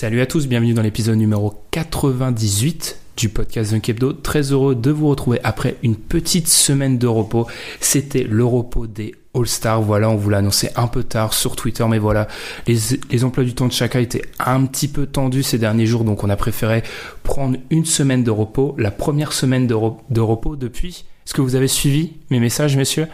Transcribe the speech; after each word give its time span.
Salut 0.00 0.20
à 0.20 0.26
tous, 0.26 0.46
bienvenue 0.46 0.74
dans 0.74 0.82
l'épisode 0.82 1.16
numéro 1.16 1.60
98 1.72 3.00
du 3.16 3.28
podcast 3.30 3.74
Hebdo. 3.88 4.12
Très 4.12 4.52
heureux 4.52 4.76
de 4.76 4.92
vous 4.92 5.08
retrouver 5.08 5.40
après 5.42 5.74
une 5.82 5.96
petite 5.96 6.46
semaine 6.46 6.98
de 6.98 7.08
repos. 7.08 7.48
C'était 7.80 8.22
le 8.22 8.44
repos 8.44 8.86
des 8.86 9.16
All-Stars. 9.34 9.82
Voilà, 9.82 10.08
on 10.08 10.14
vous 10.14 10.30
l'a 10.30 10.38
annoncé 10.38 10.70
un 10.76 10.86
peu 10.86 11.02
tard 11.02 11.34
sur 11.34 11.56
Twitter, 11.56 11.84
mais 11.90 11.98
voilà, 11.98 12.28
les, 12.68 12.76
les 13.10 13.24
emplois 13.24 13.42
du 13.42 13.54
temps 13.54 13.66
de 13.66 13.72
chacun 13.72 13.98
étaient 13.98 14.22
un 14.38 14.66
petit 14.66 14.86
peu 14.86 15.04
tendus 15.06 15.42
ces 15.42 15.58
derniers 15.58 15.86
jours, 15.86 16.04
donc 16.04 16.22
on 16.22 16.30
a 16.30 16.36
préféré 16.36 16.84
prendre 17.24 17.58
une 17.70 17.84
semaine 17.84 18.22
de 18.22 18.30
repos, 18.30 18.76
la 18.78 18.92
première 18.92 19.32
semaine 19.32 19.66
de, 19.66 19.74
re- 19.74 19.96
de 20.10 20.20
repos 20.20 20.54
depuis. 20.54 21.06
Est-ce 21.26 21.34
que 21.34 21.40
vous 21.40 21.56
avez 21.56 21.66
suivi 21.66 22.12
mes 22.30 22.38
messages, 22.38 22.76
messieurs? 22.76 23.08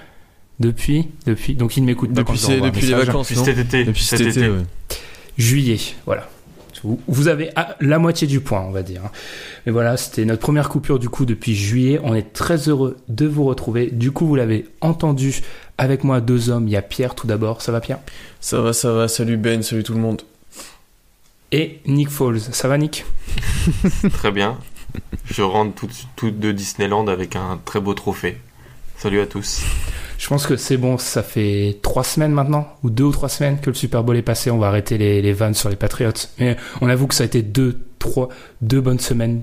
Depuis, 0.61 1.07
depuis, 1.25 1.55
donc 1.55 1.79
ils 1.79 1.81
ne 1.81 1.87
m'écoutent 1.87 2.13
pas 2.13 2.21
Depuis, 2.25 2.39
quand 2.39 2.61
depuis 2.63 2.87
les 2.89 2.93
vacances, 2.95 3.31
Depuis 3.31 3.43
cet 3.43 3.57
été. 3.57 3.85
Depuis 3.85 4.05
cet 4.05 4.21
été, 4.21 4.51
ouais. 4.51 4.59
juillet, 5.39 5.79
voilà. 6.05 6.29
Vous- 6.85 7.01
Vous 7.09 7.27
avez 7.29 7.51
ah, 7.57 7.75
la 7.81 7.99
moitié 7.99 8.27
du 8.29 8.41
point, 8.41 8.61
on 8.61 8.71
va 8.71 8.83
dire. 8.83 9.03
Mais 9.67 9.73
voilà, 9.73 9.97
c'était 9.97 10.25
notre 10.25 10.41
première 10.43 10.69
coupure 10.69 10.99
du 11.01 11.09
coup 11.09 11.25
depuis 11.25 11.55
juillet. 11.57 11.99
On 12.05 12.15
est 12.15 12.33
très 12.33 12.69
heureux 12.69 12.97
de 13.09 13.27
vous 13.27 13.45
retrouver. 13.45 13.91
Du 13.91 14.13
coup, 14.13 14.27
vous 14.27 14.37
l'avez 14.37 14.67
entendu 14.81 15.41
avec 15.79 16.05
moi, 16.05 16.21
deux 16.21 16.51
hommes. 16.51 16.69
Il 16.69 16.73
y 16.73 16.77
a 16.77 16.83
Pierre 16.83 17.15
tout 17.15 17.27
d'abord. 17.27 17.63
Ça 17.63 17.73
va 17.73 17.81
Pierre? 17.81 17.99
Ça 18.41 18.61
va, 18.61 18.73
ça 18.73 18.93
va. 18.93 19.09
Salut 19.09 19.37
Ben, 19.37 19.63
salut 19.63 19.83
tout 19.83 19.95
le 19.95 20.01
monde. 20.01 20.23
Et 21.53 21.81
Nick 21.87 22.11
Falls. 22.11 22.41
Ça 22.41 22.69
va 22.69 22.79
Nick? 22.79 23.05
Très 24.13 24.31
bien. 24.31 24.59
Je 25.27 25.43
rentre 25.43 25.75
tout, 25.75 25.89
tout 26.17 26.31
de 26.31 26.53
Disneyland 26.53 27.07
avec 27.09 27.35
un 27.37 27.59
très 27.65 27.81
beau 27.81 27.95
trophée. 27.95 28.37
Salut 28.97 29.21
à 29.21 29.27
tous. 29.27 29.63
Je 30.19 30.29
pense 30.29 30.47
que 30.47 30.57
c'est 30.57 30.77
bon. 30.77 30.99
Ça 30.99 31.23
fait 31.23 31.79
trois 31.83 32.05
semaines 32.05 32.33
maintenant, 32.33 32.69
ou 32.83 32.91
deux 32.91 33.05
ou 33.05 33.13
trois 33.13 33.29
semaines 33.29 33.59
que 33.61 33.71
le 33.71 33.75
Super 33.75 34.05
Bowl 34.05 34.17
est 34.17 34.23
passé. 34.23 34.51
On 34.51 34.59
va 34.59 34.69
arrêter 34.69 34.99
les, 34.99 35.23
les 35.23 35.33
vannes 35.33 35.55
sur 35.55 35.69
les 35.69 35.77
Patriots. 35.77 36.13
Mais 36.39 36.57
on 36.81 36.89
avoue 36.89 37.07
que 37.07 37.15
ça 37.15 37.25
a 37.25 37.27
été 37.27 37.43
deux, 37.43 37.79
trois, 37.99 38.29
deux 38.61 38.81
bonnes 38.81 39.01
semaines 39.01 39.43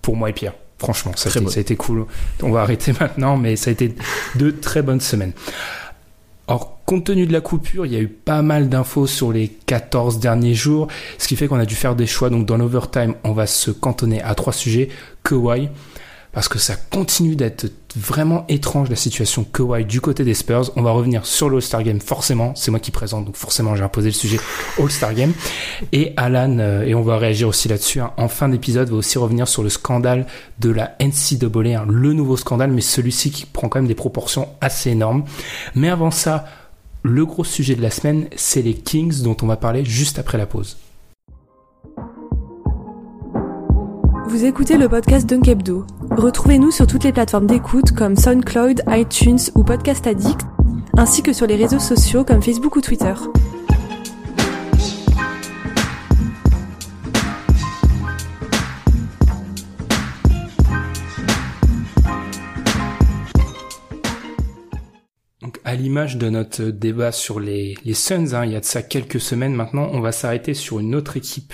pour 0.00 0.16
moi 0.16 0.30
et 0.30 0.32
Pierre. 0.32 0.54
Franchement, 0.78 1.12
ça, 1.14 1.28
a 1.28 1.30
été, 1.30 1.40
bonne. 1.40 1.48
ça 1.48 1.58
a 1.58 1.60
été 1.60 1.76
cool. 1.76 2.06
On 2.42 2.50
va 2.50 2.62
arrêter 2.62 2.92
maintenant, 3.00 3.36
mais 3.36 3.56
ça 3.56 3.70
a 3.70 3.72
été 3.72 3.94
deux 4.34 4.56
très 4.56 4.82
bonnes 4.82 5.00
semaines. 5.00 5.32
Alors, 6.48 6.80
compte 6.84 7.04
tenu 7.04 7.26
de 7.26 7.32
la 7.32 7.40
coupure, 7.40 7.86
il 7.86 7.92
y 7.92 7.96
a 7.96 8.00
eu 8.00 8.08
pas 8.08 8.42
mal 8.42 8.68
d'infos 8.68 9.06
sur 9.06 9.32
les 9.32 9.48
14 9.48 10.18
derniers 10.18 10.54
jours, 10.54 10.88
ce 11.18 11.28
qui 11.28 11.36
fait 11.36 11.46
qu'on 11.46 11.60
a 11.60 11.66
dû 11.66 11.76
faire 11.76 11.94
des 11.94 12.06
choix. 12.06 12.30
Donc, 12.30 12.46
dans 12.46 12.56
l'overtime, 12.56 13.14
on 13.22 13.32
va 13.32 13.46
se 13.46 13.70
cantonner 13.70 14.20
à 14.22 14.34
trois 14.34 14.52
sujets. 14.52 14.88
Kawhi, 15.22 15.68
parce 16.32 16.48
que 16.48 16.58
ça 16.58 16.76
continue 16.76 17.36
d'être 17.36 17.66
vraiment 17.94 18.46
étrange 18.48 18.88
la 18.88 18.96
situation 18.96 19.44
Kawhi 19.44 19.84
du 19.84 20.00
côté 20.00 20.24
des 20.24 20.32
Spurs. 20.32 20.72
On 20.76 20.82
va 20.82 20.90
revenir 20.90 21.26
sur 21.26 21.50
l'All-Star 21.50 21.82
Game, 21.82 22.00
forcément. 22.00 22.54
C'est 22.56 22.70
moi 22.70 22.80
qui 22.80 22.90
présente, 22.90 23.26
donc 23.26 23.36
forcément 23.36 23.76
j'ai 23.76 23.82
imposé 23.82 24.08
le 24.08 24.14
sujet 24.14 24.40
All-Star 24.78 25.12
Game. 25.12 25.34
Et 25.92 26.14
Alan, 26.16 26.58
euh, 26.58 26.84
et 26.84 26.94
on 26.94 27.02
va 27.02 27.18
réagir 27.18 27.48
aussi 27.48 27.68
là-dessus, 27.68 28.00
hein, 28.00 28.12
en 28.16 28.28
fin 28.28 28.48
d'épisode, 28.48 28.88
va 28.88 28.96
aussi 28.96 29.18
revenir 29.18 29.46
sur 29.46 29.62
le 29.62 29.68
scandale 29.68 30.26
de 30.58 30.70
la 30.70 30.96
NCAA, 31.00 31.80
hein, 31.80 31.86
le 31.88 32.14
nouveau 32.14 32.38
scandale, 32.38 32.70
mais 32.70 32.80
celui-ci 32.80 33.30
qui 33.30 33.44
prend 33.44 33.68
quand 33.68 33.78
même 33.78 33.88
des 33.88 33.94
proportions 33.94 34.48
assez 34.62 34.90
énormes. 34.90 35.24
Mais 35.74 35.90
avant 35.90 36.10
ça, 36.10 36.46
le 37.02 37.26
gros 37.26 37.44
sujet 37.44 37.74
de 37.74 37.82
la 37.82 37.90
semaine, 37.90 38.28
c'est 38.36 38.62
les 38.62 38.74
Kings 38.74 39.22
dont 39.22 39.36
on 39.42 39.46
va 39.46 39.56
parler 39.56 39.84
juste 39.84 40.18
après 40.18 40.38
la 40.38 40.46
pause. 40.46 40.78
Vous 44.32 44.46
écoutez 44.46 44.78
le 44.78 44.88
podcast 44.88 45.28
Dunk 45.28 45.46
Hebdo. 45.46 45.86
Retrouvez-nous 46.10 46.70
sur 46.70 46.86
toutes 46.86 47.04
les 47.04 47.12
plateformes 47.12 47.46
d'écoute 47.46 47.92
comme 47.92 48.16
SoundCloud, 48.16 48.80
iTunes 48.88 49.38
ou 49.54 49.62
Podcast 49.62 50.06
Addict, 50.06 50.40
ainsi 50.96 51.22
que 51.22 51.34
sur 51.34 51.46
les 51.46 51.54
réseaux 51.54 51.78
sociaux 51.78 52.24
comme 52.24 52.42
Facebook 52.42 52.74
ou 52.74 52.80
Twitter. 52.80 53.12
Donc, 65.42 65.60
à 65.62 65.74
l'image 65.74 66.16
de 66.16 66.30
notre 66.30 66.62
débat 66.62 67.12
sur 67.12 67.38
les, 67.38 67.76
les 67.84 67.92
Suns, 67.92 68.32
hein, 68.32 68.46
il 68.46 68.52
y 68.52 68.56
a 68.56 68.60
de 68.60 68.64
ça 68.64 68.80
quelques 68.80 69.20
semaines 69.20 69.54
maintenant, 69.54 69.90
on 69.92 70.00
va 70.00 70.10
s'arrêter 70.10 70.54
sur 70.54 70.80
une 70.80 70.94
autre 70.94 71.18
équipe 71.18 71.52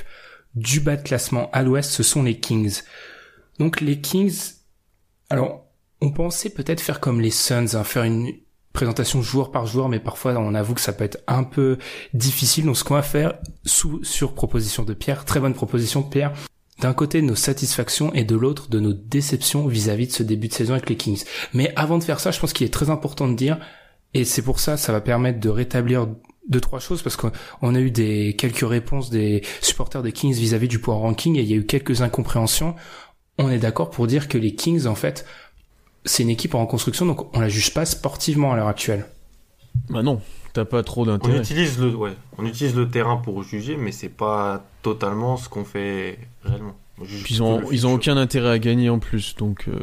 du 0.55 0.81
bas 0.81 0.97
de 0.97 1.03
classement 1.03 1.51
à 1.53 1.63
l'ouest, 1.63 1.91
ce 1.91 2.03
sont 2.03 2.23
les 2.23 2.39
Kings. 2.39 2.83
Donc 3.59 3.81
les 3.81 4.01
Kings, 4.01 4.55
alors 5.31 5.67
on 6.01 6.11
pensait 6.11 6.51
peut-être 6.51 6.81
faire 6.81 7.01
comme 7.01 7.21
les 7.21 7.31
Suns, 7.31 7.75
hein, 7.75 7.85
faire 7.85 8.05
une 8.05 8.33
présentation 8.73 9.23
joueur 9.23 9.51
par 9.51 9.67
joueur, 9.67 9.89
mais 9.89 9.99
parfois 9.99 10.35
on 10.39 10.55
avoue 10.55 10.75
que 10.75 10.81
ça 10.81 10.93
peut 10.93 11.05
être 11.05 11.19
un 11.27 11.43
peu 11.43 11.79
difficile. 12.15 12.67
Donc 12.67 12.77
ce 12.77 12.85
qu'on 12.85 12.95
va 12.95 13.03
faire, 13.03 13.35
sous, 13.65 14.03
sur 14.05 14.35
proposition 14.35 14.85
de 14.85 14.95
Pierre, 14.95 15.25
très 15.25 15.41
bonne 15.41 15.55
proposition 15.55 16.01
de 16.03 16.09
Pierre, 16.09 16.33
d'un 16.81 16.95
côté 16.95 17.23
nos 17.23 17.35
satisfactions 17.35 18.13
et 18.15 18.25
de 18.25 18.37
l'autre 18.37 18.69
de 18.69 18.79
nos 18.79 18.93
déceptions 18.93 19.67
vis-à-vis 19.67 20.07
de 20.07 20.13
ce 20.13 20.23
début 20.23 20.49
de 20.49 20.53
saison 20.53 20.75
avec 20.75 20.89
les 20.89 20.97
Kings. 20.97 21.25
Mais 21.53 21.73
avant 21.75 21.99
de 21.99 22.05
faire 22.05 22.21
ça, 22.21 22.31
je 22.31 22.39
pense 22.39 22.53
qu'il 22.53 22.67
est 22.67 22.73
très 22.73 22.91
important 22.91 23.27
de 23.27 23.35
dire, 23.35 23.59
et 24.15 24.25
c'est 24.25 24.43
pour 24.43 24.61
ça, 24.61 24.77
ça 24.77 24.93
va 24.93 25.01
permettre 25.01 25.41
de 25.41 25.49
rétablir 25.49 26.09
deux 26.49 26.61
trois 26.61 26.81
choses 26.81 27.03
parce 27.03 27.17
qu'on 27.17 27.31
on 27.63 27.75
a 27.75 27.81
eu 27.81 27.91
des 27.91 28.35
quelques 28.37 28.69
réponses 28.69 29.11
des 29.11 29.43
supporters 29.61 30.03
des 30.03 30.13
Kings 30.13 30.35
vis-à-vis 30.35 30.69
du 30.69 30.79
power 30.79 30.99
ranking 31.01 31.37
et 31.37 31.41
il 31.43 31.47
y 31.51 31.53
a 31.53 31.57
eu 31.57 31.67
quelques 31.67 32.03
incompréhensions. 32.03 32.75
On 33.39 33.51
est 33.51 33.59
d'accord 33.59 33.91
pour 33.91 34.07
dire 34.07 34.29
que 34.29 34.39
les 34.39 34.55
Kings 34.55 34.87
en 34.87 34.95
fait 34.95 35.25
c'est 36.05 36.23
une 36.23 36.31
équipe 36.31 36.55
en 36.55 36.61
reconstruction 36.65 37.07
donc 37.07 37.35
on 37.37 37.41
la 37.41 37.49
juge 37.49 37.75
pas 37.75 37.85
sportivement 37.85 38.53
à 38.53 38.57
l'heure 38.57 38.69
actuelle. 38.69 39.07
Bah 39.91 40.03
non, 40.03 40.21
t'as 40.55 40.65
pas 40.65 40.83
trop 40.83 41.03
On 41.03 41.07
d'intérêt. 41.07 41.39
utilise 41.39 41.79
le, 41.79 41.95
ouais, 41.95 42.13
on 42.39 42.45
utilise 42.47 42.75
le 42.75 42.89
terrain 42.89 43.17
pour 43.17 43.43
juger, 43.45 43.77
mais 43.77 43.93
c'est 43.93 44.09
pas 44.09 44.65
totalement 44.83 45.37
ce 45.37 45.49
qu'on 45.49 45.65
fait 45.65 46.19
réellement. 46.43 46.75
On 47.01 47.05
Puis 47.05 47.35
ils 47.35 47.43
ont, 47.43 47.71
ils 47.71 47.87
ont 47.87 47.95
aucun 47.95 48.17
intérêt 48.17 48.51
à 48.51 48.59
gagner 48.59 48.89
en 48.89 48.99
plus, 48.99 49.37
donc 49.37 49.67
euh, 49.69 49.79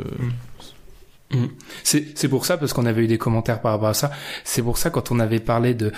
C'est 1.84 2.18
c'est 2.18 2.28
pour 2.30 2.46
ça 2.46 2.58
parce 2.58 2.74
qu'on 2.74 2.86
avait 2.86 3.04
eu 3.04 3.08
des 3.08 3.18
commentaires 3.18 3.62
par 3.62 3.72
rapport 3.74 3.88
à 3.90 3.94
ça. 3.94 4.12
C'est 4.44 4.62
pour 4.62 4.78
ça 4.78 4.90
quand 4.90 5.12
on 5.12 5.20
avait 5.20 5.40
parlé 5.40 5.74
de 5.74 5.92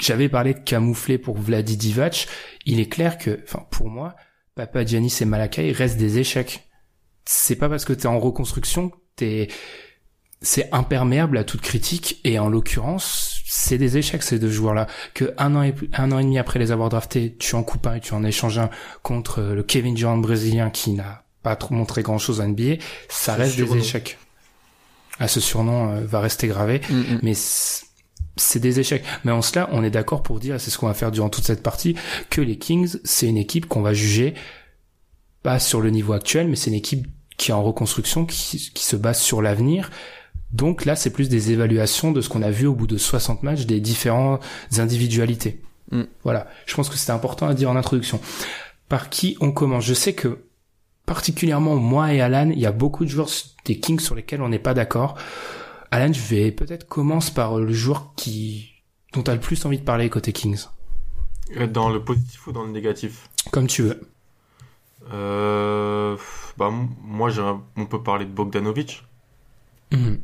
j'avais 0.00 0.28
parlé 0.28 0.54
de 0.54 0.60
camoufler 0.60 1.18
pour 1.18 1.36
Vladi 1.38 1.76
Divac, 1.76 2.26
il 2.66 2.80
est 2.80 2.88
clair 2.88 3.18
que 3.18 3.40
enfin 3.44 3.66
pour 3.70 3.88
moi 3.88 4.14
Papa 4.54 4.84
Giannis 4.84 5.18
et 5.20 5.24
Malakai 5.24 5.72
restent 5.72 5.98
des 5.98 6.18
échecs. 6.18 6.68
C'est 7.24 7.56
pas 7.56 7.68
parce 7.68 7.84
que 7.84 7.92
t'es 7.92 8.06
en 8.06 8.18
reconstruction 8.18 8.92
t'es 9.16 9.48
c'est 10.42 10.68
imperméable 10.72 11.38
à 11.38 11.44
toute 11.44 11.62
critique 11.62 12.20
et 12.24 12.38
en 12.38 12.48
l'occurrence 12.48 13.40
c'est 13.46 13.78
des 13.78 13.96
échecs 13.96 14.22
ces 14.22 14.38
deux 14.38 14.50
joueurs 14.50 14.74
là 14.74 14.86
que 15.14 15.32
un 15.38 15.54
an 15.56 15.62
et 15.62 15.74
un 15.94 16.12
an 16.12 16.18
et 16.18 16.24
demi 16.24 16.38
après 16.38 16.58
les 16.58 16.70
avoir 16.70 16.90
draftés 16.90 17.36
tu 17.38 17.54
en 17.54 17.62
coupes 17.62 17.86
un 17.86 17.94
et 17.94 18.00
tu 18.00 18.12
en 18.12 18.24
échanges 18.24 18.58
un 18.58 18.68
contre 19.02 19.40
le 19.40 19.62
Kevin 19.62 19.94
Durant 19.94 20.18
brésilien 20.18 20.70
qui 20.70 20.90
n'a 20.92 21.24
pas 21.42 21.56
trop 21.56 21.74
montré 21.74 22.02
grand 22.02 22.18
chose 22.18 22.40
à 22.40 22.46
NBA 22.46 22.76
ça 23.08 23.34
reste 23.34 23.56
des 23.56 23.76
échecs. 23.76 24.18
À 25.18 25.28
ce 25.28 25.40
surnom 25.40 25.92
euh, 25.92 26.04
va 26.04 26.20
rester 26.20 26.48
gravé. 26.48 26.80
Mm, 26.90 26.94
mm. 26.94 27.18
mais 27.22 27.34
c'est 28.36 28.60
des 28.60 28.80
échecs. 28.80 29.04
Mais 29.24 29.32
en 29.32 29.42
cela, 29.42 29.68
on 29.72 29.82
est 29.84 29.90
d'accord 29.90 30.22
pour 30.22 30.40
dire, 30.40 30.56
et 30.56 30.58
c'est 30.58 30.70
ce 30.70 30.78
qu'on 30.78 30.86
va 30.86 30.94
faire 30.94 31.10
durant 31.10 31.28
toute 31.28 31.44
cette 31.44 31.62
partie, 31.62 31.96
que 32.30 32.40
les 32.40 32.58
Kings, 32.58 32.96
c'est 33.04 33.26
une 33.26 33.36
équipe 33.36 33.66
qu'on 33.66 33.82
va 33.82 33.94
juger 33.94 34.34
pas 35.42 35.58
sur 35.58 35.80
le 35.80 35.90
niveau 35.90 36.14
actuel, 36.14 36.48
mais 36.48 36.56
c'est 36.56 36.70
une 36.70 36.76
équipe 36.76 37.06
qui 37.36 37.50
est 37.50 37.54
en 37.54 37.62
reconstruction, 37.62 38.24
qui, 38.24 38.70
qui 38.72 38.84
se 38.84 38.96
base 38.96 39.20
sur 39.20 39.42
l'avenir. 39.42 39.90
Donc 40.52 40.84
là, 40.84 40.96
c'est 40.96 41.10
plus 41.10 41.28
des 41.28 41.50
évaluations 41.50 42.12
de 42.12 42.20
ce 42.20 42.28
qu'on 42.28 42.42
a 42.42 42.50
vu 42.50 42.66
au 42.66 42.74
bout 42.74 42.86
de 42.86 42.96
60 42.96 43.42
matchs 43.42 43.66
des 43.66 43.80
différentes 43.80 44.40
individualités. 44.78 45.60
Mm. 45.90 46.02
Voilà. 46.22 46.46
Je 46.66 46.74
pense 46.74 46.88
que 46.88 46.96
c'était 46.96 47.12
important 47.12 47.46
à 47.46 47.54
dire 47.54 47.70
en 47.70 47.76
introduction. 47.76 48.20
Par 48.88 49.10
qui 49.10 49.36
on 49.40 49.52
commence? 49.52 49.84
Je 49.84 49.94
sais 49.94 50.12
que 50.12 50.44
particulièrement 51.06 51.76
moi 51.76 52.14
et 52.14 52.20
Alan, 52.20 52.50
il 52.50 52.58
y 52.58 52.66
a 52.66 52.72
beaucoup 52.72 53.04
de 53.04 53.10
joueurs 53.10 53.30
des 53.64 53.78
Kings 53.78 54.00
sur 54.00 54.14
lesquels 54.14 54.42
on 54.42 54.48
n'est 54.48 54.58
pas 54.58 54.74
d'accord. 54.74 55.16
Alan, 55.94 56.12
je 56.12 56.20
vais 56.20 56.50
peut-être 56.50 56.88
commencer 56.88 57.32
par 57.32 57.58
le 57.60 57.72
joueur 57.72 58.14
qui 58.16 58.72
dont 59.12 59.22
tu 59.22 59.30
as 59.30 59.34
le 59.34 59.40
plus 59.40 59.64
envie 59.64 59.78
de 59.78 59.84
parler 59.84 60.10
côté 60.10 60.32
Kings. 60.32 60.64
Euh, 61.56 61.68
Dans 61.68 61.88
le 61.88 62.02
positif 62.02 62.44
ou 62.48 62.52
dans 62.52 62.64
le 62.64 62.72
négatif 62.72 63.28
Comme 63.52 63.68
tu 63.68 63.82
veux. 63.82 64.00
euh, 65.12 66.16
bah, 66.56 66.70
Moi, 66.70 67.30
on 67.76 67.86
peut 67.86 68.02
parler 68.02 68.24
de 68.24 68.30
Bogdanovic. 68.32 69.04
Mhm. 69.92 70.20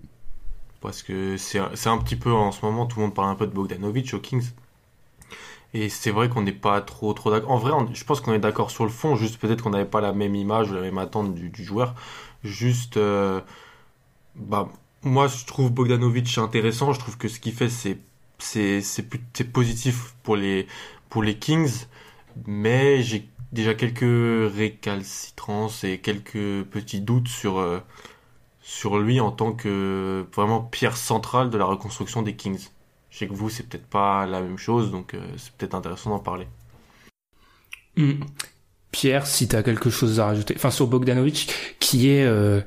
Parce 0.81 1.05
que 1.05 1.37
c'est 1.37 1.61
un- 1.61 1.71
c'est 1.75 1.89
un 1.89 1.99
petit 1.99 2.17
peu 2.17 2.33
en 2.33 2.51
ce 2.51 2.65
moment, 2.65 2.87
tout 2.87 2.99
le 2.99 3.05
monde 3.07 3.15
parle 3.15 3.29
un 3.29 3.37
peu 3.37 3.47
de 3.47 3.53
Bogdanovic 3.53 4.13
aux 4.15 4.19
Kings. 4.19 4.51
Et 5.73 5.89
c'est 5.89 6.11
vrai 6.11 6.29
qu'on 6.29 6.43
n'est 6.43 6.51
pas 6.51 6.81
trop 6.81 7.13
trop 7.13 7.31
d'accord. 7.31 7.53
En 7.53 7.59
vrai, 7.59 7.71
on- 7.73 7.95
je 7.95 8.05
pense 8.05 8.21
qu'on 8.21 8.33
est 8.33 8.41
d'accord 8.41 8.73
sur 8.73 8.83
le 8.85 8.91
fond, 8.91 9.15
juste 9.15 9.39
peut-être 9.39 9.63
qu'on 9.63 9.71
n'avait 9.71 9.85
pas 9.85 10.01
la 10.01 10.13
même 10.13 10.35
image 10.35 10.73
ou 10.73 10.75
la 10.75 10.81
même 10.81 10.99
attente 10.99 11.33
du, 11.33 11.49
du 11.51 11.63
joueur. 11.63 11.95
Juste, 12.43 12.97
euh, 12.97 13.41
bah, 14.35 14.69
moi 15.03 15.29
je 15.29 15.45
trouve 15.45 15.71
Bogdanovic 15.73 16.39
intéressant. 16.39 16.93
Je 16.93 16.99
trouve 17.01 17.17
que 17.19 17.29
ce 17.29 17.41
qu'il 17.41 17.53
fait, 17.55 17.69
c'est 17.69 17.99
c'est 18.39 18.81
c'est 18.83 19.53
positif 19.53 20.15
pour 20.23 20.37
les 20.37 20.67
pour 21.09 21.23
les 21.23 21.39
Kings, 21.39 21.87
mais 22.47 23.03
j'ai 23.03 23.29
déjà 23.53 23.75
quelques 23.75 24.53
récalcitrances 24.55 25.85
et 25.85 25.99
quelques 26.01 26.65
petits 26.65 27.01
doutes 27.01 27.29
sur 27.29 27.59
euh, 27.59 27.81
sur 28.63 28.99
lui 28.99 29.21
en 29.21 29.33
tant 29.33 29.53
que 29.53 30.27
vraiment 30.35 30.61
pierre 30.63 30.97
centrale 30.97 31.51
de 31.51 31.59
la 31.59 31.65
reconstruction 31.65 32.23
des 32.23 32.37
Kings. 32.37 32.69
Je 33.11 33.19
sais 33.19 33.29
que 33.29 33.35
vous, 33.35 33.51
c'est 33.51 33.65
peut-être 33.69 33.87
pas 33.89 34.27
la 34.27 34.41
même 34.41 34.59
chose, 34.59 34.91
donc 34.93 35.15
euh, 35.15 35.21
c'est 35.37 35.53
peut-être 35.55 35.75
intéressant 35.75 36.11
d'en 36.11 36.21
parler. 36.21 36.47
Mhm. 37.97 38.25
Pierre, 38.93 39.27
si 39.27 39.49
tu 39.49 39.57
as 39.57 39.63
quelque 39.63 39.91
chose 39.91 40.19
à 40.21 40.27
rajouter. 40.27 40.55
Enfin, 40.57 40.71
sur 40.71 40.87
Bogdanovic, 40.89 41.77
qui 41.79 42.09
est... 42.11 42.25
euh, 42.25 42.61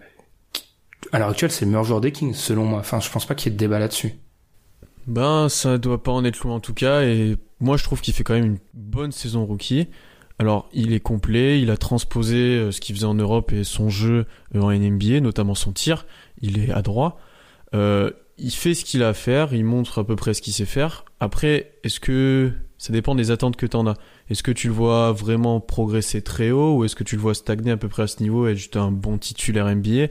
à 1.13 1.19
l'heure 1.19 1.29
actuelle, 1.29 1.51
c'est 1.51 1.65
le 1.65 1.71
meilleur 1.71 1.83
joueur 1.83 2.01
des 2.01 2.11
Kings, 2.11 2.33
selon 2.33 2.65
moi. 2.65 2.79
Enfin, 2.79 2.99
je 2.99 3.09
pense 3.09 3.25
pas 3.25 3.35
qu'il 3.35 3.51
y 3.51 3.53
ait 3.53 3.55
de 3.55 3.59
débat 3.59 3.79
là-dessus. 3.79 4.15
Ben, 5.05 5.47
ça 5.47 5.77
doit 5.77 6.01
pas 6.01 6.11
en 6.11 6.25
être 6.25 6.39
loin 6.39 6.55
en 6.55 6.59
tout 6.59 6.73
cas. 6.73 7.03
Et 7.03 7.37
moi, 7.59 7.77
je 7.77 7.83
trouve 7.83 8.01
qu'il 8.01 8.13
fait 8.13 8.23
quand 8.23 8.33
même 8.33 8.45
une 8.45 8.59
bonne 8.73 9.11
saison 9.11 9.45
rookie. 9.45 9.87
Alors, 10.39 10.67
il 10.73 10.91
est 10.93 10.99
complet, 10.99 11.61
il 11.61 11.69
a 11.69 11.77
transposé 11.77 12.35
euh, 12.35 12.71
ce 12.71 12.81
qu'il 12.81 12.95
faisait 12.95 13.05
en 13.05 13.13
Europe 13.13 13.53
et 13.53 13.63
son 13.63 13.89
jeu 13.89 14.25
euh, 14.55 14.61
en 14.61 14.71
NBA, 14.73 15.19
notamment 15.19 15.53
son 15.53 15.71
tir. 15.71 16.07
Il 16.41 16.59
est 16.59 16.71
adroit. 16.71 17.17
Euh, 17.75 18.09
il 18.39 18.51
fait 18.51 18.73
ce 18.73 18.83
qu'il 18.83 19.03
a 19.03 19.09
à 19.09 19.13
faire, 19.13 19.53
il 19.53 19.63
montre 19.63 19.99
à 19.99 20.03
peu 20.03 20.15
près 20.15 20.33
ce 20.33 20.41
qu'il 20.41 20.53
sait 20.53 20.65
faire. 20.65 21.05
Après, 21.19 21.73
est-ce 21.83 21.99
que 21.99 22.51
ça 22.79 22.91
dépend 22.91 23.13
des 23.13 23.29
attentes 23.29 23.55
que 23.55 23.67
tu 23.67 23.77
en 23.77 23.85
as 23.85 23.93
Est-ce 24.29 24.41
que 24.41 24.51
tu 24.51 24.67
le 24.67 24.73
vois 24.73 25.11
vraiment 25.11 25.59
progresser 25.59 26.23
très 26.23 26.49
haut 26.49 26.77
ou 26.77 26.85
est-ce 26.85 26.95
que 26.95 27.03
tu 27.03 27.15
le 27.15 27.21
vois 27.21 27.35
stagner 27.35 27.71
à 27.71 27.77
peu 27.77 27.87
près 27.87 28.03
à 28.03 28.07
ce 28.07 28.21
niveau 28.23 28.47
et 28.47 28.51
être 28.51 28.57
juste 28.57 28.75
un 28.75 28.91
bon 28.91 29.19
titulaire 29.19 29.73
NBA 29.73 30.07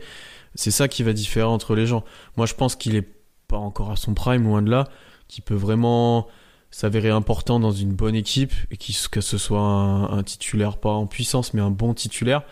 C'est 0.55 0.71
ça 0.71 0.89
qui 0.89 1.03
va 1.03 1.13
différer 1.13 1.47
entre 1.47 1.75
les 1.75 1.87
gens. 1.87 2.05
Moi, 2.37 2.47
je 2.47 2.55
pense 2.55 2.77
qu'il 2.77 2.95
est 2.97 3.09
pas 3.49 3.59
encore 3.59 3.91
à 3.91 3.97
son 3.97 4.15
prime, 4.15 4.45
loin 4.45 4.63
de 4.63 4.71
là, 4.71 4.89
qui 5.29 5.41
peut 5.41 5.55
vraiment 5.55 6.27
s'avérer 6.71 7.11
important 7.11 7.61
dans 7.61 7.71
une 7.71 7.93
bonne 7.93 8.15
équipe 8.15 8.53
et 8.71 8.77
qui, 8.77 8.97
que 9.11 9.21
ce 9.21 9.39
soit 9.39 9.61
un, 9.61 10.23
titulaire, 10.23 10.79
pas 10.79 10.93
en 10.93 11.07
puissance, 11.07 11.53
mais 11.55 11.61
un 11.61 11.71
bon 11.71 11.95
titulaire. 11.95 12.43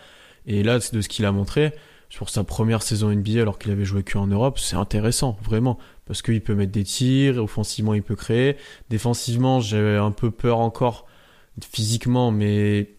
Et 0.45 0.63
là, 0.63 0.79
c'est 0.79 0.95
de 0.95 1.01
ce 1.01 1.09
qu'il 1.09 1.25
a 1.25 1.31
montré 1.31 1.73
sur 2.09 2.29
sa 2.29 2.43
première 2.43 2.83
saison 2.83 3.09
NBA 3.09 3.41
alors 3.41 3.57
qu'il 3.57 3.71
avait 3.71 3.85
joué 3.85 4.03
que 4.03 4.17
en 4.17 4.27
Europe, 4.27 4.59
c'est 4.59 4.75
intéressant, 4.75 5.37
vraiment. 5.43 5.77
Parce 6.05 6.21
qu'il 6.21 6.41
peut 6.41 6.55
mettre 6.55 6.71
des 6.71 6.83
tirs, 6.83 7.37
offensivement 7.37 7.93
il 7.93 8.03
peut 8.03 8.15
créer. 8.15 8.57
Défensivement, 8.89 9.59
j'avais 9.59 9.97
un 9.97 10.11
peu 10.11 10.29
peur 10.29 10.59
encore 10.59 11.07
physiquement, 11.71 12.31
mais 12.31 12.95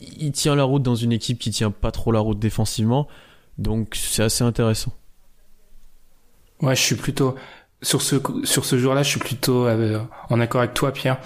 il 0.00 0.32
tient 0.32 0.54
la 0.54 0.64
route 0.64 0.82
dans 0.82 0.94
une 0.94 1.12
équipe 1.12 1.38
qui 1.38 1.50
tient 1.50 1.70
pas 1.70 1.90
trop 1.90 2.12
la 2.12 2.20
route 2.20 2.38
défensivement. 2.38 3.08
Donc 3.58 3.94
c'est 3.94 4.22
assez 4.22 4.44
intéressant. 4.44 4.92
Ouais, 6.62 6.74
je 6.74 6.82
suis 6.82 6.96
plutôt... 6.96 7.34
Sur 7.80 8.02
ce, 8.02 8.16
sur 8.42 8.64
ce 8.64 8.76
jour-là, 8.76 9.04
je 9.04 9.08
suis 9.10 9.20
plutôt 9.20 9.66
euh, 9.66 10.00
en 10.30 10.40
accord 10.40 10.62
avec 10.62 10.74
toi, 10.74 10.92
Pierre. 10.92 11.20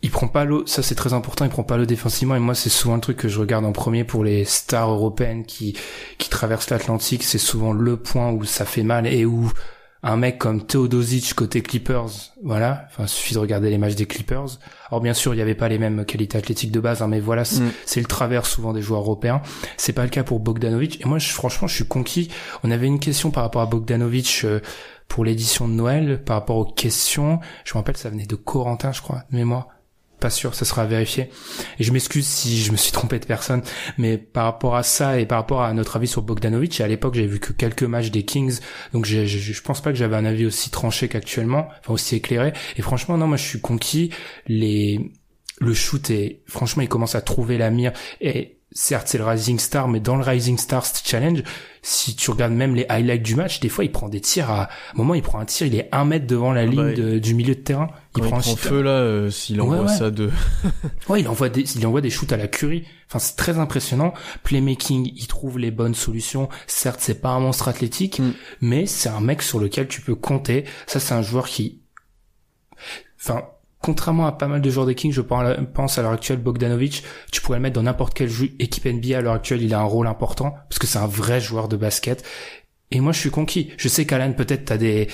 Il 0.00 0.10
prend 0.10 0.28
pas 0.28 0.44
l'eau, 0.44 0.66
ça 0.66 0.82
c'est 0.82 0.94
très 0.94 1.14
important, 1.14 1.46
il 1.46 1.50
prend 1.50 1.62
pas 1.62 1.78
l'eau 1.78 1.86
défensivement 1.86 2.36
et 2.36 2.38
moi 2.38 2.54
c'est 2.54 2.68
souvent 2.68 2.96
le 2.96 3.00
truc 3.00 3.16
que 3.16 3.28
je 3.28 3.40
regarde 3.40 3.64
en 3.64 3.72
premier 3.72 4.04
pour 4.04 4.22
les 4.22 4.44
stars 4.44 4.90
européennes 4.90 5.46
qui, 5.46 5.78
qui 6.18 6.28
traversent 6.28 6.68
l'Atlantique, 6.68 7.22
c'est 7.22 7.38
souvent 7.38 7.72
le 7.72 7.96
point 7.96 8.30
où 8.30 8.44
ça 8.44 8.66
fait 8.66 8.82
mal 8.82 9.06
et 9.06 9.24
où 9.24 9.50
un 10.06 10.18
mec 10.18 10.36
comme 10.38 10.64
Teodosic 10.66 11.32
côté 11.34 11.62
Clippers, 11.62 12.10
voilà, 12.42 12.84
enfin, 12.88 13.04
il 13.04 13.08
suffit 13.08 13.32
de 13.32 13.38
regarder 13.38 13.70
les 13.70 13.78
matchs 13.78 13.94
des 13.94 14.04
Clippers. 14.04 14.58
Alors 14.90 15.00
bien 15.00 15.14
sûr, 15.14 15.32
il 15.32 15.36
n'y 15.36 15.42
avait 15.42 15.54
pas 15.54 15.68
les 15.68 15.78
mêmes 15.78 16.04
qualités 16.04 16.36
athlétiques 16.36 16.70
de 16.70 16.78
base, 16.78 17.00
hein, 17.00 17.08
mais 17.08 17.20
voilà, 17.20 17.44
c'est 17.44 17.62
Mm. 17.62 17.70
c'est 17.86 18.00
le 18.00 18.06
travers 18.06 18.44
souvent 18.44 18.74
des 18.74 18.82
joueurs 18.82 19.00
européens. 19.00 19.40
C'est 19.78 19.94
pas 19.94 20.02
le 20.02 20.10
cas 20.10 20.22
pour 20.22 20.40
Bogdanovic. 20.40 21.00
Et 21.00 21.08
moi, 21.08 21.18
je, 21.18 21.32
franchement, 21.32 21.66
je 21.68 21.74
suis 21.74 21.86
conquis. 21.86 22.30
On 22.62 22.70
avait 22.70 22.86
une 22.86 23.00
question 23.00 23.30
par 23.30 23.44
rapport 23.44 23.62
à 23.62 23.66
Bogdanovic 23.66 24.42
euh, 24.44 24.60
pour 25.08 25.24
l'édition 25.24 25.68
de 25.68 25.72
Noël, 25.72 26.22
par 26.22 26.36
rapport 26.36 26.56
aux 26.56 26.64
questions. 26.66 27.40
Je 27.64 27.72
me 27.72 27.78
rappelle, 27.78 27.96
ça 27.96 28.10
venait 28.10 28.26
de 28.26 28.36
Corentin, 28.36 28.92
je 28.92 29.00
crois, 29.00 29.22
de 29.30 29.36
mémoire. 29.36 29.68
Pas 30.24 30.30
sûr, 30.30 30.54
ça 30.54 30.64
sera 30.64 30.82
à 30.82 30.86
vérifier. 30.86 31.28
Et 31.78 31.84
je 31.84 31.92
m'excuse 31.92 32.26
si 32.26 32.62
je 32.62 32.72
me 32.72 32.78
suis 32.78 32.92
trompé 32.92 33.18
de 33.18 33.26
personne, 33.26 33.60
mais 33.98 34.16
par 34.16 34.44
rapport 34.44 34.74
à 34.74 34.82
ça 34.82 35.20
et 35.20 35.26
par 35.26 35.36
rapport 35.36 35.60
à 35.60 35.74
notre 35.74 35.96
avis 35.96 36.08
sur 36.08 36.22
Bogdanovic, 36.22 36.80
à 36.80 36.88
l'époque 36.88 37.14
j'avais 37.14 37.26
vu 37.26 37.40
que 37.40 37.52
quelques 37.52 37.82
matchs 37.82 38.10
des 38.10 38.22
Kings, 38.24 38.58
donc 38.94 39.04
j'ai- 39.04 39.26
je, 39.26 39.38
je 39.52 39.60
pense 39.60 39.82
pas 39.82 39.90
que 39.92 39.98
j'avais 39.98 40.16
un 40.16 40.24
avis 40.24 40.46
aussi 40.46 40.70
tranché 40.70 41.08
qu'actuellement, 41.08 41.68
enfin 41.80 41.92
aussi 41.92 42.16
éclairé. 42.16 42.54
Et 42.78 42.80
franchement, 42.82 43.18
non, 43.18 43.26
moi 43.26 43.36
je 43.36 43.44
suis 43.44 43.60
conquis. 43.60 44.08
Les 44.46 45.12
le 45.60 45.74
shoot 45.74 46.08
est 46.10 46.40
franchement 46.46 46.82
il 46.82 46.88
commence 46.88 47.14
à 47.14 47.20
trouver 47.20 47.58
la 47.58 47.70
mire 47.70 47.92
et 48.20 48.58
certes 48.72 49.06
c'est 49.06 49.18
le 49.18 49.24
Rising 49.24 49.58
Star 49.60 49.86
mais 49.86 50.00
dans 50.00 50.16
le 50.16 50.24
Rising 50.24 50.58
Stars 50.58 50.86
Challenge 51.04 51.44
si 51.80 52.16
tu 52.16 52.30
regardes 52.32 52.54
même 52.54 52.74
les 52.74 52.86
highlights 52.88 53.22
du 53.22 53.36
match 53.36 53.60
des 53.60 53.68
fois 53.68 53.84
il 53.84 53.92
prend 53.92 54.08
des 54.08 54.20
tirs 54.20 54.50
à, 54.50 54.62
à 54.62 54.64
un 54.64 54.96
moment 54.96 55.14
il 55.14 55.22
prend 55.22 55.38
un 55.38 55.44
tir 55.44 55.68
il 55.68 55.76
est 55.76 55.88
un 55.92 56.04
mètre 56.06 56.26
devant 56.26 56.52
la 56.52 56.64
ligne 56.66 56.74
bah, 56.76 56.92
de- 56.94 57.18
du 57.20 57.34
milieu 57.34 57.54
de 57.54 57.60
terrain 57.60 57.88
Il 58.16 58.24
un 58.24 58.28
prend 58.28 58.40
shot- 58.42 58.56
feu 58.56 58.80
là, 58.82 58.90
euh, 58.90 59.30
s'il 59.30 59.60
envoie 59.60 59.82
ouais. 59.82 59.88
ça 59.88 60.10
de... 60.10 60.30
Ouais, 61.08 61.20
il 61.20 61.28
envoie 61.28 61.48
des, 61.48 61.62
il 61.76 61.86
envoie 61.86 62.00
des 62.00 62.10
shoots 62.10 62.32
à 62.32 62.36
la 62.36 62.46
curie. 62.48 62.84
Enfin, 63.08 63.18
c'est 63.18 63.36
très 63.36 63.58
impressionnant. 63.58 64.14
Playmaking, 64.44 65.10
il 65.14 65.26
trouve 65.26 65.58
les 65.58 65.70
bonnes 65.70 65.94
solutions. 65.94 66.48
Certes, 66.66 67.00
c'est 67.02 67.20
pas 67.20 67.30
un 67.30 67.40
monstre 67.40 67.68
athlétique, 67.68 68.20
Mm. 68.20 68.32
mais 68.60 68.86
c'est 68.86 69.08
un 69.08 69.20
mec 69.20 69.42
sur 69.42 69.58
lequel 69.58 69.88
tu 69.88 70.00
peux 70.00 70.14
compter. 70.14 70.64
Ça, 70.86 71.00
c'est 71.00 71.14
un 71.14 71.22
joueur 71.22 71.46
qui, 71.48 71.80
enfin, 73.20 73.42
contrairement 73.80 74.26
à 74.26 74.32
pas 74.32 74.46
mal 74.48 74.60
de 74.62 74.70
joueurs 74.70 74.86
des 74.86 74.94
Kings, 74.94 75.12
je 75.12 75.20
pense 75.20 75.98
à 75.98 76.02
l'heure 76.02 76.12
actuelle, 76.12 76.38
Bogdanovic, 76.38 77.02
tu 77.32 77.40
pourrais 77.42 77.58
le 77.58 77.62
mettre 77.62 77.74
dans 77.74 77.82
n'importe 77.82 78.14
quelle 78.14 78.30
équipe 78.58 78.86
NBA 78.86 79.18
à 79.18 79.20
l'heure 79.20 79.34
actuelle, 79.34 79.62
il 79.62 79.74
a 79.74 79.80
un 79.80 79.84
rôle 79.84 80.06
important, 80.06 80.54
parce 80.70 80.78
que 80.78 80.86
c'est 80.86 80.98
un 80.98 81.06
vrai 81.06 81.40
joueur 81.40 81.68
de 81.68 81.76
basket. 81.76 82.24
Et 82.90 83.00
moi, 83.00 83.12
je 83.12 83.18
suis 83.18 83.30
conquis. 83.30 83.72
Je 83.76 83.88
sais 83.88 84.06
qu'Alan, 84.06 84.32
peut-être, 84.34 84.64
t'as 84.66 84.76
des, 84.76 85.08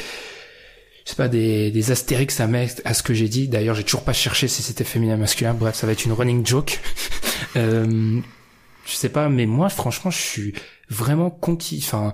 je 1.10 1.16
sais 1.16 1.16
pas, 1.16 1.28
des, 1.28 1.72
des 1.72 1.90
astérix 1.90 2.38
à 2.40 2.48
à 2.84 2.94
ce 2.94 3.02
que 3.02 3.14
j'ai 3.14 3.28
dit. 3.28 3.48
D'ailleurs, 3.48 3.74
j'ai 3.74 3.82
toujours 3.82 4.04
pas 4.04 4.12
cherché 4.12 4.46
si 4.46 4.62
c'était 4.62 4.84
féminin 4.84 5.16
ou 5.16 5.18
masculin. 5.18 5.54
Bref, 5.54 5.74
ça 5.74 5.88
va 5.88 5.92
être 5.92 6.04
une 6.04 6.12
running 6.12 6.46
joke. 6.46 6.78
euh, 7.56 8.20
je 8.86 8.92
sais 8.92 9.08
pas, 9.08 9.28
mais 9.28 9.46
moi, 9.46 9.68
franchement, 9.70 10.12
je 10.12 10.18
suis 10.20 10.54
vraiment 10.88 11.28
conquis. 11.28 11.82
Enfin, 11.84 12.12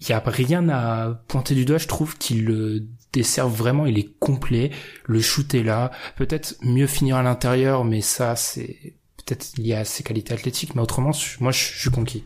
il 0.00 0.08
y 0.10 0.12
a 0.12 0.22
rien 0.24 0.68
à 0.68 1.20
pointer 1.26 1.56
du 1.56 1.64
doigt. 1.64 1.78
Je 1.78 1.88
trouve 1.88 2.16
qu'il 2.18 2.44
le 2.44 2.84
dessert 3.12 3.48
vraiment. 3.48 3.86
Il 3.86 3.98
est 3.98 4.16
complet. 4.20 4.70
Le 5.06 5.20
shoot 5.20 5.52
est 5.54 5.64
là. 5.64 5.90
Peut-être 6.14 6.54
mieux 6.62 6.86
finir 6.86 7.16
à 7.16 7.24
l'intérieur, 7.24 7.84
mais 7.84 8.00
ça, 8.00 8.36
c'est 8.36 8.94
peut-être 9.16 9.56
lié 9.58 9.74
à 9.74 9.84
ses 9.84 10.04
qualités 10.04 10.34
athlétiques. 10.34 10.76
Mais 10.76 10.82
autrement, 10.82 11.10
je- 11.10 11.38
moi, 11.40 11.50
je 11.50 11.58
je 11.74 11.80
suis 11.80 11.90
conquis. 11.90 12.22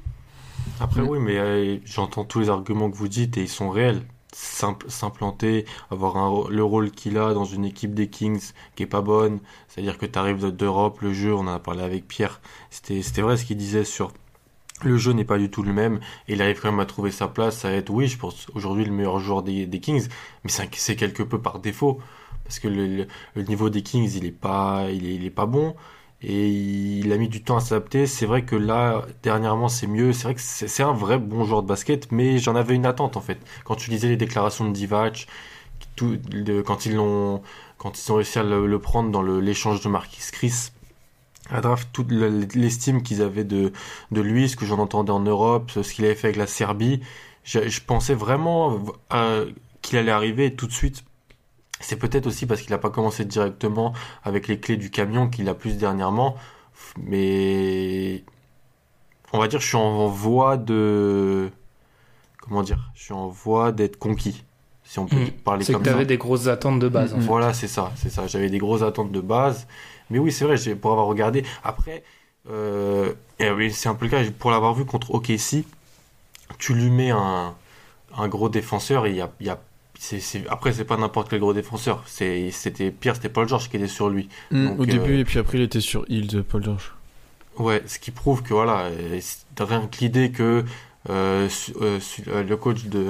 Après, 0.81 1.01
Mm. 1.01 1.09
oui, 1.09 1.19
mais 1.19 1.39
euh, 1.39 1.79
j'entends 1.87 2.27
tous 2.27 2.41
les 2.41 2.51
arguments 2.51 2.91
que 2.91 2.97
vous 2.99 3.09
dites 3.09 3.39
et 3.39 3.41
ils 3.41 3.49
sont 3.49 3.71
réels. 3.71 4.03
Simp- 4.43 4.89
S'implanter, 4.89 5.67
avoir 5.91 6.51
le 6.51 6.65
rôle 6.65 6.91
qu'il 6.91 7.19
a 7.19 7.35
dans 7.35 7.45
une 7.45 7.65
équipe 7.65 7.95
des 7.95 8.09
Kings 8.09 8.53
qui 8.75 8.83
est 8.85 8.87
pas 8.87 9.03
bonne, 9.03 9.41
c'est-à-dire 9.69 9.99
que 9.99 10.07
tu 10.07 10.19
arrives 10.19 10.47
d'Europe, 10.51 11.01
le 11.03 11.13
jeu, 11.13 11.35
on 11.35 11.41
en 11.41 11.49
a 11.49 11.59
parlé 11.59 11.83
avec 11.83 12.09
Pierre, 12.09 12.41
c'était 12.71 13.23
vrai 13.23 13.37
ce 13.37 13.45
qu'il 13.45 13.59
disait 13.59 13.85
sur 13.85 14.13
le 14.83 14.97
jeu 14.97 15.13
n'est 15.13 15.27
pas 15.27 15.37
du 15.37 15.51
tout 15.51 15.63
le 15.63 15.75
même. 15.75 16.01
Et 16.27 16.33
il 16.33 16.43
arrive 16.43 16.59
quand 16.59 16.71
même 16.71 16.81
à 16.81 16.87
trouver 16.87 17.11
sa 17.11 17.29
place, 17.29 17.67
à 17.67 17.73
être, 17.73 17.91
oui, 17.91 18.07
je 18.07 18.17
pense 18.17 18.47
aujourd'hui 18.55 18.87
le 18.87 18.93
meilleur 18.93 19.19
joueur 19.19 19.43
des, 19.43 19.69
Kings, 19.81 20.09
mais 20.45 20.51
c'est 20.51 20.97
quelque 20.97 21.23
peu 21.23 21.39
par 21.39 21.59
défaut. 21.59 22.01
Parce 22.45 22.59
que 22.61 22.69
le, 22.69 23.07
niveau 23.37 23.69
des 23.69 23.83
Kings 23.83 24.11
il 24.17 24.25
est 24.25 24.33
pas 24.33 24.87
il 24.91 25.25
est 25.25 25.31
pas 25.31 25.47
bon 25.47 25.77
et 26.23 26.49
il 26.49 27.13
a 27.13 27.17
mis 27.17 27.29
du 27.29 27.43
temps 27.43 27.57
à 27.57 27.61
s'adapter. 27.61 28.07
C'est 28.07 28.27
vrai 28.27 28.45
que 28.45 28.57
là, 28.57 29.07
dernièrement, 29.23 29.69
c'est 29.69 29.87
mieux. 29.87 30.13
C'est 30.13 30.25
vrai 30.25 30.35
que 30.35 30.41
c'est 30.43 30.83
un 30.83 30.93
vrai 30.93 31.19
bon 31.19 31.45
joueur 31.45 31.63
de 31.63 31.69
basket, 31.69 32.13
mais 32.13 32.39
j'en 32.39 32.57
avais 32.57 32.75
une 32.75 32.87
attente 32.87 33.17
en 33.17 33.21
fait. 33.21 33.39
Quand 33.65 33.77
tu 33.77 33.91
lisais 33.91 34.09
les 34.09 34.17
déclarations 34.17 34.67
de 34.69 34.73
Divac, 34.73 35.27
quand 36.67 36.87
ils 36.87 36.97
quand 37.79 37.99
ils 37.99 38.13
ont 38.13 38.15
réussi 38.17 38.39
à 38.39 38.43
le, 38.43 38.79
prendre 38.79 39.11
dans 39.11 39.23
l'échange 39.23 39.83
de 39.83 39.89
Marquis 39.89 40.23
Chris, 40.33 40.71
à 41.51 41.61
draft 41.61 41.89
toute 41.93 42.11
l'estime 42.11 43.03
qu'ils 43.03 43.23
avaient 43.23 43.45
de, 43.45 43.73
lui, 44.11 44.49
ce 44.49 44.57
que 44.57 44.67
j'en 44.67 44.79
entendais 44.79 45.13
en 45.13 45.21
Europe, 45.21 45.71
ce 45.71 45.93
qu'il 45.93 46.05
avait 46.05 46.15
fait 46.15 46.29
avec 46.29 46.37
la 46.37 46.47
Serbie. 46.47 47.01
Je, 47.45 47.81
pensais 47.81 48.15
vraiment 48.15 48.79
qu'il 49.83 49.99
allait 49.99 50.13
arriver 50.13 50.55
tout 50.55 50.67
de 50.67 50.73
suite. 50.73 51.05
C'est 51.81 51.97
peut-être 51.97 52.27
aussi 52.27 52.47
parce 52.47 52.61
qu'il 52.61 52.71
n'a 52.71 52.79
pas 52.79 52.91
commencé 52.91 53.25
directement 53.25 53.93
avec 54.23 54.47
les 54.49 54.61
clés 54.61 54.77
du 54.77 54.91
camion 54.91 55.29
qu'il 55.29 55.49
a 55.49 55.55
plus 55.55 55.77
dernièrement. 55.79 56.37
Mais 57.03 58.23
on 59.33 59.39
va 59.39 59.49
dire, 59.49 59.61
je 59.61 59.67
suis 59.67 59.77
en 59.77 60.07
voie 60.09 60.57
de. 60.57 61.51
Comment 62.43 62.63
dire 62.63 62.91
Je 62.95 63.05
suis 63.05 63.13
en 63.15 63.29
voie 63.29 63.73
d'être 63.73 63.99
conquis. 63.99 64.45
Si 64.85 64.99
on 64.99 65.07
peut 65.07 65.17
Mmh. 65.17 65.31
parler 65.45 65.65
C'est 65.65 65.73
que 65.73 65.77
comme 65.77 65.85
tu 65.85 65.91
ça. 65.91 65.95
avais 65.95 66.07
des 66.07 66.17
grosses 66.19 66.49
attentes 66.49 66.81
de 66.81 66.89
base. 66.89 67.13
en 67.15 67.17
fait. 67.19 67.23
Voilà, 67.23 67.53
c'est 67.55 67.69
ça, 67.69 67.93
c'est 67.97 68.11
ça. 68.11 68.27
J'avais 68.27 68.51
des 68.51 68.59
grosses 68.59 68.83
attentes 68.83 69.13
de 69.13 69.21
base. 69.21 69.67
Mais 70.11 70.19
oui, 70.19 70.33
c'est 70.33 70.45
vrai, 70.45 70.57
pour 70.75 70.91
avoir 70.93 71.07
regardé. 71.07 71.45
Après, 71.63 72.03
euh, 72.51 73.13
c'est 73.39 73.89
un 73.89 73.95
peu 73.95 74.07
le 74.07 74.11
cas, 74.11 74.23
pour 74.39 74.51
l'avoir 74.51 74.75
vu 74.75 74.85
contre 74.85 75.15
OKC, 75.15 75.65
tu 76.59 76.75
lui 76.75 76.91
mets 76.91 77.11
un, 77.11 77.55
un 78.17 78.29
gros 78.29 78.49
défenseur 78.49 79.07
et 79.07 79.11
il 79.11 79.17
y 79.17 79.21
a. 79.21 79.31
il 79.41 79.47
y 79.47 79.51
a 79.51 79.59
après, 80.49 80.73
c'est 80.73 80.85
pas 80.85 80.97
n'importe 80.97 81.29
quel 81.29 81.41
gros 81.41 81.53
défenseur. 81.53 82.03
C'était 82.07 82.91
pire, 82.91 83.15
c'était 83.17 83.29
Paul 83.29 83.49
George 83.49 83.69
qui 83.69 83.77
était 83.77 83.87
sur 83.87 84.09
lui. 84.09 84.29
Mm, 84.51 84.67
Donc, 84.69 84.79
Au 84.81 84.83
euh, 84.83 84.87
début, 84.87 85.19
et 85.19 85.25
puis 85.25 85.39
après, 85.39 85.59
il 85.59 85.63
était 85.65 85.81
sur 85.81 86.05
Hill 86.09 86.27
de 86.27 86.41
Paul 86.43 86.65
George. 86.65 86.93
Ouais, 87.59 87.83
ce 87.87 87.99
qui 87.99 88.11
prouve 88.11 88.43
que 88.43 88.55
voilà, 88.55 88.85
euh, 88.87 89.21
rien 89.59 89.87
que 89.87 89.99
l'idée 90.01 90.31
que 90.31 90.65
euh, 91.11 91.49
su- 91.49 91.75
euh, 91.81 92.01
su- 92.01 92.25
euh, 92.29 92.43
le 92.43 92.57
coach 92.57 92.85
de 92.85 93.07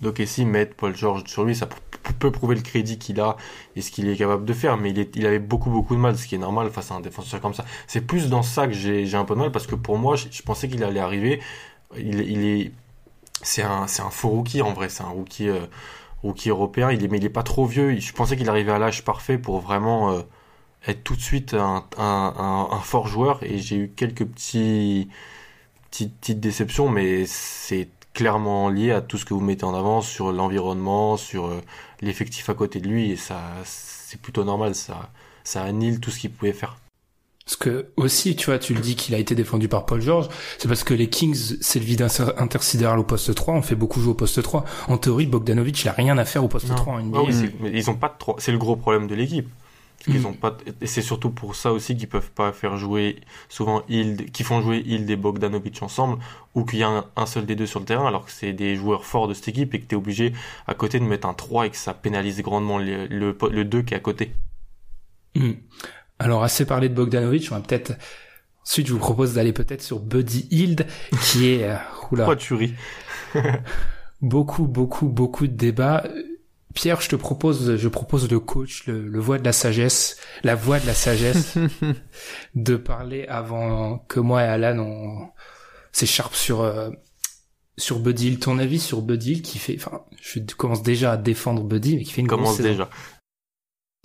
d'OKC 0.00 0.38
mette 0.44 0.74
Paul 0.74 0.94
George 0.94 1.22
sur 1.26 1.44
lui, 1.44 1.54
ça 1.56 1.68
peut 2.18 2.30
prouver 2.30 2.56
le 2.56 2.60
crédit 2.60 2.98
qu'il 2.98 3.20
a 3.20 3.36
et 3.74 3.80
ce 3.80 3.90
qu'il 3.90 4.08
est 4.08 4.16
capable 4.16 4.44
de 4.44 4.52
faire, 4.52 4.76
mais 4.76 4.90
il, 4.90 4.98
est, 4.98 5.16
il 5.16 5.24
avait 5.26 5.38
beaucoup 5.38 5.70
beaucoup 5.70 5.94
de 5.94 6.00
mal, 6.00 6.16
ce 6.18 6.26
qui 6.26 6.34
est 6.34 6.38
normal 6.38 6.70
face 6.70 6.90
à 6.90 6.94
un 6.96 7.00
défenseur 7.00 7.40
comme 7.40 7.54
ça. 7.54 7.64
C'est 7.86 8.02
plus 8.02 8.28
dans 8.28 8.42
ça 8.42 8.66
que 8.66 8.72
j'ai 8.74 9.14
un 9.14 9.24
peu 9.24 9.34
de 9.34 9.40
mal 9.40 9.50
parce 9.50 9.66
que 9.66 9.74
pour 9.76 9.96
moi, 9.98 10.14
je, 10.16 10.26
je 10.30 10.42
pensais 10.42 10.68
qu'il 10.68 10.84
allait 10.84 11.00
arriver. 11.00 11.40
Il, 11.96 12.20
il 12.20 12.44
est 12.44 12.72
c'est 13.42 13.62
un 13.62 13.86
c'est 13.86 14.02
un 14.02 14.10
faux 14.10 14.28
rookie 14.30 14.62
en 14.62 14.72
vrai, 14.72 14.88
c'est 14.88 15.02
un 15.02 15.08
rookie 15.08 15.48
euh, 15.48 15.60
rookie 16.24 16.50
européen. 16.50 16.90
Il 16.90 17.04
est 17.04 17.08
mais 17.08 17.18
il 17.18 17.24
est 17.24 17.30
pas 17.30 17.42
trop 17.44 17.66
vieux. 17.66 17.98
Je 17.98 18.12
pensais 18.12 18.36
qu'il 18.36 18.48
arrivait 18.48 18.72
à 18.72 18.78
l'âge 18.78 19.04
parfait 19.04 19.38
pour 19.38 19.60
vraiment 19.60 20.10
euh, 20.12 20.22
être 20.86 21.04
tout 21.04 21.16
de 21.16 21.20
suite 21.20 21.54
un, 21.54 22.80
fort 22.82 23.06
joueur 23.06 23.42
et 23.42 23.58
j'ai 23.58 23.76
eu 23.76 23.92
quelques 23.94 24.26
petites 24.26 25.10
déceptions 26.40 26.88
mais 26.88 27.26
c'est 27.26 27.88
clairement 28.12 28.68
lié 28.68 28.92
à 28.92 29.00
tout 29.00 29.18
ce 29.18 29.24
que 29.24 29.34
vous 29.34 29.40
mettez 29.40 29.64
en 29.64 29.74
avant 29.74 30.00
sur 30.00 30.32
l'environnement 30.32 31.16
sur 31.16 31.46
euh, 31.46 31.60
l'effectif 32.00 32.48
à 32.48 32.54
côté 32.54 32.80
de 32.80 32.88
lui 32.88 33.10
et 33.12 33.16
ça 33.16 33.40
c'est 33.64 34.20
plutôt 34.20 34.44
normal 34.44 34.74
ça 34.74 35.10
ça 35.42 35.62
annule 35.62 36.00
tout 36.00 36.10
ce 36.10 36.20
qu'il 36.20 36.30
pouvait 36.32 36.52
faire 36.52 36.76
Parce 37.44 37.56
que 37.56 37.88
aussi, 37.96 38.36
tu 38.36 38.46
vois, 38.46 38.58
tu 38.58 38.72
le 38.72 38.80
dis 38.80 38.96
qu'il 38.96 39.14
a 39.14 39.18
été 39.18 39.34
défendu 39.34 39.68
par 39.68 39.84
Paul 39.84 40.00
George, 40.00 40.28
c'est 40.58 40.66
parce 40.66 40.82
que 40.82 40.94
les 40.94 41.10
Kings, 41.10 41.56
c'est 41.60 41.78
le 41.78 41.84
vide 41.84 42.00
inter- 42.00 42.32
intersidéral 42.38 42.98
au 42.98 43.04
poste 43.04 43.34
3, 43.34 43.54
on 43.54 43.60
fait 43.62 43.74
beaucoup 43.74 44.00
jouer 44.00 44.12
au 44.12 44.14
poste 44.14 44.42
3. 44.42 44.64
En 44.88 44.96
théorie, 44.96 45.26
Bogdanovic, 45.26 45.82
il 45.82 45.88
a 45.88 45.92
rien 45.92 46.16
à 46.16 46.24
faire 46.24 46.42
au 46.42 46.48
poste 46.48 46.68
Non. 46.68 46.74
3 46.74 46.94
en 46.94 47.00
NBA. 47.00 47.18
Ah 47.20 47.24
oui, 47.26 47.50
mais 47.60 47.70
ils 47.74 47.90
ont 47.90 47.96
pas 47.96 48.08
de 48.08 48.14
trois. 48.18 48.36
C'est 48.38 48.50
le 48.52 48.56
gros 48.58 48.76
problème 48.76 49.06
de 49.08 49.14
l'équipe. 49.14 49.46
Parce 49.98 50.16
qu'ils 50.16 50.26
ont 50.26 50.32
pas. 50.32 50.56
Et 50.80 50.86
c'est 50.86 51.02
surtout 51.02 51.30
pour 51.30 51.54
ça 51.54 51.72
aussi 51.72 51.96
qu'ils 51.96 52.08
peuvent 52.08 52.30
pas 52.30 52.52
faire 52.52 52.76
jouer 52.78 53.20
souvent 53.50 53.82
Hild, 53.88 54.30
qui 54.32 54.42
font 54.42 54.60
jouer 54.62 54.78
Hild 54.84 55.08
et 55.08 55.16
Bogdanovic 55.16 55.82
ensemble, 55.82 56.18
ou 56.54 56.64
qu'il 56.64 56.78
y 56.78 56.82
a 56.82 56.88
un, 56.88 57.04
un 57.16 57.26
seul 57.26 57.44
des 57.46 57.56
deux 57.56 57.66
sur 57.66 57.78
le 57.80 57.86
terrain, 57.86 58.06
alors 58.06 58.24
que 58.24 58.32
c'est 58.32 58.52
des 58.54 58.74
joueurs 58.76 59.04
forts 59.04 59.28
de 59.28 59.34
cette 59.34 59.48
équipe 59.48 59.74
et 59.74 59.80
que 59.80 59.86
t'es 59.86 59.96
obligé 59.96 60.32
à 60.66 60.72
côté 60.74 60.98
de 60.98 61.04
mettre 61.04 61.26
un 61.28 61.34
3 61.34 61.66
et 61.66 61.70
que 61.70 61.76
ça 61.76 61.92
pénalise 61.94 62.40
grandement 62.42 62.78
le, 62.78 63.06
le, 63.06 63.36
le 63.50 63.64
2 63.64 63.82
qui 63.82 63.94
est 63.94 63.96
à 63.98 64.00
côté. 64.00 64.32
Hmm. 65.34 65.52
Alors, 66.18 66.42
assez 66.44 66.64
parlé 66.64 66.88
de 66.88 66.94
Bogdanovic, 66.94 67.48
on 67.50 67.56
va 67.56 67.60
peut-être... 67.60 67.92
Ensuite, 68.66 68.86
je 68.86 68.92
vous 68.92 68.98
propose 68.98 69.34
d'aller 69.34 69.52
peut-être 69.52 69.82
sur 69.82 70.00
Buddy 70.00 70.48
Hield, 70.50 70.86
qui 71.22 71.50
est... 71.50 71.64
euh, 71.64 71.74
oula, 72.10 72.24
Pourquoi 72.24 72.36
tu 72.36 72.54
ris? 72.54 72.74
Beaucoup, 74.22 74.66
beaucoup, 74.66 75.08
beaucoup 75.08 75.46
de 75.46 75.52
débats. 75.52 76.06
Pierre, 76.72 77.00
je 77.02 77.10
te 77.10 77.16
propose, 77.16 77.76
je 77.76 77.88
propose 77.88 78.30
le 78.30 78.40
coach, 78.40 78.86
le, 78.86 79.06
le 79.06 79.20
voix 79.20 79.38
de 79.38 79.44
la 79.44 79.52
sagesse, 79.52 80.16
la 80.44 80.54
voix 80.54 80.80
de 80.80 80.86
la 80.86 80.94
sagesse, 80.94 81.58
de 82.54 82.76
parler 82.76 83.26
avant 83.28 83.98
que 83.98 84.20
moi 84.20 84.42
et 84.42 84.46
Alan 84.46 84.78
on 84.78 85.28
s'écharpe 85.92 86.34
sur 86.34 86.62
euh, 86.62 86.90
sur 87.76 87.98
Buddy 88.00 88.28
Hield. 88.28 88.40
Ton 88.40 88.58
avis 88.58 88.80
sur 88.80 89.02
Buddy 89.02 89.32
Hield 89.32 89.42
qui 89.42 89.58
fait, 89.58 89.76
enfin, 89.76 90.02
je 90.22 90.40
commence 90.56 90.82
déjà 90.82 91.12
à 91.12 91.16
défendre 91.18 91.62
Buddy, 91.62 91.96
mais 91.96 92.02
qui 92.04 92.12
fait 92.12 92.22
une 92.22 92.26
grosse 92.26 92.40
Commence 92.40 92.60
déjà. 92.60 92.88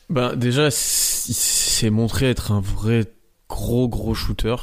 Ben, 0.10 0.36
déjà, 0.36 0.68
il 0.68 0.72
s'est 0.72 1.90
montré 1.90 2.30
être 2.30 2.52
un 2.52 2.62
vrai 2.62 3.06
gros 3.48 3.88
gros 3.88 4.14
shooter. 4.14 4.56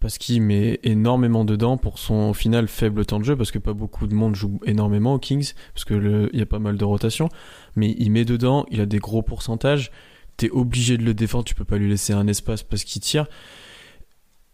Parce 0.00 0.16
qu'il 0.16 0.40
met 0.42 0.78
énormément 0.84 1.44
dedans 1.44 1.76
pour 1.76 1.98
son 1.98 2.30
au 2.30 2.32
final 2.32 2.68
faible 2.68 3.04
temps 3.04 3.18
de 3.18 3.24
jeu, 3.24 3.34
parce 3.36 3.50
que 3.50 3.58
pas 3.58 3.72
beaucoup 3.72 4.06
de 4.06 4.14
monde 4.14 4.36
joue 4.36 4.60
énormément 4.64 5.14
aux 5.14 5.18
Kings, 5.18 5.54
parce 5.74 5.84
que 5.84 5.94
le- 5.94 6.30
il 6.32 6.38
y 6.38 6.42
a 6.42 6.46
pas 6.46 6.60
mal 6.60 6.76
de 6.76 6.84
rotation. 6.84 7.28
Mais 7.74 7.96
il 7.98 8.10
met 8.12 8.24
dedans, 8.24 8.64
il 8.70 8.80
a 8.80 8.86
des 8.86 8.98
gros 8.98 9.22
pourcentages. 9.22 9.90
T'es 10.36 10.50
obligé 10.50 10.98
de 10.98 11.02
le 11.02 11.14
défendre, 11.14 11.44
tu 11.44 11.56
peux 11.56 11.64
pas 11.64 11.78
lui 11.78 11.88
laisser 11.88 12.12
un 12.12 12.28
espace 12.28 12.62
parce 12.62 12.84
qu'il 12.84 13.02
tire. 13.02 13.26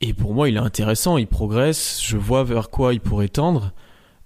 Et 0.01 0.15
pour 0.15 0.33
moi, 0.33 0.49
il 0.49 0.57
est 0.57 0.61
intéressant, 0.61 1.19
il 1.19 1.27
progresse. 1.27 2.01
Je 2.03 2.17
vois 2.17 2.43
vers 2.43 2.71
quoi 2.71 2.95
il 2.95 3.01
pourrait 3.01 3.29
tendre. 3.29 3.73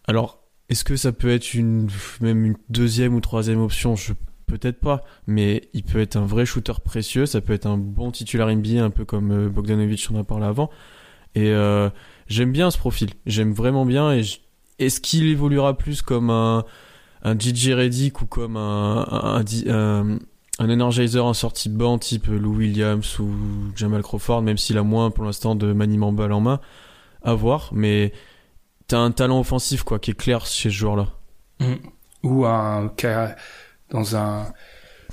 Alors, 0.06 0.38
est-ce 0.68 0.84
que 0.84 0.94
ça 0.94 1.10
peut 1.10 1.30
être 1.30 1.52
une 1.54 1.88
même 2.20 2.44
une 2.44 2.56
deuxième 2.68 3.14
ou 3.14 3.20
troisième 3.20 3.60
option? 3.60 3.96
Peut-être 4.48 4.80
pas, 4.80 5.04
mais 5.26 5.68
il 5.74 5.84
peut 5.84 6.00
être 6.00 6.16
un 6.16 6.26
vrai 6.26 6.46
shooter 6.46 6.72
précieux. 6.84 7.26
Ça 7.26 7.40
peut 7.40 7.52
être 7.52 7.66
un 7.66 7.78
bon 7.78 8.10
titulaire 8.10 8.48
NBA, 8.48 8.82
un 8.82 8.90
peu 8.90 9.04
comme 9.04 9.30
euh, 9.30 9.48
Bogdanovic 9.48 10.08
on 10.10 10.16
en 10.16 10.20
a 10.20 10.24
parlé 10.24 10.46
avant. 10.46 10.70
Et 11.34 11.50
euh, 11.50 11.90
j'aime 12.26 12.50
bien 12.50 12.70
ce 12.70 12.78
profil. 12.78 13.10
J'aime 13.26 13.52
vraiment 13.52 13.86
bien. 13.86 14.12
Et 14.12 14.22
est-ce 14.78 15.00
qu'il 15.00 15.26
évoluera 15.26 15.76
plus 15.76 16.02
comme 16.02 16.30
un 16.30 16.64
un 17.22 17.36
JJ 17.36 17.72
Redick 17.72 18.22
ou 18.22 18.26
comme 18.26 18.56
un 18.56 19.06
un, 19.10 20.18
un, 20.58 20.70
energizer 20.70 21.24
en 21.24 21.34
sortie 21.34 21.68
de 21.68 21.76
banc 21.76 21.98
type 21.98 22.26
Lou 22.28 22.56
Williams 22.56 23.18
ou 23.18 23.30
Jamal 23.76 24.02
Crawford, 24.02 24.42
même 24.42 24.56
s'il 24.56 24.78
a 24.78 24.82
moins 24.82 25.10
pour 25.10 25.24
l'instant 25.24 25.54
de 25.54 25.72
maniement 25.72 26.12
balle 26.12 26.32
en 26.32 26.40
main, 26.40 26.60
à 27.22 27.34
voir. 27.34 27.70
Mais 27.72 28.12
t'as 28.86 28.98
un 28.98 29.10
talent 29.10 29.40
offensif 29.40 29.82
quoi 29.82 29.98
qui 29.98 30.12
est 30.12 30.18
clair 30.18 30.46
chez 30.46 30.70
ce 30.70 30.74
joueur-là. 30.74 31.08
Hmm. 31.60 31.74
Ou 32.22 32.46
un 32.46 32.88
dans 33.90 34.16
un 34.16 34.46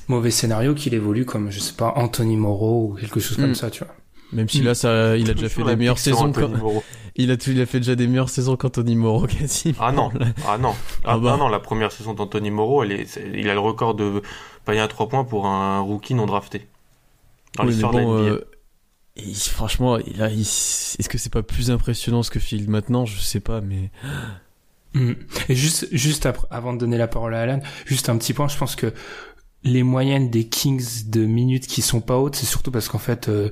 mauvais 0.08 0.32
scénario 0.32 0.74
qu'il 0.76 0.94
évolue 0.94 1.26
comme 1.26 1.50
je 1.52 1.60
sais 1.60 1.74
pas 1.74 1.94
Anthony 1.96 2.38
Moreau 2.38 2.92
ou 2.92 2.96
quelque 2.96 3.20
chose 3.20 3.38
comme 3.38 3.52
Hmm. 3.52 3.56
ça, 3.56 3.70
tu 3.72 3.84
vois. 3.84 3.94
Même 4.34 4.50
si 4.50 4.62
Mm. 4.62 4.66
là, 4.66 4.76
ça, 4.76 5.18
il 5.18 5.30
a 5.30 5.34
déjà 5.34 5.50
fait 5.50 5.64
des 5.64 5.76
meilleures 5.76 6.00
saisons. 6.00 6.32
Quand- 6.32 6.50
Moreau. 6.50 6.84
Il 7.16 7.32
a, 7.32 7.36
il 7.48 7.62
a 7.62 7.66
fait 7.66 7.80
déjà 7.80 7.96
des 7.96 8.08
meilleures 8.08 8.30
saisons 8.30 8.58
qu'Anthony 8.58 8.96
Moreau 8.96 9.26
quasiment. 9.28 9.78
Ah 9.80 9.92
non, 9.94 10.12
ah 10.48 10.58
non, 10.58 10.74
ah, 11.06 11.12
Ah 11.14 11.18
bah. 11.18 11.32
ah 11.36 11.38
non, 11.38 11.48
la 11.48 11.60
première 11.60 11.92
saison 11.92 12.14
d'Anthony 12.14 12.52
Moreau, 12.52 12.84
elle 12.84 12.92
est, 12.92 13.06
c'est- 13.06 13.32
il 13.34 13.50
a 13.50 13.54
le 13.54 13.60
record 13.60 13.94
de 13.96 14.22
panier 14.66 14.82
à 14.82 14.88
3 14.90 15.08
points 15.08 15.24
pour 15.24 15.46
un 15.48 15.80
rookie 15.80 16.14
non 16.16 16.26
drafté. 16.26 16.68
Dans 17.56 17.64
Oui, 17.64 17.68
mais 17.68 17.72
l'histoire 17.72 17.94
bon, 17.94 18.00
de 18.16 18.26
la 18.26 18.32
NBA. 18.32 18.42
euh, 19.22 19.34
franchement, 19.52 19.98
il 20.00 20.22
a- 20.22 20.30
il- 20.30 20.42
est-ce 20.42 21.08
que 21.08 21.18
c'est 21.18 21.32
pas 21.32 21.44
plus 21.44 21.72
impressionnant 21.72 22.22
ce 22.24 22.32
que 22.32 22.40
Field 22.40 22.68
maintenant? 22.68 23.06
Je 23.06 23.18
sais 23.20 23.40
pas, 23.40 23.62
mais 23.62 23.92
Hmm. 24.96 25.14
Et 25.50 25.56
juste, 25.56 25.88
juste 25.92 26.26
après, 26.26 26.48
avant 26.50 26.74
de 26.74 26.80
donner 26.80 26.98
la 26.98 27.08
parole 27.08 27.36
à 27.36 27.42
Alan, 27.42 27.60
juste 27.86 28.10
un 28.10 28.18
petit 28.18 28.34
point, 28.34 28.48
je 28.48 28.58
pense 28.58 28.76
que 28.76 28.92
les 29.64 29.84
moyennes 29.84 30.30
des 30.30 30.46
Kings 30.46 31.10
de 31.10 31.26
minutes 31.26 31.68
qui 31.68 31.82
sont 31.82 32.02
pas 32.02 32.18
hautes, 32.18 32.36
c'est 32.36 32.46
surtout 32.46 32.72
parce 32.72 32.88
qu'en 32.88 32.98
fait, 33.00 33.30
euh, 33.30 33.50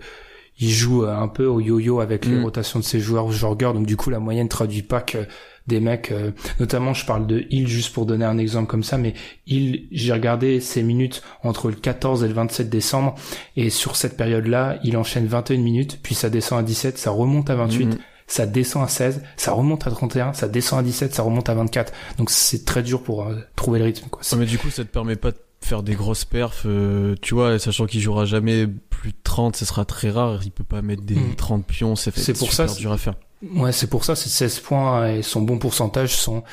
ils 0.60 0.72
jouent 0.72 1.06
euh, 1.06 1.16
un 1.16 1.28
peu 1.28 1.46
au 1.46 1.60
yo-yo 1.60 2.00
avec 2.00 2.26
les 2.26 2.36
Mm. 2.38 2.44
rotations 2.44 2.80
de 2.80 2.84
ces 2.84 3.00
joueurs 3.00 3.32
joueurs 3.32 3.56
donc 3.74 3.86
du 3.88 3.98
coup 3.98 4.12
la 4.12 4.20
moyenne 4.20 4.48
traduit 4.48 4.84
pas 4.84 5.02
que 5.02 5.18
des 5.66 5.80
mecs, 5.80 6.12
euh, 6.12 6.32
notamment 6.60 6.94
je 6.94 7.06
parle 7.06 7.26
de 7.26 7.46
Hill 7.50 7.68
juste 7.68 7.94
pour 7.94 8.06
donner 8.06 8.26
un 8.26 8.38
exemple 8.38 8.68
comme 8.68 8.84
ça, 8.84 8.98
mais 8.98 9.14
Hill, 9.48 9.88
j'ai 9.92 10.12
regardé 10.14 10.60
ses 10.60 10.84
minutes 10.84 11.24
entre 11.44 11.70
le 11.70 11.76
14 11.76 12.24
et 12.24 12.28
le 12.28 12.34
27 12.34 12.70
décembre, 12.70 13.16
et 13.56 13.70
sur 13.70 13.96
cette 13.96 14.16
période-là, 14.18 14.78
il 14.84 14.98
enchaîne 14.98 15.26
21 15.26 15.58
minutes, 15.60 16.00
puis 16.04 16.16
ça 16.16 16.30
descend 16.30 16.60
à 16.60 16.64
17, 16.64 16.98
ça 16.98 17.12
remonte 17.12 17.50
à 17.50 17.56
28, 17.56 17.86
Mhm. 17.86 17.98
Ça 18.28 18.46
descend 18.46 18.84
à 18.84 18.88
16, 18.88 19.22
ça 19.38 19.52
remonte 19.54 19.86
à 19.88 19.92
31, 19.92 20.34
ça 20.34 20.48
descend 20.48 20.80
à 20.80 20.84
17, 20.84 21.14
ça 21.14 21.24
remonte 21.24 21.50
à 21.50 21.54
24. 21.56 21.94
Donc 22.18 22.30
c'est 22.30 22.66
très 22.66 22.84
dur 22.84 23.04
pour 23.04 23.24
euh, 23.24 23.36
trouver 23.56 23.80
le 23.80 23.86
rythme. 23.86 24.08
Quoi. 24.10 24.22
Ouais, 24.32 24.38
mais 24.40 24.46
du 24.46 24.58
coup, 24.58 24.70
ça 24.70 24.84
te 24.84 24.90
permet 24.90 25.16
pas 25.16 25.32
de 25.32 25.38
faire 25.62 25.84
des 25.84 25.96
grosses 25.96 26.26
perfs. 26.26 26.64
euh, 26.66 27.16
tu 27.22 27.34
vois, 27.36 27.58
sachant 27.60 27.86
qu'il 27.86 28.02
jouera 28.02 28.26
jamais 28.26 28.68
plus 28.68 29.12
de 29.12 29.18
30, 29.24 29.56
ce 29.56 29.66
sera 29.66 29.86
très 29.86 30.10
rare. 30.10 30.40
Il 30.44 30.52
peut 30.52 30.64
pas 30.64 30.82
mettre 30.82 31.04
des 31.04 31.16
Mm. 31.16 31.36
30 31.36 31.66
pions. 31.66 31.96
C'est 31.96 32.16
C'est 32.18 32.34
pour 32.34 32.50
super 32.52 32.70
ça, 32.70 32.76
dur 32.80 32.92
à 32.92 32.98
faire. 32.98 33.16
Ouais, 33.56 33.72
c'est 33.72 33.88
pour 33.88 34.06
ça, 34.06 34.16
ces 34.16 34.30
16 34.30 34.60
points 34.60 35.08
et 35.10 35.22
son 35.22 35.42
bon 35.42 35.58
pourcentage 35.60 36.16
sont 36.16 36.44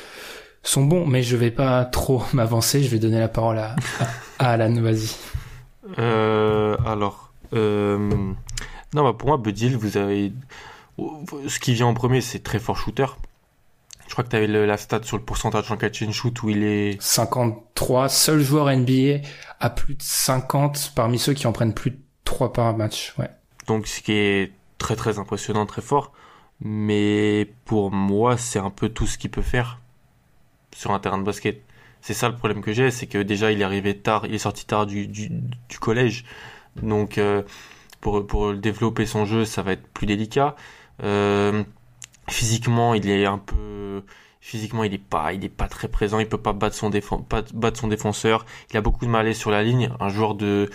sont 0.63 0.83
bons, 0.85 1.07
mais 1.07 1.23
je 1.23 1.35
vais 1.37 1.49
pas 1.51 1.85
trop 1.85 2.21
m'avancer, 2.33 2.83
je 2.83 2.89
vais 2.89 2.99
donner 2.99 3.19
la 3.19 3.27
parole 3.29 3.57
à, 3.57 3.75
à, 4.39 4.49
à 4.49 4.49
Alan, 4.51 4.79
vas-y. 4.81 5.09
Euh, 5.99 6.77
alors, 6.85 7.33
euh, 7.53 7.97
non, 8.93 9.03
bah 9.03 9.13
pour 9.17 9.29
moi, 9.29 9.37
Buddy 9.37 9.67
Hield, 9.67 9.77
vous 9.79 9.97
avez, 9.97 10.31
ce 10.97 11.59
qui 11.59 11.73
vient 11.73 11.87
en 11.87 11.93
premier, 11.93 12.21
c'est 12.21 12.39
très 12.39 12.59
fort 12.59 12.77
shooter. 12.77 13.05
Je 14.07 14.13
crois 14.13 14.25
que 14.25 14.29
tu 14.29 14.35
avais 14.35 14.47
la 14.47 14.77
stat 14.77 15.03
sur 15.03 15.17
le 15.17 15.23
pourcentage 15.23 15.71
en 15.71 15.77
catch 15.77 16.03
and 16.03 16.11
shoot 16.11 16.43
où 16.43 16.49
il 16.49 16.63
est 16.63 17.01
53, 17.01 18.09
seul 18.09 18.41
joueur 18.41 18.69
NBA 18.69 19.25
à 19.59 19.69
plus 19.69 19.95
de 19.95 20.01
50 20.01 20.91
parmi 20.95 21.17
ceux 21.17 21.33
qui 21.33 21.47
en 21.47 21.53
prennent 21.53 21.73
plus 21.73 21.91
de 21.91 21.99
3 22.25 22.51
par 22.51 22.75
match, 22.75 23.13
ouais. 23.17 23.29
donc 23.67 23.87
ce 23.87 24.01
qui 24.01 24.11
est 24.11 24.51
très 24.77 24.95
très 24.97 25.17
impressionnant, 25.17 25.65
très 25.65 25.81
fort. 25.81 26.11
Mais 26.59 27.53
pour 27.65 27.91
moi, 27.91 28.37
c'est 28.37 28.59
un 28.59 28.69
peu 28.69 28.89
tout 28.89 29.07
ce 29.07 29.17
qu'il 29.17 29.31
peut 29.31 29.41
faire 29.41 29.79
sur 30.75 30.91
un 30.91 30.99
terrain 30.99 31.17
de 31.17 31.23
basket. 31.23 31.61
C'est 32.01 32.13
ça 32.13 32.29
le 32.29 32.35
problème 32.35 32.61
que 32.61 32.73
j'ai, 32.73 32.91
c'est 32.91 33.07
que 33.07 33.17
déjà 33.17 33.51
il 33.51 33.61
est 33.61 33.63
arrivé 33.63 33.97
tard, 33.97 34.25
il 34.25 34.33
est 34.33 34.39
sorti 34.39 34.65
tard 34.65 34.85
du, 34.85 35.07
du, 35.07 35.29
du 35.29 35.79
collège. 35.79 36.25
Donc 36.81 37.17
euh, 37.17 37.43
pour, 38.01 38.25
pour 38.27 38.53
développer 38.53 39.05
son 39.05 39.25
jeu, 39.25 39.45
ça 39.45 39.61
va 39.61 39.73
être 39.73 39.87
plus 39.87 40.05
délicat. 40.07 40.55
Euh, 41.03 41.63
physiquement, 42.29 42.93
il 42.93 43.09
est 43.09 43.25
un 43.25 43.37
peu 43.37 44.03
physiquement, 44.41 44.83
il 44.83 44.93
est 44.93 44.97
pas 44.97 45.33
il 45.33 45.45
est 45.45 45.49
pas 45.49 45.67
très 45.67 45.87
présent, 45.87 46.19
il 46.19 46.27
peut 46.27 46.37
pas 46.37 46.53
battre 46.53 46.75
son 46.75 46.89
défenseur. 47.87 48.45
Il 48.71 48.77
a 48.77 48.81
beaucoup 48.81 49.05
de 49.05 49.11
mal 49.11 49.21
à 49.21 49.23
aller 49.25 49.33
sur 49.33 49.51
la 49.51 49.63
ligne, 49.63 49.91
un 49.99 50.09
joueur 50.09 50.35
de 50.35 50.69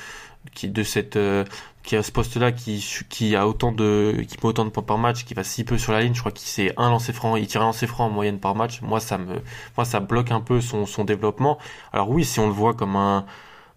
qui 0.54 0.68
de 0.68 0.82
cette 0.84 1.16
euh, 1.16 1.44
qui 1.82 1.96
a 1.96 2.02
ce 2.02 2.12
poste-là 2.12 2.52
qui 2.52 2.84
qui 3.08 3.36
a 3.36 3.46
autant 3.48 3.72
de 3.72 4.24
qui 4.28 4.36
met 4.38 4.46
autant 4.46 4.64
de 4.64 4.70
points 4.70 4.82
par 4.82 4.98
match, 4.98 5.24
qui 5.24 5.34
va 5.34 5.44
si 5.44 5.64
peu 5.64 5.78
sur 5.78 5.92
la 5.92 6.00
ligne, 6.02 6.14
je 6.14 6.20
crois 6.20 6.32
qu'il 6.32 6.48
c'est 6.48 6.72
un 6.78 6.90
lancer 6.90 7.12
franc, 7.12 7.36
il 7.36 7.46
tire 7.48 7.62
un 7.62 7.66
lancer 7.66 7.86
franc 7.86 8.06
en 8.06 8.10
moyenne 8.10 8.38
par 8.38 8.54
match. 8.54 8.80
Moi 8.82 9.00
ça 9.00 9.18
me 9.18 10.06
bloque 10.06 10.30
un 10.30 10.40
peu 10.40 10.60
son 10.60 11.04
développement. 11.04 11.58
Alors 11.92 12.10
oui, 12.10 12.24
si 12.24 12.40
on 12.40 12.46
le 12.46 12.52
voit 12.52 12.74
comme 12.74 12.96
un 12.96 13.26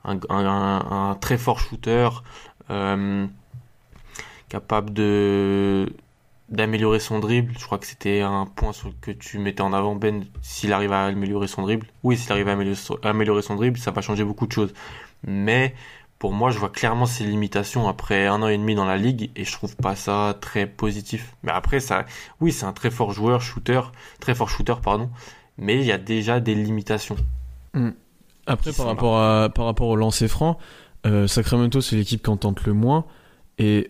un, 0.05 0.19
un, 0.29 1.09
un 1.09 1.15
très 1.15 1.37
fort 1.37 1.59
shooter 1.59 2.09
euh, 2.69 3.27
capable 4.49 4.93
de 4.93 5.91
d'améliorer 6.51 6.99
son 6.99 7.19
dribble. 7.19 7.53
Je 7.57 7.65
crois 7.65 7.77
que 7.77 7.85
c'était 7.85 8.21
un 8.21 8.45
point 8.45 8.73
sur 8.73 8.91
que 9.01 9.11
tu 9.11 9.39
mettais 9.39 9.61
en 9.61 9.73
avant, 9.73 9.95
Ben, 9.95 10.25
s'il 10.41 10.73
arrive 10.73 10.91
à 10.91 11.05
améliorer 11.05 11.47
son 11.47 11.61
dribble. 11.61 11.87
Oui, 12.03 12.17
s'il 12.17 12.31
arrive 12.31 12.47
à 12.47 12.53
améliorer 13.03 13.41
son 13.41 13.55
dribble, 13.55 13.77
ça 13.77 13.91
va 13.91 14.01
changer 14.01 14.23
beaucoup 14.23 14.47
de 14.47 14.51
choses. 14.51 14.73
Mais 15.25 15.75
pour 16.19 16.33
moi, 16.33 16.51
je 16.51 16.59
vois 16.59 16.69
clairement 16.69 17.05
ses 17.05 17.23
limitations 17.23 17.87
après 17.87 18.27
un 18.27 18.41
an 18.41 18.47
et 18.47 18.57
demi 18.57 18.75
dans 18.75 18.85
la 18.85 18.97
ligue 18.97 19.31
et 19.35 19.45
je 19.45 19.51
trouve 19.53 19.75
pas 19.77 19.95
ça 19.95 20.37
très 20.41 20.67
positif. 20.67 21.33
Mais 21.43 21.51
après, 21.51 21.79
ça, 21.79 22.05
oui, 22.41 22.51
c'est 22.51 22.65
un 22.65 22.73
très 22.73 22.91
fort 22.91 23.13
joueur, 23.13 23.41
shooter, 23.41 23.81
très 24.19 24.35
fort 24.35 24.49
shooter, 24.49 24.75
pardon. 24.83 25.09
Mais 25.57 25.75
il 25.75 25.85
y 25.85 25.91
a 25.91 25.97
déjà 25.97 26.39
des 26.39 26.55
limitations. 26.55 27.15
Mm. 27.73 27.91
Après, 28.47 28.73
par 28.73 28.87
rapport, 28.87 29.19
à, 29.19 29.49
par 29.49 29.65
rapport 29.65 29.87
au 29.87 29.95
lancer 29.95 30.27
franc, 30.27 30.57
euh, 31.05 31.27
Sacramento, 31.27 31.81
c'est 31.81 31.95
l'équipe 31.95 32.23
qui 32.23 32.29
en 32.29 32.37
tente 32.37 32.65
le 32.65 32.73
moins. 32.73 33.05
Et 33.59 33.89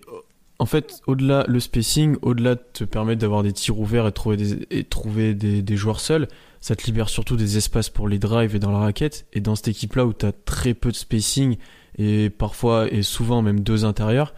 en 0.59 0.65
fait, 0.65 1.01
au-delà, 1.07 1.45
le 1.47 1.61
spacing, 1.61 2.17
au-delà 2.21 2.55
de 2.55 2.61
te 2.73 2.83
permettre 2.83 3.21
d'avoir 3.21 3.43
des 3.43 3.53
tirs 3.53 3.79
ouverts 3.79 4.05
et 4.05 4.11
trouver 4.11 4.37
des, 4.37 4.83
trouver 4.83 5.33
des, 5.33 5.77
joueurs 5.77 6.01
seuls, 6.01 6.27
ça 6.59 6.75
te 6.75 6.85
libère 6.85 7.07
surtout 7.07 7.37
des 7.37 7.55
espaces 7.55 7.89
pour 7.89 8.09
les 8.09 8.19
drives 8.19 8.55
et 8.57 8.59
dans 8.59 8.71
la 8.71 8.79
raquette. 8.79 9.25
Et 9.31 9.39
dans 9.39 9.55
cette 9.55 9.69
équipe-là 9.69 10.05
où 10.05 10.13
tu 10.13 10.25
as 10.25 10.33
très 10.33 10.73
peu 10.73 10.91
de 10.91 10.97
spacing 10.97 11.55
et 11.97 12.29
parfois 12.29 12.91
et 12.91 13.03
souvent 13.03 13.41
même 13.41 13.61
deux 13.61 13.85
intérieurs, 13.85 14.33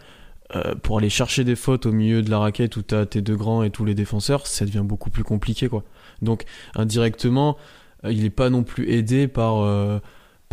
euh, 0.54 0.76
pour 0.76 0.98
aller 0.98 1.10
chercher 1.10 1.42
des 1.42 1.56
fautes 1.56 1.86
au 1.86 1.92
milieu 1.92 2.22
de 2.22 2.30
la 2.30 2.38
raquette 2.38 2.76
où 2.76 2.82
tu 2.82 2.94
as 2.94 3.04
tes 3.04 3.20
deux 3.20 3.36
grands 3.36 3.64
et 3.64 3.70
tous 3.70 3.84
les 3.84 3.94
défenseurs, 3.94 4.46
ça 4.46 4.64
devient 4.64 4.84
beaucoup 4.84 5.10
plus 5.10 5.24
compliqué. 5.24 5.68
quoi. 5.68 5.82
Donc 6.20 6.44
indirectement, 6.76 7.56
euh, 8.04 8.12
il 8.12 8.22
n'est 8.22 8.30
pas 8.30 8.48
non 8.48 8.62
plus 8.62 8.88
aidé 8.90 9.26
par... 9.26 9.62
Euh, 9.62 9.98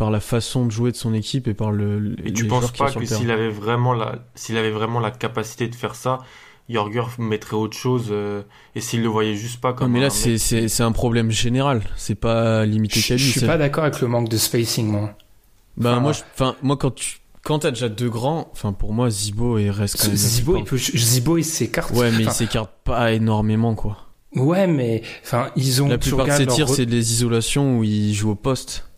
par 0.00 0.10
la 0.10 0.20
façon 0.20 0.64
de 0.64 0.70
jouer 0.70 0.92
de 0.92 0.96
son 0.96 1.12
équipe 1.12 1.46
et 1.46 1.52
par 1.52 1.72
le. 1.72 2.16
Et 2.24 2.32
tu 2.32 2.46
penses 2.46 2.72
pas 2.72 2.90
que 2.90 3.04
s'il 3.04 3.30
avait 3.30 3.50
vraiment 3.50 3.92
la, 3.92 4.24
s'il 4.34 4.56
avait 4.56 4.70
vraiment 4.70 4.98
la 4.98 5.10
capacité 5.10 5.68
de 5.68 5.74
faire 5.74 5.94
ça, 5.94 6.20
Jorger 6.70 7.02
mettrait 7.18 7.56
autre 7.56 7.76
chose 7.76 8.06
euh, 8.10 8.40
et 8.74 8.80
s'il 8.80 9.02
le 9.02 9.08
voyait 9.08 9.34
juste 9.34 9.60
pas 9.60 9.74
comme. 9.74 9.88
Non, 9.88 9.92
mais 9.92 10.00
là, 10.00 10.08
c'est 10.08 10.38
c'est 10.38 10.68
c'est 10.68 10.82
un 10.82 10.92
problème 10.92 11.30
général. 11.30 11.82
C'est 11.96 12.14
pas 12.14 12.64
limité 12.64 13.02
qu'à 13.02 13.16
lui. 13.16 13.22
Je 13.22 13.38
suis 13.40 13.46
pas 13.46 13.58
d'accord 13.58 13.84
avec 13.84 14.00
le 14.00 14.08
manque 14.08 14.30
de 14.30 14.38
spacing, 14.38 14.86
moi. 14.86 15.10
Ben 15.76 15.90
enfin, 15.90 16.00
moi, 16.00 16.12
enfin 16.32 16.56
moi 16.62 16.76
quand 16.78 16.94
tu 16.94 17.18
quand 17.42 17.58
t'as 17.58 17.70
déjà 17.70 17.90
deux 17.90 18.08
grands, 18.08 18.48
enfin 18.52 18.72
pour 18.72 18.94
moi 18.94 19.10
Zibo 19.10 19.58
il 19.58 19.68
reste 19.68 19.98
quand 20.00 20.06
même. 20.08 20.16
Zibo 20.16 20.56
il 20.56 20.64
peut, 20.64 20.78
Zibo 20.78 21.36
il 21.36 21.44
s'écarte. 21.44 21.90
Ouais, 21.90 22.10
mais 22.10 22.22
enfin, 22.22 22.30
il 22.30 22.32
s'écarte 22.32 22.70
pas 22.84 23.12
énormément 23.12 23.74
quoi. 23.74 23.98
Ouais, 24.34 24.66
mais 24.66 25.02
enfin 25.22 25.50
ils 25.56 25.82
ont. 25.82 25.88
La 25.88 25.98
plupart 25.98 26.24
de 26.24 26.32
ses 26.32 26.46
tirs 26.46 26.70
c'est 26.70 26.86
des 26.86 27.12
isolations 27.12 27.78
où 27.78 27.84
il 27.84 28.14
joue 28.14 28.30
au 28.30 28.34
poste 28.34 28.89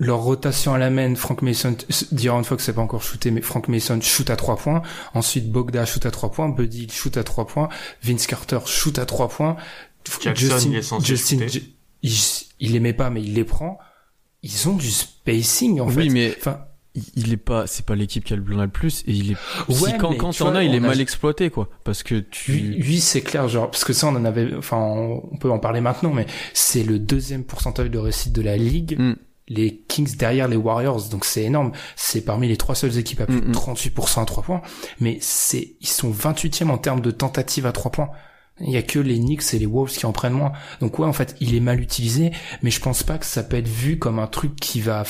leur 0.00 0.20
rotation 0.20 0.72
à 0.72 0.78
la 0.78 0.88
main, 0.88 1.14
Frank 1.14 1.42
Mason, 1.42 1.76
D'Aaron 2.10 2.42
Fox 2.42 2.64
c'est 2.64 2.72
pas 2.72 2.80
encore 2.80 3.02
shooté, 3.02 3.30
mais 3.30 3.42
Frank 3.42 3.68
Mason 3.68 4.00
shoot 4.00 4.30
à 4.30 4.36
3 4.36 4.56
points. 4.56 4.82
Ensuite, 5.12 5.52
Bogda 5.52 5.84
shoot 5.84 6.04
à 6.06 6.10
3 6.10 6.32
points. 6.32 6.48
Buddy 6.48 6.88
shoot 6.90 7.16
à 7.18 7.22
3 7.22 7.46
points. 7.46 7.68
Vince 8.02 8.26
Carter 8.26 8.60
shoot 8.64 8.98
à 8.98 9.04
3 9.04 9.28
points. 9.28 9.56
Jackson, 10.22 10.34
Justin, 10.34 10.70
il 10.70 10.76
est 10.76 10.82
censé 10.82 11.06
Justin, 11.06 11.46
il, 12.02 12.14
il 12.60 12.72
les 12.72 12.80
met 12.80 12.94
pas, 12.94 13.10
mais 13.10 13.22
il 13.22 13.34
les 13.34 13.44
prend. 13.44 13.78
Ils 14.42 14.68
ont 14.70 14.74
du 14.74 14.90
spacing, 14.90 15.80
en 15.80 15.88
oui, 15.88 15.94
fait. 15.94 16.00
Oui, 16.00 16.08
mais, 16.08 16.34
enfin, 16.38 16.60
il 17.14 17.30
est 17.34 17.36
pas, 17.36 17.66
c'est 17.66 17.84
pas 17.84 17.94
l'équipe 17.94 18.24
qui 18.24 18.32
a 18.32 18.36
le 18.36 18.68
plus 18.68 19.04
et 19.06 19.12
il 19.12 19.32
est, 19.32 19.36
ouais, 19.68 19.90
si 19.90 19.98
quand, 19.98 20.14
quand 20.16 20.32
t'en 20.32 20.54
as, 20.54 20.64
il 20.64 20.74
est 20.74 20.80
mal 20.80 20.98
exploité, 20.98 21.50
quoi. 21.50 21.68
Parce 21.84 22.02
que 22.02 22.14
tu. 22.14 22.52
Oui, 22.52 22.76
oui 22.80 23.00
c'est 23.00 23.20
clair, 23.20 23.48
genre, 23.48 23.70
parce 23.70 23.84
que 23.84 23.92
ça, 23.92 24.06
on 24.06 24.16
en 24.16 24.24
avait, 24.24 24.54
enfin, 24.56 24.78
on 24.78 25.36
peut 25.36 25.50
en 25.50 25.58
parler 25.58 25.82
maintenant, 25.82 26.14
mais 26.14 26.24
c'est 26.54 26.84
le 26.84 26.98
deuxième 26.98 27.44
pourcentage 27.44 27.90
de 27.90 27.98
réussite 27.98 28.32
de 28.32 28.40
la 28.40 28.56
ligue. 28.56 28.98
Mm 28.98 29.14
les 29.50 29.82
Kings 29.88 30.16
derrière 30.16 30.48
les 30.48 30.56
Warriors, 30.56 31.08
donc 31.10 31.26
c'est 31.26 31.42
énorme. 31.42 31.72
C'est 31.96 32.22
parmi 32.22 32.48
les 32.48 32.56
trois 32.56 32.74
seules 32.74 32.96
équipes 32.96 33.20
à 33.20 33.26
plus 33.26 33.40
de 33.40 33.52
38% 33.52 34.22
à 34.22 34.24
3 34.24 34.42
points, 34.42 34.62
mais 35.00 35.18
c'est 35.20 35.76
ils 35.80 35.88
sont 35.88 36.10
28e 36.10 36.70
en 36.70 36.78
termes 36.78 37.00
de 37.00 37.10
tentatives 37.10 37.66
à 37.66 37.72
3 37.72 37.90
points. 37.90 38.10
Il 38.60 38.70
y 38.70 38.76
a 38.76 38.82
que 38.82 38.98
les 38.98 39.18
Knicks 39.18 39.54
et 39.54 39.58
les 39.58 39.66
Wolves 39.66 39.90
qui 39.90 40.06
en 40.06 40.12
prennent 40.12 40.34
moins. 40.34 40.52
Donc 40.80 40.98
ouais, 40.98 41.06
en 41.06 41.12
fait, 41.12 41.34
il 41.40 41.54
est 41.54 41.60
mal 41.60 41.80
utilisé, 41.80 42.30
mais 42.62 42.70
je 42.70 42.80
pense 42.80 43.02
pas 43.02 43.18
que 43.18 43.26
ça 43.26 43.42
peut 43.42 43.56
être 43.56 43.68
vu 43.68 43.98
comme 43.98 44.18
un 44.18 44.26
truc 44.26 44.54
qui 44.56 44.80
va 44.80 45.02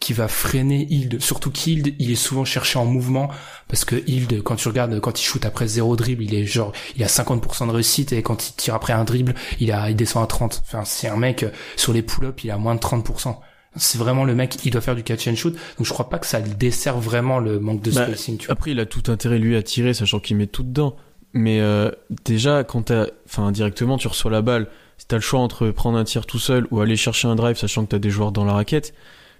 qui 0.00 0.12
va 0.12 0.28
freiner 0.28 0.86
Hild. 0.90 1.20
Surtout 1.20 1.50
qu'Hild, 1.50 1.94
il 1.98 2.10
est 2.10 2.16
souvent 2.16 2.44
cherché 2.44 2.78
en 2.78 2.84
mouvement 2.84 3.30
parce 3.68 3.84
que 3.84 3.96
Hild, 4.06 4.42
quand 4.42 4.56
tu 4.56 4.68
regardes, 4.68 5.00
quand 5.00 5.18
il 5.18 5.24
shoot 5.24 5.44
après 5.46 5.66
zéro 5.66 5.96
dribble, 5.96 6.22
il 6.22 6.34
est 6.34 6.44
genre, 6.44 6.72
il 6.96 7.02
a 7.02 7.06
50% 7.06 7.68
de 7.68 7.72
réussite 7.72 8.12
et 8.12 8.22
quand 8.22 8.48
il 8.48 8.52
tire 8.54 8.74
après 8.74 8.92
un 8.92 9.04
dribble, 9.04 9.34
il 9.60 9.72
a, 9.72 9.88
il 9.90 9.96
descend 9.96 10.22
à 10.22 10.26
30. 10.26 10.62
Enfin, 10.66 10.84
c'est 10.84 11.08
un 11.08 11.16
mec 11.16 11.46
sur 11.76 11.92
les 11.92 12.02
pull-ups, 12.02 12.44
il 12.44 12.50
a 12.50 12.58
moins 12.58 12.74
de 12.74 12.80
30%. 12.80 13.36
C'est 13.76 13.98
vraiment 13.98 14.24
le 14.24 14.34
mec, 14.34 14.58
il 14.64 14.70
doit 14.70 14.80
faire 14.80 14.94
du 14.94 15.02
catch 15.02 15.26
and 15.26 15.36
shoot. 15.36 15.54
Donc 15.78 15.86
je 15.86 15.92
crois 15.92 16.08
pas 16.08 16.18
que 16.18 16.26
ça 16.26 16.40
dessert 16.40 16.98
vraiment 16.98 17.38
le 17.38 17.58
manque 17.58 17.80
de 17.80 17.90
bah, 17.90 18.04
spacing. 18.04 18.36
Tu 18.36 18.46
vois. 18.46 18.52
Après, 18.52 18.70
il 18.72 18.80
a 18.80 18.86
tout 18.86 19.10
intérêt 19.10 19.38
lui 19.38 19.56
à 19.56 19.62
tirer, 19.62 19.94
sachant 19.94 20.20
qu'il 20.20 20.36
met 20.36 20.46
tout 20.46 20.62
dedans. 20.62 20.96
Mais 21.32 21.60
euh, 21.60 21.90
déjà, 22.24 22.62
quand 22.62 22.82
t'as, 22.82 23.06
enfin 23.26 23.50
directement, 23.50 23.96
tu 23.96 24.06
reçois 24.06 24.30
la 24.30 24.42
balle. 24.42 24.68
Si 24.98 25.08
t'as 25.08 25.16
le 25.16 25.22
choix 25.22 25.40
entre 25.40 25.70
prendre 25.70 25.98
un 25.98 26.04
tir 26.04 26.26
tout 26.26 26.38
seul 26.38 26.68
ou 26.70 26.80
aller 26.80 26.94
chercher 26.94 27.26
un 27.26 27.34
drive, 27.34 27.56
sachant 27.56 27.84
que 27.84 27.90
t'as 27.90 27.98
des 27.98 28.10
joueurs 28.10 28.30
dans 28.30 28.44
la 28.44 28.52
raquette 28.52 28.94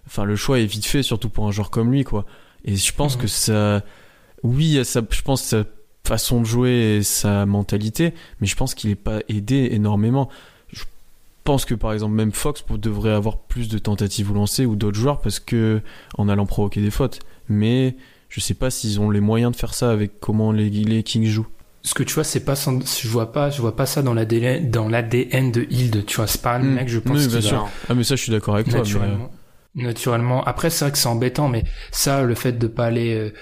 enfin 0.06 0.24
le 0.24 0.36
choix 0.36 0.60
est 0.60 0.66
vite 0.66 0.86
fait 0.86 1.02
surtout 1.02 1.28
pour 1.28 1.46
un 1.46 1.52
joueur 1.52 1.70
comme 1.70 1.92
lui 1.92 2.04
quoi 2.04 2.24
et 2.64 2.76
je 2.76 2.92
pense 2.92 3.16
mmh. 3.16 3.20
que 3.20 3.26
ça 3.26 3.82
oui 4.42 4.84
ça 4.84 5.02
je 5.08 5.22
pense 5.22 5.42
sa 5.42 5.64
façon 6.04 6.40
de 6.40 6.46
jouer 6.46 6.96
et 6.96 7.02
sa 7.02 7.46
mentalité 7.46 8.14
mais 8.40 8.46
je 8.46 8.56
pense 8.56 8.74
qu'il 8.74 8.90
est 8.90 8.94
pas 8.94 9.20
aidé 9.28 9.68
énormément 9.72 10.28
je 10.72 10.84
pense 11.44 11.64
que 11.64 11.74
par 11.74 11.92
exemple 11.92 12.14
même 12.14 12.32
Fox 12.32 12.64
devrait 12.70 13.12
avoir 13.12 13.38
plus 13.38 13.68
de 13.68 13.78
tentatives 13.78 14.30
ou 14.30 14.34
lancer 14.34 14.66
ou 14.66 14.76
d'autres 14.76 14.98
joueurs 14.98 15.20
parce 15.20 15.40
que 15.40 15.80
en 16.16 16.28
allant 16.28 16.46
provoquer 16.46 16.80
des 16.80 16.90
fautes 16.90 17.20
mais 17.48 17.96
je 18.28 18.40
sais 18.40 18.54
pas 18.54 18.70
s'ils 18.70 19.00
ont 19.00 19.10
les 19.10 19.20
moyens 19.20 19.52
de 19.52 19.56
faire 19.56 19.74
ça 19.74 19.90
avec 19.90 20.20
comment 20.20 20.52
les, 20.52 20.68
les 20.68 21.02
Kings 21.02 21.26
jouent 21.26 21.46
ce 21.82 21.92
que 21.94 22.02
tu 22.02 22.14
vois 22.14 22.24
c'est 22.24 22.40
pas 22.40 22.56
sans, 22.56 22.80
je 22.80 23.08
vois 23.08 23.30
pas 23.32 23.50
je 23.50 23.60
vois 23.60 23.76
pas 23.76 23.84
ça 23.84 24.02
dans 24.02 24.14
l'ADN 24.14 24.70
dans 24.70 24.88
l'ADN 24.88 25.52
de 25.52 25.66
Hild 25.70 26.06
tu 26.06 26.16
vois 26.16 26.26
c'est 26.26 26.40
pas 26.40 26.54
un 26.54 26.60
mmh. 26.60 26.74
mec 26.74 26.88
je 26.88 26.98
pense 26.98 27.18
oui, 27.18 27.28
bien 27.28 27.40
sûr. 27.40 27.68
ah 27.88 27.94
mais 27.94 28.04
ça 28.04 28.16
je 28.16 28.22
suis 28.22 28.32
d'accord 28.32 28.54
avec 28.54 28.68
toi 28.68 28.82
mais 28.82 29.08
naturellement. 29.74 30.44
Après, 30.44 30.70
c'est 30.70 30.84
vrai 30.84 30.92
que 30.92 30.98
c'est 30.98 31.08
embêtant, 31.08 31.48
mais 31.48 31.64
ça, 31.90 32.22
le 32.22 32.34
fait 32.34 32.52
de 32.52 32.66
pas 32.66 32.86
aller 32.86 33.14
euh, 33.14 33.32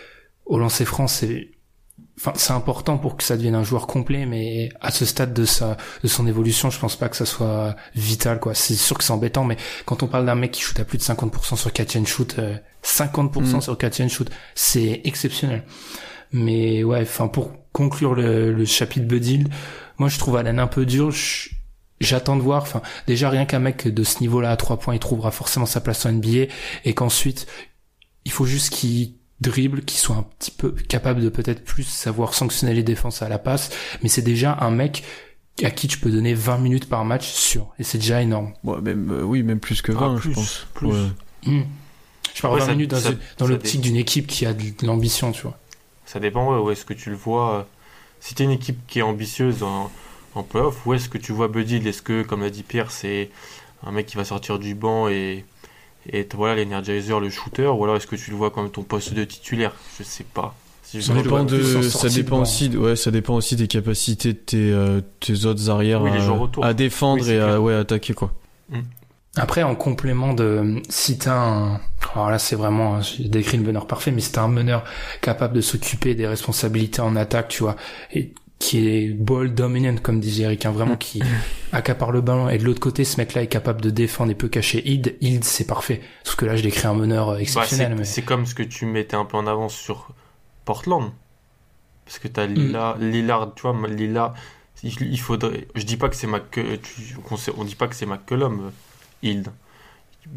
au 0.47 0.59
lancer 0.59 0.85
franc, 0.85 1.07
c'est, 1.07 1.51
enfin, 2.19 2.33
c'est 2.37 2.53
important 2.53 2.99
pour 2.99 3.17
que 3.17 3.23
ça 3.23 3.37
devienne 3.37 3.55
un 3.55 3.65
joueur 3.65 3.87
complet, 3.87 4.27
mais 4.27 4.71
à 4.81 4.91
ce 4.91 5.05
stade 5.05 5.35
de 5.35 5.45
sa, 5.45 5.77
de 6.03 6.09
son 6.09 6.27
évolution, 6.27 6.71
je 6.71 6.79
pense 6.79 6.97
pas 6.97 7.09
que 7.09 7.17
ça 7.17 7.27
soit 7.27 7.77
vital, 7.95 8.41
quoi. 8.41 8.55
C'est 8.55 8.75
sûr 8.75 8.97
que 8.97 9.05
c'est 9.05 9.13
embêtant, 9.13 9.45
mais 9.45 9.57
quand 9.85 10.03
on 10.03 10.07
parle 10.07 10.27
d'un 10.27 10.35
mec 10.35 10.53
qui 10.53 10.63
shoot 10.63 10.79
à 10.81 10.85
plus 10.85 10.99
de 10.99 11.03
50% 11.03 11.57
sur 11.57 11.73
catch 11.73 11.97
and 11.97 12.07
shoot, 12.07 12.37
50% 12.83 13.37
euh, 13.37 13.41
mm. 13.41 13.61
sur 13.61 13.79
catch 13.79 14.01
and 14.01 14.09
shoot, 14.09 14.31
c'est 14.55 15.03
exceptionnel. 15.05 15.65
Mais 16.33 16.83
ouais, 16.83 17.03
enfin, 17.03 17.29
pour 17.29 17.53
conclure 17.73 18.15
le, 18.15 18.53
le 18.53 18.65
chapitre 18.65 19.07
Budil, 19.07 19.49
moi, 19.99 20.09
je 20.09 20.19
trouve 20.19 20.37
Alan 20.37 20.59
un 20.59 20.67
peu 20.67 20.87
dur. 20.87 21.11
Je, 21.11 21.51
j'attends 22.03 22.37
de 22.37 22.43
voir. 22.43 22.63
Enfin, 22.63 22.83
déjà 23.07 23.31
rien 23.31 23.45
qu'un 23.45 23.59
mec 23.59 23.89
de 23.89 24.05
ce 24.05 24.21
niveau-là 24.21 24.51
à 24.51 24.57
trois 24.57 24.79
points, 24.79 24.95
il 24.95 25.01
trouvera 25.01 25.31
forcément 25.31 25.67
sa 25.67 25.81
place 25.81 26.05
en 26.07 26.13
NBA, 26.13 26.53
et 26.85 26.95
qu'ensuite 26.95 27.47
il 28.25 28.31
faut 28.31 28.47
juste 28.47 28.71
qu'il 28.71 29.15
dribble, 29.41 29.83
qu'il 29.83 29.99
soit 29.99 30.17
un 30.17 30.23
petit 30.39 30.53
peu 30.53 30.71
capable 30.71 31.21
de 31.21 31.29
peut-être 31.29 31.65
plus 31.65 31.83
savoir 31.83 32.35
sanctionner 32.35 32.75
les 32.75 32.85
défenses 32.85 33.23
à 33.23 33.29
la 33.29 33.39
passe. 33.39 33.71
Mais 34.03 34.09
c'est 34.09 34.23
déjà 34.23 34.57
un 34.61 34.71
mec 34.71 35.03
à 35.63 35.71
qui 35.71 35.89
tu 35.89 35.99
peux 35.99 36.11
donner 36.11 36.35
20 36.35 36.59
minutes 36.59 36.89
par 36.89 37.05
match 37.05 37.29
sûr, 37.29 37.73
et 37.79 37.85
c'est 37.85 37.99
déjà 37.99 38.23
énorme. 38.23 38.53
Ouais, 38.65 38.81
même 38.81 39.11
euh, 39.13 39.23
oui, 39.23 39.43
même 39.43 39.61
plus 39.61 39.83
que 39.83 39.93
20, 39.93 40.15
ah, 40.15 40.19
plus, 40.19 40.31
je 40.31 40.35
pense. 40.35 40.67
Plus. 40.75 40.89
Ouais. 40.89 41.09
Mmh. 41.47 41.63
Je 42.35 42.43
parle 42.43 42.55
ouais, 42.55 42.67
20 42.67 42.73
minutes 42.73 42.91
dans, 42.91 43.01
dans 43.39 43.47
l'optique 43.47 43.81
d'une 43.81 43.97
équipe 43.97 44.27
qui 44.27 44.47
a 44.47 44.55
de 44.55 44.87
l'ambition, 44.87 45.33
tu 45.33 45.43
vois. 45.43 45.59
Ça 46.07 46.21
dépend 46.21 46.51
ouais, 46.51 46.59
où 46.59 46.71
est-ce 46.71 46.85
que 46.85 46.95
tu 46.95 47.11
le 47.11 47.17
vois. 47.17 47.69
Si 48.21 48.35
t'es 48.35 48.45
une 48.45 48.51
équipe 48.51 48.79
qui 48.87 49.01
est 49.01 49.03
ambitieuse 49.03 49.63
en 50.35 50.43
playoff 50.43 50.87
Où 50.87 50.95
est-ce 50.95 51.09
que 51.09 51.19
tu 51.19 51.33
vois 51.33 51.49
Buddy? 51.49 51.77
Est-ce 51.87 52.03
que, 52.03 52.23
comme 52.23 52.43
l'a 52.43 52.51
dit 52.51 52.63
Pierre, 52.63 52.91
c'est 52.91 53.31
un 53.85 53.93
mec 53.93 54.07
qui 54.07 54.17
va 54.17 54.25
sortir 54.25 54.59
du 54.59 54.75
banc 54.75 55.09
et, 55.09 55.45
et 56.11 56.27
voilà 56.35 56.57
l'energizer, 56.57 57.21
le 57.21 57.31
shooter 57.31 57.67
Ou 57.67 57.85
alors 57.85 57.97
est-ce 57.97 58.07
que 58.07 58.17
tu 58.17 58.31
le 58.31 58.37
vois 58.37 58.51
comme 58.51 58.71
ton 58.71 58.83
poste 58.83 59.15
de 59.15 59.25
titulaire? 59.25 59.75
Je 59.99 60.05
sais 60.05 60.25
pas. 60.25 60.55
Si 60.83 61.01
je 61.01 61.07
Ça 61.07 61.15
dépend, 61.15 61.45
de, 61.45 61.83
ça, 61.83 62.09
dépend 62.09 62.43
aussi, 62.43 62.77
ouais, 62.77 62.97
ça 62.97 63.11
dépend 63.11 63.35
aussi 63.35 63.57
des 63.57 63.69
capacités 63.69 64.33
de 64.33 64.39
tes, 64.39 64.73
euh, 64.73 65.01
tes 65.21 65.47
autres 65.47 65.71
arrières 65.71 66.03
Oui, 66.03 66.11
les 66.11 66.63
à, 66.63 66.75
défendre 66.75 67.23
Oui, 67.25 67.31
et 67.31 67.41
à 67.41 67.61
ouais, 67.61 67.75
attaquer. 67.75 68.15
quoi. 68.15 68.33
Après, 69.37 69.63
en 69.63 69.75
complément 69.75 70.35
de, 70.35 70.83
si 70.91 71.17
t'as 71.17 71.35
un, 71.39 71.81
alors 72.15 72.31
là, 72.31 72.39
c'est 72.39 72.57
vraiment, 72.57 73.01
j'ai 73.01 73.29
décrit 73.29 73.57
le 73.57 73.63
meneur 73.63 73.87
parfait, 73.87 74.11
mais 74.11 74.21
si 74.21 74.33
t'as 74.33 74.43
un 74.43 74.49
meneur 74.49 74.85
capable 75.23 75.55
de 75.55 75.63
s'occuper 75.63 76.15
des 76.15 76.27
responsabilités 76.27 77.01
en 77.01 77.17
attaque, 77.17 77.49
tu 77.49 77.63
vois, 77.63 77.77
et 78.13 78.35
qui 78.63 78.87
est 78.89 79.09
ball 79.13 79.53
dominant, 79.55 79.97
comme 80.01 80.21
disait 80.21 80.45
Eric, 80.45 80.65
hein, 80.67 80.71
vraiment 80.71 80.97
qui 80.97 81.21
accapare 81.73 82.13
le 82.13 82.21
ballon, 82.21 82.49
et 82.49 82.59
de 82.59 82.65
l'autre 82.65 82.79
côté, 82.81 83.03
ce 83.05 83.17
mec-là 83.17 83.43
est 83.43 83.47
capable 83.49 83.81
de 83.81 83.91
défendre 83.91 84.31
et 84.31 84.35
peut 84.37 84.49
cacher 84.49 84.87
Hild, 84.89 85.17
Hild, 85.21 85.43
c'est 85.43 85.67
parfait. 85.67 86.01
Sauf 86.23 86.37
que 86.37 86.45
là, 86.45 86.55
je 86.57 86.63
décris 86.63 86.87
un 86.87 86.95
meneur 86.95 87.31
euh, 87.31 87.35
Bah, 87.35 87.41
exceptionnel, 87.41 87.97
c'est 88.05 88.21
mais. 88.21 88.27
comme 88.27 88.47
ce 88.47 88.55
que 88.55 88.63
tu 88.63 88.87
mettais 88.87 89.17
un 89.17 89.25
peu 89.25 89.37
en 89.37 89.47
avance 89.49 89.75
sur 89.75 90.09
Portland. 90.65 91.11
Parce 92.05 92.19
que 92.21 92.29
t'as 92.29 92.47
Lillard, 92.47 92.99
Lillard, 92.99 93.55
tu 93.55 93.63
vois, 93.63 93.77
Lillard, 93.89 94.35
il, 94.85 94.93
il 95.01 95.21
faudrait. 95.21 95.67
Je 95.75 95.83
dis 95.83 95.97
pas 95.97 96.09
que 96.09 96.17
c'est 96.17 96.27
Mac, 96.29 96.51
tu- 96.51 97.17
on 97.57 97.65
dit 97.65 97.75
pas 97.75 97.89
que 97.89 97.95
c'est 97.97 98.07
McCollum, 98.07 98.61
euh, 98.67 98.71
Hild. 99.29 99.49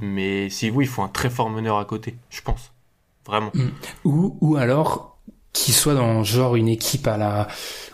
Mais 0.01 0.49
si 0.49 0.71
oui, 0.71 0.85
il 0.85 0.87
faut 0.87 1.03
un 1.03 1.09
très 1.09 1.29
fort 1.29 1.49
meneur 1.51 1.77
à 1.77 1.85
côté, 1.85 2.15
je 2.31 2.41
pense. 2.41 2.71
Vraiment. 3.25 3.51
Ou, 4.03 4.37
ou 4.41 4.55
alors, 4.55 5.14
qu'il 5.55 5.73
soit 5.73 5.95
dans 5.95 6.23
genre 6.23 6.55
une 6.55 6.67
équipe 6.67 7.07
à 7.07 7.17
la, 7.17 7.47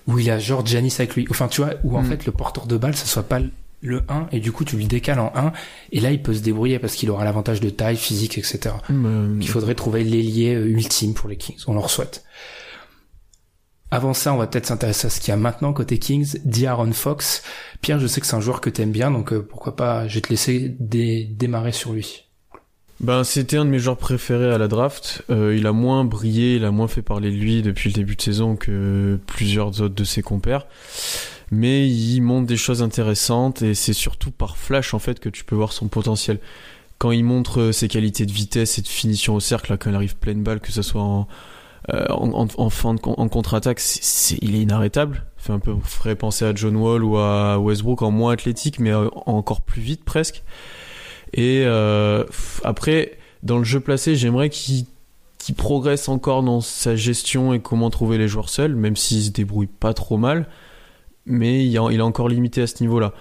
où 0.08 0.19
il 0.19 0.30
a 0.30 0.39
genre 0.39 0.65
Janis 0.65 0.95
avec 1.00 1.15
lui. 1.15 1.26
Enfin, 1.30 1.47
tu 1.47 1.62
vois, 1.62 1.76
où 1.84 1.95
en 1.97 2.02
Mm. 2.02 2.06
fait, 2.10 2.26
le 2.26 2.32
porteur 2.32 2.65
de 2.67 2.76
balle, 2.78 2.95
ça 2.95 3.06
soit 3.06 3.24
pas 3.24 3.39
le 3.84 4.04
1, 4.10 4.28
et 4.32 4.39
du 4.39 4.52
coup, 4.52 4.63
tu 4.65 4.78
le 4.78 4.84
décales 4.84 5.19
en 5.19 5.32
1, 5.36 5.54
et 5.91 6.00
là, 6.00 6.12
il 6.12 6.21
peut 6.21 6.34
se 6.34 6.41
débrouiller 6.41 6.78
parce 6.80 6.93
qu'il 6.95 7.10
aura 7.10 7.24
l'avantage 7.24 7.60
de 7.62 7.69
taille, 7.69 7.97
physique, 7.97 8.38
etc. 8.38 8.76
Euh, 8.91 9.38
Il 9.41 9.47
faudrait 9.50 9.74
trouver 9.76 10.04
l'ailier 10.04 10.54
euh, 10.56 10.65
ultime 10.67 11.13
pour 11.15 11.30
les 11.30 11.36
Kings. 11.38 11.58
On 11.67 11.74
leur 11.74 11.89
souhaite. 11.89 12.24
Avant 13.93 14.13
ça, 14.13 14.34
on 14.34 14.38
va 14.38 14.47
peut-être 14.47 14.67
s'intéresser 14.67 15.08
à 15.08 15.10
ce 15.10 15.19
qu'il 15.19 15.30
y 15.30 15.32
a 15.34 15.38
maintenant 15.38 15.74
côté 15.74 15.97
Kings. 16.00 16.38
D'Aaron 16.45 16.93
Fox. 16.93 17.43
Pierre, 17.82 18.00
je 18.00 18.08
sais 18.08 18.21
que 18.21 18.28
c'est 18.28 18.36
un 18.36 18.39
joueur 18.41 18.62
que 18.62 18.69
t'aimes 18.69 18.91
bien, 18.91 19.12
donc 19.12 19.34
euh, 19.34 19.41
pourquoi 19.47 19.76
pas, 19.76 20.08
je 20.08 20.15
vais 20.15 20.21
te 20.21 20.30
laisser 20.30 20.76
dé- 20.80 21.28
démarrer 21.32 21.71
sur 21.74 21.91
lui. 21.93 22.26
Ben, 23.02 23.24
c'était 23.24 23.58
un 23.58 23.66
de 23.66 23.70
mes 23.72 23.80
joueurs 23.80 23.98
préférés 23.98 24.52
à 24.54 24.60
la 24.60 24.68
draft. 24.68 25.24
Euh, 25.32 25.56
il 25.58 25.66
a 25.66 25.72
moins 25.72 26.06
brillé, 26.06 26.58
il 26.58 26.66
a 26.66 26.72
moins 26.72 26.88
fait 26.88 27.02
parler 27.02 27.32
de 27.32 27.36
lui 27.36 27.64
depuis 27.64 27.90
le 27.90 27.96
début 27.96 28.16
de 28.16 28.22
saison 28.22 28.56
que 28.56 29.20
plusieurs 29.26 29.82
autres 29.82 29.96
de 29.96 30.04
ses 30.04 30.22
compères. 30.22 30.68
Mais 31.50 31.90
il 31.90 32.22
montre 32.22 32.46
des 32.46 32.58
choses 32.58 32.84
intéressantes 32.84 33.64
et 33.64 33.74
c'est 33.74 33.94
surtout 33.94 34.30
par 34.30 34.56
flash 34.56 34.94
en 34.94 35.00
fait 35.00 35.20
que 35.20 35.30
tu 35.30 35.44
peux 35.44 35.56
voir 35.56 35.74
son 35.74 35.88
potentiel. 35.88 36.40
Quand 37.00 37.10
il 37.12 37.24
montre 37.24 37.60
euh, 37.60 37.72
ses 37.72 37.88
qualités 37.88 38.28
de 38.28 38.32
vitesse 38.32 38.78
et 38.78 38.84
de 38.84 38.88
finition 38.88 39.34
au 39.34 39.40
cercle, 39.40 39.72
là, 39.72 39.78
quand 39.78 39.90
il 39.90 39.96
arrive 39.96 40.16
pleine 40.18 40.44
balle, 40.44 40.60
que 40.60 40.72
ce 40.72 40.84
soit 40.84 41.02
en, 41.02 41.28
euh, 41.92 42.06
en, 42.08 42.70
fin 42.70 42.94
de, 42.94 43.00
contre-attaque, 43.00 43.80
c'est, 43.80 44.04
c'est- 44.04 44.38
il 44.44 44.54
est 44.56 44.62
inarrêtable. 44.62 45.26
Fait 45.38 45.54
un 45.54 45.60
peu 45.60 45.74
ferait 45.84 46.16
penser 46.16 46.46
à 46.46 46.54
John 46.54 46.76
Wall 46.76 47.04
ou 47.04 47.18
à 47.18 47.58
Westbrook 47.58 48.04
en 48.04 48.12
moins 48.12 48.34
athlétique, 48.34 48.80
mais 48.80 48.92
euh, 48.92 49.10
encore 49.26 49.62
plus 49.62 49.82
vite 49.82 50.04
presque. 50.06 50.44
Et 51.34 51.63
euh, 51.65 52.24
après, 52.63 53.17
dans 53.44 53.58
le 53.58 53.63
jeu 53.63 53.80
placé, 53.80 54.15
j'aimerais 54.15 54.50
qu'il 54.50 54.86
progresse 55.56 56.10
encore 56.10 56.44
dans 56.44 56.62
sa 56.62 56.96
gestion 56.96 57.54
et 57.54 57.60
comment 57.60 57.89
trouver 57.89 58.17
les 58.17 58.28
joueurs 58.28 58.50
seuls, 58.50 58.76
même 58.76 58.96
s'il 58.96 59.24
se 59.24 59.30
débrouille 59.30 59.67
pas 59.67 59.94
trop 59.94 60.17
mal. 60.17 60.48
Mais 61.26 61.65
il 61.65 61.76
est 61.76 62.02
encore 62.02 62.30
limité 62.30 62.62
à 62.62 62.67
ce 62.67 62.82
niveau-là. 62.82 63.13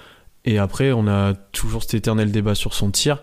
Et 0.45 0.59
après, 0.59 0.93
on 0.93 1.07
a 1.07 1.35
toujours 1.53 1.83
cet 1.83 1.95
éternel 1.95 2.33
débat 2.33 2.55
sur 2.55 2.75
son 2.75 2.91
tir. 2.91 3.23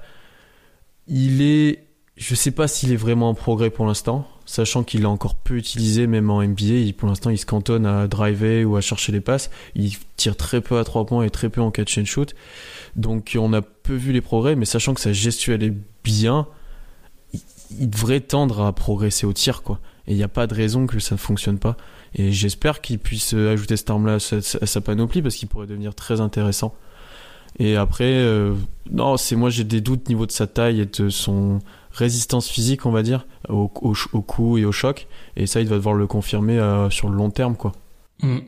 Il 1.08 1.42
est, 1.42 1.87
je 2.18 2.34
sais 2.34 2.52
pas 2.52 2.68
s'il 2.68 2.92
est 2.92 2.98
vraiment 2.98 3.30
en 3.30 3.34
progrès 3.36 3.70
pour 3.70 3.86
l'instant, 3.86 4.28
sachant 4.46 4.84
qu'il 4.84 5.04
est 5.04 5.06
encore 5.06 5.36
peu 5.36 5.56
utilisé, 5.56 6.08
même 6.08 6.30
en 6.32 6.42
NBA. 6.42 6.94
Pour 6.98 7.08
l'instant, 7.08 7.30
il 7.30 7.38
se 7.38 7.46
cantonne 7.46 7.86
à 7.86 8.08
driver 8.08 8.66
ou 8.66 8.76
à 8.76 8.82
chercher 8.82 9.12
les 9.12 9.22
passes. 9.22 9.52
Il 9.76 9.94
tire 10.16 10.36
très 10.36 10.62
peu 10.62 10.80
à 10.80 10.84
trois 10.84 11.06
points 11.06 11.24
et 11.24 11.30
très 11.30 11.50
peu 11.50 11.62
en 11.62 11.70
catch 11.70 11.98
and 12.00 12.06
shoot. 12.06 12.34
Donc 12.96 13.38
on 13.40 13.54
a 13.54 13.62
peu 13.62 13.94
vu 13.94 14.12
les 14.12 14.22
progrès, 14.22 14.56
mais 14.56 14.66
sachant 14.66 14.96
que 14.96 15.02
sa 15.02 15.14
gestion 15.14 15.54
elle 15.54 15.64
est 15.64 15.74
bien, 16.04 16.48
il, 17.80 17.90
devrait 17.90 18.22
tendre 18.22 18.62
à 18.62 18.74
progresser 18.74 19.28
au 19.28 19.34
tir, 19.34 19.62
quoi. 19.62 19.80
Et 20.08 20.14
il 20.14 20.18
n'y 20.18 20.24
a 20.24 20.30
pas 20.30 20.48
de 20.48 20.56
raison 20.56 20.88
que 20.88 21.00
ça 21.00 21.16
ne 21.16 21.20
fonctionne 21.20 21.60
pas. 21.60 21.78
Et 22.16 22.32
j'espère 22.32 22.82
qu'il 22.82 22.98
puisse 22.98 23.34
euh, 23.36 23.52
ajouter 23.52 23.78
cette 23.78 23.90
arme-là 23.90 24.16
à 24.16 24.20
sa, 24.66 24.82
panoplie 24.82 25.22
parce 25.22 25.36
qu'il 25.36 25.50
pourrait 25.50 25.68
devenir 25.68 25.94
très 25.94 26.20
intéressant. 26.22 26.74
Et 27.60 27.76
après, 27.76 28.14
euh, 28.14 28.56
non, 28.90 29.18
c'est 29.18 29.36
moi 29.36 29.50
j'ai 29.50 29.66
des 29.66 29.82
doutes 29.82 30.08
au 30.08 30.10
niveau 30.10 30.26
de 30.26 30.32
sa 30.32 30.48
taille 30.48 30.82
et 30.82 30.86
de 30.86 31.10
son 31.10 31.60
résistance 31.98 32.48
physique, 32.48 32.86
on 32.86 32.92
va 32.92 33.04
dire, 33.04 33.28
au, 33.50 33.68
coup 33.68 34.58
et 34.58 34.66
au 34.66 34.72
choc. 34.72 35.08
Et 35.36 35.48
ça, 35.48 35.62
il 35.62 35.68
va 35.68 35.76
devoir 35.76 35.96
le 35.96 36.08
confirmer 36.08 36.58
euh, 36.60 36.90
sur 36.90 37.10
le 37.10 37.16
long 37.16 37.30
terme, 37.30 37.56
quoi. 37.56 37.74
Hmm. 38.22 38.40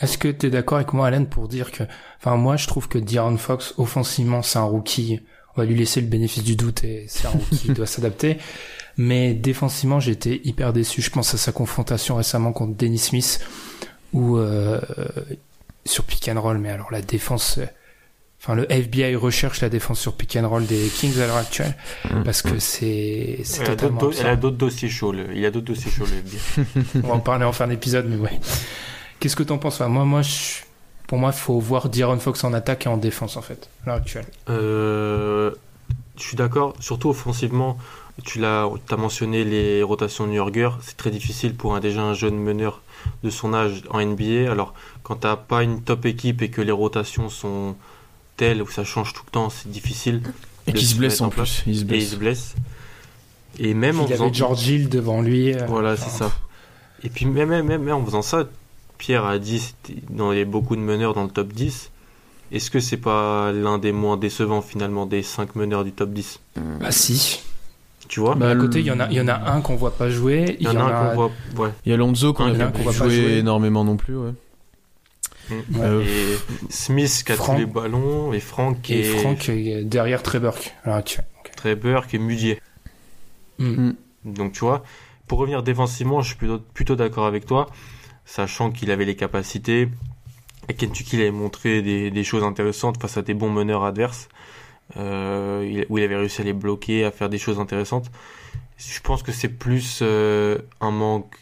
Est-ce 0.00 0.18
que 0.18 0.28
tu 0.28 0.46
es 0.46 0.50
d'accord 0.50 0.76
avec 0.76 0.92
moi, 0.92 1.08
Alan, 1.08 1.24
pour 1.24 1.48
dire 1.48 1.72
que, 1.72 1.82
enfin, 2.18 2.36
moi, 2.36 2.56
je 2.56 2.66
trouve 2.66 2.88
que 2.88 2.98
D'Aaron 2.98 3.36
Fox, 3.36 3.74
offensivement, 3.76 4.42
c'est 4.42 4.58
un 4.58 4.64
rookie. 4.64 5.20
On 5.56 5.60
va 5.60 5.66
lui 5.66 5.76
laisser 5.76 6.00
le 6.00 6.06
bénéfice 6.06 6.42
du 6.42 6.56
doute 6.56 6.84
et 6.84 7.06
c'est 7.08 7.26
un 7.26 7.30
rookie, 7.30 7.66
il 7.66 7.74
doit 7.74 7.86
s'adapter. 7.86 8.38
Mais 8.96 9.34
défensivement, 9.34 10.00
été 10.00 10.46
hyper 10.46 10.72
déçu. 10.72 11.02
Je 11.02 11.10
pense 11.10 11.34
à 11.34 11.36
sa 11.36 11.52
confrontation 11.52 12.16
récemment 12.16 12.52
contre 12.52 12.76
Dennis 12.76 12.98
Smith, 12.98 13.44
où 14.12 14.36
euh, 14.36 14.80
sur 15.84 16.04
pick 16.04 16.28
and 16.28 16.40
roll. 16.40 16.58
Mais 16.58 16.70
alors 16.70 16.92
la 16.92 17.02
défense, 17.02 17.58
enfin 18.46 18.54
le 18.56 18.70
FBI 18.70 19.16
recherche 19.16 19.60
la 19.62 19.68
défense 19.70 19.98
sur 20.00 20.12
pick 20.14 20.36
and 20.36 20.46
roll 20.48 20.66
des 20.66 20.88
Kings 20.88 21.18
à 21.18 21.26
l'heure 21.26 21.36
actuelle 21.36 21.74
parce 22.24 22.42
que 22.42 22.58
c'est 22.58 23.40
c'est 23.42 23.62
Elle 23.62 23.66
a 23.70 23.70
totalement 23.76 24.00
d'autres 24.00 24.16
do- 24.16 24.20
elle 24.22 24.26
a 24.30 24.36
d'autres 24.36 24.56
dossiers 24.58 24.88
chauds. 24.90 25.12
le- 25.12 25.32
Il 25.32 25.40
y 25.40 25.46
a 25.46 25.50
d'autres 25.50 25.66
dossiers 25.66 25.90
chauds, 25.90 26.04
le 26.04 26.18
FBI. 26.18 27.00
On 27.02 27.08
va 27.08 27.14
en 27.14 27.20
parler 27.20 27.44
en 27.46 27.52
fin 27.52 27.66
d'épisode, 27.66 28.06
mais 28.08 28.16
ouais. 28.16 28.38
Qu'est-ce 29.18 29.34
que 29.36 29.42
t'en 29.42 29.56
penses 29.58 29.76
Enfin, 29.76 29.88
Moi, 29.88 30.04
moi, 30.04 30.20
je- 30.22 30.62
pour 31.06 31.16
moi, 31.18 31.30
il 31.34 31.38
faut 31.38 31.58
voir 31.58 31.88
D'Aaron 31.88 32.18
Fox 32.18 32.44
en 32.44 32.52
attaque 32.52 32.84
et 32.86 32.88
en 32.88 32.96
défense, 32.98 33.36
en 33.38 33.42
fait, 33.42 33.68
à 33.84 33.86
l'heure 33.86 33.96
actuelle. 33.96 34.26
Euh, 34.50 35.50
je 36.18 36.22
suis 36.22 36.36
d'accord, 36.36 36.74
surtout 36.80 37.08
offensivement. 37.10 37.78
Tu 38.24 38.38
l'as, 38.38 38.68
as 38.90 38.96
mentionné 38.96 39.42
les 39.44 39.82
rotations 39.82 40.26
New 40.26 40.34
Yorker. 40.34 40.70
C'est 40.82 40.96
très 40.96 41.10
difficile 41.10 41.54
pour 41.54 41.74
un 41.74 41.80
déjà 41.80 42.02
un 42.02 42.14
jeune 42.14 42.36
meneur 42.36 42.80
de 43.24 43.30
son 43.30 43.52
âge 43.54 43.82
en 43.90 44.00
NBA. 44.00 44.50
Alors, 44.50 44.72
quand 45.02 45.16
t'as 45.16 45.36
pas 45.36 45.62
une 45.62 45.82
top 45.82 46.06
équipe 46.06 46.40
et 46.42 46.48
que 46.50 46.60
les 46.62 46.72
rotations 46.72 47.28
sont 47.28 47.74
telles 48.36 48.62
où 48.62 48.68
ça 48.68 48.84
change 48.84 49.12
tout 49.12 49.22
le 49.26 49.30
temps, 49.30 49.50
c'est 49.50 49.70
difficile. 49.70 50.22
Et 50.66 50.72
qui 50.72 50.86
se 50.86 50.96
blesse 50.96 51.20
en 51.20 51.28
plus. 51.28 51.62
Il 51.66 51.74
se 51.76 51.80
Et 51.80 51.82
il 51.82 51.86
blesse. 51.86 52.10
se 52.10 52.16
blesse. 52.16 52.54
Et 53.58 53.74
même 53.74 54.00
en 54.00 54.04
Il 54.04 54.10
y 54.10 54.12
faisant 54.12 54.24
avait 54.26 54.34
George 54.34 54.66
Hill 54.66 54.88
devant 54.88 55.20
lui. 55.22 55.54
euh, 55.54 55.64
Voilà, 55.68 55.96
c'est 55.96 56.10
ça. 56.10 56.32
Et 57.02 57.08
puis 57.10 57.26
même, 57.26 57.48
même, 57.50 57.66
même 57.66 57.90
en 57.94 58.04
faisant 58.04 58.22
ça, 58.22 58.44
Pierre 58.98 59.24
a 59.26 59.38
dit 59.38 59.74
dans 60.10 60.32
il 60.32 60.38
y 60.38 60.42
a 60.42 60.44
beaucoup 60.46 60.74
de 60.74 60.80
meneurs 60.80 61.14
dans 61.14 61.22
le 61.24 61.28
top 61.28 61.52
10. 61.52 61.90
Est-ce 62.52 62.70
que 62.70 62.80
c'est 62.80 62.96
pas 62.96 63.52
l'un 63.52 63.78
des 63.78 63.92
moins 63.92 64.16
décevants 64.16 64.62
finalement 64.62 65.06
des 65.06 65.22
5 65.22 65.54
meneurs 65.56 65.84
du 65.84 65.92
top 65.92 66.12
10 66.12 66.40
Bah 66.80 66.90
si. 66.90 67.42
Tu 68.08 68.20
vois? 68.20 68.34
Bah, 68.34 68.50
à 68.50 68.56
côté, 68.56 68.80
il 68.80 68.86
y 68.86 68.90
en 68.90 69.00
a, 69.00 69.08
il 69.10 69.14
y 69.16 69.20
en 69.20 69.28
a 69.28 69.50
un 69.52 69.60
qu'on 69.60 69.76
voit 69.76 69.96
pas 69.96 70.10
jouer. 70.10 70.56
Il 70.60 70.66
y 70.66 70.68
en 70.68 70.76
a 70.76 70.82
un 70.82 71.08
qu'on 71.10 71.14
voit. 71.14 71.30
Ouais. 71.56 71.70
Il 71.86 71.90
y 71.90 71.92
a 71.94 71.96
Lonzo 71.96 72.32
qu'on 72.32 72.44
a 72.44 72.64
a 72.64 72.66
pas 72.70 72.90
jouer. 72.92 73.38
énormément 73.38 73.82
non 73.84 73.96
plus, 73.96 74.16
ouais. 74.16 74.32
Mm. 75.50 75.54
Euh, 75.76 76.02
Et 76.02 76.38
Smith 76.70 77.22
qui 77.26 77.32
a 77.32 77.36
Franck. 77.36 77.56
tous 77.56 77.60
les 77.60 77.66
ballons, 77.66 78.32
et 78.32 78.40
Franck 78.40 78.82
qui 78.82 78.94
Et 78.94 79.00
est 79.00 79.18
Franck 79.18 79.48
euh, 79.48 79.82
derrière 79.84 80.22
Trey 80.22 80.40
Burke, 81.76 82.14
est 82.14 82.18
Mudier. 82.18 82.60
Hmm. 83.58 83.88
Mm. 83.88 83.96
Donc 84.24 84.52
tu 84.52 84.60
vois, 84.60 84.82
pour 85.26 85.38
revenir 85.38 85.62
défensivement, 85.62 86.22
je 86.22 86.28
suis 86.28 86.36
plutôt, 86.36 86.58
plutôt 86.58 86.96
d'accord 86.96 87.26
avec 87.26 87.46
toi, 87.46 87.68
sachant 88.24 88.70
qu'il 88.70 88.90
avait 88.90 89.04
les 89.04 89.16
capacités. 89.16 89.88
Et 90.68 90.74
Kentucky 90.74 91.16
il 91.16 91.20
avait 91.22 91.30
montré 91.30 91.82
des, 91.82 92.10
des 92.10 92.24
choses 92.24 92.42
intéressantes 92.42 93.00
face 93.00 93.18
à 93.18 93.22
des 93.22 93.34
bons 93.34 93.50
meneurs 93.50 93.84
adverses, 93.84 94.28
euh, 94.96 95.66
il- 95.70 95.86
où 95.90 95.98
il 95.98 96.04
avait 96.04 96.16
réussi 96.16 96.40
à 96.40 96.44
les 96.44 96.52
bloquer, 96.54 97.04
à 97.04 97.10
faire 97.10 97.28
des 97.28 97.38
choses 97.38 97.60
intéressantes. 97.60 98.10
Je 98.78 99.00
pense 99.00 99.22
que 99.22 99.30
c'est 99.30 99.48
plus 99.50 100.00
euh, 100.02 100.58
un 100.80 100.90
manque 100.90 101.36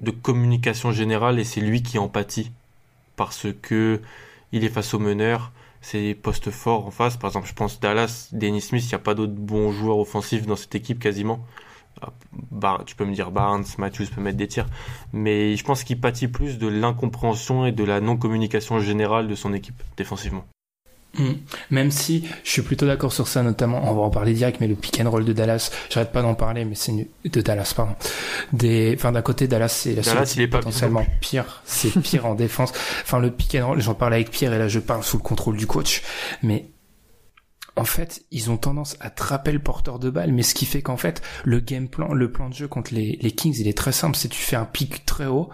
de 0.00 0.10
communication 0.10 0.92
générale 0.92 1.38
et 1.40 1.44
c'est 1.44 1.60
lui 1.60 1.82
qui 1.82 1.98
en 1.98 2.08
pâtit 2.08 2.52
parce 3.18 3.48
que 3.60 4.00
il 4.52 4.64
est 4.64 4.70
face 4.70 4.94
au 4.94 4.98
meneur, 4.98 5.52
c'est 5.82 6.00
des 6.00 6.14
postes 6.14 6.50
forts 6.50 6.86
en 6.86 6.90
face. 6.90 7.18
Par 7.18 7.28
exemple, 7.28 7.48
je 7.48 7.52
pense 7.52 7.80
Dallas, 7.80 8.28
Dennis 8.32 8.62
Smith, 8.62 8.84
il 8.84 8.88
n'y 8.88 8.94
a 8.94 9.00
pas 9.00 9.14
d'autres 9.14 9.34
bons 9.34 9.72
joueurs 9.72 9.98
offensifs 9.98 10.46
dans 10.46 10.56
cette 10.56 10.74
équipe 10.74 11.00
quasiment. 11.00 11.44
Ah, 12.00 12.78
tu 12.86 12.94
peux 12.94 13.04
me 13.04 13.12
dire 13.12 13.32
Barnes, 13.32 13.64
Matthews 13.76 14.06
peut 14.14 14.20
mettre 14.20 14.38
des 14.38 14.46
tirs, 14.46 14.68
mais 15.12 15.56
je 15.56 15.64
pense 15.64 15.82
qu'il 15.82 16.00
pâtit 16.00 16.28
plus 16.28 16.58
de 16.58 16.68
l'incompréhension 16.68 17.66
et 17.66 17.72
de 17.72 17.84
la 17.84 18.00
non-communication 18.00 18.78
générale 18.80 19.26
de 19.26 19.34
son 19.34 19.52
équipe 19.52 19.82
défensivement. 19.96 20.44
Hmm. 21.16 21.32
Même 21.70 21.90
si 21.90 22.28
je 22.44 22.50
suis 22.50 22.62
plutôt 22.62 22.86
d'accord 22.86 23.12
sur 23.12 23.28
ça, 23.28 23.42
notamment, 23.42 23.90
on 23.90 23.94
va 23.94 24.02
en 24.02 24.10
parler 24.10 24.34
direct, 24.34 24.60
mais 24.60 24.68
le 24.68 24.74
pick 24.74 25.00
and 25.00 25.10
roll 25.10 25.24
de 25.24 25.32
Dallas, 25.32 25.70
j'arrête 25.90 26.12
pas 26.12 26.22
d'en 26.22 26.34
parler, 26.34 26.64
mais 26.64 26.74
c'est 26.74 26.92
de 27.24 27.40
Dallas, 27.40 27.72
pardon. 27.74 27.94
Des, 28.52 28.94
enfin, 28.96 29.12
d'un 29.12 29.22
côté, 29.22 29.48
Dallas, 29.48 29.68
c'est 29.68 29.94
la 29.94 30.02
seule 30.02 30.14
Dallas, 30.14 30.32
il 30.36 30.42
est 30.42 30.48
pas 30.48 30.58
potentiellement 30.58 31.06
pire. 31.20 31.62
C'est 31.64 31.90
pire 32.00 32.26
en 32.26 32.34
défense. 32.34 32.72
Enfin, 33.02 33.18
le 33.20 33.30
pick 33.30 33.54
and 33.54 33.66
roll, 33.66 33.80
j'en 33.80 33.94
parle 33.94 34.14
avec 34.14 34.30
Pierre 34.30 34.52
et 34.52 34.58
là, 34.58 34.68
je 34.68 34.78
parle 34.78 35.02
sous 35.02 35.16
le 35.16 35.22
contrôle 35.22 35.56
du 35.56 35.66
coach. 35.66 36.02
Mais 36.42 36.66
en 37.74 37.84
fait, 37.84 38.22
ils 38.30 38.50
ont 38.50 38.56
tendance 38.56 38.96
à 39.00 39.08
trapper 39.08 39.52
le 39.52 39.60
porteur 39.60 39.98
de 39.98 40.10
balle, 40.10 40.32
mais 40.32 40.42
ce 40.42 40.54
qui 40.54 40.66
fait 40.66 40.82
qu'en 40.82 40.96
fait, 40.96 41.22
le 41.44 41.60
game 41.60 41.88
plan, 41.88 42.12
le 42.12 42.30
plan 42.30 42.48
de 42.48 42.54
jeu 42.54 42.68
contre 42.68 42.92
les, 42.92 43.18
les 43.22 43.30
Kings, 43.30 43.56
il 43.58 43.68
est 43.68 43.76
très 43.76 43.92
simple. 43.92 44.16
C'est 44.16 44.28
tu 44.28 44.40
fais 44.40 44.56
un 44.56 44.64
pic 44.64 45.06
très 45.06 45.26
haut, 45.26 45.48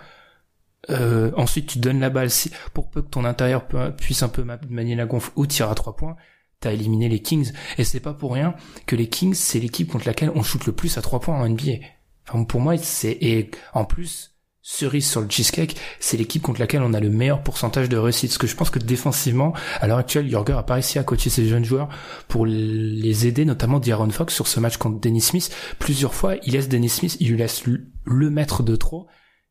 euh, 0.91 1.31
ensuite 1.37 1.67
tu 1.67 1.79
donnes 1.79 2.01
la 2.01 2.11
balle, 2.11 2.31
si, 2.31 2.51
pour 2.73 2.91
peu 2.91 3.03
que 3.03 3.09
ton 3.09 3.25
intérieur 3.25 3.67
puisse 3.97 4.23
un 4.23 4.29
peu 4.29 4.45
manier 4.69 4.95
la 4.95 5.07
gonfle 5.07 5.33
ou 5.37 5.47
tirer 5.47 5.71
à 5.71 5.75
trois 5.75 5.97
points, 5.97 6.17
t'as 6.61 6.73
éliminé 6.73 7.09
les 7.09 7.21
Kings. 7.21 7.53
Et 7.79 7.85
c'est 7.85 8.01
pas 8.01 8.15
pour 8.15 8.33
rien 8.33 8.55
que 8.87 8.97
les 8.97 9.09
Kings, 9.09 9.35
c'est 9.35 9.61
l'équipe 9.61 9.91
contre 9.91 10.07
laquelle 10.07 10.33
on 10.35 10.43
shoot 10.43 10.65
le 10.67 10.73
plus 10.73 10.97
à 10.99 11.03
trois 11.03 11.21
points 11.21 11.39
en 11.39 11.49
NBA. 11.49 11.85
Enfin, 12.29 12.45
pour 12.45 12.61
moi, 12.61 12.77
c'est, 12.79 13.17
et 13.21 13.51
en 13.75 13.85
plus, 13.85 14.35
cerise 14.63 15.07
sur 15.07 15.21
le 15.21 15.29
cheesecake, 15.29 15.77
c'est 16.01 16.17
l'équipe 16.17 16.43
contre 16.43 16.59
laquelle 16.59 16.81
on 16.83 16.95
a 16.95 17.01
le 17.01 17.11
meilleur 17.11 17.43
pourcentage 17.43 17.91
de 17.91 17.99
réussite. 17.99 18.31
Parce 18.31 18.39
que 18.39 18.47
je 18.47 18.57
pense 18.57 18.71
que 18.71 18.79
défensivement, 18.79 19.53
à 19.81 19.87
l'heure 19.87 19.99
actuelle, 19.99 20.29
Jorger 20.29 20.55
a 20.55 20.63
pas 20.63 20.75
réussi 20.75 20.99
à 20.99 21.05
coacher 21.05 21.29
ses 21.29 21.47
jeunes 21.47 21.67
joueurs 21.67 21.91
pour 22.29 22.47
les 22.47 23.27
aider, 23.27 23.45
notamment 23.45 23.79
D'Aaron 23.79 24.09
Fox 24.09 24.35
sur 24.35 24.47
ce 24.47 24.61
match 24.61 24.79
contre 24.79 25.01
Dennis 25.01 25.21
Smith. 25.21 25.55
Plusieurs 25.79 26.15
fois, 26.15 26.37
il 26.45 26.55
laisse 26.55 26.69
Dennis 26.69 26.89
Smith, 26.89 27.17
il 27.21 27.29
lui 27.29 27.37
laisse 27.37 27.65
le 27.67 28.31
maître 28.31 28.63
de 28.63 28.75
trop, 28.75 29.07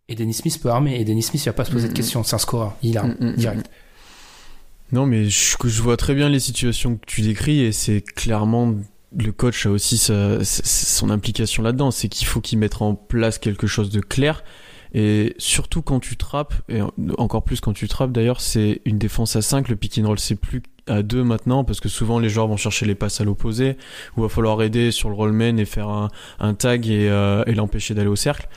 et 0.10 0.16
Dennis 0.16 0.36
Smith 0.36 0.60
peut 0.62 0.70
armer. 0.70 1.00
Et 1.00 1.06
Dennis 1.06 1.24
Smith, 1.24 1.44
il 1.44 1.50
va 1.50 1.54
pas 1.54 1.66
se 1.66 1.72
poser 1.72 1.88
de 1.88 1.94
questions, 1.94 2.24
c'est 2.24 2.36
un 2.36 2.40
scoreur, 2.40 2.76
il 2.84 2.98
arme 2.98 3.16
direct. 3.36 3.70
Non, 4.92 5.06
mais 5.06 5.30
je, 5.30 5.56
je 5.64 5.82
vois 5.82 5.98
très 5.98 6.14
bien 6.14 6.30
les 6.30 6.40
situations 6.40 6.98
que 6.98 7.06
tu 7.06 7.22
décris, 7.22 7.62
et 7.62 7.72
c'est 7.72 8.02
clairement 8.02 8.76
le 9.18 9.32
coach 9.32 9.66
a 9.66 9.70
aussi 9.70 9.98
sa, 9.98 10.44
son 10.44 11.10
implication 11.10 11.64
là-dedans, 11.64 11.92
c'est 11.92 12.10
qu'il 12.10 12.28
faut 12.28 12.42
qu'il 12.42 12.60
mette 12.60 12.82
en 12.82 12.96
place 12.96 13.38
quelque 13.38 13.68
chose 13.68 13.90
de 13.90 14.00
clair. 14.00 14.44
Et 14.96 15.34
surtout 15.40 15.82
quand 15.82 16.00
tu 16.00 16.18
trappes, 16.18 16.54
et 16.70 16.82
encore 17.18 17.44
plus 17.44 17.60
quand 17.62 17.74
tu 17.74 17.88
trappes 17.88 18.12
d'ailleurs, 18.12 18.42
c'est 18.42 18.82
une 18.86 19.00
défense 19.00 19.36
à 19.36 19.42
5, 19.42 19.70
le 19.70 19.76
pick 19.76 19.98
and 19.98 20.08
roll 20.08 20.20
c'est 20.20 20.36
plus 20.36 20.62
à 20.86 21.02
2 21.02 21.24
maintenant 21.24 21.64
parce 21.64 21.80
que 21.80 21.90
souvent 21.90 22.20
les 22.20 22.30
joueurs 22.30 22.48
vont 22.48 22.58
chercher 22.58 22.86
les 22.86 22.94
passes 22.94 23.20
à 23.22 23.24
l'opposé 23.24 23.78
ou 24.16 24.22
va 24.22 24.30
falloir 24.30 24.62
aider 24.62 24.92
sur 24.92 25.10
le 25.10 25.16
rollman 25.16 25.58
et 25.58 25.66
faire 25.66 25.90
un, 25.90 26.10
un 26.40 26.54
tag 26.54 26.88
et, 26.88 27.10
euh, 27.10 27.44
et 27.48 27.56
l'empêcher 27.56 27.96
d'aller 27.96 28.10
au 28.10 28.16
cercle. 28.16 28.48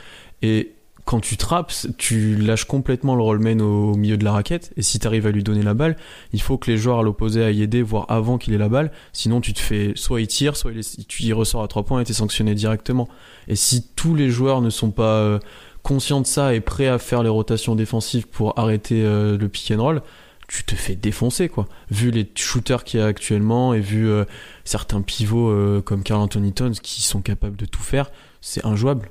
Et 0.42 0.75
quand 1.06 1.20
tu 1.20 1.38
trappes, 1.38 1.72
tu 1.96 2.36
lâches 2.36 2.66
complètement 2.66 3.14
le 3.14 3.22
rollman 3.22 3.60
au, 3.60 3.94
milieu 3.94 4.18
de 4.18 4.24
la 4.24 4.32
raquette. 4.32 4.72
Et 4.76 4.82
si 4.82 4.98
tu 4.98 5.06
arrives 5.06 5.26
à 5.26 5.30
lui 5.30 5.42
donner 5.42 5.62
la 5.62 5.72
balle, 5.72 5.96
il 6.34 6.42
faut 6.42 6.58
que 6.58 6.70
les 6.70 6.76
joueurs 6.76 6.98
à 6.98 7.02
l'opposé 7.02 7.42
aillent 7.42 7.62
aider, 7.62 7.80
voire 7.80 8.06
avant 8.08 8.36
qu'il 8.36 8.52
ait 8.52 8.58
la 8.58 8.68
balle. 8.68 8.92
Sinon, 9.14 9.40
tu 9.40 9.54
te 9.54 9.60
fais 9.60 9.92
soit 9.94 10.20
il 10.20 10.26
tire, 10.26 10.56
soit 10.56 10.72
il 10.72 11.06
tu 11.06 11.22
y 11.22 11.32
ressors 11.32 11.62
à 11.62 11.68
3 11.68 11.84
points 11.84 12.00
et 12.00 12.04
t'es 12.04 12.12
sanctionné 12.12 12.54
directement. 12.54 13.08
Et 13.48 13.56
si 13.56 13.86
tous 13.96 14.14
les 14.14 14.28
joueurs 14.28 14.60
ne 14.60 14.68
sont 14.68 14.90
pas 14.90 15.18
euh, 15.18 15.38
conscient 15.86 16.20
de 16.20 16.26
ça 16.26 16.52
et 16.52 16.60
prêt 16.60 16.88
à 16.88 16.98
faire 16.98 17.22
les 17.22 17.28
rotations 17.28 17.76
défensives 17.76 18.26
pour 18.26 18.58
arrêter 18.58 19.04
euh, 19.04 19.38
le 19.38 19.48
pick 19.48 19.70
and 19.70 19.80
roll, 19.80 20.02
tu 20.48 20.64
te 20.64 20.74
fais 20.74 20.96
défoncer 20.96 21.48
quoi. 21.48 21.66
Vu 21.90 22.10
les 22.10 22.28
shooters 22.34 22.82
qu'il 22.82 23.00
y 23.00 23.02
a 23.02 23.06
actuellement 23.06 23.74
et 23.74 23.80
vu 23.80 24.08
euh, 24.08 24.24
certains 24.64 25.02
pivots 25.02 25.50
euh, 25.50 25.82
comme 25.82 26.02
Carl 26.02 26.20
Anthony 26.20 26.52
Towns 26.52 26.74
qui 26.74 27.02
sont 27.02 27.20
capables 27.20 27.56
de 27.56 27.66
tout 27.66 27.82
faire, 27.82 28.10
c'est 28.40 28.64
injouable. 28.64 29.10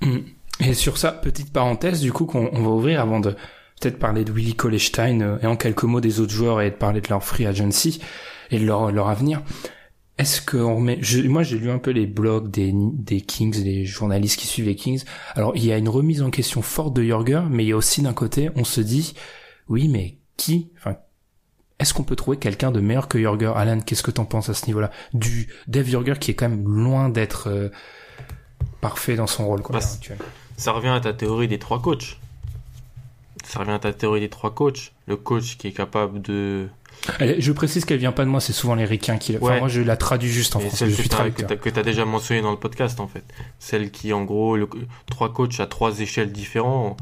Mm. 0.00 0.18
Et 0.60 0.74
sur 0.74 0.96
ça, 0.96 1.12
petite 1.12 1.52
parenthèse 1.52 2.00
du 2.00 2.12
coup 2.12 2.24
qu'on 2.24 2.48
va 2.48 2.70
ouvrir 2.70 3.00
avant 3.00 3.20
de 3.20 3.30
peut-être 3.80 3.98
parler 3.98 4.24
de 4.24 4.32
Willy 4.32 4.54
Kolestein 4.54 5.38
et 5.42 5.46
en 5.46 5.56
quelques 5.56 5.84
mots 5.84 6.00
des 6.00 6.20
autres 6.20 6.32
joueurs 6.32 6.60
et 6.62 6.70
de 6.70 6.76
parler 6.76 7.00
de 7.00 7.08
leur 7.08 7.22
free 7.22 7.46
agency 7.46 8.00
et 8.50 8.58
de 8.58 8.64
leur, 8.64 8.90
leur 8.90 9.08
avenir. 9.08 9.42
Est-ce 10.18 10.40
que 10.40 10.56
on 10.56 10.76
remet, 10.76 10.98
moi 11.24 11.42
j'ai 11.42 11.58
lu 11.58 11.70
un 11.70 11.78
peu 11.78 11.90
les 11.90 12.06
blogs 12.06 12.50
des, 12.50 12.72
des 12.74 13.20
Kings, 13.20 13.62
des 13.62 13.84
journalistes 13.84 14.38
qui 14.38 14.46
suivent 14.46 14.66
les 14.66 14.76
Kings. 14.76 15.04
Alors 15.34 15.52
il 15.56 15.64
y 15.66 15.72
a 15.72 15.76
une 15.76 15.90
remise 15.90 16.22
en 16.22 16.30
question 16.30 16.62
forte 16.62 16.94
de 16.94 17.02
Jorger, 17.02 17.42
mais 17.50 17.64
il 17.64 17.68
y 17.68 17.72
a 17.72 17.76
aussi 17.76 18.00
d'un 18.00 18.14
côté, 18.14 18.48
on 18.56 18.64
se 18.64 18.80
dit, 18.80 19.14
oui, 19.68 19.88
mais 19.88 20.16
qui, 20.38 20.70
enfin, 20.78 20.96
est-ce 21.78 21.92
qu'on 21.92 22.02
peut 22.02 22.16
trouver 22.16 22.38
quelqu'un 22.38 22.70
de 22.70 22.80
meilleur 22.80 23.08
que 23.08 23.20
Jorger 23.20 23.52
Alan, 23.54 23.80
qu'est-ce 23.80 24.02
que 24.02 24.10
t'en 24.10 24.24
penses 24.24 24.48
à 24.48 24.54
ce 24.54 24.66
niveau-là? 24.66 24.90
Du 25.12 25.48
Dave 25.68 25.86
Jorger 25.86 26.14
qui 26.18 26.30
est 26.30 26.34
quand 26.34 26.48
même 26.48 26.66
loin 26.66 27.10
d'être 27.10 27.48
euh, 27.48 27.68
parfait 28.80 29.16
dans 29.16 29.26
son 29.26 29.46
rôle, 29.46 29.60
quoi, 29.60 29.80
bah, 29.80 29.86
Ça 30.56 30.72
revient 30.72 30.88
à 30.88 31.00
ta 31.00 31.12
théorie 31.12 31.48
des 31.48 31.58
trois 31.58 31.80
coachs. 31.80 32.18
Ça 33.44 33.60
revient 33.60 33.72
à 33.72 33.78
ta 33.78 33.92
théorie 33.92 34.20
des 34.20 34.28
trois 34.28 34.54
coachs. 34.54 34.92
Le 35.06 35.16
coach 35.16 35.56
qui 35.56 35.68
est 35.68 35.72
capable 35.72 36.20
de 36.22 36.68
je 37.38 37.52
précise 37.52 37.84
qu'elle 37.84 37.98
vient 37.98 38.12
pas 38.12 38.24
de 38.24 38.30
moi, 38.30 38.40
c'est 38.40 38.52
souvent 38.52 38.74
les 38.74 38.84
ricains 38.84 39.18
qui. 39.18 39.36
Enfin, 39.36 39.58
moi, 39.58 39.68
je 39.68 39.80
la 39.80 39.96
traduis 39.96 40.30
juste 40.30 40.56
en 40.56 40.60
français. 40.60 40.90
Celle 40.90 40.96
que 41.58 41.68
tu 41.68 41.78
as, 41.78 41.82
déjà 41.82 42.04
mentionné 42.04 42.42
dans 42.42 42.50
le 42.50 42.56
podcast, 42.56 43.00
en 43.00 43.06
fait. 43.06 43.24
Celle 43.58 43.90
qui, 43.90 44.12
en 44.12 44.24
gros, 44.24 44.56
le, 44.56 44.68
trois 45.06 45.32
coachs 45.32 45.60
à 45.60 45.66
trois 45.66 46.00
échelles 46.00 46.32
différentes. 46.32 46.98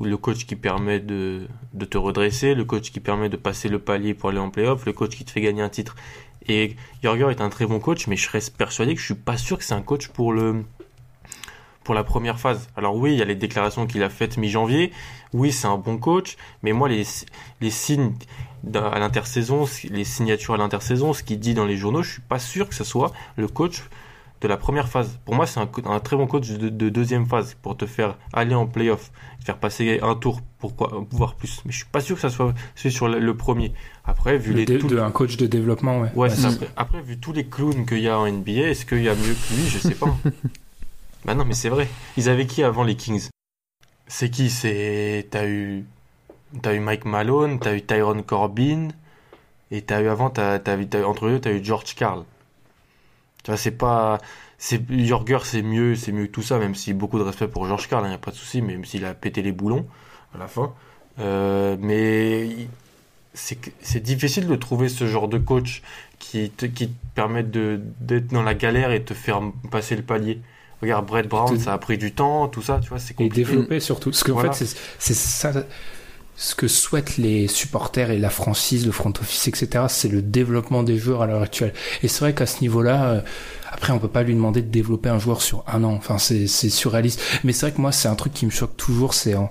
Le 0.00 0.16
coach 0.16 0.46
qui 0.46 0.54
permet 0.54 1.00
de, 1.00 1.48
de 1.74 1.84
te 1.84 1.98
redresser, 1.98 2.54
le 2.54 2.64
coach 2.64 2.92
qui 2.92 3.00
permet 3.00 3.28
de 3.28 3.36
passer 3.36 3.68
le 3.68 3.80
palier 3.80 4.14
pour 4.14 4.28
aller 4.28 4.38
en 4.38 4.48
playoff, 4.48 4.86
le 4.86 4.92
coach 4.92 5.16
qui 5.16 5.24
te 5.24 5.32
fait 5.32 5.40
gagner 5.40 5.60
un 5.60 5.68
titre. 5.68 5.96
Et 6.46 6.76
Jorger 7.02 7.26
est 7.30 7.40
un 7.40 7.48
très 7.48 7.66
bon 7.66 7.80
coach, 7.80 8.06
mais 8.06 8.16
je 8.16 8.30
reste 8.30 8.56
persuadé 8.56 8.94
que 8.94 9.00
je 9.00 9.06
suis 9.06 9.14
pas 9.14 9.36
sûr 9.36 9.58
que 9.58 9.64
c'est 9.64 9.74
un 9.74 9.82
coach 9.82 10.06
pour 10.06 10.32
le 10.32 10.62
pour 11.88 11.94
la 11.94 12.04
première 12.04 12.38
phase. 12.38 12.68
Alors 12.76 12.96
oui, 12.96 13.14
il 13.14 13.18
y 13.18 13.22
a 13.22 13.24
les 13.24 13.34
déclarations 13.34 13.86
qu'il 13.86 14.02
a 14.02 14.10
faites 14.10 14.36
mi-janvier. 14.36 14.92
Oui, 15.32 15.52
c'est 15.52 15.68
un 15.68 15.78
bon 15.78 15.96
coach, 15.96 16.36
mais 16.62 16.74
moi 16.74 16.86
les 16.86 17.06
les 17.62 17.70
signes 17.70 18.12
à 18.74 18.98
l'intersaison, 18.98 19.64
les 19.88 20.04
signatures 20.04 20.52
à 20.52 20.58
l'intersaison, 20.58 21.14
ce 21.14 21.22
qu'il 21.22 21.40
dit 21.40 21.54
dans 21.54 21.64
les 21.64 21.78
journaux, 21.78 22.02
je 22.02 22.12
suis 22.12 22.20
pas 22.20 22.38
sûr 22.38 22.68
que 22.68 22.74
ce 22.74 22.84
soit 22.84 23.12
le 23.36 23.48
coach 23.48 23.84
de 24.42 24.48
la 24.48 24.58
première 24.58 24.90
phase. 24.90 25.18
Pour 25.24 25.34
moi, 25.34 25.46
c'est 25.46 25.60
un, 25.60 25.70
un, 25.86 25.98
très 25.98 26.14
bon 26.18 26.26
coach 26.26 26.50
de, 26.50 26.88
deuxième 26.90 27.24
phase 27.24 27.56
pour 27.62 27.74
te 27.74 27.86
faire 27.86 28.18
aller 28.34 28.54
en 28.54 28.66
playoff, 28.66 29.10
faire 29.42 29.56
passer 29.56 29.98
un 30.02 30.14
tour, 30.14 30.42
pourquoi, 30.58 31.06
pouvoir 31.08 31.36
plus. 31.36 31.62
Mais 31.64 31.72
je 31.72 31.78
suis 31.78 31.86
pas 31.86 32.00
sûr 32.00 32.16
que 32.16 32.20
ça 32.20 32.28
soit 32.28 32.52
celui 32.74 32.94
sur 32.94 33.08
le, 33.08 33.34
premier. 33.34 33.72
Après, 34.04 34.36
vu 34.36 34.52
les 34.52 34.66
de, 34.66 34.98
un 34.98 35.10
coach 35.10 35.38
de 35.38 35.46
développement, 35.46 36.00
ouais. 36.00 36.10
Ouais, 36.14 36.28
après, 36.76 37.00
vu 37.00 37.18
tous 37.18 37.32
les 37.32 37.46
clowns 37.46 37.86
qu'il 37.86 38.00
y 38.00 38.08
a 38.08 38.18
en 38.18 38.30
NBA, 38.30 38.68
est-ce 38.68 38.84
qu'il 38.84 39.02
y 39.02 39.08
a 39.08 39.14
mieux 39.14 39.34
que 39.34 39.54
lui? 39.54 39.68
Je 39.70 39.78
sais 39.78 39.94
pas. 39.94 40.14
bah 41.24 41.34
non, 41.34 41.44
mais 41.44 41.54
c'est 41.54 41.68
vrai. 41.68 41.88
Ils 42.16 42.28
avaient 42.28 42.46
qui 42.46 42.62
avant 42.62 42.84
les 42.84 42.96
Kings? 42.96 43.28
C'est 44.06 44.30
qui? 44.30 44.50
C'est 44.50 45.26
t'as 45.30 45.46
eu 45.46 45.84
T'as 46.62 46.74
eu 46.74 46.80
Mike 46.80 47.04
Malone, 47.04 47.58
t'as 47.58 47.74
eu 47.74 47.82
Tyron 47.82 48.22
Corbin, 48.22 48.88
et 49.70 49.82
t'as 49.82 50.00
eu 50.00 50.08
avant, 50.08 50.30
t'as, 50.30 50.58
entre 51.04 51.26
eux, 51.26 51.40
t'as 51.40 51.52
eu 51.52 51.62
George 51.62 51.94
Carl. 51.94 52.24
Tu 53.44 53.50
vois, 53.50 53.58
c'est 53.58 53.72
pas. 53.72 54.18
C'est, 54.58 54.80
Jorger, 55.06 55.38
c'est 55.44 55.62
mieux, 55.62 55.94
c'est 55.94 56.10
mieux 56.10 56.26
que 56.26 56.32
tout 56.32 56.42
ça, 56.42 56.58
même 56.58 56.74
si 56.74 56.92
beaucoup 56.92 57.18
de 57.18 57.24
respect 57.24 57.48
pour 57.48 57.66
George 57.66 57.88
Carl, 57.88 58.02
il 58.02 58.06
hein, 58.06 58.08
n'y 58.10 58.14
a 58.14 58.18
pas 58.18 58.32
de 58.32 58.36
souci, 58.36 58.62
même 58.62 58.84
s'il 58.84 59.04
a 59.04 59.14
pété 59.14 59.42
les 59.42 59.52
boulons 59.52 59.86
à 60.34 60.38
la 60.38 60.48
fin. 60.48 60.74
Euh, 61.20 61.76
mais 61.80 62.48
c'est, 63.34 64.00
difficile 64.02 64.48
de 64.48 64.56
trouver 64.56 64.88
ce 64.88 65.06
genre 65.06 65.28
de 65.28 65.38
coach 65.38 65.82
qui 66.18 66.50
te, 66.50 66.66
qui 66.66 66.88
te 66.88 66.94
permet 67.14 67.42
de, 67.44 67.80
d'être 68.00 68.28
dans 68.28 68.42
la 68.42 68.54
galère 68.54 68.90
et 68.90 69.02
te 69.04 69.14
faire 69.14 69.40
passer 69.70 69.96
le 69.96 70.02
palier. 70.02 70.40
Regarde, 70.80 71.06
Brett 71.06 71.28
Brown, 71.28 71.58
ça 71.58 71.72
a 71.72 71.78
pris 71.78 71.98
du 71.98 72.12
temps, 72.12 72.48
tout 72.48 72.62
ça, 72.62 72.78
tu 72.82 72.88
vois, 72.88 72.98
c'est 72.98 73.14
compliqué. 73.14 73.40
Et 73.40 73.44
développer 73.44 73.80
surtout. 73.80 74.10
Parce 74.10 74.22
qu'en 74.22 74.38
fait, 74.38 74.54
c'est, 74.54 74.76
c'est 74.98 75.14
ça 75.14 75.52
ce 76.38 76.54
que 76.54 76.68
souhaitent 76.68 77.16
les 77.16 77.48
supporters 77.48 78.12
et 78.12 78.18
la 78.18 78.30
franchise, 78.30 78.86
le 78.86 78.92
front 78.92 79.12
office, 79.20 79.48
etc., 79.48 79.86
c'est 79.88 80.08
le 80.08 80.22
développement 80.22 80.84
des 80.84 80.96
joueurs 80.96 81.22
à 81.22 81.26
l'heure 81.26 81.42
actuelle. 81.42 81.74
Et 82.04 82.08
c'est 82.08 82.20
vrai 82.20 82.32
qu'à 82.32 82.46
ce 82.46 82.60
niveau-là, 82.60 83.04
euh, 83.06 83.20
après, 83.72 83.92
on 83.92 83.98
peut 83.98 84.06
pas 84.06 84.22
lui 84.22 84.34
demander 84.34 84.62
de 84.62 84.70
développer 84.70 85.08
un 85.08 85.18
joueur 85.18 85.42
sur 85.42 85.64
un 85.66 85.82
an. 85.82 85.94
Enfin, 85.94 86.18
c'est, 86.18 86.46
c'est 86.46 86.70
surréaliste. 86.70 87.20
Mais 87.42 87.52
c'est 87.52 87.66
vrai 87.66 87.72
que 87.74 87.80
moi, 87.80 87.90
c'est 87.90 88.06
un 88.06 88.14
truc 88.14 88.32
qui 88.32 88.46
me 88.46 88.52
choque 88.52 88.76
toujours, 88.76 89.14
c'est 89.14 89.34
en, 89.34 89.50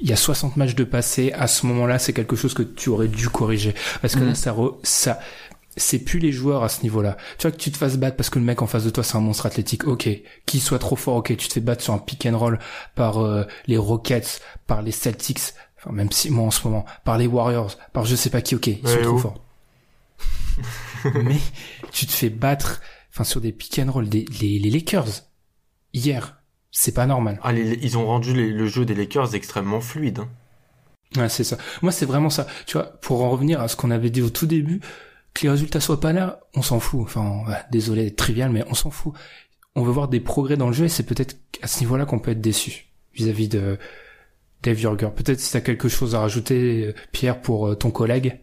il 0.00 0.10
y 0.10 0.12
a 0.12 0.16
60 0.16 0.56
matchs 0.56 0.74
de 0.74 0.84
passé, 0.84 1.32
à 1.32 1.46
ce 1.46 1.64
moment-là, 1.66 1.98
c'est 1.98 2.12
quelque 2.12 2.36
chose 2.36 2.52
que 2.52 2.62
tu 2.62 2.90
aurais 2.90 3.08
dû 3.08 3.28
corriger. 3.30 3.74
Parce 4.02 4.14
que 4.14 4.20
là, 4.20 4.32
mm. 4.32 4.34
ça, 4.34 4.54
ça, 4.82 5.20
c'est 5.76 5.98
plus 5.98 6.18
les 6.18 6.32
joueurs 6.32 6.62
à 6.62 6.68
ce 6.68 6.82
niveau-là. 6.82 7.16
Tu 7.38 7.42
vois 7.42 7.52
que 7.52 7.60
tu 7.62 7.70
te 7.70 7.76
fasses 7.76 7.96
battre 7.96 8.16
parce 8.16 8.30
que 8.30 8.38
le 8.38 8.44
mec 8.44 8.62
en 8.62 8.66
face 8.66 8.84
de 8.84 8.90
toi 8.90 9.02
c'est 9.04 9.16
un 9.16 9.20
monstre 9.20 9.46
athlétique, 9.46 9.86
ok. 9.86 10.08
Qu'il 10.46 10.60
soit 10.60 10.78
trop 10.78 10.96
fort, 10.96 11.16
ok. 11.16 11.36
Tu 11.36 11.48
te 11.48 11.52
fais 11.52 11.60
battre 11.60 11.82
sur 11.82 11.94
un 11.94 11.98
pick 11.98 12.26
and 12.26 12.38
roll 12.38 12.58
par 12.94 13.18
euh, 13.18 13.44
les 13.66 13.76
Rockets, 13.76 14.40
par 14.66 14.82
les 14.82 14.92
Celtics, 14.92 15.54
Enfin, 15.78 15.92
même 15.92 16.12
si 16.12 16.30
moi 16.30 16.46
en 16.46 16.50
ce 16.52 16.66
moment, 16.66 16.84
par 17.04 17.18
les 17.18 17.26
Warriors, 17.26 17.76
par 17.92 18.04
je 18.04 18.14
sais 18.14 18.30
pas 18.30 18.40
qui, 18.40 18.54
ok, 18.54 18.68
ils 18.68 18.88
sont 18.88 19.02
trop 19.02 19.18
forts. 19.18 19.44
Mais 21.24 21.38
tu 21.90 22.06
te 22.06 22.12
fais 22.12 22.30
battre, 22.30 22.80
enfin 23.10 23.24
sur 23.24 23.40
des 23.40 23.50
pick 23.50 23.80
and 23.80 23.90
roll, 23.90 24.08
des, 24.08 24.24
les, 24.40 24.70
Lakers 24.70 25.24
hier, 25.92 26.40
c'est 26.70 26.92
pas 26.92 27.06
normal. 27.06 27.40
Ah, 27.42 27.52
ils 27.52 27.98
ont 27.98 28.06
rendu 28.06 28.32
le 28.32 28.66
jeu 28.68 28.84
des 28.84 28.94
Lakers 28.94 29.34
extrêmement 29.34 29.80
fluide. 29.80 30.20
Hein. 30.20 30.28
Ouais, 31.16 31.28
c'est 31.28 31.44
ça. 31.44 31.58
Moi, 31.82 31.92
c'est 31.92 32.06
vraiment 32.06 32.30
ça. 32.30 32.46
Tu 32.66 32.78
vois, 32.78 32.84
pour 33.00 33.22
en 33.22 33.30
revenir 33.30 33.60
à 33.60 33.68
ce 33.68 33.76
qu'on 33.76 33.90
avait 33.90 34.10
dit 34.10 34.22
au 34.22 34.30
tout 34.30 34.46
début, 34.46 34.80
que 35.34 35.42
les 35.42 35.50
résultats 35.50 35.80
soient 35.80 36.00
pas 36.00 36.12
là, 36.12 36.40
on 36.54 36.62
s'en 36.62 36.80
fout. 36.80 37.00
Enfin, 37.02 37.44
désolé 37.70 38.04
d'être 38.04 38.16
trivial, 38.16 38.50
mais 38.50 38.64
on 38.68 38.74
s'en 38.74 38.90
fout. 38.90 39.14
On 39.74 39.82
veut 39.82 39.92
voir 39.92 40.08
des 40.08 40.20
progrès 40.20 40.56
dans 40.56 40.66
le 40.66 40.72
jeu 40.72 40.84
et 40.84 40.88
c'est 40.88 41.04
peut-être 41.04 41.36
à 41.62 41.66
ce 41.66 41.80
niveau-là 41.80 42.04
qu'on 42.04 42.18
peut 42.18 42.32
être 42.32 42.40
déçu 42.40 42.86
vis-à-vis 43.14 43.48
de 43.48 43.78
Dave 44.62 44.76
Jorger. 44.76 45.08
Peut-être 45.14 45.40
si 45.40 45.50
tu 45.50 45.56
as 45.56 45.60
quelque 45.60 45.88
chose 45.88 46.14
à 46.14 46.20
rajouter, 46.20 46.94
Pierre, 47.12 47.40
pour 47.40 47.68
euh, 47.68 47.74
ton 47.74 47.90
collègue. 47.90 48.38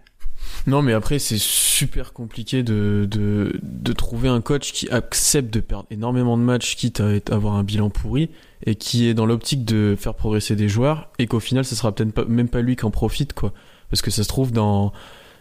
Non, 0.67 0.81
mais 0.81 0.93
après, 0.93 1.19
c'est 1.19 1.39
super 1.39 2.13
compliqué 2.13 2.63
de, 2.63 3.07
de, 3.09 3.93
trouver 3.93 4.29
un 4.29 4.41
coach 4.41 4.71
qui 4.71 4.89
accepte 4.89 5.53
de 5.53 5.59
perdre 5.59 5.85
énormément 5.91 6.37
de 6.37 6.43
matchs, 6.43 6.75
quitte 6.75 7.01
à 7.01 7.19
avoir 7.31 7.55
un 7.55 7.63
bilan 7.63 7.89
pourri, 7.89 8.29
et 8.65 8.75
qui 8.75 9.07
est 9.07 9.13
dans 9.13 9.25
l'optique 9.25 9.65
de 9.65 9.95
faire 9.97 10.13
progresser 10.13 10.55
des 10.55 10.69
joueurs, 10.69 11.09
et 11.19 11.27
qu'au 11.27 11.39
final, 11.39 11.65
ce 11.65 11.75
sera 11.75 11.93
peut-être 11.93 12.27
même 12.27 12.49
pas 12.49 12.61
lui 12.61 12.75
qui 12.75 12.85
en 12.85 12.91
profite, 12.91 13.33
quoi. 13.33 13.53
Parce 13.89 14.01
que 14.01 14.11
ça 14.11 14.23
se 14.23 14.29
trouve, 14.29 14.51
dans, 14.51 14.93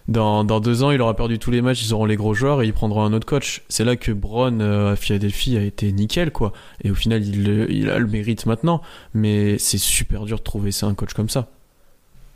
dans, 0.09 0.43
dans 0.43 0.59
deux 0.61 0.83
ans, 0.83 0.91
il 0.91 1.01
aura 1.01 1.15
perdu 1.15 1.39
tous 1.39 1.51
les 1.51 1.61
matchs, 1.63 1.83
ils 1.85 1.93
auront 1.95 2.07
les 2.07 2.17
gros 2.17 2.35
joueurs 2.35 2.63
et 2.63 2.67
ils 2.67 2.73
prendront 2.73 3.03
un 3.05 3.13
autre 3.13 3.27
coach. 3.27 3.63
C'est 3.69 3.85
là 3.85 3.95
que 3.97 4.11
Brown 4.11 4.61
euh, 4.61 4.93
à 4.93 4.97
Philadelphie 4.97 5.57
a 5.57 5.63
été 5.63 5.93
nickel, 5.93 6.33
quoi. 6.33 6.53
Et 6.83 6.91
au 6.91 6.95
final, 6.95 7.23
il, 7.25 7.67
il 7.69 7.91
a 7.91 7.99
le 7.99 8.07
mérite 8.07 8.47
maintenant. 8.47 8.81
Mais 9.15 9.59
c'est 9.59 9.79
super 9.79 10.25
dur 10.25 10.39
de 10.39 10.43
trouver 10.43 10.73
ça 10.73 10.87
un 10.87 10.95
coach 10.95 11.13
comme 11.13 11.29
ça. 11.29 11.49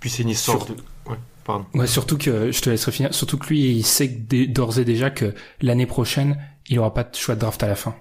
Puis 0.00 0.10
c'est 0.10 0.22
une 0.22 0.28
histoire 0.28 0.58
Sur- 0.64 0.74
de... 0.74 0.80
Ouais, 1.08 1.16
pardon. 1.44 1.64
Ouais, 1.74 1.86
surtout 1.86 2.18
que, 2.18 2.52
je 2.52 2.60
te 2.60 2.68
laisserai 2.70 2.92
finir, 2.92 3.14
surtout 3.14 3.38
que 3.38 3.46
lui, 3.48 3.70
il 3.70 3.84
sait 3.84 4.08
d'ores 4.08 4.78
et 4.78 4.84
déjà 4.84 5.10
que 5.10 5.34
l'année 5.60 5.86
prochaine, 5.86 6.36
il 6.68 6.78
aura 6.78 6.92
pas 6.92 7.04
de 7.04 7.14
choix 7.16 7.34
de 7.36 7.40
draft 7.40 7.62
à 7.62 7.68
la 7.68 7.74
fin. 7.74 7.94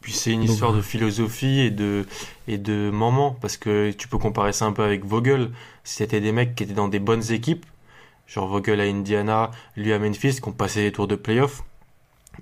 Puis 0.00 0.12
c'est 0.12 0.32
une 0.32 0.40
Donc- 0.40 0.50
histoire 0.50 0.72
de 0.72 0.80
philosophie 0.80 1.60
et 1.60 1.70
de, 1.70 2.06
et 2.48 2.56
de 2.58 2.90
moment, 2.90 3.36
parce 3.40 3.56
que 3.58 3.90
tu 3.92 4.08
peux 4.08 4.18
comparer 4.18 4.52
ça 4.52 4.64
un 4.64 4.72
peu 4.72 4.82
avec 4.82 5.04
Vogel. 5.04 5.50
C'était 5.84 6.20
des 6.20 6.32
mecs 6.32 6.54
qui 6.54 6.62
étaient 6.64 6.72
dans 6.74 6.88
des 6.88 7.00
bonnes 7.00 7.30
équipes, 7.32 7.66
genre 8.30 8.46
Vogel 8.46 8.80
à 8.80 8.84
Indiana, 8.84 9.50
lui 9.76 9.92
à 9.92 9.98
Memphis, 9.98 10.40
qui 10.40 10.48
ont 10.48 10.52
passé 10.52 10.82
les 10.82 10.92
tours 10.92 11.08
de 11.08 11.16
playoff. 11.16 11.62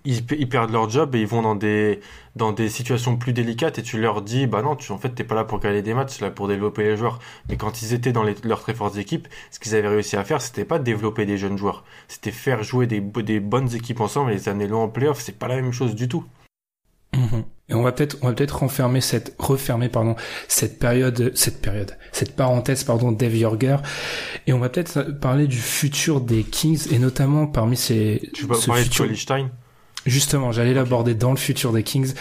Ils, 0.04 0.22
perdent 0.48 0.70
leur 0.70 0.88
job 0.88 1.14
et 1.14 1.20
ils 1.20 1.26
vont 1.26 1.42
dans 1.42 1.56
des, 1.56 2.00
dans 2.36 2.52
des 2.52 2.68
situations 2.68 3.16
plus 3.16 3.32
délicates 3.32 3.78
et 3.78 3.82
tu 3.82 3.98
leur 3.98 4.22
dis, 4.22 4.46
bah 4.46 4.62
non, 4.62 4.76
tu, 4.76 4.92
en 4.92 4.98
fait, 4.98 5.08
t'es 5.08 5.24
pas 5.24 5.34
là 5.34 5.44
pour 5.44 5.58
gagner 5.58 5.82
des 5.82 5.94
matchs, 5.94 6.20
là 6.20 6.30
pour 6.30 6.46
développer 6.46 6.84
les 6.84 6.96
joueurs. 6.96 7.18
Mais 7.48 7.56
quand 7.56 7.82
ils 7.82 7.94
étaient 7.94 8.12
dans 8.12 8.22
leurs 8.22 8.60
très 8.60 8.74
fortes 8.74 8.96
équipes, 8.96 9.26
ce 9.50 9.58
qu'ils 9.58 9.74
avaient 9.74 9.88
réussi 9.88 10.16
à 10.16 10.24
faire, 10.24 10.40
c'était 10.40 10.64
pas 10.64 10.78
développer 10.78 11.26
des 11.26 11.36
jeunes 11.36 11.58
joueurs. 11.58 11.84
C'était 12.06 12.30
faire 12.30 12.62
jouer 12.62 12.86
des, 12.86 13.00
des 13.00 13.40
bonnes 13.40 13.74
équipes 13.74 14.00
ensemble 14.00 14.30
et 14.30 14.34
les 14.34 14.48
amener 14.48 14.68
loin 14.68 14.84
en 14.84 14.88
playoff. 14.88 15.20
C'est 15.20 15.38
pas 15.38 15.48
la 15.48 15.56
même 15.56 15.72
chose 15.72 15.94
du 15.94 16.06
tout. 16.06 16.24
Mhm. 17.16 17.44
Et 17.70 17.74
on 17.74 17.82
va 17.82 17.92
peut-être, 17.92 18.16
on 18.22 18.28
va 18.28 18.32
peut-être 18.32 18.58
renfermer 18.60 19.00
cette, 19.02 19.34
refermer, 19.38 19.88
pardon, 19.90 20.16
cette 20.46 20.78
période, 20.78 21.32
cette 21.34 21.60
période, 21.60 21.96
cette 22.12 22.34
parenthèse, 22.34 22.82
pardon, 22.84 23.12
Dave 23.12 23.36
Yorger. 23.36 23.76
Et 24.46 24.52
on 24.54 24.58
va 24.58 24.70
peut-être 24.70 25.02
parler 25.20 25.46
du 25.46 25.58
futur 25.58 26.20
des 26.22 26.44
Kings 26.44 26.86
et 26.90 26.98
notamment 26.98 27.46
parmi 27.46 27.76
ces, 27.76 28.22
Tu 28.32 28.46
vas 28.46 28.54
ce 28.54 28.66
parler 28.66 28.84
futur- 28.84 29.08
de 29.08 29.14
Stein? 29.14 29.50
Justement, 30.06 30.50
j'allais 30.52 30.72
l'aborder 30.72 31.14
dans 31.14 31.30
le 31.30 31.36
futur 31.36 31.72
des 31.72 31.82
Kings. 31.82 32.14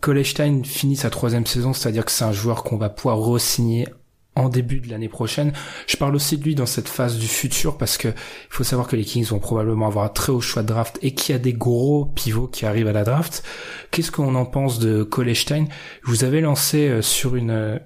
Colestein 0.00 0.60
finit 0.64 0.96
sa 0.96 1.08
troisième 1.08 1.46
saison, 1.46 1.72
c'est-à-dire 1.72 2.04
que 2.04 2.10
c'est 2.10 2.24
un 2.24 2.32
joueur 2.32 2.62
qu'on 2.62 2.76
va 2.76 2.90
pouvoir 2.90 3.18
re-signer 3.18 3.88
en 4.36 4.48
début 4.48 4.80
de 4.80 4.88
l'année 4.90 5.08
prochaine. 5.08 5.52
Je 5.86 5.96
parle 5.96 6.14
aussi 6.14 6.36
de 6.38 6.44
lui 6.44 6.54
dans 6.54 6.66
cette 6.66 6.88
phase 6.88 7.18
du 7.18 7.26
futur 7.26 7.76
parce 7.78 7.96
que 7.98 8.08
il 8.08 8.14
faut 8.50 8.64
savoir 8.64 8.86
que 8.86 8.94
les 8.94 9.04
Kings 9.04 9.24
vont 9.26 9.38
probablement 9.38 9.86
avoir 9.88 10.04
un 10.04 10.08
très 10.10 10.30
haut 10.30 10.40
choix 10.40 10.62
de 10.62 10.68
draft 10.68 10.98
et 11.02 11.14
qu'il 11.14 11.32
y 11.32 11.36
a 11.36 11.38
des 11.40 11.54
gros 11.54 12.04
pivots 12.04 12.46
qui 12.46 12.66
arrivent 12.66 12.86
à 12.88 12.92
la 12.92 13.02
draft. 13.04 13.42
Qu'est-ce 13.90 14.12
qu'on 14.12 14.34
en 14.34 14.44
pense 14.46 14.78
de 14.78 15.02
Colestein 15.02 15.64
Je 16.04 16.10
vous 16.10 16.22
avais 16.24 16.40
lancé 16.40 16.88
euh, 16.88 17.02
sur 17.02 17.34
une 17.34 17.50
euh, 17.50 17.78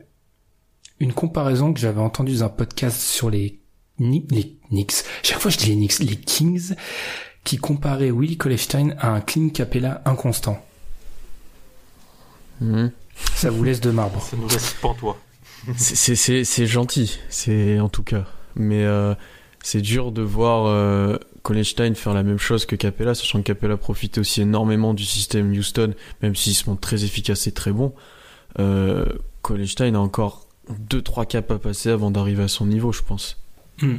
une 0.98 1.12
comparaison 1.14 1.72
que 1.72 1.80
j'avais 1.80 2.00
entendue 2.00 2.34
dans 2.34 2.44
un 2.44 2.48
podcast 2.50 3.00
sur 3.00 3.30
les 3.30 3.60
Ni- 3.98 4.26
les 4.30 4.56
Knicks. 4.70 5.04
Chaque 5.22 5.38
fois 5.40 5.50
je 5.50 5.56
dis 5.58 5.66
les 5.70 5.76
Knicks, 5.76 5.98
les 6.00 6.16
Kings 6.16 6.74
qui 7.44 7.56
comparait 7.58 8.10
Willie 8.10 8.36
Colestein 8.36 8.90
à 8.98 9.10
un 9.12 9.20
Clint 9.20 9.48
Capella 9.48 10.02
inconstant. 10.04 10.62
Mhm. 12.60 12.90
Ça 13.34 13.50
vous 13.50 13.62
laisse 13.64 13.80
de 13.80 13.90
marbre. 13.90 14.20
Ça 14.22 14.36
nous 14.36 14.48
laisse 14.48 14.74
pantois. 14.82 15.16
C'est- 15.77 15.94
c'est 15.94 16.14
c'est- 16.16 16.44
c'est 16.44 16.66
gentil, 16.66 17.18
c'est 17.29 17.81
en 17.81 17.88
tout 17.88 18.03
cas. 18.03 18.25
Mais 18.57 18.85
euh, 18.85 19.14
c'est 19.62 19.81
dur 19.83 20.11
de 20.12 20.23
voir 20.23 20.66
euh, 20.66 21.16
Collenstein 21.42 21.94
faire 21.94 22.14
la 22.14 22.23
même 22.23 22.38
chose 22.38 22.66
que 22.66 22.77
Capella, 22.77 23.14
sachant 23.14 23.38
que 23.40 23.44
Capella 23.44 23.77
profite 23.77 24.18
aussi 24.18 24.40
énormément 24.42 24.94
du 24.94 25.05
système 25.05 25.51
Houston, 25.53 25.94
même 26.23 26.35
s'il 26.35 26.55
se 26.55 26.68
montre 26.68 26.81
très 26.81 27.05
efficace 27.05 27.46
et 27.46 27.53
très 27.53 27.73
bon. 27.73 27.94
Euh, 28.59 29.07
Collenstein 29.42 29.94
a 29.94 30.01
encore 30.01 30.46
2-3 30.88 31.27
caps 31.27 31.51
à 31.51 31.59
passer 31.59 31.90
avant 31.90 32.11
d'arriver 32.11 32.42
à 32.44 32.49
son 32.49 32.66
niveau, 32.66 32.92
je 32.92 33.03
pense. 33.03 33.37
Hmm. 33.83 33.99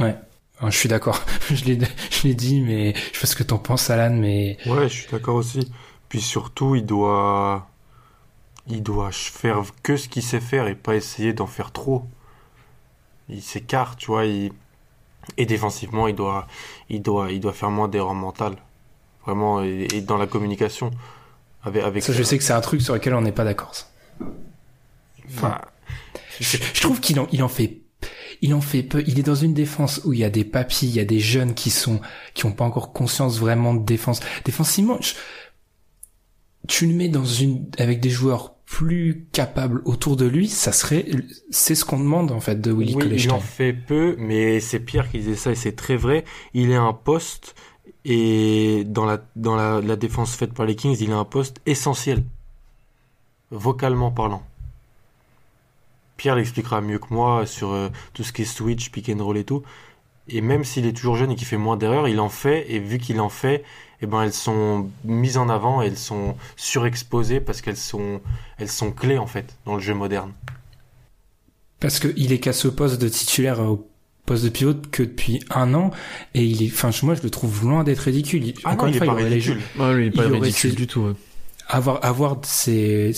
Ouais. 0.00 0.16
Enfin, 0.58 0.70
je 0.70 0.76
suis 0.78 0.88
d'accord. 0.88 1.22
je 1.54 1.64
l'ai, 1.64 1.78
je 2.10 2.26
l'ai 2.26 2.34
dit, 2.34 2.60
mais 2.60 2.94
je 2.94 3.00
sais 3.16 3.20
pas 3.20 3.26
ce 3.26 3.36
que 3.36 3.42
t'en 3.44 3.58
penses, 3.58 3.90
Alan, 3.90 4.14
mais 4.14 4.56
Ouais, 4.66 4.88
je 4.88 4.94
suis 4.94 5.08
d'accord 5.10 5.36
aussi. 5.36 5.70
Puis 6.08 6.20
surtout, 6.20 6.74
il 6.74 6.86
doit, 6.86 7.68
il 8.68 8.82
doit 8.82 9.10
faire 9.12 9.62
que 9.82 9.96
ce 9.96 10.08
qu'il 10.08 10.22
sait 10.22 10.40
faire 10.40 10.68
et 10.68 10.74
pas 10.74 10.94
essayer 10.94 11.32
d'en 11.32 11.46
faire 11.46 11.72
trop. 11.72 12.04
Il 13.28 13.42
s'écarte, 13.42 13.98
tu 13.98 14.06
vois. 14.06 14.24
Il... 14.26 14.52
Et 15.36 15.46
défensivement, 15.46 16.08
il 16.08 16.14
doit, 16.14 16.46
il 16.88 17.02
doit, 17.02 17.30
il 17.30 17.40
doit 17.40 17.52
faire 17.52 17.70
moins 17.70 17.88
d'erreurs 17.88 18.14
mentales. 18.14 18.56
Vraiment, 19.24 19.62
et, 19.62 19.88
et 19.92 20.00
dans 20.00 20.16
la 20.16 20.26
communication. 20.26 20.90
Avec, 21.62 21.82
avec 21.82 22.02
ça, 22.02 22.12
je 22.12 22.22
sais 22.22 22.38
que 22.38 22.44
c'est 22.44 22.52
un 22.52 22.60
truc 22.60 22.80
sur 22.80 22.94
lequel 22.94 23.14
on 23.14 23.20
n'est 23.20 23.32
pas 23.32 23.44
d'accord. 23.44 23.72
Enfin, 25.28 25.60
Je, 26.40 26.56
je 26.72 26.80
trouve 26.80 27.00
qu'il 27.00 27.18
en, 27.20 27.26
il 27.32 27.42
en 27.42 27.48
fait, 27.48 27.80
il 28.40 28.54
en 28.54 28.60
fait 28.60 28.82
peu. 28.82 29.02
Il 29.06 29.18
est 29.18 29.22
dans 29.24 29.34
une 29.34 29.54
défense 29.54 30.00
où 30.04 30.12
il 30.12 30.20
y 30.20 30.24
a 30.24 30.30
des 30.30 30.44
papis, 30.44 30.86
il 30.86 30.94
y 30.94 31.00
a 31.00 31.04
des 31.04 31.20
jeunes 31.20 31.54
qui 31.54 31.70
sont, 31.70 32.00
qui 32.32 32.46
ont 32.46 32.52
pas 32.52 32.64
encore 32.64 32.92
conscience 32.92 33.38
vraiment 33.38 33.74
de 33.74 33.84
défense. 33.84 34.20
Défensivement, 34.44 34.98
je- 35.00 35.14
tu 36.68 36.86
le 36.86 36.94
mets 36.94 37.08
dans 37.08 37.24
une, 37.24 37.66
avec 37.78 38.00
des 38.00 38.10
joueurs 38.10 38.54
plus 38.68 39.26
capables 39.32 39.80
autour 39.86 40.16
de 40.16 40.26
lui, 40.26 40.46
ça 40.46 40.72
serait, 40.72 41.06
c'est 41.50 41.74
ce 41.74 41.86
qu'on 41.86 41.98
demande 41.98 42.30
en 42.30 42.40
fait 42.40 42.60
de 42.60 42.70
Willy 42.70 42.94
oui, 42.94 43.08
il 43.12 43.30
en 43.30 43.40
fait 43.40 43.72
peu, 43.72 44.14
mais 44.18 44.60
c'est 44.60 44.78
Pierre 44.78 45.10
qui 45.10 45.18
disait 45.18 45.36
ça 45.36 45.52
et 45.52 45.54
c'est 45.54 45.72
très 45.74 45.96
vrai. 45.96 46.24
Il 46.52 46.70
est 46.70 46.76
un 46.76 46.92
poste 46.92 47.54
et 48.04 48.84
dans 48.86 49.06
la 49.06 49.22
dans 49.36 49.56
la, 49.56 49.80
la 49.80 49.96
défense 49.96 50.36
faite 50.36 50.52
par 50.52 50.66
les 50.66 50.76
Kings, 50.76 50.98
il 51.00 51.10
est 51.10 51.14
un 51.14 51.24
poste 51.24 51.62
essentiel, 51.64 52.22
vocalement 53.50 54.10
parlant. 54.10 54.42
Pierre 56.18 56.36
l'expliquera 56.36 56.82
mieux 56.82 56.98
que 56.98 57.12
moi 57.12 57.46
sur 57.46 57.72
euh, 57.72 57.88
tout 58.12 58.22
ce 58.22 58.32
qui 58.32 58.42
est 58.42 58.44
switch, 58.44 58.90
pick 58.90 59.08
and 59.08 59.24
roll 59.24 59.38
et 59.38 59.44
tout. 59.44 59.62
Et 60.28 60.42
même 60.42 60.64
s'il 60.64 60.84
est 60.84 60.92
toujours 60.92 61.16
jeune 61.16 61.30
et 61.30 61.36
qu'il 61.36 61.46
fait 61.46 61.56
moins 61.56 61.78
d'erreurs, 61.78 62.06
il 62.06 62.20
en 62.20 62.28
fait. 62.28 62.66
Et 62.68 62.80
vu 62.80 62.98
qu'il 62.98 63.18
en 63.18 63.30
fait, 63.30 63.64
eh 64.00 64.06
ben 64.06 64.22
elles 64.22 64.32
sont 64.32 64.90
mises 65.04 65.36
en 65.36 65.48
avant, 65.48 65.82
et 65.82 65.86
elles 65.86 65.98
sont 65.98 66.36
surexposées 66.56 67.40
parce 67.40 67.60
qu'elles 67.60 67.76
sont 67.76 68.20
elles 68.58 68.70
sont 68.70 68.92
clés 68.92 69.18
en 69.18 69.26
fait 69.26 69.56
dans 69.64 69.74
le 69.74 69.80
jeu 69.80 69.94
moderne. 69.94 70.32
Parce 71.80 71.98
que 72.00 72.08
il 72.16 72.32
est 72.32 72.38
qu'à 72.40 72.52
ce 72.52 72.68
poste 72.68 73.00
de 73.00 73.08
titulaire 73.08 73.60
euh, 73.60 73.66
au 73.66 73.88
poste 74.26 74.44
de 74.44 74.48
pivot 74.50 74.74
que 74.90 75.02
depuis 75.04 75.40
un 75.50 75.74
an 75.74 75.90
et 76.34 76.44
il 76.44 76.62
est, 76.62 76.72
enfin 76.72 76.90
moi 77.02 77.14
je 77.14 77.22
le 77.22 77.30
trouve 77.30 77.62
loin 77.64 77.84
d'être 77.84 78.00
ridicule. 78.00 78.44
Il- 78.46 78.54
Ah 78.64 78.72
encore 78.72 78.86
non, 78.88 78.92
une 78.92 78.94
il 78.94 78.96
est 78.96 79.00
pas 79.00 79.04
il 79.06 79.10
aurait 79.10 79.22
les 79.24 79.28
ridicule. 79.36 79.60
Ouais, 79.78 79.94
lui, 79.94 80.06
il 80.06 80.08
est 80.08 80.10
pas 80.16 80.24
Il 80.26 80.32
ridicule 80.32 80.74
du 80.74 80.86
tout. 80.86 81.00
ouais. 81.02 81.12
avoir 81.68 82.04
avoir 82.04 82.36
ces- 82.44 83.12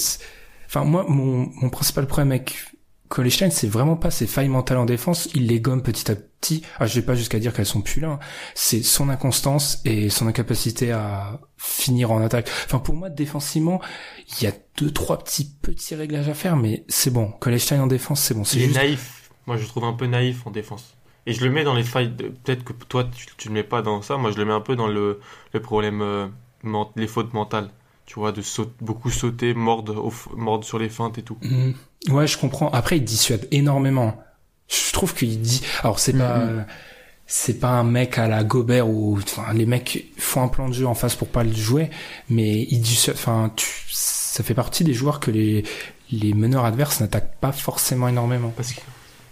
enfin 0.66 0.84
moi 0.84 1.04
mon 1.08 1.50
mon 1.60 1.70
principal 1.70 2.06
problème 2.06 2.32
avec 2.32 2.56
Colestein, 3.10 3.50
c'est 3.50 3.66
vraiment 3.68 3.96
pas 3.96 4.10
ses 4.12 4.26
failles 4.28 4.48
mentales 4.48 4.78
en 4.78 4.84
défense, 4.86 5.28
il 5.34 5.48
les 5.48 5.60
gomme 5.60 5.82
petit 5.82 6.10
à 6.10 6.14
petit. 6.14 6.62
Ah, 6.78 6.86
je 6.86 6.94
vais 6.94 7.04
pas 7.04 7.16
jusqu'à 7.16 7.38
dire 7.40 7.52
qu'elles 7.52 7.66
sont 7.66 7.82
plus 7.82 8.00
là. 8.00 8.08
hein. 8.12 8.18
C'est 8.54 8.82
son 8.84 9.08
inconstance 9.10 9.80
et 9.84 10.08
son 10.10 10.26
incapacité 10.28 10.92
à 10.92 11.40
finir 11.58 12.12
en 12.12 12.22
attaque. 12.22 12.48
Enfin, 12.66 12.78
pour 12.78 12.94
moi, 12.94 13.10
défensivement, 13.10 13.80
il 14.38 14.44
y 14.44 14.46
a 14.46 14.52
deux, 14.78 14.92
trois 14.92 15.18
petits, 15.18 15.52
petits 15.60 15.94
réglages 15.96 16.28
à 16.28 16.34
faire, 16.34 16.56
mais 16.56 16.84
c'est 16.88 17.10
bon. 17.12 17.32
Colestein 17.40 17.82
en 17.82 17.88
défense, 17.88 18.20
c'est 18.22 18.32
bon. 18.34 18.44
C'est 18.44 18.56
Il 18.58 18.62
est 18.62 18.66
juste, 18.66 18.76
naïf. 18.78 19.30
Moi, 19.46 19.56
je 19.56 19.62
le 19.62 19.68
trouve 19.68 19.84
un 19.84 19.92
peu 19.92 20.06
naïf 20.06 20.46
en 20.46 20.50
défense. 20.52 20.94
Et 21.26 21.32
je 21.32 21.44
le 21.44 21.50
mets 21.50 21.64
dans 21.64 21.74
les 21.74 21.82
failles. 21.82 22.10
de- 22.10 22.28
Peut-être 22.28 22.62
que 22.64 22.72
toi, 22.72 23.04
tu, 23.04 23.26
tu 23.36 23.48
le 23.48 23.54
mets 23.54 23.64
pas 23.64 23.82
dans 23.82 24.00
ça. 24.02 24.16
Moi, 24.16 24.30
je 24.30 24.36
le 24.38 24.44
mets 24.44 24.52
un 24.54 24.60
peu 24.60 24.76
dans 24.76 24.86
le, 24.86 25.20
le 25.52 25.60
problème, 25.60 26.00
euh, 26.00 26.28
ment- 26.62 26.92
les 26.96 27.08
fautes 27.08 27.34
mentales. 27.34 27.70
Tu 28.12 28.18
vois, 28.18 28.32
de 28.32 28.42
beaucoup 28.80 29.08
sauter, 29.08 29.54
mordre, 29.54 30.04
au 30.04 30.12
mordre 30.36 30.64
sur 30.64 30.80
les 30.80 30.88
feintes 30.88 31.16
et 31.18 31.22
tout. 31.22 31.36
Hmm. 31.42 31.70
Ouais, 32.12 32.26
je 32.26 32.36
comprends. 32.36 32.68
Après, 32.72 32.96
il 32.96 33.04
dissuade 33.04 33.46
énormément. 33.52 34.20
Je 34.68 34.92
trouve 34.92 35.14
qu'il 35.14 35.40
dit. 35.40 35.62
Alors, 35.84 36.00
c'est 36.00 36.14
pas. 36.14 36.38
Mhm. 36.38 36.66
C'est 37.28 37.60
pas 37.60 37.68
un 37.70 37.84
mec 37.84 38.18
à 38.18 38.26
la 38.26 38.42
Gobert 38.42 38.88
où 38.88 39.16
enfin, 39.16 39.52
les 39.52 39.64
mecs 39.64 40.06
font 40.18 40.42
un 40.42 40.48
plan 40.48 40.68
de 40.68 40.74
jeu 40.74 40.88
en 40.88 40.94
face 40.96 41.14
pour 41.14 41.28
pas 41.28 41.44
le 41.44 41.52
jouer, 41.52 41.88
mais 42.28 42.66
il 42.68 42.80
dissuade. 42.80 43.14
Enfin, 43.14 43.52
tu, 43.54 43.68
ça 43.90 44.42
fait 44.42 44.54
partie 44.54 44.82
des 44.82 44.92
joueurs 44.94 45.20
que 45.20 45.30
les 45.30 45.62
les 46.10 46.34
meneurs 46.34 46.64
adverses 46.64 46.98
n'attaquent 47.00 47.36
pas 47.40 47.52
forcément 47.52 48.08
énormément. 48.08 48.52
Parce 48.56 48.72
que- 48.72 48.80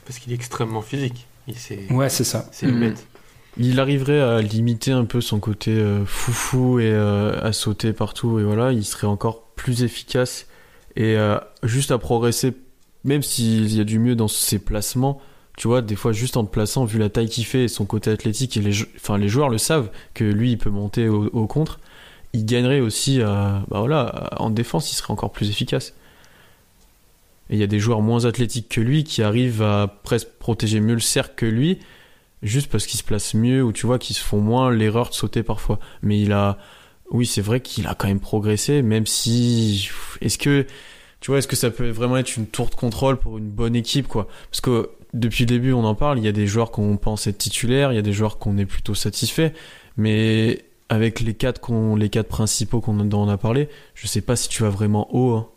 parce 0.06 0.20
qu'il 0.20 0.30
est 0.30 0.36
extrêmement 0.36 0.82
physique. 0.82 1.26
Il 1.48 1.56
Ouais, 1.92 2.08
c'est 2.10 2.22
ça. 2.22 2.46
c'est 2.52 2.66
une 2.66 2.74
Mhm. 2.76 2.80
bête. 2.80 3.06
Il 3.60 3.80
arriverait 3.80 4.20
à 4.20 4.40
limiter 4.40 4.92
un 4.92 5.04
peu 5.04 5.20
son 5.20 5.40
côté 5.40 5.72
euh, 5.72 6.04
foufou 6.04 6.78
et 6.78 6.92
euh, 6.92 7.40
à 7.42 7.52
sauter 7.52 7.92
partout 7.92 8.38
et 8.38 8.44
voilà, 8.44 8.72
il 8.72 8.84
serait 8.84 9.08
encore 9.08 9.42
plus 9.56 9.82
efficace 9.82 10.46
et 10.94 11.16
euh, 11.16 11.38
juste 11.64 11.90
à 11.90 11.98
progresser, 11.98 12.52
même 13.02 13.22
s'il 13.22 13.74
y 13.74 13.80
a 13.80 13.84
du 13.84 13.98
mieux 13.98 14.14
dans 14.14 14.28
ses 14.28 14.60
placements. 14.60 15.20
Tu 15.56 15.66
vois, 15.66 15.82
des 15.82 15.96
fois 15.96 16.12
juste 16.12 16.36
en 16.36 16.44
te 16.44 16.52
plaçant, 16.52 16.84
vu 16.84 17.00
la 17.00 17.08
taille 17.08 17.28
qu'il 17.28 17.44
fait 17.44 17.64
et 17.64 17.68
son 17.68 17.84
côté 17.84 18.12
athlétique 18.12 18.56
et 18.56 18.60
les, 18.60 18.80
enfin, 18.94 19.18
les 19.18 19.28
joueurs 19.28 19.48
le 19.48 19.58
savent 19.58 19.90
que 20.14 20.22
lui 20.22 20.52
il 20.52 20.58
peut 20.58 20.70
monter 20.70 21.08
au, 21.08 21.46
contre, 21.48 21.80
il 22.34 22.46
gagnerait 22.46 22.78
aussi 22.78 23.18
bah 23.18 23.64
voilà, 23.70 24.30
en 24.36 24.50
défense, 24.50 24.92
il 24.92 24.94
serait 24.94 25.10
encore 25.12 25.32
plus 25.32 25.50
efficace. 25.50 25.94
Et 27.50 27.54
il 27.54 27.58
y 27.58 27.64
a 27.64 27.66
des 27.66 27.80
joueurs 27.80 28.02
moins 28.02 28.24
athlétiques 28.24 28.68
que 28.68 28.80
lui 28.80 29.02
qui 29.02 29.20
arrivent 29.20 29.62
à 29.62 29.92
presque 30.04 30.28
protéger 30.38 30.78
mieux 30.78 30.94
le 30.94 31.00
cercle 31.00 31.34
que 31.34 31.46
lui, 31.46 31.80
juste 32.42 32.70
parce 32.70 32.86
qu'ils 32.86 32.98
se 32.98 33.04
placent 33.04 33.34
mieux 33.34 33.62
ou 33.62 33.72
tu 33.72 33.86
vois 33.86 33.98
qu'ils 33.98 34.16
se 34.16 34.22
font 34.22 34.40
moins 34.40 34.70
l'erreur 34.70 35.08
de 35.10 35.14
sauter 35.14 35.42
parfois. 35.42 35.78
Mais 36.02 36.20
il 36.20 36.32
a, 36.32 36.58
oui, 37.10 37.26
c'est 37.26 37.40
vrai 37.42 37.60
qu'il 37.60 37.86
a 37.86 37.94
quand 37.94 38.08
même 38.08 38.20
progressé, 38.20 38.82
même 38.82 39.06
si, 39.06 39.88
est-ce 40.20 40.38
que, 40.38 40.66
tu 41.20 41.30
vois, 41.30 41.38
est-ce 41.38 41.48
que 41.48 41.56
ça 41.56 41.70
peut 41.70 41.88
vraiment 41.90 42.16
être 42.16 42.36
une 42.36 42.46
tour 42.46 42.68
de 42.70 42.74
contrôle 42.74 43.18
pour 43.18 43.38
une 43.38 43.48
bonne 43.48 43.74
équipe, 43.74 44.06
quoi? 44.06 44.28
Parce 44.50 44.60
que 44.60 44.90
depuis 45.14 45.44
le 45.44 45.48
début, 45.48 45.72
on 45.72 45.84
en 45.84 45.94
parle. 45.94 46.18
Il 46.18 46.24
y 46.24 46.28
a 46.28 46.32
des 46.32 46.46
joueurs 46.46 46.70
qu'on 46.70 46.96
pense 46.96 47.26
être 47.26 47.38
titulaires, 47.38 47.92
il 47.92 47.96
y 47.96 47.98
a 47.98 48.02
des 48.02 48.12
joueurs 48.12 48.38
qu'on 48.38 48.58
est 48.58 48.66
plutôt 48.66 48.94
satisfait. 48.94 49.54
Mais 49.96 50.64
avec 50.88 51.20
les 51.20 51.34
quatre, 51.34 51.60
qu'on, 51.60 51.96
les 51.96 52.08
quatre 52.08 52.28
principaux 52.28 52.80
qu'on, 52.80 52.94
dont 52.94 53.22
on 53.22 53.28
a 53.28 53.36
parlé, 53.38 53.68
je 53.94 54.06
sais 54.06 54.20
pas 54.20 54.36
si 54.36 54.48
tu 54.48 54.62
vas 54.62 54.70
vraiment 54.70 55.08
haut. 55.14 55.34
hein. 55.34 55.48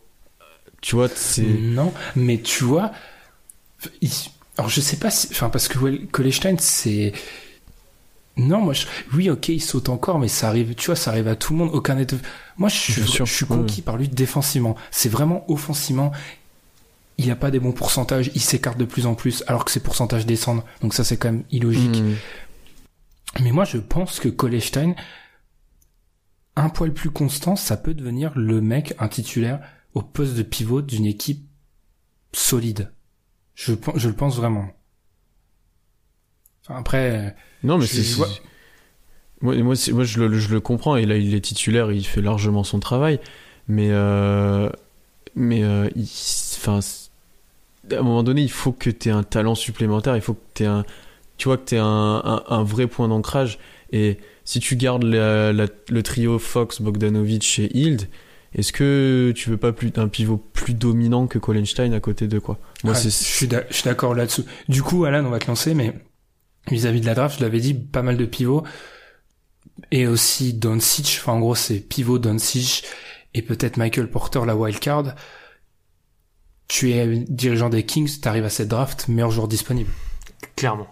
Tu 0.81 0.95
vois, 0.95 1.09
c'est. 1.09 1.43
Non, 1.43 1.93
mais 2.15 2.39
tu 2.39 2.63
vois, 2.63 2.91
alors 4.57 4.69
je 4.69 4.81
sais 4.81 4.97
pas 4.97 5.09
si, 5.09 5.27
enfin 5.31 5.49
parce 5.49 5.67
que 5.67 6.05
Kolestein 6.07 6.55
c'est, 6.59 7.13
non 8.37 8.59
moi 8.61 8.73
je... 8.73 8.85
oui 9.13 9.29
ok 9.29 9.49
il 9.49 9.61
saute 9.61 9.89
encore 9.89 10.19
mais 10.19 10.27
ça 10.27 10.47
arrive, 10.49 10.75
tu 10.75 10.87
vois 10.87 10.95
ça 10.95 11.11
arrive 11.11 11.27
à 11.27 11.35
tout 11.35 11.53
le 11.53 11.59
monde, 11.59 11.71
aucun 11.73 11.95
n'est, 11.95 12.07
moi 12.57 12.69
je 12.69 12.75
suis, 12.75 12.93
Bien 13.01 13.05
sûr, 13.05 13.25
je 13.25 13.33
suis 13.33 13.45
ouais, 13.45 13.57
conquis 13.57 13.81
par 13.81 13.97
lui 13.97 14.07
défensivement, 14.07 14.75
c'est 14.91 15.09
vraiment 15.09 15.49
offensivement, 15.49 16.11
il 17.17 17.29
a 17.31 17.35
pas 17.35 17.51
des 17.51 17.59
bons 17.59 17.71
pourcentages, 17.71 18.31
il 18.35 18.41
s'écarte 18.41 18.77
de 18.77 18.85
plus 18.85 19.05
en 19.05 19.15
plus 19.15 19.43
alors 19.47 19.65
que 19.65 19.71
ses 19.71 19.79
pourcentages 19.79 20.25
descendent, 20.25 20.63
donc 20.81 20.93
ça 20.93 21.03
c'est 21.03 21.17
quand 21.17 21.31
même 21.31 21.43
illogique. 21.51 21.97
Hmm. 21.97 22.15
Mais 23.39 23.51
moi, 23.51 23.63
je 23.63 23.77
pense 23.77 24.19
que 24.19 24.27
Kolestein, 24.27 24.95
un 26.55 26.69
poil 26.69 26.93
plus 26.93 27.09
constant, 27.09 27.55
ça 27.55 27.77
peut 27.77 27.93
devenir 27.93 28.37
le 28.37 28.61
mec, 28.61 28.93
un 28.99 29.07
titulaire, 29.07 29.61
au 29.93 30.01
poste 30.01 30.35
de 30.35 30.43
pivot 30.43 30.81
d'une 30.81 31.05
équipe 31.05 31.47
solide. 32.33 32.91
Je, 33.63 33.73
je 33.95 34.07
le 34.09 34.15
pense 34.15 34.37
vraiment. 34.37 34.67
Enfin, 36.65 36.79
après, 36.79 37.35
Non, 37.63 37.77
mais 37.77 37.85
c'est. 37.85 38.01
vois- 38.15 38.27
Moi, 39.41 39.55
moi, 39.57 39.75
moi 39.91 40.03
je, 40.03 40.19
le, 40.19 40.37
je 40.37 40.49
le 40.53 40.59
comprends. 40.59 40.95
Et 40.95 41.05
là, 41.05 41.17
il 41.17 41.33
est 41.35 41.41
titulaire, 41.41 41.91
il 41.91 42.05
fait 42.05 42.21
largement 42.21 42.63
son 42.63 42.79
travail. 42.79 43.19
Mais. 43.67 43.89
euh, 43.91 44.69
Mais. 45.35 45.63
euh, 45.63 45.89
il- 45.95 46.03
Enfin. 46.57 46.79
à 47.91 47.95
un 47.95 48.01
moment 48.03 48.23
donné, 48.23 48.41
il 48.41 48.51
faut 48.51 48.71
que 48.71 48.89
tu 48.89 49.09
aies 49.09 49.11
un 49.11 49.23
talent 49.23 49.55
supplémentaire. 49.55 50.15
Il 50.15 50.21
faut 50.21 50.33
que 50.35 50.39
tu 50.55 50.63
aies 50.63 50.67
un. 50.67 50.85
Tu 51.37 51.47
vois, 51.47 51.57
que 51.57 51.65
tu 51.65 51.75
aies 51.75 51.79
un, 51.79 51.85
un, 52.23 52.43
un 52.47 52.63
vrai 52.63 52.87
point 52.87 53.07
d'ancrage. 53.07 53.57
Et 53.91 54.17
si 54.45 54.59
tu 54.59 54.75
gardes 54.75 55.03
la- 55.03 55.51
la- 55.53 55.67
le 55.89 56.03
trio 56.03 56.37
Fox, 56.39 56.81
Bogdanovic 56.81 57.59
et 57.59 57.75
Hild, 57.77 58.07
est-ce 58.53 58.73
que 58.73 59.31
tu 59.35 59.49
veux 59.49 59.57
pas 59.57 59.71
plus 59.71 59.91
un 59.95 60.07
pivot 60.07 60.37
plus 60.37 60.73
dominant 60.73 61.27
que 61.27 61.39
Kolenstein 61.39 61.93
à 61.93 61.99
côté 61.99 62.27
de 62.27 62.39
quoi? 62.39 62.57
Moi, 62.83 62.93
ouais, 62.93 62.99
c'est. 62.99 63.09
je 63.09 63.73
suis 63.73 63.83
d'accord 63.85 64.13
là-dessous. 64.13 64.45
Du 64.67 64.83
coup, 64.83 65.05
Alan, 65.05 65.25
on 65.25 65.29
va 65.29 65.39
te 65.39 65.47
lancer, 65.47 65.73
mais 65.73 65.93
vis-à-vis 66.69 67.01
de 67.01 67.05
la 67.05 67.15
draft, 67.15 67.39
je 67.39 67.43
l'avais 67.43 67.59
dit, 67.59 67.73
pas 67.73 68.01
mal 68.01 68.17
de 68.17 68.25
pivots. 68.25 68.63
Et 69.91 70.05
aussi 70.05 70.53
Doncic, 70.53 71.19
enfin 71.21 71.33
en 71.33 71.39
gros 71.39 71.55
c'est 71.55 71.79
pivot 71.79 72.19
Doncic 72.19 72.85
et 73.33 73.41
peut-être 73.41 73.77
Michael 73.77 74.09
Porter 74.09 74.41
la 74.45 74.55
wildcard. 74.55 75.15
Tu 76.67 76.91
es 76.91 77.25
dirigeant 77.27 77.69
des 77.69 77.85
Kings, 77.85 78.19
t'arrives 78.19 78.45
à 78.45 78.49
cette 78.49 78.67
draft, 78.69 79.07
meilleur 79.07 79.31
joueur 79.31 79.47
disponible. 79.47 79.91
Clairement. 80.55 80.87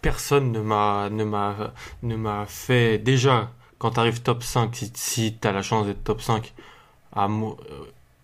Personne 0.00 0.52
ne 0.52 0.60
m'a 0.60 1.10
ne 1.10 1.24
m'a 1.24 1.74
ne 2.02 2.16
m'a 2.16 2.46
fait 2.46 2.98
déjà 2.98 3.52
quand 3.78 3.92
t'arrives 3.92 4.22
top 4.22 4.42
5 4.42 4.74
si, 4.74 4.92
si 4.94 5.36
t'as 5.40 5.52
la 5.52 5.62
chance 5.62 5.86
d'être 5.86 6.04
top 6.04 6.22
5 6.22 6.54
à 7.12 7.26
euh, 7.26 7.54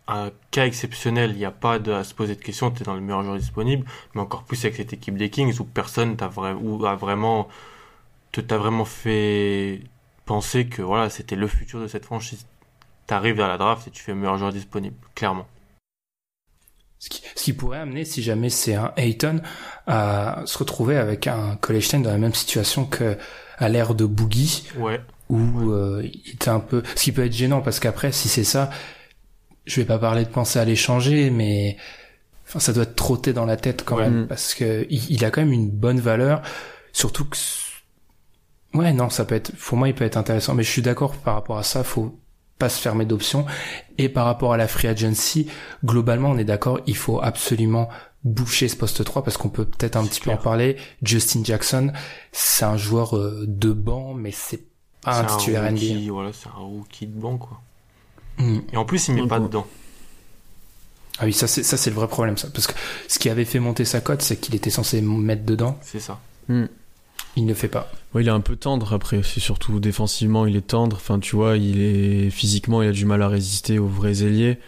un 0.08 0.30
cas 0.50 0.66
exceptionnel, 0.66 1.32
il 1.32 1.38
n'y 1.38 1.44
a 1.44 1.50
pas 1.50 1.78
de, 1.78 1.92
à 1.92 2.04
se 2.04 2.14
poser 2.14 2.34
de 2.34 2.42
questions, 2.42 2.70
t'es 2.70 2.84
dans 2.84 2.94
le 2.94 3.00
meilleur 3.00 3.22
joueur 3.22 3.36
disponible, 3.36 3.86
mais 4.14 4.20
encore 4.20 4.44
plus 4.44 4.64
avec 4.64 4.76
cette 4.76 4.92
équipe 4.92 5.16
des 5.16 5.30
Kings 5.30 5.58
où 5.60 5.64
personne 5.64 6.16
t'a 6.16 6.28
vra- 6.28 6.54
vraiment 6.96 7.48
vraiment 8.46 8.84
fait 8.84 9.80
penser 10.24 10.66
que 10.66 10.82
voilà, 10.82 11.10
c'était 11.10 11.36
le 11.36 11.48
futur 11.48 11.80
de 11.80 11.88
cette 11.88 12.04
franchise. 12.04 12.46
T'arrives 13.06 13.40
à 13.40 13.48
la 13.48 13.58
draft 13.58 13.88
et 13.88 13.90
tu 13.90 14.02
fais 14.02 14.14
meilleur 14.14 14.38
joueur 14.38 14.52
disponible, 14.52 14.96
clairement. 15.14 15.46
Ce 17.00 17.08
qui, 17.08 17.22
ce 17.34 17.44
qui 17.44 17.52
pourrait 17.52 17.78
amener, 17.78 18.04
si 18.04 18.22
jamais 18.22 18.50
c'est 18.50 18.74
un 18.74 18.92
Ayton, 18.96 19.40
à 19.86 20.42
se 20.46 20.58
retrouver 20.58 20.96
avec 20.96 21.26
un 21.26 21.56
Kolestein 21.56 22.00
dans 22.00 22.10
la 22.10 22.18
même 22.18 22.34
situation 22.34 22.84
que 22.84 23.16
à 23.56 23.68
l'ère 23.68 23.94
de 23.94 24.04
Boogie, 24.04 24.68
Ouais. 24.76 25.00
Où 25.28 25.70
euh, 25.72 26.02
il 26.04 26.32
était 26.34 26.48
un 26.50 26.60
peu... 26.60 26.82
Ce 26.96 27.02
qui 27.04 27.12
peut 27.12 27.24
être 27.24 27.32
gênant, 27.32 27.60
parce 27.60 27.80
qu'après, 27.80 28.12
si 28.12 28.28
c'est 28.28 28.44
ça, 28.44 28.70
je 29.66 29.76
vais 29.80 29.86
pas 29.86 29.98
parler 29.98 30.24
de 30.24 30.30
penser 30.30 30.58
à 30.58 30.64
l'échanger, 30.64 31.30
mais 31.30 31.76
enfin, 32.46 32.58
ça 32.60 32.72
doit 32.72 32.84
être 32.84 32.96
trotté 32.96 33.32
dans 33.32 33.44
la 33.44 33.56
tête 33.56 33.82
quand 33.84 33.96
Ouais. 33.96 34.04
même, 34.08 34.22
Mm. 34.22 34.26
parce 34.28 34.54
que 34.54 34.86
il, 34.88 35.10
il 35.10 35.24
a 35.24 35.30
quand 35.30 35.40
même 35.42 35.52
une 35.52 35.70
bonne 35.70 36.00
valeur, 36.00 36.42
surtout 36.92 37.24
que... 37.26 37.36
Ouais, 38.74 38.92
non, 38.92 39.08
ça 39.10 39.24
peut 39.24 39.34
être... 39.34 39.52
Pour 39.56 39.78
moi, 39.78 39.88
il 39.88 39.94
peut 39.94 40.04
être 40.04 40.16
intéressant, 40.16 40.54
mais 40.54 40.62
je 40.62 40.70
suis 40.70 40.82
d'accord 40.82 41.14
par 41.16 41.34
rapport 41.34 41.58
à 41.58 41.62
ça, 41.62 41.84
faut 41.84 42.18
pas 42.58 42.68
se 42.68 42.80
fermer 42.80 43.04
d'options. 43.04 43.46
Et 43.98 44.08
par 44.08 44.24
rapport 44.26 44.52
à 44.52 44.56
la 44.56 44.66
free 44.68 44.88
agency, 44.88 45.48
globalement, 45.84 46.30
on 46.30 46.38
est 46.38 46.44
d'accord, 46.44 46.80
il 46.86 46.96
faut 46.96 47.20
absolument 47.22 47.88
boucher 48.24 48.66
ce 48.68 48.76
poste 48.76 49.04
3 49.04 49.22
parce 49.22 49.36
qu'on 49.36 49.48
peut 49.48 49.64
peut-être 49.64 49.96
un 49.96 50.04
petit 50.04 50.20
peu 50.20 50.30
en 50.30 50.36
parler. 50.36 50.76
Justin 51.02 51.42
Jackson, 51.44 51.92
c'est 52.32 52.64
un 52.64 52.76
joueur 52.76 53.16
euh, 53.16 53.44
de 53.46 53.72
banc, 53.72 54.12
mais 54.14 54.32
c'est 54.32 54.64
pas 55.10 55.20
un 55.20 55.28
C'est 55.28 55.36
titulaire 55.38 55.62
NBA. 55.62 55.70
rookie, 55.80 56.08
voilà, 56.08 56.30
c'est 56.32 56.48
un 56.48 56.60
rookie 56.60 57.06
de 57.06 57.18
banc, 57.20 57.36
quoi. 57.38 57.60
Hmm. 58.38 58.58
Et 58.72 58.76
en 58.76 58.84
plus, 58.84 59.08
il 59.08 59.14
met 59.14 59.22
Ouais, 59.22 59.28
pas 59.28 59.40
dedans. 59.40 59.66
Ah 61.20 61.24
oui, 61.24 61.32
ça 61.32 61.48
c'est 61.48 61.64
ça 61.64 61.76
c'est 61.76 61.90
le 61.90 61.96
vrai 61.96 62.06
problème 62.06 62.36
ça, 62.36 62.48
parce 62.54 62.68
que 62.68 62.74
ce 63.08 63.18
qui 63.18 63.28
avait 63.28 63.44
fait 63.44 63.58
monter 63.58 63.84
sa 63.84 64.00
cote, 64.00 64.22
c'est 64.22 64.36
qu'il 64.36 64.54
était 64.54 64.70
censé 64.70 65.00
mettre 65.00 65.44
dedans, 65.44 65.76
C'est 65.82 65.98
ça. 65.98 66.20
il 66.48 66.68
ne 67.44 67.48
le 67.48 67.54
fait 67.54 67.66
pas. 67.68 67.90
Ouais, 68.14 68.22
il 68.22 68.28
est 68.28 68.30
un 68.30 68.40
peu 68.40 68.54
tendre 68.54 68.92
après, 68.92 69.20
c'est 69.24 69.40
surtout 69.40 69.80
défensivement, 69.80 70.46
il 70.46 70.54
est 70.54 70.60
tendre. 70.68 70.96
Enfin, 70.96 71.18
tu 71.18 71.34
vois, 71.34 71.56
il 71.56 71.80
est 71.80 72.30
physiquement, 72.30 72.82
il 72.82 72.88
a 72.88 72.92
du 72.92 73.04
mal 73.04 73.20
à 73.22 73.28
résister 73.28 73.78
aux 73.80 73.88
vrais 73.88 74.22
ailiers. 74.22 74.58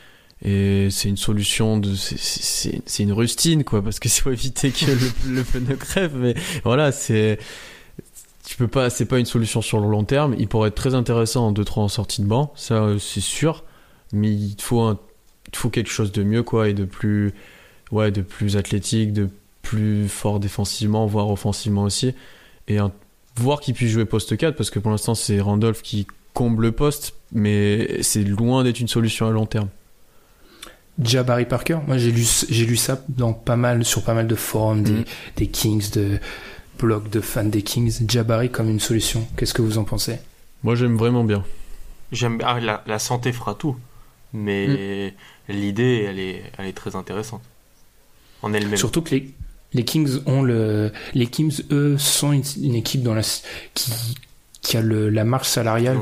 Et 0.44 0.88
c'est 0.90 1.08
une 1.10 1.18
solution 1.18 1.76
de, 1.78 1.94
c'est 1.94 2.80
une 3.02 3.12
rustine 3.12 3.62
quoi, 3.62 3.80
parce 3.82 4.00
que 4.00 4.08
c'est 4.08 4.20
faut 4.22 4.32
éviter 4.32 4.70
que 4.72 4.86
le, 4.86 5.34
le 5.34 5.44
pneu 5.44 5.76
crève. 5.76 6.16
Mais 6.16 6.34
voilà, 6.64 6.90
c'est, 6.90 7.38
tu 8.50 8.56
peux 8.56 8.66
pas, 8.66 8.90
c'est 8.90 9.04
pas 9.04 9.20
une 9.20 9.26
solution 9.26 9.62
sur 9.62 9.78
le 9.78 9.88
long 9.88 10.02
terme. 10.02 10.34
Il 10.36 10.48
pourrait 10.48 10.70
être 10.70 10.74
très 10.74 10.96
intéressant 10.96 11.46
en 11.46 11.52
2-3 11.52 11.80
en 11.82 11.88
sortie 11.88 12.20
de 12.20 12.26
banc, 12.26 12.52
ça 12.56 12.82
euh, 12.82 12.98
c'est 12.98 13.20
sûr. 13.20 13.62
Mais 14.12 14.28
il 14.28 14.56
te 14.56 14.62
faut 14.62 14.80
un, 14.80 14.98
il 15.52 15.56
faut 15.56 15.70
quelque 15.70 15.88
chose 15.88 16.10
de 16.10 16.24
mieux 16.24 16.42
quoi 16.42 16.68
et 16.68 16.74
de 16.74 16.84
plus, 16.84 17.32
ouais, 17.92 18.10
de 18.10 18.22
plus 18.22 18.56
athlétique, 18.56 19.12
de 19.12 19.28
plus 19.62 20.08
fort 20.08 20.40
défensivement, 20.40 21.06
voire 21.06 21.30
offensivement 21.30 21.84
aussi. 21.84 22.12
Et 22.66 22.78
un 22.78 22.90
voir 23.36 23.60
qu'il 23.60 23.72
puisse 23.72 23.92
jouer 23.92 24.04
poste 24.04 24.36
4 24.36 24.56
parce 24.56 24.70
que 24.70 24.80
pour 24.80 24.90
l'instant 24.90 25.14
c'est 25.14 25.40
Randolph 25.40 25.80
qui 25.80 26.08
comble 26.34 26.64
le 26.64 26.72
poste 26.72 27.14
mais 27.30 28.02
c'est 28.02 28.24
loin 28.24 28.64
d'être 28.64 28.80
une 28.80 28.88
solution 28.88 29.28
à 29.28 29.30
long 29.30 29.46
terme. 29.46 29.68
Jabari 31.00 31.44
Parker, 31.44 31.78
moi 31.86 31.98
j'ai 31.98 32.10
lu 32.10 32.26
j'ai 32.48 32.66
lu 32.66 32.76
ça 32.76 33.00
dans 33.08 33.32
pas 33.32 33.54
mal 33.54 33.84
sur 33.84 34.02
pas 34.02 34.12
mal 34.12 34.26
de 34.26 34.34
forums 34.34 34.82
des, 34.82 35.04
des 35.36 35.46
Kings, 35.46 35.88
de 35.92 36.18
blogs 36.80 37.10
de 37.10 37.20
fans 37.20 37.44
des 37.44 37.62
Kings, 37.62 38.08
Jabari 38.08 38.50
comme 38.50 38.68
une 38.68 38.80
solution. 38.80 39.26
Qu'est-ce 39.36 39.54
que 39.54 39.62
vous 39.62 39.78
en 39.78 39.84
pensez? 39.84 40.18
Moi 40.62 40.74
j'aime 40.74 40.96
vraiment 40.96 41.24
bien. 41.24 41.44
J'aime 42.12 42.38
ah, 42.44 42.58
la, 42.60 42.82
la 42.86 42.98
santé 42.98 43.32
fera 43.32 43.54
tout, 43.54 43.76
mais 44.32 45.14
l'idée 45.48 46.06
elle 46.08 46.18
est 46.18 46.42
elle 46.58 46.66
est 46.66 46.72
très 46.72 46.96
intéressante 46.96 47.42
en 48.42 48.52
elle-même. 48.52 48.76
Surtout 48.76 49.02
que 49.02 49.10
les, 49.10 49.30
les 49.72 49.84
Kings 49.84 50.20
ont 50.26 50.42
le, 50.42 50.92
les 51.14 51.26
Kings 51.26 51.62
eux 51.70 51.98
sont 51.98 52.32
une, 52.32 52.42
une 52.62 52.74
équipe 52.74 53.02
dans 53.02 53.14
la, 53.14 53.22
qui, 53.74 54.16
qui 54.62 54.76
a 54.76 54.82
le, 54.82 55.08
la 55.08 55.24
marge 55.24 55.46
salariale 55.46 55.98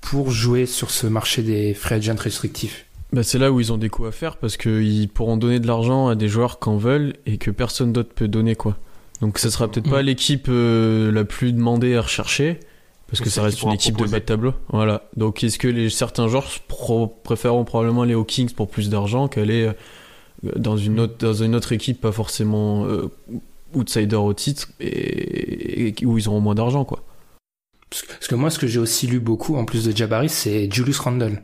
pour 0.00 0.30
jouer 0.30 0.66
sur 0.66 0.90
ce 0.90 1.06
marché 1.06 1.42
des 1.42 1.74
free 1.74 1.94
agents 1.94 2.14
restrictifs. 2.18 2.84
Bah, 3.12 3.22
c'est 3.22 3.38
là 3.38 3.50
où 3.52 3.60
ils 3.60 3.72
ont 3.72 3.78
des 3.78 3.88
coups 3.88 4.08
à 4.08 4.12
faire 4.12 4.36
parce 4.36 4.56
qu'ils 4.56 5.08
pourront 5.08 5.36
donner 5.36 5.60
de 5.60 5.66
l'argent 5.66 6.08
à 6.08 6.14
des 6.14 6.28
joueurs 6.28 6.58
qu'en 6.58 6.76
veulent 6.76 7.14
et 7.24 7.38
que 7.38 7.50
personne 7.50 7.92
d'autre 7.92 8.12
peut 8.14 8.28
donner 8.28 8.56
quoi. 8.56 8.76
Donc 9.20 9.38
ça 9.38 9.50
sera 9.50 9.68
peut-être 9.68 9.88
pas 9.88 10.02
l'équipe 10.02 10.46
euh, 10.48 11.10
la 11.10 11.24
plus 11.24 11.52
demandée 11.52 11.96
à 11.96 12.02
rechercher 12.02 12.60
parce 13.08 13.20
que 13.20 13.30
ça 13.30 13.42
reste 13.42 13.62
une 13.62 13.72
équipe 13.72 13.96
de 13.96 14.04
bas 14.04 14.20
de 14.20 14.24
tableau. 14.24 14.54
Voilà. 14.68 15.08
Donc 15.16 15.42
est-ce 15.42 15.58
que 15.58 15.68
les 15.68 15.90
certains 15.90 16.28
joueurs 16.28 16.48
pro- 16.68 17.06
préféreront 17.06 17.64
probablement 17.64 18.02
aller 18.02 18.14
aux 18.14 18.24
Kings 18.24 18.52
pour 18.52 18.68
plus 18.68 18.90
d'argent 18.90 19.28
qu'aller 19.28 19.70
euh, 20.44 20.52
dans 20.56 20.76
une 20.76 21.00
autre 21.00 21.16
dans 21.18 21.32
une 21.34 21.54
autre 21.54 21.72
équipe 21.72 22.00
pas 22.00 22.12
forcément 22.12 22.84
euh, 22.84 23.10
outsider 23.74 24.16
au 24.16 24.34
titre 24.34 24.68
et, 24.80 25.88
et 25.88 26.04
où 26.04 26.18
ils 26.18 26.28
auront 26.28 26.40
moins 26.40 26.54
d'argent 26.54 26.84
quoi. 26.84 27.02
Parce 27.88 28.02
que, 28.02 28.08
parce 28.08 28.26
que 28.26 28.34
moi, 28.34 28.50
ce 28.50 28.58
que 28.58 28.66
j'ai 28.66 28.80
aussi 28.80 29.06
lu 29.06 29.20
beaucoup, 29.20 29.56
en 29.56 29.64
plus 29.64 29.84
de 29.84 29.96
Jabari, 29.96 30.28
c'est 30.28 30.68
Julius 30.70 30.98
Randle. 30.98 31.40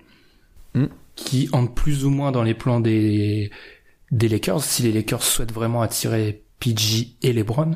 Hmm. 0.74 0.86
Qui 1.14 1.48
entre 1.52 1.72
plus 1.72 2.04
ou 2.04 2.10
moins 2.10 2.32
dans 2.32 2.42
les 2.42 2.54
plans 2.54 2.80
des, 2.80 3.50
des 4.10 4.28
Lakers, 4.28 4.64
si 4.64 4.82
les 4.82 4.90
Lakers 4.90 5.22
souhaitent 5.22 5.52
vraiment 5.52 5.82
attirer 5.82 6.41
PG 6.62 7.08
et 7.22 7.32
LeBron. 7.32 7.72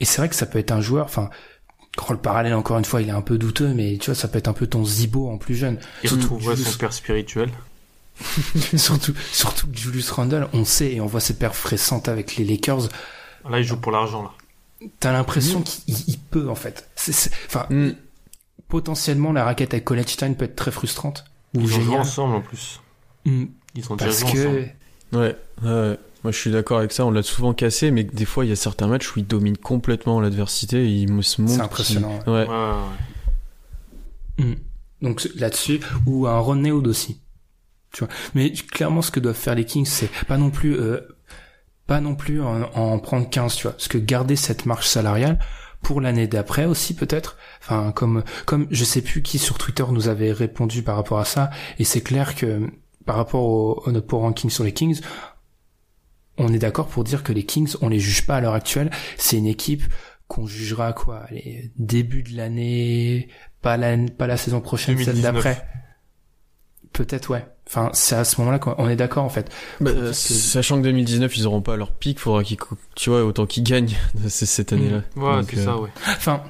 Et 0.00 0.04
c'est 0.04 0.18
vrai 0.20 0.28
que 0.28 0.34
ça 0.34 0.46
peut 0.46 0.58
être 0.58 0.70
un 0.72 0.80
joueur, 0.80 1.06
enfin, 1.06 1.30
quand 1.96 2.12
le 2.12 2.18
parallèle, 2.18 2.54
encore 2.54 2.78
une 2.78 2.84
fois, 2.84 3.00
il 3.02 3.08
est 3.08 3.12
un 3.12 3.22
peu 3.22 3.38
douteux, 3.38 3.72
mais 3.74 3.96
tu 3.98 4.06
vois, 4.06 4.14
ça 4.14 4.28
peut 4.28 4.38
être 4.38 4.48
un 4.48 4.52
peu 4.52 4.66
ton 4.66 4.84
Zibo 4.84 5.28
en 5.30 5.38
plus 5.38 5.54
jeune. 5.56 5.78
Il 6.02 6.08
Surtout 6.10 6.22
retrouverait 6.34 6.56
Julius- 6.56 6.72
son 6.72 6.78
père 6.78 6.92
spirituel. 6.92 7.50
surtout, 8.76 9.14
surtout 9.32 9.68
que 9.68 9.76
Julius 9.78 10.10
Randle, 10.10 10.48
on 10.52 10.64
sait 10.64 10.92
et 10.94 11.00
on 11.00 11.06
voit 11.06 11.20
ses 11.20 11.34
perfs 11.34 11.64
récentes 11.64 12.08
avec 12.08 12.36
les 12.36 12.44
Lakers. 12.44 12.88
Là, 13.48 13.58
il 13.60 13.64
joue 13.64 13.76
pour 13.78 13.92
l'argent 13.92 14.22
là. 14.24 14.30
T'as 15.00 15.12
l'impression 15.12 15.62
qu'il 15.62 15.82
il- 15.96 16.04
il 16.08 16.18
peut, 16.18 16.48
en 16.48 16.54
fait. 16.54 16.88
Enfin, 17.46 17.66
Hmm. 17.70 17.90
potentiellement, 18.68 19.32
la 19.32 19.44
raquette 19.44 19.72
avec 19.74 19.84
Colette 19.84 20.16
peut 20.38 20.44
être 20.44 20.56
très 20.56 20.70
frustrante. 20.70 21.24
Ou 21.56 21.60
Ils 21.62 21.74
ont 21.76 21.80
joué 21.80 21.96
ensemble 21.96 22.34
en 22.36 22.40
plus. 22.42 22.80
Hmm. 23.24 23.46
Ils 23.74 23.90
ont 23.92 23.96
déjà 23.96 24.10
Parce 24.10 24.20
joué 24.20 24.28
ensemble. 24.46 24.68
que, 25.12 25.16
Ouais. 25.16 25.36
ouais. 25.62 25.98
Moi, 26.24 26.32
je 26.32 26.38
suis 26.38 26.50
d'accord 26.50 26.78
avec 26.78 26.92
ça. 26.92 27.06
On 27.06 27.10
l'a 27.10 27.22
souvent 27.22 27.54
cassé, 27.54 27.90
mais 27.90 28.04
des 28.04 28.24
fois, 28.24 28.44
il 28.44 28.48
y 28.48 28.52
a 28.52 28.56
certains 28.56 28.88
matchs 28.88 29.14
où 29.14 29.20
il 29.20 29.26
domine 29.26 29.56
complètement 29.56 30.20
l'adversité 30.20 30.84
et 30.84 30.88
il 30.88 31.12
me 31.12 31.22
se 31.22 31.40
montre. 31.40 31.54
C'est 31.54 31.60
impressionnant. 31.60 32.18
Ouais. 32.26 32.32
Ouais, 32.32 32.48
ouais, 32.48 32.72
ouais. 34.38 34.44
Mm. 34.44 34.56
Donc 35.00 35.28
là-dessus, 35.36 35.80
ou 36.06 36.26
un 36.26 36.38
Ron 36.38 36.56
Newood 36.56 36.86
aussi. 36.88 37.20
Tu 37.92 38.04
vois. 38.04 38.12
Mais 38.34 38.52
clairement, 38.52 39.02
ce 39.02 39.10
que 39.10 39.20
doivent 39.20 39.36
faire 39.36 39.54
les 39.54 39.64
Kings, 39.64 39.86
c'est 39.86 40.10
pas 40.26 40.36
non 40.36 40.50
plus, 40.50 40.78
euh, 40.78 41.00
pas 41.86 42.00
non 42.00 42.16
plus 42.16 42.42
en, 42.42 42.62
en 42.74 42.98
prendre 42.98 43.28
15, 43.28 43.54
tu 43.54 43.62
vois. 43.62 43.72
Parce 43.72 43.88
que 43.88 43.98
garder 43.98 44.34
cette 44.34 44.66
marge 44.66 44.86
salariale 44.86 45.38
pour 45.82 46.00
l'année 46.00 46.26
d'après 46.26 46.64
aussi 46.64 46.94
peut-être. 46.94 47.36
Enfin, 47.62 47.92
comme, 47.92 48.24
comme 48.44 48.66
je 48.70 48.84
sais 48.84 49.02
plus 49.02 49.22
qui 49.22 49.38
sur 49.38 49.58
Twitter 49.58 49.84
nous 49.90 50.08
avait 50.08 50.32
répondu 50.32 50.82
par 50.82 50.96
rapport 50.96 51.20
à 51.20 51.24
ça. 51.24 51.50
Et 51.78 51.84
c'est 51.84 52.00
clair 52.00 52.34
que 52.34 52.68
par 53.06 53.16
rapport 53.16 53.44
au, 53.44 53.82
au 53.86 53.92
notre 53.92 54.16
ranking 54.16 54.50
sur 54.50 54.64
les 54.64 54.72
Kings, 54.72 55.00
on 56.38 56.52
est 56.52 56.58
d'accord 56.58 56.86
pour 56.88 57.04
dire 57.04 57.22
que 57.22 57.32
les 57.32 57.44
Kings, 57.44 57.74
on 57.82 57.88
les 57.88 57.98
juge 58.00 58.26
pas 58.26 58.36
à 58.36 58.40
l'heure 58.40 58.54
actuelle. 58.54 58.90
C'est 59.16 59.36
une 59.36 59.46
équipe 59.46 59.82
qu'on 60.28 60.46
jugera 60.46 60.92
quoi, 60.92 61.24
allez, 61.28 61.70
début 61.78 62.22
de 62.22 62.36
l'année, 62.36 63.28
pas 63.62 63.76
la, 63.76 63.96
pas 64.16 64.26
la 64.26 64.36
saison 64.36 64.60
prochaine, 64.60 64.96
celle 64.98 65.06
2019. 65.20 65.34
d'après. 65.34 65.66
Peut-être 66.92 67.30
ouais. 67.30 67.46
Enfin, 67.66 67.90
c'est 67.92 68.14
à 68.16 68.24
ce 68.24 68.40
moment-là 68.40 68.58
qu'on 68.58 68.88
est 68.88 68.96
d'accord 68.96 69.24
en 69.24 69.28
fait. 69.28 69.50
Bah, 69.80 69.92
que- 69.92 70.12
Sachant 70.12 70.78
que 70.78 70.82
2019, 70.84 71.36
ils 71.36 71.46
auront 71.46 71.60
pas 71.60 71.76
leur 71.76 71.92
pic, 71.92 72.18
faudra 72.18 72.42
qu'ils, 72.42 72.56
cou- 72.56 72.76
tu 72.94 73.10
vois, 73.10 73.24
autant 73.24 73.46
qu'ils 73.46 73.62
gagnent 73.62 73.94
cette 74.28 74.72
année-là. 74.72 75.02
Ouais, 75.16 75.32
Donc, 75.40 75.50
c'est 75.50 75.58
euh, 75.58 75.64
ça, 75.64 75.76
ouais. 75.78 75.90
Enfin, 76.08 76.42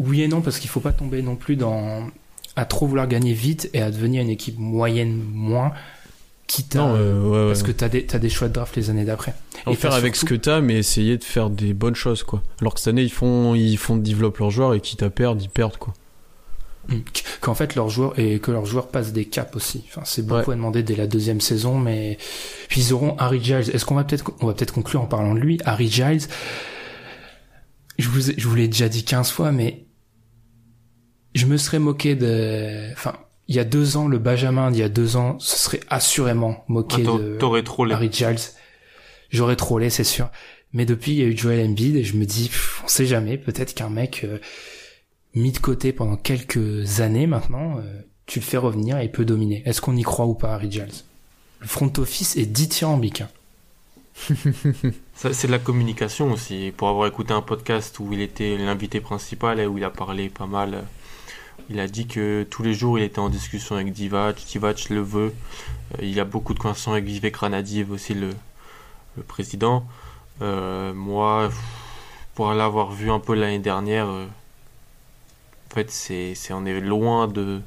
oui 0.00 0.22
et 0.22 0.28
non 0.28 0.40
parce 0.40 0.58
qu'il 0.58 0.68
faut 0.68 0.80
pas 0.80 0.92
tomber 0.92 1.22
non 1.22 1.36
plus 1.36 1.54
dans 1.56 2.08
à 2.56 2.64
trop 2.64 2.86
vouloir 2.86 3.06
gagner 3.06 3.32
vite 3.34 3.70
et 3.72 3.80
à 3.80 3.90
devenir 3.90 4.20
une 4.22 4.28
équipe 4.30 4.58
moyenne 4.58 5.14
moins, 5.32 5.72
quitte 6.46 6.76
à 6.76 6.80
Non, 6.80 6.94
euh, 6.96 7.22
ouais, 7.22 7.40
ouais. 7.42 7.46
parce 7.48 7.62
que 7.62 7.72
t'as 7.72 7.88
des 7.88 8.04
t'as 8.06 8.18
des 8.18 8.28
choix 8.28 8.48
de 8.48 8.52
draft 8.54 8.76
les 8.76 8.90
années 8.90 9.04
d'après. 9.04 9.34
En 9.66 9.72
Et 9.72 9.76
faire 9.76 9.92
avec 9.94 10.16
ce 10.16 10.24
que 10.24 10.34
t'as, 10.34 10.60
mais 10.60 10.74
essayer 10.74 11.16
de 11.18 11.24
faire 11.24 11.48
des 11.50 11.72
bonnes 11.74 11.94
choses, 11.94 12.22
quoi. 12.24 12.42
Alors 12.60 12.74
que 12.74 12.80
cette 12.80 12.88
année, 12.88 13.02
ils 13.02 13.12
font, 13.12 13.54
ils 13.54 13.76
font 13.78 13.96
développer 13.96 14.40
leurs 14.40 14.50
joueurs 14.50 14.74
et 14.74 14.80
quitte 14.80 15.02
à 15.02 15.10
perdre, 15.10 15.40
ils 15.42 15.48
perdent, 15.48 15.76
quoi. 15.76 15.94
Mm. 16.88 16.96
Qu'en 17.40 17.54
fait 17.54 17.76
leurs 17.76 17.88
joueurs 17.90 18.18
et 18.18 18.40
que 18.40 18.50
leurs 18.50 18.66
joueurs 18.66 18.88
passent 18.88 19.12
des 19.12 19.24
caps 19.26 19.54
aussi. 19.54 19.84
Enfin, 19.88 20.02
c'est 20.04 20.26
beaucoup 20.26 20.50
Ouais. 20.50 20.54
à 20.54 20.56
demander 20.56 20.82
dès 20.82 20.96
la 20.96 21.06
deuxième 21.06 21.40
saison, 21.40 21.78
mais 21.78 22.18
puis 22.68 22.80
ils 22.80 22.92
auront 22.92 23.16
Harry 23.18 23.42
Giles. 23.42 23.70
Est-ce 23.72 23.84
qu'on 23.84 23.94
va 23.94 24.02
peut-être 24.04 24.32
on 24.40 24.46
va 24.48 24.52
peut-être 24.54 24.74
conclure 24.74 25.00
en 25.00 25.06
parlant 25.06 25.34
de 25.34 25.38
lui, 25.38 25.58
Harry 25.64 25.88
Giles? 25.88 26.22
Je 27.98 28.08
vous 28.08 28.30
ai- 28.30 28.34
je 28.36 28.48
vous 28.48 28.54
l'ai 28.56 28.66
déjà 28.66 28.88
dit 28.88 29.04
15 29.04 29.30
fois, 29.30 29.52
mais 29.52 29.86
je 31.34 31.46
me 31.46 31.56
serais 31.56 31.78
moqué 31.78 32.14
de. 32.16 32.90
Enfin, 32.92 33.14
il 33.48 33.56
y 33.56 33.58
a 33.58 33.64
deux 33.64 33.96
ans, 33.96 34.08
le 34.08 34.18
Benjamin 34.18 34.70
d'il 34.70 34.80
y 34.80 34.84
a 34.84 34.88
deux 34.88 35.16
ans, 35.16 35.38
ce 35.38 35.58
serait 35.58 35.80
assurément 35.88 36.64
moqué 36.68 37.02
de 37.02 37.36
T'aurais 37.38 37.62
trollé. 37.62 37.94
Harry 37.94 38.10
Giles. 38.12 38.38
J'aurais 39.30 39.56
trollé, 39.56 39.90
c'est 39.90 40.04
sûr. 40.04 40.30
Mais 40.72 40.86
depuis, 40.86 41.12
il 41.12 41.18
y 41.18 41.22
a 41.22 41.26
eu 41.26 41.36
Joel 41.36 41.66
Embiid 41.66 41.96
et 41.96 42.04
je 42.04 42.16
me 42.16 42.24
dis, 42.24 42.48
pff, 42.48 42.82
on 42.84 42.88
sait 42.88 43.06
jamais, 43.06 43.36
peut-être 43.36 43.74
qu'un 43.74 43.90
mec 43.90 44.24
euh, 44.24 44.38
mis 45.34 45.52
de 45.52 45.58
côté 45.58 45.92
pendant 45.92 46.16
quelques 46.16 47.00
années 47.00 47.26
maintenant, 47.26 47.78
euh, 47.78 48.00
tu 48.26 48.38
le 48.38 48.44
fais 48.44 48.56
revenir 48.56 48.98
et 48.98 49.04
il 49.04 49.12
peut 49.12 49.24
dominer. 49.24 49.62
Est-ce 49.66 49.80
qu'on 49.80 49.96
y 49.96 50.02
croit 50.02 50.26
ou 50.26 50.34
pas, 50.34 50.54
Harry 50.54 50.70
Giles? 50.70 51.04
Le 51.60 51.66
front 51.66 51.92
office 51.98 52.36
est 52.36 52.46
dithyrambique. 52.46 53.22
Hein. 53.22 53.28
Ça, 55.14 55.32
C'est 55.32 55.46
de 55.46 55.52
la 55.52 55.58
communication 55.58 56.32
aussi. 56.32 56.72
Pour 56.76 56.88
avoir 56.88 57.06
écouté 57.06 57.32
un 57.32 57.42
podcast 57.42 57.98
où 57.98 58.12
il 58.12 58.20
était 58.20 58.56
l'invité 58.56 59.00
principal 59.00 59.60
et 59.60 59.66
où 59.66 59.78
il 59.78 59.84
a 59.84 59.90
parlé 59.90 60.28
pas 60.28 60.46
mal, 60.46 60.74
euh, 60.74 60.82
il 61.70 61.80
a 61.80 61.86
dit 61.86 62.06
que 62.06 62.46
tous 62.48 62.62
les 62.62 62.74
jours 62.74 62.98
il 62.98 63.04
était 63.04 63.18
en 63.18 63.28
discussion 63.28 63.76
avec 63.76 63.92
Divac, 63.92 64.44
Divac 64.46 64.90
le 64.90 65.00
veut. 65.00 65.34
Euh, 65.94 66.04
Il 66.04 66.18
a 66.20 66.24
beaucoup 66.24 66.54
de 66.54 66.58
conversations 66.58 66.92
avec 66.92 67.04
Vivek 67.04 67.36
Ranadiv 67.36 67.90
aussi, 67.92 68.14
le, 68.14 68.30
président. 69.26 69.84
Euh, 70.40 70.92
moi, 70.92 71.50
pour 72.34 72.52
l'avoir 72.52 72.92
vu 72.92 73.10
un 73.10 73.20
peu 73.20 73.34
l'année 73.34 73.58
dernière, 73.58 74.08
euh, 74.08 74.26
en 75.70 75.74
fait, 75.74 75.90
c'est, 75.90 76.34
on 76.50 76.66
est 76.66 76.80
loin 76.80 77.28
de, 77.28 77.60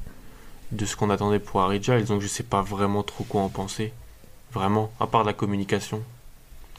de 0.72 0.86
ce 0.86 0.96
qu'on 0.96 1.10
attendait 1.10 1.40
pour 1.40 1.62
Harry 1.62 1.82
Giles, 1.82 2.06
donc 2.06 2.22
je 2.22 2.28
sais 2.28 2.44
pas 2.44 2.62
vraiment 2.62 3.04
trop 3.04 3.24
quoi 3.24 3.42
en 3.42 3.50
penser. 3.50 3.94
Vraiment, 4.52 4.92
à 5.00 5.08
part 5.08 5.24
la 5.24 5.34
communication. 5.34 6.02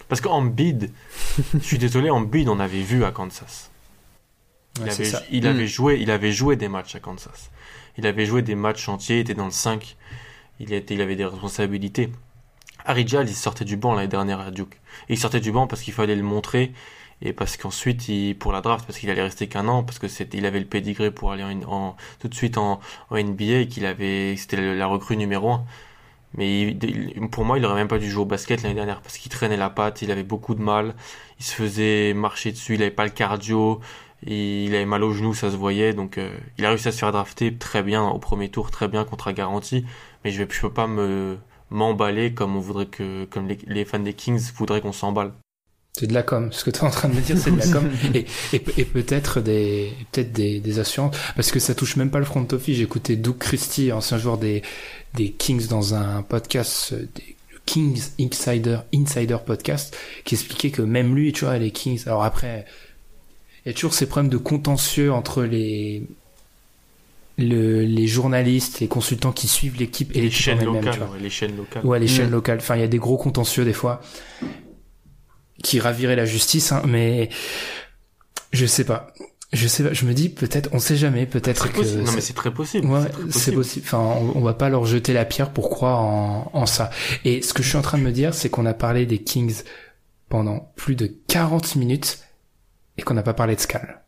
Parce 0.08 0.20
qu'en 0.20 0.42
bid, 0.42 0.92
je 1.54 1.58
suis 1.58 1.78
désolé, 1.78 2.10
en 2.10 2.20
bid, 2.20 2.48
on 2.48 2.60
avait 2.60 2.82
vu 2.82 3.04
à 3.04 3.10
Kansas. 3.10 3.70
Il, 4.78 4.82
Ouais, 4.84 4.90
avait, 4.90 5.12
il, 5.30 5.44
Mm. 5.44 5.46
avait 5.46 5.66
joué, 5.66 5.98
il 6.00 6.10
avait 6.10 6.32
joué 6.32 6.56
des 6.56 6.68
matchs 6.68 6.94
à 6.96 7.00
Kansas. 7.00 7.50
Il 7.98 8.06
avait 8.06 8.26
joué 8.26 8.42
des 8.42 8.54
matchs 8.54 8.88
entiers, 8.88 9.16
il 9.16 9.20
était 9.20 9.34
dans 9.34 9.46
le 9.46 9.50
5. 9.50 9.96
Il, 10.60 10.72
était, 10.72 10.94
il 10.94 11.00
avait 11.00 11.16
des 11.16 11.24
responsabilités. 11.24 12.10
Harry 12.84 13.06
Giles, 13.06 13.24
il 13.26 13.34
sortait 13.34 13.64
du 13.64 13.76
banc 13.76 13.94
l'année 13.94 14.08
dernière 14.08 14.40
à 14.40 14.50
Duke. 14.50 14.80
Et 15.08 15.14
il 15.14 15.18
sortait 15.18 15.40
du 15.40 15.50
banc 15.52 15.66
parce 15.66 15.82
qu'il 15.82 15.92
fallait 15.94 16.16
le 16.16 16.22
montrer 16.22 16.72
et 17.22 17.32
parce 17.32 17.56
qu'ensuite, 17.56 18.08
il, 18.08 18.36
pour 18.36 18.52
la 18.52 18.60
draft, 18.60 18.86
parce 18.86 18.98
qu'il 18.98 19.10
allait 19.10 19.22
rester 19.22 19.48
qu'un 19.48 19.66
an, 19.68 19.82
parce 19.82 19.98
que 19.98 20.06
il 20.34 20.46
avait 20.46 20.60
le 20.60 20.66
pédigré 20.66 21.10
pour 21.10 21.32
aller 21.32 21.42
en, 21.42 21.62
en- 21.70 21.96
tout 22.20 22.28
de 22.28 22.34
suite 22.34 22.58
en, 22.58 22.80
en 23.10 23.16
NBA 23.16 23.60
et 23.62 23.68
qu'il 23.68 23.86
avait, 23.86 24.36
c'était 24.36 24.74
la 24.74 24.86
recrue 24.86 25.16
numéro 25.16 25.50
1. 25.50 25.64
Mais 26.34 26.62
il- 26.72 27.28
pour 27.30 27.44
moi, 27.44 27.58
il 27.58 27.64
aurait 27.64 27.74
même 27.76 27.88
pas 27.88 27.98
dû 27.98 28.10
jouer 28.10 28.22
au 28.22 28.26
basket 28.26 28.62
l'année 28.62 28.74
dernière 28.74 29.00
parce 29.00 29.16
qu'il 29.18 29.30
traînait 29.32 29.56
la 29.56 29.70
patte, 29.70 30.02
il 30.02 30.10
avait 30.10 30.22
beaucoup 30.22 30.54
de 30.54 30.60
mal, 30.62 30.94
il 31.40 31.44
se 31.44 31.54
faisait 31.54 32.12
marcher 32.14 32.52
dessus, 32.52 32.74
il 32.74 32.82
avait 32.82 32.90
pas 32.90 33.04
le 33.04 33.10
cardio, 33.10 33.80
il 34.22 34.74
avait 34.74 34.86
mal 34.86 35.04
au 35.04 35.12
genou, 35.12 35.34
ça 35.34 35.50
se 35.50 35.56
voyait. 35.56 35.92
Donc, 35.92 36.18
euh, 36.18 36.30
il 36.58 36.64
a 36.64 36.70
réussi 36.70 36.88
à 36.88 36.92
se 36.92 36.98
faire 36.98 37.12
drafter 37.12 37.54
très 37.54 37.82
bien 37.82 38.04
au 38.06 38.18
premier 38.18 38.48
tour, 38.48 38.70
très 38.70 38.88
bien 38.88 39.04
contre 39.04 39.28
la 39.28 39.32
garantie. 39.34 39.84
Mais 40.24 40.30
je 40.30 40.42
vais, 40.42 40.48
je 40.50 40.60
peux 40.60 40.72
pas 40.72 40.86
me 40.86 41.36
m'emballer 41.68 42.32
comme 42.32 42.56
on 42.56 42.60
voudrait 42.60 42.86
que, 42.86 43.24
comme 43.24 43.48
les, 43.48 43.58
les 43.66 43.84
fans 43.84 43.98
des 43.98 44.12
Kings 44.14 44.40
voudraient 44.54 44.80
qu'on 44.80 44.92
s'emballe. 44.92 45.32
C'est 45.98 46.06
de 46.06 46.14
la 46.14 46.22
com. 46.22 46.52
Ce 46.52 46.62
que 46.62 46.70
tu 46.70 46.80
es 46.80 46.84
en 46.84 46.90
train 46.90 47.08
de 47.08 47.14
me 47.14 47.20
dire, 47.20 47.38
c'est 47.38 47.50
de 47.50 47.58
la 47.58 47.66
com. 47.66 47.90
et, 48.14 48.26
et, 48.52 48.62
et 48.76 48.84
peut-être 48.84 49.40
des, 49.40 49.92
peut-être 50.12 50.32
des, 50.32 50.60
des 50.60 50.78
assurances. 50.78 51.16
Parce 51.34 51.50
que 51.50 51.58
ça 51.58 51.74
touche 51.74 51.96
même 51.96 52.10
pas 52.10 52.18
le 52.18 52.26
front 52.26 52.46
office. 52.52 52.76
J'ai 52.76 52.82
écouté 52.82 53.16
Doug 53.16 53.38
Christie, 53.38 53.92
ancien 53.92 54.18
joueur 54.18 54.36
des, 54.36 54.62
des 55.14 55.32
Kings 55.32 55.66
dans 55.68 55.94
un 55.94 56.22
podcast, 56.22 56.92
euh, 56.92 57.08
des 57.14 57.36
Kings 57.64 58.00
Insider, 58.20 58.78
Insider 58.94 59.38
podcast, 59.44 59.96
qui 60.24 60.34
expliquait 60.34 60.70
que 60.70 60.82
même 60.82 61.14
lui, 61.14 61.32
tu 61.32 61.46
vois, 61.46 61.58
les 61.58 61.70
Kings, 61.70 62.02
alors 62.06 62.24
après, 62.24 62.66
il 63.66 63.70
y 63.70 63.72
a 63.72 63.74
toujours 63.74 63.92
ces 63.94 64.06
problèmes 64.06 64.30
de 64.30 64.36
contentieux 64.36 65.12
entre 65.12 65.42
les, 65.42 66.04
le, 67.36 67.82
les 67.82 68.06
journalistes, 68.06 68.80
les 68.80 68.88
consultants 68.88 69.32
qui 69.32 69.48
suivent 69.48 69.76
l'équipe 69.76 70.14
et 70.16 70.20
Les 70.22 70.30
chaînes 70.30 70.64
locales, 70.64 70.92
tu 70.94 70.98
vois. 71.00 71.08
ouais, 71.10 71.18
les 71.20 71.28
chaînes 71.30 71.56
locales. 71.56 71.84
Ouais, 71.84 71.98
les 71.98 72.06
Mm. 72.06 72.08
chaînes 72.08 72.30
locales. 72.30 72.58
Enfin, 72.58 72.76
il 72.76 72.80
y 72.80 72.84
a 72.84 72.88
des 72.88 72.98
gros 72.98 73.16
contentieux 73.16 73.64
des 73.64 73.72
fois 73.72 74.00
qui 75.62 75.80
raviraient 75.80 76.16
la 76.16 76.24
justice, 76.26 76.72
hein, 76.72 76.82
mais 76.86 77.28
je 78.52 78.66
sais 78.66 78.84
pas. 78.84 79.12
Je 79.52 79.66
sais 79.68 79.82
pas. 79.84 79.92
Je 79.92 80.04
me 80.06 80.14
dis 80.14 80.28
peut-être, 80.28 80.68
on 80.72 80.78
sait 80.78 80.96
jamais. 80.96 81.26
Peut-être 81.26 81.68
que 81.70 81.76
possible. 81.78 82.02
Non, 82.02 82.12
mais 82.12 82.20
c'est 82.20 82.32
très 82.34 82.52
possible. 82.52 82.86
Ouais, 82.88 83.00
c'est 83.30 83.52
possible. 83.52 83.84
Enfin, 83.86 83.98
on, 83.98 84.38
on 84.38 84.42
va 84.42 84.54
pas 84.54 84.68
leur 84.68 84.86
jeter 84.86 85.12
la 85.12 85.24
pierre 85.24 85.50
pour 85.50 85.70
croire 85.70 86.00
en, 86.00 86.50
en 86.52 86.66
ça? 86.66 86.90
Et 87.24 87.42
ce 87.42 87.52
que 87.54 87.62
je 87.62 87.68
suis 87.68 87.78
en 87.78 87.82
train 87.82 87.98
de 87.98 88.02
me 88.02 88.12
dire, 88.12 88.34
c'est 88.34 88.48
qu'on 88.48 88.66
a 88.66 88.74
parlé 88.74 89.06
des 89.06 89.18
Kings 89.18 89.62
pendant 90.28 90.72
plus 90.76 90.94
de 90.96 91.06
40 91.28 91.76
minutes 91.76 92.18
et 92.98 93.02
qu'on 93.02 93.14
n'a 93.14 93.22
pas 93.22 93.34
parlé 93.34 93.54
de 93.56 93.60
Scal. 93.60 94.02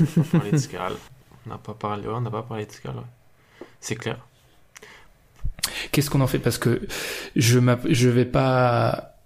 On 0.00 0.04
n'a 0.04 0.10
pas 0.22 0.38
parlé 0.38 0.50
de 0.52 0.56
Scal. 0.56 0.92
On 1.46 1.50
n'a 1.50 1.58
pas 1.58 1.74
parlé, 1.74 2.06
ouais, 2.06 2.14
on 2.14 2.20
n'a 2.20 2.30
pas 2.30 2.42
parlé 2.42 2.66
de 2.66 2.72
Scal, 2.72 2.96
ouais. 2.96 3.66
C'est 3.80 3.96
clair. 3.96 4.18
Qu'est-ce 5.92 6.10
qu'on 6.10 6.20
en 6.20 6.26
fait? 6.26 6.38
Parce 6.38 6.58
que 6.58 6.86
je 7.34 7.60
je 7.88 8.08
vais 8.08 8.24
pas, 8.24 9.16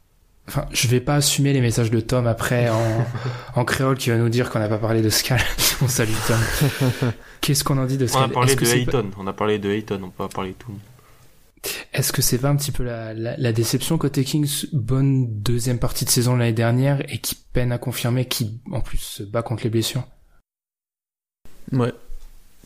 enfin, 0.48 0.66
je 0.72 0.88
vais 0.88 1.00
pas 1.00 1.16
assumer 1.16 1.52
les 1.52 1.60
messages 1.60 1.90
de 1.90 2.00
Tom 2.00 2.26
après 2.26 2.68
en, 2.68 3.06
en 3.54 3.64
créole 3.64 3.96
qui 3.96 4.10
va 4.10 4.16
nous 4.16 4.28
dire 4.28 4.50
qu'on 4.50 4.58
n'a 4.58 4.68
pas 4.68 4.78
parlé 4.78 5.02
de 5.02 5.10
Scal. 5.10 5.40
on 5.82 5.88
salue 5.88 6.12
Tom. 6.26 7.12
Qu'est-ce 7.40 7.64
qu'on 7.64 7.78
en 7.78 7.86
dit 7.86 7.98
de 7.98 8.04
On 8.04 8.08
Scal 8.08 8.24
a 8.24 8.28
parlé 8.28 8.54
de 8.54 8.66
Hayton. 8.66 9.10
On 9.18 9.26
a 9.26 9.32
parlé 9.32 9.58
de 9.58 9.70
Hayton. 9.70 10.00
On 10.02 10.10
peut 10.10 10.24
pas 10.24 10.28
parler 10.28 10.50
de 10.50 10.56
tout. 10.56 10.78
Est-ce 12.00 12.14
que 12.14 12.22
c'est 12.22 12.38
pas 12.38 12.48
un 12.48 12.56
petit 12.56 12.72
peu 12.72 12.82
la, 12.82 13.12
la, 13.12 13.36
la 13.36 13.52
déception 13.52 13.98
côté 13.98 14.24
Kings 14.24 14.64
Bonne 14.72 15.42
deuxième 15.42 15.78
partie 15.78 16.06
de 16.06 16.10
saison 16.10 16.34
l'année 16.34 16.54
dernière 16.54 17.02
et 17.12 17.18
qui 17.18 17.34
peine 17.34 17.72
à 17.72 17.78
confirmer, 17.78 18.24
qui 18.26 18.58
en 18.72 18.80
plus 18.80 18.96
se 18.96 19.22
bat 19.22 19.42
contre 19.42 19.64
les 19.64 19.68
blessures? 19.68 20.04
Ouais. 21.72 21.92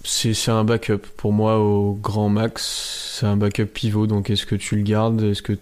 C'est 0.05 0.35
c'est 0.35 0.53
un 0.53 0.62
backup. 0.62 1.01
Pour 1.16 1.32
moi, 1.32 1.59
au 1.59 1.95
grand 1.95 2.28
max, 2.28 3.18
c'est 3.18 3.26
un 3.26 3.37
backup 3.37 3.66
pivot. 3.66 4.07
Donc, 4.07 4.30
est-ce 4.30 4.47
que 4.47 4.55
tu 4.55 4.76
le 4.76 4.82
gardes? 4.82 5.20
Est-ce 5.24 5.43
que 5.43 5.59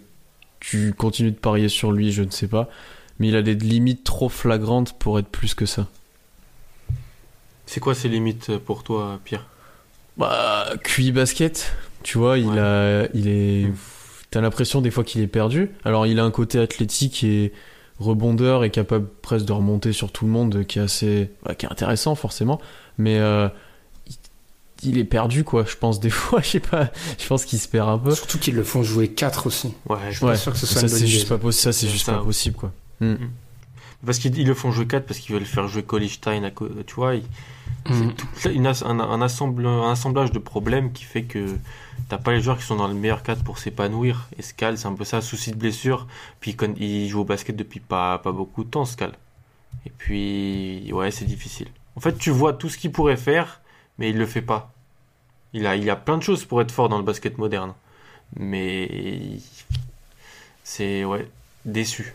tu 0.59 0.93
continues 0.93 1.31
de 1.31 1.35
parier 1.35 1.67
sur 1.67 1.91
lui? 1.91 2.11
Je 2.11 2.21
ne 2.21 2.29
sais 2.29 2.47
pas. 2.47 2.69
Mais 3.17 3.29
il 3.29 3.35
a 3.35 3.41
des 3.41 3.55
limites 3.55 4.03
trop 4.03 4.29
flagrantes 4.29 4.99
pour 4.99 5.17
être 5.17 5.29
plus 5.29 5.55
que 5.55 5.65
ça. 5.65 5.87
C'est 7.65 7.79
quoi 7.79 7.95
ses 7.95 8.07
limites 8.07 8.55
pour 8.55 8.83
toi, 8.83 9.19
Pierre? 9.23 9.47
Bah, 10.17 10.67
QI 10.83 11.11
basket, 11.11 11.73
tu 12.03 12.17
vois, 12.17 12.37
il 12.37 12.47
Ouais. 12.49 12.59
a, 12.59 13.07
il 13.13 13.27
est, 13.27 13.71
t'as 14.29 14.41
l'impression 14.41 14.81
des 14.81 14.91
fois 14.91 15.03
qu'il 15.03 15.21
est 15.21 15.27
perdu. 15.27 15.69
Alors, 15.85 16.05
il 16.05 16.19
a 16.19 16.23
un 16.23 16.31
côté 16.31 16.59
athlétique 16.59 17.23
et 17.23 17.51
rebondeur 17.99 18.63
et 18.63 18.69
capable 18.69 19.07
presque 19.21 19.45
de 19.45 19.53
remonter 19.53 19.91
sur 19.93 20.11
tout 20.11 20.25
le 20.25 20.31
monde, 20.31 20.65
qui 20.65 20.79
est 20.79 20.81
assez, 20.81 21.31
bah, 21.43 21.55
qui 21.55 21.65
est 21.65 21.71
intéressant 21.71 22.15
forcément. 22.15 22.59
Mais 22.97 23.17
euh, 23.19 23.47
il- 24.07 24.89
il 24.91 24.97
est 24.97 25.03
perdu 25.05 25.43
quoi. 25.43 25.63
Je 25.67 25.77
pense 25.77 25.99
des 25.99 26.09
fois, 26.11 26.41
je 26.41 26.47
sais 26.49 26.59
pas, 26.59 26.91
je 27.17 27.25
pense 27.27 27.45
qu'il 27.45 27.59
se 27.59 27.67
perd 27.67 27.89
un 27.89 27.97
peu. 27.97 28.13
Surtout 28.13 28.37
qu'ils 28.37 28.55
le 28.55 28.63
font 28.63 28.83
jouer 28.83 29.07
4 29.09 29.47
aussi. 29.47 29.73
Ouais, 29.89 29.97
Je 30.11 30.17
suis 30.17 30.25
pas 30.25 30.35
sûr 30.35 30.51
que 30.53 30.57
ce 30.59 30.65
soit 30.67 30.81
ça 30.81 30.87
c'est 30.89 31.07
juste 31.07 31.27
pas 31.29 31.37
possible. 31.37 31.61
Ça 31.63 31.73
c'est 31.73 31.87
juste 31.89 32.05
Ça, 32.05 32.13
pas 32.13 32.23
possible 32.23 32.55
quoi. 32.55 32.71
Parce 34.05 34.19
qu'ils 34.19 34.37
ils 34.37 34.45
le 34.47 34.53
font 34.53 34.71
jouer 34.71 34.85
4 34.85 35.05
parce 35.05 35.19
qu'ils 35.19 35.33
veulent 35.33 35.45
faire 35.45 35.67
jouer 35.67 35.83
Kolstein, 35.83 36.51
tu 36.85 36.93
vois. 36.95 37.15
ils- 37.15 37.23
Mhm. 37.89 38.13
c'est 38.35 38.53
une 38.53 38.65
as- 38.67 38.83
un, 38.83 38.99
un 38.99 39.21
assemble- 39.21 39.65
un 39.67 39.91
assemblage 39.91 40.31
de 40.31 40.39
problèmes 40.39 40.93
qui 40.93 41.03
fait 41.03 41.23
que 41.23 41.57
t'as 42.07 42.17
pas 42.17 42.31
les 42.31 42.41
joueurs 42.41 42.57
qui 42.57 42.63
sont 42.63 42.77
dans 42.77 42.87
le 42.87 42.93
meilleur 42.93 43.23
cadre 43.23 43.43
pour 43.43 43.57
s'épanouir. 43.59 44.29
Et 44.37 44.41
Scal, 44.41 44.77
c'est 44.77 44.87
un 44.87 44.93
peu 44.93 45.03
ça, 45.03 45.19
souci 45.21 45.51
de 45.51 45.57
blessure. 45.57 46.07
Puis 46.39 46.55
quand 46.55 46.73
il 46.77 47.09
joue 47.09 47.21
au 47.21 47.25
basket 47.25 47.55
depuis 47.55 47.79
pas, 47.81 48.17
pas 48.19 48.31
beaucoup 48.31 48.63
de 48.63 48.69
temps, 48.69 48.85
Scal. 48.85 49.13
Et 49.85 49.89
puis, 49.89 50.89
ouais, 50.93 51.11
c'est 51.11 51.25
difficile. 51.25 51.67
En 51.95 51.99
fait, 51.99 52.17
tu 52.17 52.29
vois 52.31 52.53
tout 52.53 52.69
ce 52.69 52.77
qu'il 52.77 52.91
pourrait 52.91 53.17
faire, 53.17 53.59
mais 53.97 54.09
il 54.11 54.17
le 54.17 54.25
fait 54.25 54.41
pas. 54.41 54.71
Il 55.53 55.67
a, 55.67 55.75
il 55.75 55.89
a 55.89 55.95
plein 55.95 56.17
de 56.17 56.23
choses 56.23 56.45
pour 56.45 56.61
être 56.61 56.71
fort 56.71 56.89
dans 56.89 56.97
le 56.97 57.03
basket 57.03 57.37
moderne. 57.37 57.73
Mais 58.37 59.39
c'est, 60.63 61.03
ouais, 61.05 61.27
déçu. 61.65 62.13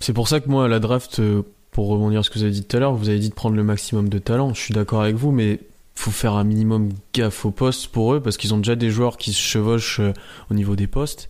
C'est 0.00 0.12
pour 0.12 0.28
ça 0.28 0.40
que 0.40 0.48
moi, 0.48 0.66
à 0.66 0.68
la 0.68 0.78
draft, 0.80 1.20
euh, 1.20 1.42
pour 1.74 1.88
rebondir 1.88 2.24
sur 2.24 2.26
ce 2.26 2.30
que 2.30 2.38
vous 2.38 2.44
avez 2.44 2.52
dit 2.52 2.64
tout 2.64 2.76
à 2.76 2.80
l'heure, 2.80 2.94
vous 2.94 3.08
avez 3.10 3.18
dit 3.18 3.28
de 3.28 3.34
prendre 3.34 3.56
le 3.56 3.64
maximum 3.64 4.08
de 4.08 4.18
talent. 4.18 4.54
Je 4.54 4.60
suis 4.60 4.72
d'accord 4.72 5.02
avec 5.02 5.16
vous, 5.16 5.32
mais 5.32 5.58
faut 5.96 6.10
faire 6.12 6.34
un 6.34 6.44
minimum 6.44 6.90
gaffe 7.12 7.44
au 7.44 7.50
poste 7.50 7.88
pour 7.88 8.14
eux 8.14 8.20
parce 8.20 8.36
qu'ils 8.36 8.54
ont 8.54 8.58
déjà 8.58 8.76
des 8.76 8.90
joueurs 8.90 9.16
qui 9.16 9.32
se 9.32 9.40
chevauchent 9.40 9.98
euh, 10.00 10.12
au 10.50 10.54
niveau 10.54 10.76
des 10.76 10.86
postes. 10.86 11.28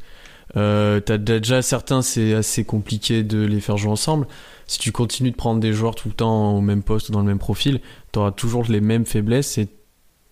Euh, 0.56 1.00
t'as 1.00 1.16
déjà- 1.18 1.62
certains, 1.62 2.02
c'est 2.02 2.34
assez 2.34 2.64
compliqué 2.64 3.22
de 3.22 3.44
les 3.44 3.60
faire 3.60 3.76
jouer 3.78 3.90
ensemble. 3.90 4.26
Si 4.66 4.78
tu 4.78 4.92
continues 4.92 5.30
de 5.30 5.36
prendre 5.36 5.60
des 5.60 5.72
joueurs 5.72 5.94
tout 5.94 6.08
le 6.08 6.14
temps 6.14 6.52
au 6.56 6.60
même 6.60 6.82
poste 6.82 7.08
ou 7.08 7.12
dans 7.12 7.20
le 7.20 7.26
même 7.26 7.38
profil, 7.38 7.80
t'auras 8.12 8.30
toujours 8.30 8.64
les 8.68 8.80
mêmes 8.80 9.06
faiblesses 9.06 9.58
et 9.58 9.68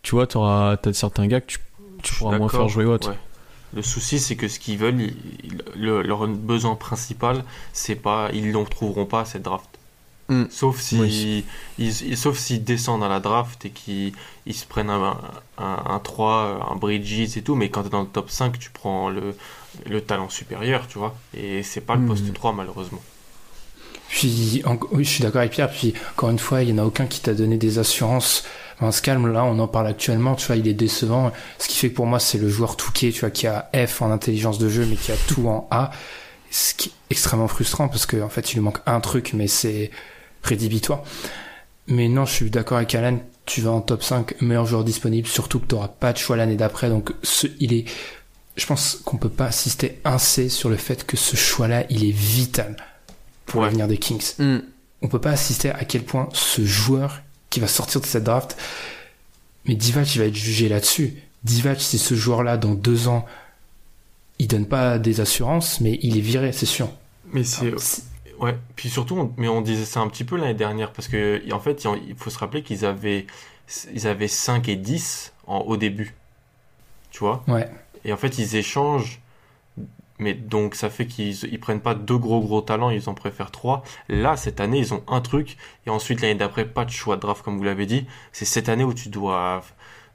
tu 0.03 0.15
vois, 0.15 0.27
t'auras, 0.27 0.77
t'as 0.77 0.93
certains 0.93 1.27
gars 1.27 1.41
que 1.41 1.47
tu, 1.47 1.59
pourras 2.19 2.37
moins 2.39 2.49
faire 2.49 2.69
jouer 2.69 2.85
autre. 2.85 3.11
ouais. 3.11 3.19
Le 3.75 3.81
souci, 3.83 4.19
c'est 4.19 4.37
que 4.37 4.49
ce 4.49 4.59
qu'ils 4.59 4.77
veulent, 4.77 5.01
ils- 5.01 5.17
ils- 5.45 5.63
le- 5.81 6.03
leur 6.03 6.29
besoin 6.29 6.75
principal, 6.75 7.43
c'est 7.73 7.95
pas, 7.95 8.29
ils 8.35 8.53
ne 8.53 8.65
trouveront 8.65 9.07
pas 9.07 9.21
à 9.21 9.25
cette 9.25 9.43
draft. 9.43 9.67
Mm. 10.33 10.47
Sauf 10.51 10.81
si, 10.81 10.99
Oui. 11.01 11.45
ils, 11.79 12.09
ils- 12.09 12.17
sauf 12.17 12.39
s'ils 12.39 12.65
descendent 12.65 13.05
à 13.05 13.09
la 13.09 13.21
draft 13.21 13.65
et 13.65 13.71
qu'ils 13.71 14.13
ils 14.47 14.55
se 14.55 14.65
prennent 14.67 14.91
un, 14.91 15.17
un, 15.59 15.83
un 15.89 15.99
3, 15.99 16.69
un 16.73 16.77
Bridges 16.77 17.37
et 17.37 17.43
tout, 17.43 17.55
mais 17.55 17.69
quand 17.71 17.83
tu 17.83 17.89
es 17.89 17.91
dans 17.91 18.03
le 18.03 18.07
top 18.09 18.31
5, 18.31 18.59
tu 18.59 18.71
prends 18.71 19.09
le, 19.11 19.35
le 19.89 20.01
talent 20.01 20.29
supérieur, 20.29 20.87
tu 20.89 20.99
vois. 20.99 21.15
Et 21.37 21.63
c'est 21.63 21.81
pas 21.81 21.95
le 21.97 22.03
Mm. 22.03 22.07
poste 22.09 22.33
3, 22.33 22.53
malheureusement. 22.53 23.01
Puis, 24.09 24.63
en- 24.67 24.79
oui, 24.91 25.05
je 25.05 25.09
suis 25.11 25.23
d'accord 25.23 25.41
avec 25.41 25.53
Pierre. 25.53 25.71
Puis, 25.71 25.95
encore 26.13 26.31
une 26.31 26.39
fois, 26.39 26.63
il 26.63 26.69
y 26.71 26.73
en 26.73 26.79
a 26.79 26.85
aucun 26.85 27.07
qui 27.07 27.21
t'a 27.21 27.33
donné 27.35 27.57
des 27.57 27.79
assurances. 27.79 28.45
Enfin, 28.77 28.91
ce 28.91 29.01
calme 29.01 29.27
là, 29.33 29.45
on 29.45 29.59
en 29.59 29.69
parle 29.69 29.87
actuellement. 29.87 30.35
Tu 30.35 30.47
vois, 30.47 30.57
il 30.57 30.69
est 30.69 30.75
décevant. 30.75 31.33
Ce 31.59 31.69
qui 31.69 31.77
fait 31.79 31.91
que 31.91 31.95
pour 31.97 32.07
moi, 32.07 32.19
c'est 32.21 32.39
le 32.39 32.49
joueur 32.49 32.77
touquet, 32.77 33.11
tu 33.11 33.21
vois, 33.21 33.31
qui 33.31 33.47
a 33.47 33.71
F 33.87 34.03
en 34.03 34.11
intelligence 34.11 34.59
de 34.59 34.69
jeu, 34.69 34.87
mais 34.89 34.97
qui 34.97 35.13
a 35.13 35.17
tout 35.29 35.47
en 35.49 35.67
A. 35.71 35.91
Ce 36.51 36.75
qui 36.75 36.91
est 36.91 36.93
extrêmement 37.11 37.49
frustrant 37.49 37.89
parce 37.89 38.05
qu'en 38.05 38.21
en 38.23 38.29
fait, 38.29 38.53
il 38.53 38.57
lui 38.57 38.61
manque 38.63 38.81
un 38.85 39.01
truc, 39.01 39.33
mais 39.33 39.47
c'est 39.49 39.91
rédhibitoire. 40.43 41.03
Mais 41.89 42.09
non, 42.09 42.25
je 42.25 42.33
suis 42.33 42.51
d'accord 42.51 42.77
avec 42.79 42.95
Alan. 42.95 43.19
Tu 43.45 43.61
vas 43.61 43.71
en 43.73 43.81
top 43.81 44.03
5, 44.03 44.41
meilleur 44.41 44.67
joueur 44.67 44.85
disponible, 44.85 45.27
surtout 45.27 45.59
que 45.59 45.67
tu 45.67 45.75
n'auras 45.75 45.89
pas 45.89 46.13
de 46.13 46.19
choix 46.19 46.37
l'année 46.37 46.55
d'après. 46.57 46.89
Donc, 46.89 47.13
ce, 47.25 47.49
il 47.59 47.73
est, 47.73 47.85
je 48.57 48.67
pense 48.67 49.01
qu'on 49.05 49.17
peut 49.17 49.29
pas 49.29 49.47
insister 49.49 50.01
un 50.05 50.19
C 50.19 50.49
sur 50.49 50.69
le 50.69 50.77
fait 50.77 51.05
que 51.05 51.17
ce 51.17 51.35
choix-là, 51.37 51.85
il 51.91 52.05
est 52.09 52.13
vital 52.13 52.77
pour 53.47 53.61
Ouais. 53.61 53.67
l'avenir 53.67 53.89
des 53.89 53.99
Kings 53.99 54.35
Mm. 54.39 54.59
on 55.03 55.09
peut 55.09 55.21
pas 55.21 55.33
assister 55.33 55.71
à 55.71 55.85
quel 55.85 56.05
point 56.05 56.29
ce 56.33 56.65
joueur 56.65 57.21
qui 57.51 57.59
va 57.59 57.67
sortir 57.67 58.01
de 58.01 58.07
cette 58.07 58.25
draft, 58.25 58.57
mais 59.65 59.75
Divac 59.75 60.15
il 60.15 60.19
va 60.21 60.27
être 60.27 60.35
jugé 60.37 60.69
là-dessus. 60.69 61.15
Divac, 61.43 61.81
si 61.81 61.99
ce 61.99 62.15
joueur-là 62.15 62.57
dans 62.57 62.75
deux 62.75 63.09
ans, 63.09 63.27
il 64.39 64.47
donne 64.47 64.67
pas 64.67 64.99
des 65.01 65.21
assurances, 65.21 65.81
mais 65.81 65.99
il 66.03 66.17
est 66.17 66.21
viré, 66.23 66.53
c'est 66.53 66.67
sûr. 66.67 66.89
Mais 67.33 67.43
c'est. 67.43 67.75
Ouais, 68.43 68.59
puis 68.77 68.91
surtout, 68.91 69.17
on- 69.17 69.33
mais 69.39 69.49
on 69.49 69.61
disait 69.63 69.85
ça 69.87 70.01
un 70.01 70.09
petit 70.09 70.25
peu 70.25 70.37
l'année 70.37 70.53
dernière, 70.55 70.93
parce 70.93 71.09
que 71.09 71.41
en 71.53 71.61
fait, 71.61 71.85
il 71.85 72.09
il 72.09 72.15
faut 72.17 72.29
se 72.29 72.39
rappeler 72.39 72.63
qu'ils 72.63 72.85
avaient, 72.85 73.27
ils 73.95 74.07
avaient 74.07 74.29
5 74.29 74.69
et 74.69 74.77
10 74.77 75.33
en, 75.47 75.59
au 75.61 75.77
début. 75.77 76.15
Tu 77.11 77.21
vois? 77.21 77.45
Ouais. 77.49 77.71
Et 78.05 78.13
en 78.13 78.17
fait, 78.17 78.39
ils 78.39 78.57
échangent, 78.57 79.21
mais 80.19 80.35
donc 80.35 80.75
ça 80.75 80.91
fait 80.91 81.07
qu'ils 81.07 81.45
ils 81.53 81.61
prennent 81.61 81.81
pas 81.81 81.95
deux 81.95 82.19
gros 82.19 82.41
gros 82.41 82.61
talents, 82.63 82.91
ils 82.91 83.09
en 83.09 83.15
préfèrent 83.15 83.53
trois. 83.53 83.85
Là, 84.09 84.37
cette 84.37 84.61
année, 84.61 84.79
ils 84.79 84.93
ont 84.93 85.05
un 85.07 85.21
truc, 85.21 85.57
et 85.87 85.91
ensuite 85.91 86.21
l'année 86.21 86.35
d'après, 86.35 86.65
pas 86.65 86.85
de 86.85 86.91
choix 86.91 87.15
de 87.17 87.21
draft, 87.21 87.43
comme 87.45 87.59
vous 87.59 87.65
l'avez 87.65 87.87
dit. 87.87 88.07
C'est 88.33 88.45
cette 88.45 88.69
année 88.69 88.85
où 88.85 88.93
tu 88.95 89.09
dois, 89.09 89.63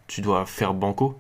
tu 0.07 0.19
dois 0.21 0.45
faire 0.45 0.73
banco. 0.73 1.17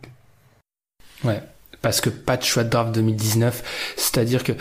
Ouais. 1.23 1.41
Parce 1.81 2.01
que 2.01 2.09
pas 2.09 2.35
de 2.37 2.43
choix 2.43 2.63
de 2.65 2.69
draft 2.69 2.91
2019. 2.93 3.93
C'est-à-dire 3.95 4.43
que, 4.43 4.51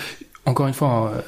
encore 0.44 0.66
une 0.68 0.74
fois, 0.74 1.11
euh, 1.12 1.22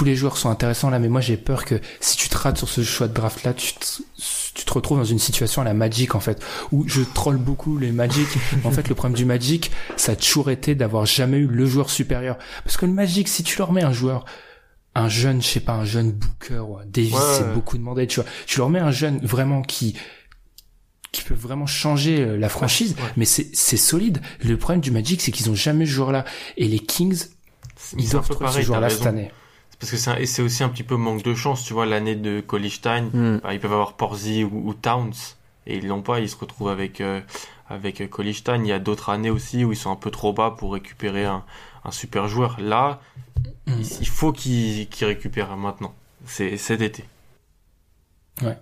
tous 0.00 0.06
les 0.06 0.16
joueurs 0.16 0.38
sont 0.38 0.48
intéressants 0.48 0.88
là, 0.88 0.98
mais 0.98 1.10
moi 1.10 1.20
j'ai 1.20 1.36
peur 1.36 1.66
que 1.66 1.78
si 2.00 2.16
tu 2.16 2.30
te 2.30 2.38
rates 2.38 2.56
sur 2.56 2.70
ce 2.70 2.82
choix 2.82 3.06
de 3.06 3.12
draft 3.12 3.44
là, 3.44 3.52
tu 3.52 3.74
te, 3.74 3.84
tu 4.54 4.64
te 4.64 4.72
retrouves 4.72 4.96
dans 4.96 5.04
une 5.04 5.18
situation 5.18 5.60
à 5.60 5.64
la 5.66 5.74
Magic 5.74 6.14
en 6.14 6.20
fait, 6.20 6.42
où 6.72 6.88
je 6.88 7.02
troll 7.02 7.36
beaucoup 7.36 7.76
les 7.76 7.92
Magic. 7.92 8.26
en 8.64 8.70
fait, 8.70 8.88
le 8.88 8.94
problème 8.94 9.14
du 9.14 9.26
Magic, 9.26 9.70
ça 9.98 10.12
a 10.12 10.16
toujours 10.16 10.48
été 10.50 10.74
d'avoir 10.74 11.04
jamais 11.04 11.36
eu 11.36 11.46
le 11.46 11.66
joueur 11.66 11.90
supérieur. 11.90 12.38
Parce 12.64 12.78
que 12.78 12.86
le 12.86 12.92
Magic, 12.92 13.28
si 13.28 13.42
tu 13.42 13.58
leur 13.58 13.72
mets 13.74 13.82
un 13.82 13.92
joueur, 13.92 14.24
un 14.94 15.10
jeune, 15.10 15.42
je 15.42 15.48
sais 15.48 15.60
pas, 15.60 15.74
un 15.74 15.84
jeune 15.84 16.12
Booker 16.12 16.60
ou 16.60 16.78
un 16.78 16.86
Davis, 16.86 17.12
Ouais, 17.12 17.20
c'est 17.36 17.42
ouais. 17.42 17.52
beaucoup 17.52 17.76
demandé, 17.76 18.06
tu 18.06 18.20
vois. 18.22 18.30
Tu 18.46 18.56
leur 18.56 18.70
mets 18.70 18.80
un 18.80 18.92
jeune 18.92 19.18
vraiment 19.18 19.60
qui 19.60 19.98
qui 21.12 21.24
peut 21.24 21.34
vraiment 21.34 21.66
changer 21.66 22.22
euh, 22.22 22.38
la 22.38 22.48
franchise, 22.48 22.94
Ouais. 22.96 23.10
mais 23.18 23.26
c'est 23.26 23.50
c'est 23.52 23.76
solide. 23.76 24.22
Le 24.42 24.56
problème 24.56 24.80
du 24.80 24.92
Magic, 24.92 25.20
c'est 25.20 25.30
qu'ils 25.30 25.50
ont 25.50 25.54
jamais 25.54 25.84
ce 25.84 25.90
joueur-là. 25.90 26.24
Et 26.56 26.68
les 26.68 26.78
Kings, 26.78 27.26
ils 27.98 28.08
doivent 28.08 28.24
trouver 28.24 28.46
pareil, 28.46 28.62
ce 28.62 28.66
joueur-là 28.66 28.88
cette 28.88 29.04
année. 29.04 29.30
Parce 29.80 29.90
que 29.92 29.96
c'est 29.96 30.10
un- 30.10 30.16
et 30.16 30.26
c'est 30.26 30.42
aussi 30.42 30.62
un 30.62 30.68
petit 30.68 30.82
peu 30.84 30.96
manque 30.96 31.22
de 31.22 31.34
chance, 31.34 31.64
tu 31.64 31.72
vois, 31.72 31.86
l'année 31.86 32.14
de 32.14 32.40
Kolstein, 32.40 33.10
Mm. 33.12 33.40
bah, 33.42 33.54
ils 33.54 33.60
peuvent 33.60 33.72
avoir 33.72 33.94
Porzi 33.94 34.44
ou, 34.44 34.68
ou 34.68 34.74
Towns, 34.74 35.14
et 35.66 35.78
ils 35.78 35.86
l'ont 35.88 36.02
pas, 36.02 36.20
ils 36.20 36.28
se 36.28 36.36
retrouvent 36.36 36.68
avec, 36.68 37.00
euh, 37.00 37.20
avec 37.68 38.08
Kolstein. 38.10 38.62
Il 38.64 38.68
y 38.68 38.72
a 38.72 38.78
d'autres 38.78 39.08
années 39.08 39.30
aussi 39.30 39.64
où 39.64 39.72
ils 39.72 39.76
sont 39.76 39.90
un 39.90 39.96
peu 39.96 40.10
trop 40.10 40.32
bas 40.34 40.50
pour 40.56 40.74
récupérer 40.74 41.24
un, 41.24 41.44
un 41.84 41.90
super 41.90 42.28
joueur. 42.28 42.60
Là, 42.60 43.00
Mm. 43.66 43.72
il, 43.78 43.86
il 44.02 44.08
faut 44.08 44.32
qu'ils 44.32 44.88
qu'ils 44.88 45.06
récupèrent 45.06 45.56
maintenant. 45.56 45.94
C'est 46.26 46.56
cet 46.58 46.82
été. 46.82 47.04
Ouais, 48.42 48.58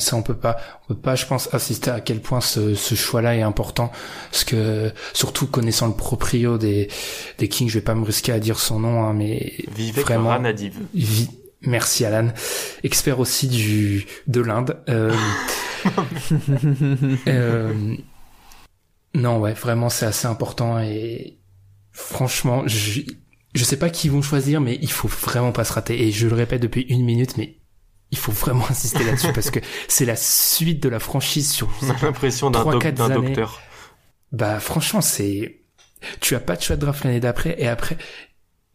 ça, 0.00 0.16
on 0.16 0.22
peut 0.22 0.36
pas, 0.36 0.58
on 0.84 0.94
peut 0.94 1.00
pas, 1.00 1.14
je 1.16 1.24
pense, 1.26 1.52
assister 1.54 1.90
à 1.90 2.00
quel 2.00 2.20
point 2.20 2.40
ce, 2.42 2.74
ce 2.74 2.94
choix-là 2.94 3.36
est 3.36 3.42
important. 3.42 3.90
Parce 4.30 4.44
que, 4.44 4.92
surtout 5.14 5.46
connaissant 5.46 5.86
le 5.88 5.94
proprio 5.94 6.58
des, 6.58 6.88
des 7.38 7.48
Kings, 7.48 7.68
je 7.70 7.74
vais 7.74 7.84
pas 7.84 7.94
me 7.94 8.04
risquer 8.04 8.32
à 8.32 8.38
dire 8.40 8.58
son 8.58 8.80
nom, 8.80 9.02
hein, 9.04 9.14
mais 9.14 9.54
Vivek 9.68 10.04
vraiment, 10.04 10.30
Ranadiv. 10.30 10.74
vi- 10.94 11.30
merci 11.62 12.04
Alan, 12.04 12.28
expert 12.84 13.18
aussi 13.18 13.48
du, 13.48 14.06
de 14.26 14.40
l'Inde. 14.42 14.76
Euh, 14.90 15.14
euh, 17.28 17.96
non, 19.14 19.38
ouais, 19.40 19.54
vraiment, 19.54 19.88
c'est 19.88 20.06
assez 20.06 20.26
important 20.26 20.78
et 20.80 21.38
franchement, 21.92 22.62
je, 22.66 23.00
je 23.54 23.64
sais 23.64 23.78
pas 23.78 23.90
qui 23.90 24.08
vont 24.08 24.22
choisir, 24.22 24.60
mais 24.60 24.78
il 24.82 24.90
faut 24.90 25.08
vraiment 25.08 25.52
pas 25.52 25.64
se 25.64 25.72
rater. 25.72 26.02
Et 26.06 26.12
je 26.12 26.28
le 26.28 26.34
répète 26.34 26.62
depuis 26.62 26.82
une 26.82 27.04
minute, 27.04 27.36
mais 27.36 27.57
il 28.10 28.18
faut 28.18 28.32
vraiment 28.32 28.64
insister 28.70 29.04
là-dessus 29.04 29.32
parce 29.32 29.50
que 29.50 29.60
c'est 29.88 30.04
la 30.04 30.16
suite 30.16 30.82
de 30.82 30.88
la 30.88 30.98
franchise 30.98 31.50
sur 31.50 31.68
On 31.82 31.90
a 31.90 31.94
l'impression 32.02 32.50
d'un 32.50 32.64
doc- 32.64 32.94
docteur. 33.08 33.60
bah 34.32 34.60
franchement 34.60 35.00
c'est 35.00 35.60
tu 36.20 36.34
as 36.34 36.40
pas 36.40 36.56
de 36.56 36.62
choix 36.62 36.76
de 36.76 36.80
draft 36.82 37.04
l'année 37.04 37.20
d'après 37.20 37.56
et 37.58 37.68
après 37.68 37.98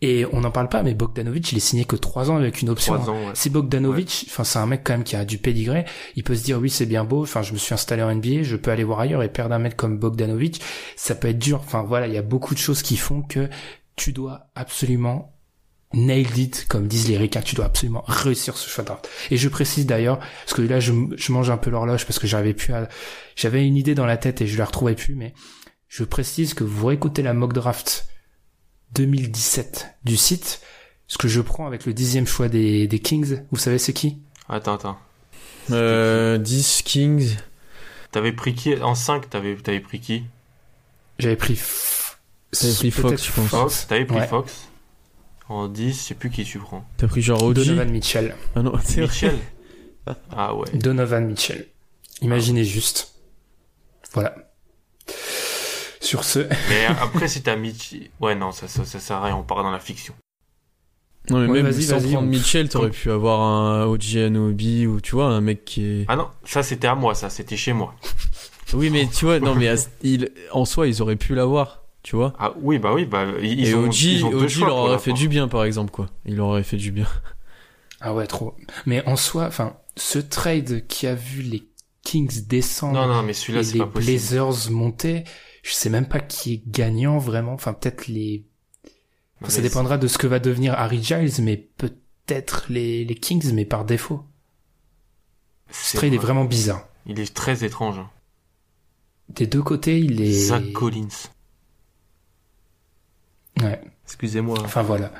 et 0.01 0.25
on 0.33 0.41
n'en 0.41 0.51
parle 0.51 0.67
pas 0.67 0.83
mais 0.83 0.93
Bogdanovic 0.93 1.51
il 1.53 1.57
est 1.57 1.61
signé 1.61 1.85
que 1.85 1.95
trois 1.95 2.29
ans 2.29 2.35
avec 2.35 2.61
une 2.61 2.69
option. 2.69 2.95
Trois 2.95 3.09
ans, 3.09 3.27
ouais. 3.27 3.31
Si 3.35 3.49
Bogdanovic, 3.49 4.25
enfin 4.29 4.43
c'est 4.43 4.59
un 4.59 4.65
mec 4.65 4.81
quand 4.83 4.91
même 4.93 5.05
qui 5.05 5.15
a 5.15 5.23
du 5.23 5.37
pédigré, 5.37 5.85
il 6.17 6.23
peut 6.25 6.35
se 6.35 6.43
dire 6.43 6.59
oui 6.59 6.69
c'est 6.69 6.85
bien 6.85 7.05
beau, 7.05 7.21
enfin 7.23 7.41
je 7.41 7.53
me 7.53 7.57
suis 7.57 7.73
installé 7.73 8.03
en 8.03 8.13
NBA, 8.13 8.43
je 8.43 8.57
peux 8.57 8.69
aller 8.71 8.83
voir 8.83 8.99
ailleurs 8.99 9.23
et 9.23 9.29
perdre 9.29 9.55
un 9.55 9.59
mec 9.59 9.77
comme 9.77 9.97
Bogdanovic, 9.97 10.61
ça 10.97 11.15
peut 11.15 11.29
être 11.29 11.39
dur. 11.39 11.61
Enfin 11.63 11.83
voilà, 11.83 12.07
il 12.07 12.13
y 12.13 12.17
a 12.17 12.21
beaucoup 12.21 12.53
de 12.53 12.59
choses 12.59 12.81
qui 12.81 12.97
font 12.97 13.21
que 13.21 13.49
tu 13.95 14.11
dois 14.11 14.47
absolument 14.55 15.32
nailed 15.93 16.37
it, 16.37 16.65
comme 16.67 16.87
disent 16.87 17.07
les 17.07 17.17
ricains, 17.17 17.41
tu 17.41 17.55
dois 17.55 17.65
absolument 17.65 18.03
réussir 18.07 18.57
ce 18.57 18.69
choix 18.69 18.83
de 18.83 18.87
draft. 18.89 19.09
Et 19.31 19.37
je 19.37 19.47
précise 19.49 19.85
d'ailleurs, 19.85 20.19
parce 20.19 20.53
que 20.53 20.61
là 20.63 20.79
je, 20.79 20.91
je 21.15 21.31
mange 21.31 21.49
un 21.49 21.57
peu 21.57 21.69
l'horloge 21.69 22.05
parce 22.05 22.19
que 22.19 22.27
j'arrivais 22.27 22.53
plus 22.53 22.73
à, 22.73 22.89
j'avais 23.35 23.65
une 23.67 23.77
idée 23.77 23.95
dans 23.95 24.05
la 24.05 24.17
tête 24.17 24.41
et 24.41 24.47
je 24.47 24.57
la 24.57 24.65
retrouvais 24.65 24.95
plus, 24.95 25.15
mais 25.15 25.33
je 25.87 26.03
précise 26.03 26.53
que 26.55 26.63
vous 26.63 26.87
réécoutez 26.87 27.21
la 27.21 27.33
mock 27.33 27.53
draft 27.53 28.07
2017 28.95 29.87
du 30.03 30.17
site, 30.17 30.61
ce 31.07 31.17
que 31.17 31.27
je 31.27 31.41
prends 31.41 31.67
avec 31.67 31.85
le 31.85 31.93
dixième 31.93 32.27
choix 32.27 32.47
des, 32.49 32.87
des 32.87 32.99
Kings, 32.99 33.41
vous 33.51 33.57
savez 33.59 33.77
c'est 33.77 33.93
qui? 33.93 34.19
Attends, 34.49 34.75
attends. 34.75 34.97
Euh, 35.71 36.37
10 36.37 36.81
Kings. 36.83 37.35
T'avais 38.11 38.33
pris 38.33 38.53
qui? 38.53 38.75
En 38.81 38.95
5, 38.95 39.29
t'avais 39.29 39.55
t'avais 39.55 39.79
pris 39.79 39.99
qui? 39.99 40.23
J'avais 41.19 41.35
pris... 41.35 41.53
F- 41.53 42.15
T'avais 42.51 42.73
pris 42.73 42.91
Fox, 42.91 43.25
je 43.25 43.31
pense. 43.31 43.49
Fox? 43.49 43.87
T'avais 43.87 44.05
pris 44.05 44.17
Ouais. 44.17 44.27
Fox? 44.27 44.67
En 45.53 45.67
10, 45.67 45.89
je 45.89 45.93
sais 46.01 46.15
plus 46.15 46.29
qui 46.31 46.43
tu 46.45 46.57
prends. 46.57 46.83
T'as 46.97 47.07
pris 47.07 47.21
genre 47.21 47.43
OG 47.43 47.53
Donovan 47.55 47.89
Mitchell. 47.91 48.35
Ah 48.55 48.61
non, 48.63 48.73
c'est 48.83 49.01
vrai. 49.01 49.09
Michel 49.09 49.37
Ah 50.31 50.55
ouais. 50.55 50.67
Donovan 50.73 51.25
Mitchell. 51.27 51.67
Imaginez 52.21 52.63
juste. 52.63 53.13
Voilà. 54.13 54.35
Sur 55.99 56.23
ce. 56.23 56.39
Mais 56.69 56.85
après, 56.99 57.27
si 57.27 57.41
t'as 57.43 57.55
Mitch, 57.55 57.93
ouais, 58.19 58.35
non, 58.35 58.51
ça, 58.51 58.67
ça, 58.67 58.83
ça 58.85 58.99
sert 58.99 59.17
à 59.17 59.25
rien, 59.25 59.35
on 59.35 59.43
part 59.43 59.63
dans 59.63 59.71
la 59.71 59.79
fiction. 59.79 60.13
Non, 61.29 61.39
mais 61.39 61.47
Ouais, 61.49 61.63
même 61.63 61.71
sans 61.71 61.99
prendre 62.01 62.17
on- 62.19 62.21
Mitchell, 62.23 62.67
t'aurais 62.67 62.89
pu 62.89 63.09
avoir 63.09 63.39
un 63.39 63.85
OG 63.85 64.17
Anobi 64.17 64.85
ou 64.87 64.99
tu 64.99 65.11
vois, 65.15 65.27
un 65.27 65.39
mec 65.39 65.63
qui 65.63 65.85
est. 65.85 66.05
Ah 66.09 66.17
non, 66.17 66.27
ça 66.43 66.63
c'était 66.63 66.87
à 66.87 66.95
moi, 66.95 67.15
ça, 67.15 67.29
c'était 67.29 67.55
chez 67.55 67.71
moi. 67.71 67.95
Oui, 68.73 68.89
mais 68.89 69.07
tu 69.07 69.23
vois, 69.25 69.39
non, 69.39 69.55
mais 69.55 69.69
à- 69.69 69.75
il, 70.01 70.31
en 70.51 70.65
soi, 70.65 70.87
ils 70.87 71.01
auraient 71.01 71.15
pu 71.15 71.33
l'avoir, 71.33 71.82
tu 72.03 72.15
vois. 72.15 72.33
Ah 72.37 72.53
oui, 72.61 72.79
bah 72.79 72.93
oui, 72.93 73.05
bah 73.05 73.25
ils, 73.41 73.67
Et 73.67 73.73
ont, 73.75 73.85
OG, 73.85 74.01
ils 74.03 74.25
ont 74.25 74.29
deux 74.31 74.43
OG 74.43 74.49
choix 74.49 74.67
leur 74.67 74.77
aurait 74.77 74.99
fait 74.99 75.13
du 75.13 75.27
bien, 75.27 75.47
par 75.47 75.63
exemple, 75.63 75.91
quoi. 75.91 76.07
Il 76.25 76.35
leur 76.35 76.47
aurait 76.47 76.63
fait 76.63 76.77
du 76.77 76.91
bien. 76.91 77.07
Ah 78.01 78.13
ouais, 78.13 78.27
trop. 78.27 78.55
Mais 78.85 79.05
en 79.07 79.15
soi, 79.15 79.45
enfin, 79.47 79.77
ce 79.95 80.19
trade 80.19 80.85
qui 80.87 81.07
a 81.07 81.15
vu 81.15 81.41
les 81.41 81.67
Kings 82.03 82.45
descendre 82.47 82.93
Non, 82.95 83.07
non, 83.07 83.23
mais 83.23 83.31
celui-là, 83.33 83.61
et 83.61 83.63
c'est 83.63 83.73
les 83.73 83.79
pas 83.79 83.87
possible. 83.87 84.11
Blazers 84.11 84.71
monter, 84.71 85.23
je 85.63 85.71
sais 85.71 85.89
même 85.89 86.07
pas 86.07 86.19
qui 86.19 86.53
est 86.55 86.63
gagnant 86.67 87.17
vraiment. 87.17 87.53
Enfin, 87.53 87.73
peut-être 87.73 88.07
les. 88.07 88.45
Ça 89.47 89.61
dépendra 89.61 89.97
de 89.97 90.07
ce 90.07 90.17
que 90.17 90.27
va 90.27 90.39
devenir 90.39 90.73
Harry 90.73 91.01
Giles, 91.03 91.31
mais 91.41 91.57
peut-être 91.57 92.65
les, 92.69 93.03
les 93.05 93.15
Kings, 93.15 93.51
mais 93.53 93.65
par 93.65 93.83
défaut. 93.85 94.23
Ce 95.69 95.91
c'est 95.91 95.97
trade 95.97 96.13
est 96.13 96.17
vrai. 96.17 96.25
vraiment 96.25 96.45
bizarre. 96.45 96.87
Il 97.05 97.19
est 97.19 97.33
très 97.33 97.63
étrange. 97.65 97.99
hein. 97.99 98.09
Des 99.29 99.47
deux 99.47 99.63
côtés, 99.63 99.99
il 99.99 100.21
est. 100.21 100.31
Zach 100.31 100.71
Collins. 100.73 101.07
Ouais. 103.61 103.79
Excusez-moi. 104.05 104.57
Enfin 104.63 104.81
voilà. 104.83 105.11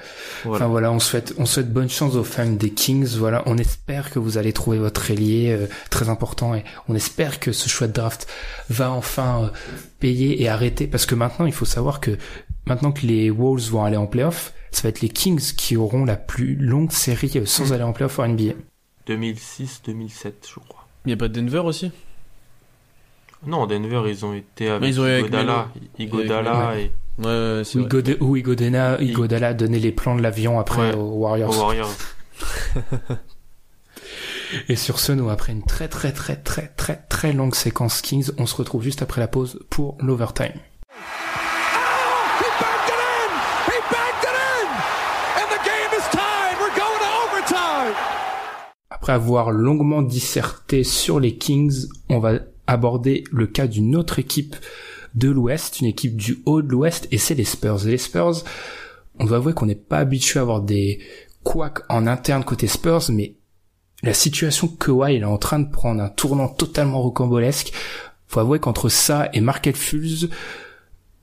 Voilà. 0.44 0.58
Enfin 0.58 0.68
voilà, 0.72 0.92
on 0.92 1.00
souhaite, 1.00 1.34
on 1.38 1.46
souhaite 1.46 1.72
bonne 1.72 1.90
chance 1.90 2.16
aux 2.16 2.24
fans 2.24 2.46
des 2.50 2.72
Kings. 2.72 3.16
Voilà, 3.18 3.42
on 3.46 3.58
espère 3.58 4.12
que 4.12 4.20
vous 4.20 4.38
allez 4.38 4.54
trouver 4.54 4.78
votre 4.78 5.10
ailier 5.10 5.52
euh, 5.52 5.68
très 5.90 6.10
important 6.10 6.54
et 6.54 6.64
on 6.90 6.96
espère 6.96 7.40
que 7.40 7.52
ce 7.52 7.70
choix 7.70 7.88
de 7.88 7.94
draft 7.94 8.28
va 8.70 8.92
enfin 8.92 9.46
euh, 9.46 9.48
payer 10.00 10.42
et 10.42 10.50
arrêter 10.50 10.86
parce 10.88 11.06
que 11.06 11.16
maintenant 11.16 11.46
il 11.46 11.54
faut 11.54 11.66
savoir 11.66 12.02
que 12.02 12.18
maintenant 12.66 12.92
que 12.92 13.06
les 13.06 13.30
Wolves 13.30 13.70
vont 13.70 13.84
aller 13.86 13.98
en 13.98 14.06
playoff, 14.08 14.54
ça 14.72 14.84
va 14.84 14.90
être 14.90 15.02
les 15.02 15.10
Kings 15.10 15.54
qui 15.56 15.78
auront 15.78 16.04
la 16.06 16.18
plus 16.18 16.56
longue 16.56 16.92
série 16.92 17.32
euh, 17.38 17.46
sans 17.46 17.70
Mm. 17.70 17.72
aller 17.74 17.84
en 17.84 17.94
playoff 17.94 18.20
en 18.20 18.28
NBA. 18.28 18.54
2006-2007, 19.08 20.32
je 20.48 20.60
crois. 20.68 20.88
Il 21.06 21.12
y 21.12 21.14
a 21.14 21.18
pas 21.18 21.28
de 21.30 21.40
Denver 21.40 21.60
aussi? 21.60 21.92
Non, 23.46 23.66
Denver, 23.68 24.04
ils 24.10 24.26
ont 24.26 24.34
été 24.34 24.70
avec 24.70 24.90
ils 24.90 25.00
avec 25.02 25.26
Igodala. 25.28 25.70
Igodala 26.00 26.68
Avec 26.70 26.86
et 26.86 26.92
Ouais, 27.20 27.26
ouais, 27.26 27.62
c'est 27.64 27.78
Où. 27.78 27.84
Igode- 27.84 28.18
où 28.22 28.36
Igodena, 28.36 29.00
Igodala 29.02 29.50
a 29.50 29.54
donné 29.54 29.80
les 29.80 29.92
plans 29.92 30.16
de 30.16 30.22
l'avion 30.22 30.60
après 30.60 30.90
Ouais. 30.92 30.96
aux 30.96 31.12
Warriors. 31.20 31.52
aux 31.56 31.60
Warriors. 31.62 31.94
Et 34.70 34.76
sur 34.76 35.00
ce, 35.00 35.12
nous, 35.12 35.30
après 35.30 35.52
une 35.52 35.64
très 35.64 35.88
très 35.88 36.12
très 36.12 36.36
très 36.36 36.68
très 36.68 36.98
très 37.10 37.34
longue 37.34 37.56
séquence 37.56 38.02
Kings, 38.02 38.30
on 38.38 38.46
se 38.46 38.56
retrouve 38.56 38.84
juste 38.84 39.02
après 39.02 39.22
la 39.22 39.28
pause 39.28 39.60
pour 39.70 39.98
l'overtime. 40.02 40.54
Overtime! 47.34 47.94
Après 48.90 49.14
avoir 49.14 49.52
longuement 49.52 50.02
disserté 50.02 50.84
sur 50.84 51.20
les 51.20 51.36
Kings, 51.38 51.88
on 52.10 52.20
va 52.20 52.40
aborder 52.68 53.24
le 53.32 53.48
cas 53.48 53.68
d'une 53.68 53.96
autre 53.96 54.20
équipe 54.20 54.56
de 55.16 55.30
l'Ouest, 55.30 55.80
une 55.80 55.88
équipe 55.88 56.16
du 56.16 56.42
haut 56.46 56.62
de 56.62 56.70
l'Ouest, 56.70 57.08
et 57.12 57.18
c'est 57.18 57.36
les 57.36 57.44
Spurs. 57.44 57.88
Et 57.88 57.92
les 57.92 57.98
Spurs, 57.98 58.44
on 59.20 59.26
doit 59.26 59.38
avouer 59.38 59.54
qu'on 59.54 59.66
n'est 59.66 59.76
pas 59.76 60.00
habitué 60.00 60.40
à 60.40 60.44
avoir 60.44 60.62
des 60.62 61.00
couacs 61.44 61.84
en 61.90 62.08
interne 62.08 62.44
côté 62.44 62.68
Spurs, 62.68 63.04
mais 63.10 63.36
la 64.02 64.14
situation 64.14 64.68
Kawhi 64.68 65.18
est 65.18 65.24
en 65.24 65.38
train 65.38 65.60
de 65.60 65.70
prendre 65.70 66.02
un 66.02 66.10
tournant 66.10 66.50
totalement 66.50 67.02
rocambolesque. 67.02 67.72
Faut 68.28 68.40
avouer 68.40 68.60
qu'entre 68.60 68.90
ça 68.90 69.30
et 69.34 69.42
Markel 69.42 69.76
Fultz, 69.76 70.28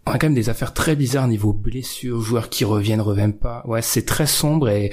on 0.06 0.12
a 0.12 0.18
quand 0.18 0.28
même 0.28 0.34
des 0.34 0.48
affaires 0.48 0.72
très 0.72 0.96
bizarres 0.96 1.28
niveau 1.28 1.52
blessures, 1.52 2.20
joueurs 2.20 2.48
qui 2.48 2.64
reviennent, 2.64 3.00
reviennent 3.00 3.36
pas. 3.36 3.62
Ouais, 3.66 3.82
c'est 3.82 4.06
très 4.06 4.26
sombre 4.26 4.68
et 4.70 4.90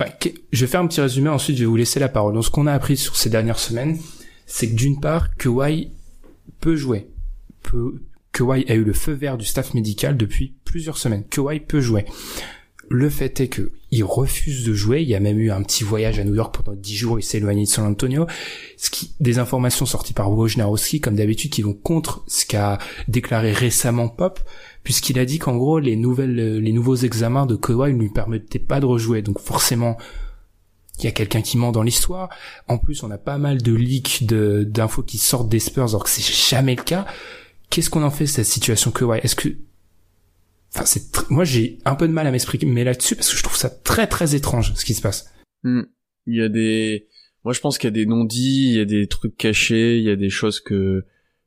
Enfin, 0.00 0.10
je 0.52 0.64
vais 0.64 0.70
faire 0.70 0.80
un 0.80 0.86
petit 0.86 1.00
résumé, 1.00 1.28
ensuite 1.28 1.56
je 1.56 1.64
vais 1.64 1.68
vous 1.68 1.76
laisser 1.76 2.00
la 2.00 2.08
parole. 2.08 2.32
Donc 2.34 2.44
ce 2.44 2.50
qu'on 2.50 2.66
a 2.66 2.72
appris 2.72 2.96
sur 2.96 3.16
ces 3.16 3.28
dernières 3.28 3.58
semaines, 3.58 3.98
c'est 4.46 4.68
que 4.68 4.74
d'une 4.74 5.00
part, 5.00 5.36
Kawhi 5.36 5.92
peut 6.60 6.76
jouer. 6.76 7.08
Peut... 7.62 8.02
A 8.50 8.74
eu 8.74 8.82
le 8.82 8.92
feu 8.92 9.12
vert 9.12 9.36
du 9.36 9.44
staff 9.44 9.74
médical 9.74 10.16
depuis 10.16 10.54
plusieurs 10.64 10.96
semaines. 10.96 11.22
Kawhi 11.28 11.60
peut 11.60 11.80
jouer. 11.80 12.06
Le 12.88 13.08
fait 13.08 13.40
est 13.40 13.48
que 13.48 13.72
il 13.90 14.04
refuse 14.04 14.64
de 14.64 14.72
jouer. 14.72 15.02
Il 15.02 15.08
y 15.08 15.14
a 15.14 15.20
même 15.20 15.38
eu 15.38 15.50
un 15.50 15.62
petit 15.62 15.84
voyage 15.84 16.18
à 16.18 16.24
New 16.24 16.34
York 16.34 16.56
pendant 16.56 16.76
10 16.76 16.96
jours. 16.96 17.18
Il 17.20 17.22
s'est 17.22 17.38
éloigné 17.38 17.64
de 17.64 17.68
San 17.68 17.84
Antonio. 17.84 18.26
Ce 18.78 18.90
qui, 18.90 19.14
des 19.20 19.38
informations 19.38 19.84
sorties 19.84 20.14
par 20.14 20.32
Wojnarowski, 20.32 21.00
comme 21.00 21.14
d'habitude, 21.14 21.52
qui 21.52 21.62
vont 21.62 21.74
contre 21.74 22.24
ce 22.26 22.46
qu'a 22.46 22.78
déclaré 23.06 23.52
récemment 23.52 24.08
Pop, 24.08 24.40
puisqu'il 24.82 25.18
a 25.18 25.26
dit 25.26 25.38
qu'en 25.38 25.56
gros, 25.56 25.78
les 25.78 25.96
nouvelles, 25.96 26.58
les 26.58 26.72
nouveaux 26.72 26.96
examens 26.96 27.44
de 27.44 27.54
Kawhi 27.54 27.92
ne 27.92 28.00
lui 28.00 28.08
permettaient 28.08 28.58
pas 28.58 28.80
de 28.80 28.86
rejouer. 28.86 29.20
Donc 29.20 29.38
forcément, 29.38 29.98
il 30.98 31.04
y 31.04 31.08
a 31.08 31.12
quelqu'un 31.12 31.42
qui 31.42 31.58
ment 31.58 31.70
dans 31.70 31.82
l'histoire. 31.82 32.30
En 32.66 32.78
plus, 32.78 33.02
on 33.02 33.10
a 33.10 33.18
pas 33.18 33.38
mal 33.38 33.62
de 33.62 33.74
leaks 33.74 34.24
d'infos 34.24 35.02
qui 35.02 35.18
sortent 35.18 35.50
des 35.50 35.60
Spurs, 35.60 35.90
alors 35.90 36.04
que 36.04 36.10
c'est 36.10 36.22
jamais 36.22 36.74
le 36.74 36.82
cas. 36.82 37.06
Qu'est-ce 37.72 37.88
qu'on 37.90 38.02
en 38.02 38.10
fait 38.10 38.24
de 38.24 38.28
cette 38.28 38.44
situation 38.46 38.90
Kawhi 38.90 39.18
Est-ce 39.22 39.34
que 39.34 39.48
Enfin, 40.74 40.84
c'est 40.84 41.10
tr- 41.12 41.26
moi 41.30 41.44
j'ai 41.44 41.78
un 41.84 41.94
peu 41.94 42.06
de 42.06 42.12
mal 42.12 42.26
à 42.26 42.30
m'exprimer 42.30 42.84
là-dessus 42.84 43.16
parce 43.16 43.30
que 43.30 43.36
je 43.36 43.42
trouve 43.42 43.56
ça 43.56 43.68
très 43.70 44.06
très 44.06 44.34
étrange 44.34 44.72
ce 44.74 44.84
qui 44.84 44.94
se 44.94 45.02
passe. 45.02 45.30
Hmm. 45.64 45.82
Il 46.26 46.36
y 46.36 46.42
a 46.42 46.48
des, 46.48 47.08
moi 47.44 47.52
je 47.54 47.60
pense 47.60 47.78
qu'il 47.78 47.88
y 47.88 47.92
a 47.92 47.92
des 47.92 48.06
non-dits, 48.06 48.68
il 48.70 48.74
y 48.76 48.80
a 48.80 48.84
des 48.84 49.06
trucs 49.06 49.36
cachés, 49.36 49.96
il 49.98 50.04
y 50.04 50.10
a 50.10 50.16
des 50.16 50.30
choses 50.30 50.60
que 50.60 51.04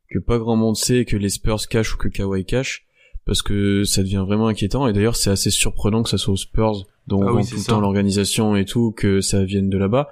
que 0.09 0.19
pas 0.19 0.37
grand 0.39 0.55
monde 0.55 0.75
sait, 0.77 1.05
que 1.05 1.15
les 1.15 1.29
Spurs 1.29 1.67
cachent 1.67 1.93
ou 1.95 1.97
que 1.97 2.07
Kawhi 2.07 2.45
cache, 2.45 2.85
parce 3.25 3.41
que 3.41 3.83
ça 3.83 4.01
devient 4.03 4.23
vraiment 4.25 4.47
inquiétant. 4.47 4.87
Et 4.87 4.93
d'ailleurs, 4.93 5.15
c'est 5.15 5.31
assez 5.31 5.49
surprenant 5.49 6.03
que 6.03 6.09
ça 6.09 6.17
soit 6.19 6.33
aux 6.33 6.37
Spurs, 6.37 6.85
dont 7.07 7.21
Ah 7.23 7.25
on 7.31 7.35
oui, 7.35 7.41
vend 7.41 7.43
c'est 7.43 7.51
tout 7.55 7.57
le 7.61 7.65
temps 7.65 7.79
l'organisation 7.81 8.55
et 8.55 8.65
tout, 8.65 8.91
que 8.91 9.21
ça 9.21 9.43
vienne 9.43 9.69
de 9.69 9.77
là-bas, 9.77 10.09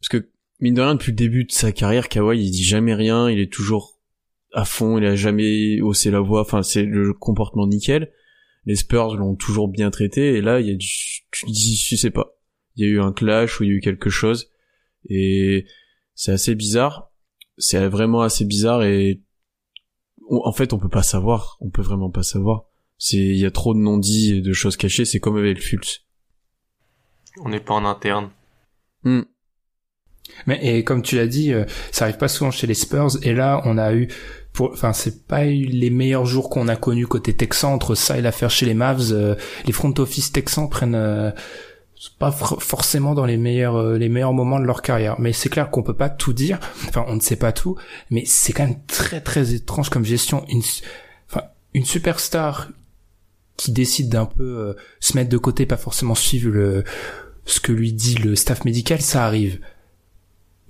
parce 0.00 0.08
que 0.10 0.28
mine 0.60 0.74
de 0.74 0.82
rien, 0.82 0.94
depuis 0.94 1.12
le 1.12 1.16
début 1.16 1.44
de 1.44 1.52
sa 1.52 1.72
carrière, 1.72 2.08
Kawhi 2.10 2.38
il 2.44 2.50
dit 2.50 2.64
jamais 2.64 2.94
rien, 2.94 3.30
il 3.30 3.40
est 3.40 3.50
toujours 3.52 3.98
à 4.52 4.64
fond, 4.64 4.98
il 4.98 5.04
a 5.04 5.14
jamais 5.16 5.80
haussé 5.80 6.10
la 6.10 6.20
voix. 6.20 6.42
Enfin, 6.42 6.62
c'est 6.62 6.82
le 6.82 7.12
comportement 7.14 7.66
nickel. 7.66 8.12
Les 8.64 8.76
Spurs 8.76 9.16
l'ont 9.16 9.34
toujours 9.34 9.68
bien 9.68 9.90
traité, 9.90 10.34
et 10.34 10.40
là, 10.40 10.60
il 10.60 10.68
y 10.68 10.70
a 10.70 10.76
du, 10.76 10.86
tu 11.32 11.46
dis, 11.46 11.76
je 11.76 11.96
sais 11.96 12.10
pas 12.10 12.36
il 12.76 12.86
y 12.86 12.88
a 12.88 12.90
eu 12.90 13.00
un 13.00 13.12
clash 13.12 13.60
ou 13.60 13.64
il 13.64 13.68
y 13.68 13.72
a 13.72 13.74
eu 13.74 13.80
quelque 13.80 14.08
chose 14.08 14.50
et 15.08 15.66
c'est 16.14 16.32
assez 16.32 16.54
bizarre 16.54 17.10
c'est 17.58 17.86
vraiment 17.86 18.22
assez 18.22 18.46
bizarre 18.46 18.82
et 18.82 19.20
on- 20.30 20.40
en 20.46 20.52
fait 20.52 20.72
on 20.72 20.78
peut 20.78 20.88
pas 20.88 21.02
savoir 21.02 21.58
on 21.60 21.68
peut 21.68 21.82
vraiment 21.82 22.10
pas 22.10 22.22
savoir 22.22 22.64
c'est 22.96 23.18
il 23.18 23.36
y 23.36 23.44
a 23.44 23.50
trop 23.50 23.74
de 23.74 23.78
non-dits 23.78 24.36
et 24.36 24.40
de 24.40 24.52
choses 24.54 24.78
cachées 24.78 25.04
c'est 25.04 25.20
comme 25.20 25.36
avec 25.36 25.58
le 25.58 25.62
Fultz 25.62 26.06
On 27.44 27.48
n'est 27.50 27.60
pas 27.60 27.74
en 27.74 27.84
interne. 27.84 28.30
Hmm. 29.04 29.22
Mais 30.46 30.60
et 30.64 30.84
comme 30.84 31.02
tu 31.02 31.16
l'as 31.16 31.26
dit, 31.26 31.52
euh, 31.52 31.64
ça 31.90 32.04
arrive 32.04 32.16
pas 32.16 32.28
souvent 32.28 32.50
chez 32.50 32.66
les 32.66 32.74
Spurs. 32.74 33.18
Et 33.22 33.34
là, 33.34 33.60
on 33.64 33.76
a 33.76 33.92
eu, 33.94 34.08
enfin, 34.60 34.92
c'est 34.92 35.26
pas 35.26 35.44
les 35.44 35.90
meilleurs 35.90 36.26
jours 36.26 36.50
qu'on 36.50 36.68
a 36.68 36.76
connus 36.76 37.06
côté 37.06 37.34
Texan 37.34 37.72
entre 37.72 37.94
ça 37.94 38.18
et 38.18 38.22
l'affaire 38.22 38.50
chez 38.50 38.66
les 38.66 38.74
Mavs. 38.74 39.12
euh, 39.12 39.34
les 39.66 39.72
front 39.72 39.94
office 39.98 40.32
Texans 40.32 40.68
prennent 40.68 40.94
euh, 40.94 41.30
pas 42.18 42.32
for- 42.32 42.62
forcément 42.62 43.14
dans 43.14 43.24
les 43.24 43.36
meilleurs 43.36 43.76
euh, 43.76 43.96
les 43.96 44.08
meilleurs 44.08 44.32
moments 44.32 44.58
de 44.60 44.64
leur 44.64 44.82
carrière. 44.82 45.16
Mais 45.18 45.32
c'est 45.32 45.48
clair 45.48 45.70
qu'on 45.70 45.82
peut 45.82 45.96
pas 45.96 46.10
tout 46.10 46.32
dire. 46.32 46.58
Enfin, 46.88 47.04
on 47.08 47.14
ne 47.14 47.20
sait 47.20 47.36
pas 47.36 47.52
tout. 47.52 47.76
Mais 48.10 48.24
c'est 48.26 48.52
quand 48.52 48.66
même 48.66 48.84
très 48.86 49.20
très 49.20 49.54
étrange 49.54 49.88
comme 49.88 50.04
gestion. 50.04 50.44
Une, 50.48 50.62
enfin, 51.30 51.44
une 51.74 51.84
superstar 51.84 52.68
qui 53.56 53.70
décide 53.72 54.08
d'un 54.08 54.26
peu 54.26 54.42
euh, 54.44 54.74
se 55.00 55.16
mettre 55.16 55.30
de 55.30 55.36
côté, 55.38 55.66
pas 55.66 55.76
forcément 55.76 56.14
suivre 56.14 56.50
le 56.50 56.84
ce 57.44 57.58
que 57.60 57.72
lui 57.72 57.92
dit 57.92 58.14
le 58.14 58.36
staff 58.36 58.64
médical, 58.64 59.00
ça 59.00 59.24
arrive. 59.26 59.58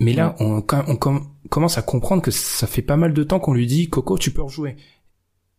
Mais 0.02 0.12
là, 0.12 0.34
on, 0.40 0.60
com- 0.60 0.84
on 0.88 0.96
com- 0.96 1.26
commence 1.48 1.78
à 1.78 1.82
comprendre 1.82 2.22
que 2.22 2.30
ça 2.30 2.66
fait 2.66 2.82
pas 2.82 2.96
mal 2.96 3.12
de 3.14 3.22
temps 3.24 3.40
qu'on 3.40 3.54
lui 3.54 3.66
dit 3.66 3.88
Coco, 3.88 4.18
tu 4.18 4.30
peux 4.30 4.42
rejouer. 4.42 4.76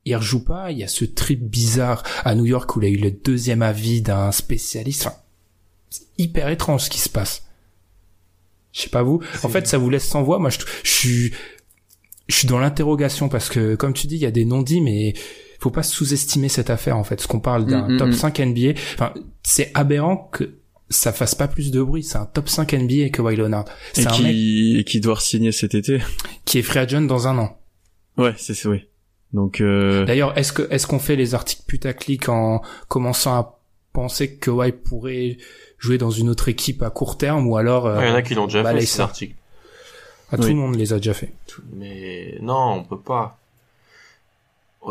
Il 0.06 0.16
rejoue 0.16 0.44
pas. 0.44 0.72
Il 0.72 0.78
y 0.78 0.84
a 0.84 0.88
ce 0.88 1.06
trip 1.06 1.42
bizarre 1.42 2.04
à 2.26 2.36
New 2.36 2.46
York 2.46 2.76
où 2.76 2.82
il 2.82 2.86
a 2.86 2.90
eu 2.90 2.98
le 2.98 3.12
deuxième 3.12 3.62
avis 3.62 4.02
d'un 4.02 4.32
spécialiste. 4.32 5.06
Enfin, 5.08 5.16
c'est 5.90 6.04
hyper 6.18 6.50
étrange 6.50 6.82
ce 6.84 6.90
qui 6.90 7.00
se 7.00 7.10
passe. 7.10 7.44
Je 8.74 8.82
sais 8.82 8.90
pas 8.90 9.04
vous. 9.04 9.22
En 9.44 9.50
fait, 9.50 9.68
ça 9.68 9.78
vous 9.78 9.90
laisse 9.90 10.08
sans 10.08 10.24
voix. 10.24 10.40
Moi, 10.40 10.50
je, 10.50 10.60
je 10.84 10.90
suis, 10.92 11.32
je 12.28 12.36
suis 12.36 12.48
dans 12.48 12.60
l'interrogation 12.60 13.30
parce 13.30 13.50
que, 13.50 13.76
comme 13.76 13.94
tu 13.94 14.08
dis, 14.08 14.16
il 14.16 14.22
y 14.22 14.26
a 14.26 14.32
des 14.32 14.46
non-dits, 14.46 14.82
mais 14.82 15.14
faut 15.60 15.70
pas 15.72 15.84
sous-estimer 15.84 16.50
cette 16.50 16.70
affaire 16.70 16.98
en 16.98 17.04
fait. 17.06 17.22
Ce 17.22 17.28
qu'on 17.28 17.40
parle 17.40 17.66
d'un 17.66 17.88
Mm, 17.88 17.94
mm, 17.94 17.98
top 17.98 18.08
mm. 18.10 18.14
5 18.14 18.40
NBA. 18.40 18.72
Enfin, 18.96 19.14
c'est 19.44 19.72
aberrant 19.76 20.18
que 20.18 20.56
ça 20.94 21.12
fasse 21.14 21.36
pas 21.36 21.48
plus 21.48 21.72
de 21.72 21.82
bruit. 21.82 22.04
C'est 22.04 22.18
un 22.18 22.26
top 22.26 22.50
5 22.50 22.74
NBA 22.74 23.10
que 23.10 23.18
Kawhi 23.18 23.36
Leonard. 23.36 23.66
et 23.96 24.02
C'est 24.02 24.08
un 24.08 24.12
mec 24.12 24.32
qui 24.32 24.78
et 24.80 24.84
qui 24.84 25.00
doit 25.00 25.20
signer 25.20 25.52
cet 25.52 25.76
été 25.76 26.00
qui 26.46 26.60
est 26.60 26.62
free 26.62 26.80
agent 26.80 27.02
dans 27.02 27.28
un 27.28 27.38
an. 27.38 27.58
ouais 28.18 28.34
c'est 28.38 28.54
c'est 28.54 28.68
oui 28.68 28.86
donc 29.34 29.62
euh, 29.62 30.06
D'ailleurs, 30.06 30.38
est-ce 30.38 30.54
que 30.54 30.68
est-ce 30.72 30.86
qu'on 30.86 31.00
fait 31.00 31.16
les 31.16 31.34
articles 31.34 31.64
putaclic 31.66 32.30
en 32.30 32.62
commençant 32.88 33.34
à 33.34 33.60
penser 33.92 34.36
que 34.36 34.46
Kawhi 34.52 34.72
pourrait 34.72 35.38
jouer 35.80 35.98
dans 35.98 36.12
une 36.12 36.30
autre 36.30 36.50
équipe 36.50 36.84
à 36.84 36.90
court 36.92 37.18
terme 37.18 37.48
ou 37.48 37.58
alors 37.58 37.88
euh, 37.88 37.98
Ah, 38.00 38.06
Il 38.06 38.10
y 38.10 38.12
en 38.12 38.16
a 38.16 38.22
qui 38.22 38.36
l'ont 38.36 38.46
déjà 38.46 38.64
fait, 38.64 38.86
ces 38.86 39.02
articles. 39.02 39.36
À 40.32 40.38
tout 40.38 40.48
le 40.48 40.56
monde 40.56 40.76
les 40.76 40.94
a 40.94 40.98
déjà 40.98 41.14
fait. 41.14 41.34
Mais 41.74 42.38
non, 42.42 42.74
on 42.74 42.84
peut 42.84 43.00
pas. 43.00 43.38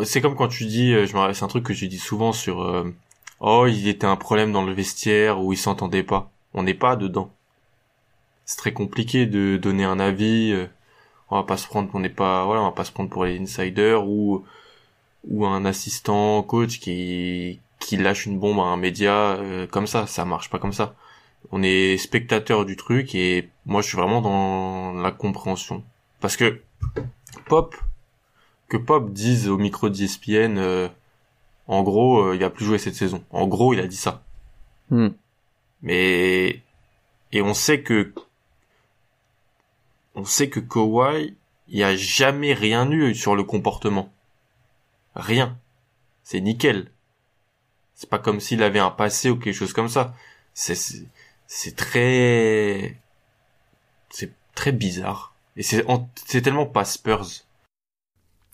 C'est 0.05 0.21
comme 0.21 0.37
quand 0.37 0.49
tu 0.49 0.65
dis, 0.67 0.93
euh, 0.93 1.07
je 1.07 1.17
me 1.17 1.33
c'est 1.33 1.45
un 1.45 1.49
truc 1.49 1.65
que 1.65 1.73
tu 1.73 1.87
dis 1.89 1.99
souvent 1.99 2.33
sur, 2.33 2.63
euh, 2.63 2.95
oh, 3.43 3.67
il 3.69 3.89
était 3.89 4.07
un 4.07 4.17
problème 4.17 4.53
dans 4.53 4.65
le 4.65 4.73
vestiaire 4.73 5.41
où 5.43 5.53
ils 5.53 5.59
s'entendaient 5.59 6.03
pas. 6.05 6.31
On 6.55 6.63
n'est 6.65 6.75
pas 6.75 6.97
dedans. 6.97 7.31
C'est 8.45 8.57
très 8.59 8.73
compliqué 8.73 9.27
de 9.27 9.57
donner 9.57 9.85
un 9.85 10.01
avis. 10.01 10.53
euh, 10.53 10.67
On 11.31 11.37
va 11.37 11.45
pas 11.45 11.57
se 11.59 11.67
prendre, 11.67 11.91
on 11.95 12.01
n'est 12.01 12.09
pas, 12.11 12.45
voilà, 12.47 12.63
on 12.63 12.67
va 12.67 12.73
pas 12.73 12.85
se 12.85 12.93
prendre 12.93 13.11
pour 13.11 13.25
les 13.25 13.39
insiders 13.41 14.07
ou 14.09 14.45
ou 15.29 15.47
un 15.47 15.65
assistant 15.65 16.43
coach 16.43 16.81
qui 16.81 17.61
qui 17.81 17.97
lâche 17.97 18.27
une 18.27 18.39
bombe 18.39 18.61
à 18.61 18.65
un 18.65 18.77
média 18.77 19.33
euh, 19.37 19.67
comme 19.67 19.87
ça. 19.87 20.07
Ça 20.07 20.25
marche 20.25 20.51
pas 20.51 20.59
comme 20.61 20.73
ça. 20.73 20.95
On 21.53 21.63
est 21.63 21.97
spectateur 21.99 22.65
du 22.67 22.77
truc 22.77 23.15
et 23.15 23.51
moi 23.67 23.83
je 23.83 23.89
suis 23.89 23.99
vraiment 23.99 24.23
dans 24.23 24.93
la 24.95 25.13
compréhension 25.13 25.85
parce 26.21 26.37
que 26.37 26.61
Pop 27.47 27.77
que 28.69 28.77
Pop 28.79 29.13
dise 29.13 29.49
au 29.49 29.59
micro 29.59 29.89
d'ESPN 29.91 30.59
euh, 30.59 30.89
en 31.69 31.83
gros 31.83 32.21
euh, 32.21 32.37
il 32.37 32.45
a 32.45 32.51
plus 32.51 32.65
joué 32.65 32.79
cette 32.79 32.95
saison. 32.95 33.25
En 33.31 33.47
gros 33.47 33.73
il 33.73 33.81
a 33.81 33.87
dit 33.87 33.97
ça. 33.97 34.23
Hmm. 34.91 35.09
Mais 35.83 36.61
et 37.33 37.43
on 37.43 37.55
sait 37.55 37.83
que 37.83 38.13
on 40.15 40.25
sait 40.25 40.51
que 40.51 40.61
Kawhi, 40.61 41.35
il 41.69 41.79
y 41.79 41.85
a 41.85 41.97
jamais 41.97 42.53
rien 42.53 42.91
eu 42.91 43.15
sur 43.15 43.35
le 43.35 43.45
comportement. 43.45 44.13
Rien. 45.15 45.59
C'est 46.23 46.41
nickel. 46.41 46.91
C'est 47.95 48.09
pas 48.11 48.19
comme 48.19 48.41
s'il 48.41 48.63
avait 48.63 48.79
un 48.79 48.91
passé 48.91 49.31
ou 49.31 49.37
quelque 49.37 49.55
chose 49.55 49.73
comme 49.73 49.89
ça. 49.89 50.15
C'est 50.55 50.75
c'est- 51.47 51.77
très 51.77 52.99
c'est 54.11 54.33
très 54.55 54.73
bizarre. 54.73 55.35
Et 55.57 55.63
c'est 55.63 55.85
c'est 56.27 56.43
tellement 56.43 56.67
pas 56.67 56.85
Spurs. 56.85 57.27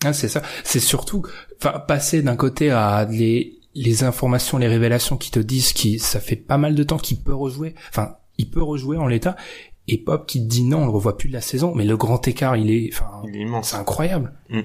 Ah, 0.04 0.12
c'est 0.12 0.28
ça. 0.28 0.42
C'est 0.64 0.80
surtout, 0.80 1.24
enfin, 1.60 1.78
passer 1.80 2.22
d'un 2.22 2.36
côté 2.36 2.70
à 2.70 3.04
les, 3.10 3.58
les 3.74 4.04
informations, 4.04 4.56
les 4.58 4.68
révélations 4.68 5.16
qui 5.16 5.30
te 5.30 5.40
disent 5.40 5.72
qui, 5.72 5.98
ça 5.98 6.20
fait 6.20 6.36
pas 6.36 6.58
mal 6.58 6.74
de 6.74 6.82
temps 6.84 6.98
qu'il 6.98 7.20
peut 7.20 7.34
rejouer. 7.34 7.74
Enfin, 7.90 8.16
il 8.38 8.48
peut 8.50 8.62
rejouer 8.62 8.96
en 8.96 9.06
l'état. 9.08 9.36
Et 9.88 9.98
Pop 9.98 10.26
qui 10.26 10.40
te 10.40 10.46
dit 10.46 10.62
non, 10.62 10.82
on 10.82 10.84
le 10.84 10.90
revoit 10.90 11.16
plus 11.16 11.28
de 11.28 11.34
la 11.34 11.40
saison. 11.40 11.74
Mais 11.74 11.84
le 11.84 11.96
grand 11.96 12.26
écart, 12.28 12.56
il 12.56 12.70
est, 12.70 12.90
enfin, 12.92 13.22
Il 13.26 13.36
est 13.36 13.40
immense. 13.40 13.70
c'est 13.70 13.76
incroyable. 13.76 14.32
Mm. 14.50 14.60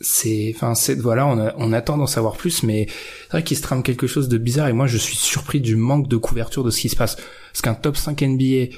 C'est, 0.00 0.52
enfin, 0.54 0.74
c'est, 0.74 0.96
voilà, 0.96 1.26
on, 1.26 1.38
a- 1.38 1.54
on 1.56 1.72
attend 1.72 1.96
d'en 1.96 2.06
savoir 2.08 2.36
plus, 2.36 2.62
mais 2.62 2.86
c'est 3.22 3.30
vrai 3.30 3.44
qu'il 3.44 3.56
se 3.56 3.62
trame 3.62 3.82
quelque 3.82 4.06
chose 4.06 4.28
de 4.28 4.36
bizarre 4.36 4.68
et 4.68 4.72
moi 4.72 4.86
je 4.86 4.98
suis 4.98 5.16
surpris 5.16 5.60
du 5.60 5.76
manque 5.76 6.08
de 6.08 6.16
couverture 6.16 6.64
de 6.64 6.70
ce 6.70 6.80
qui 6.80 6.88
se 6.88 6.96
passe. 6.96 7.16
Parce 7.16 7.62
qu'un 7.62 7.74
top 7.74 7.96
5 7.96 8.20
NBA, 8.20 8.74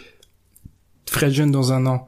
Fred 1.11 1.33
Jeune 1.33 1.51
dans 1.51 1.72
un 1.72 1.87
an, 1.87 2.07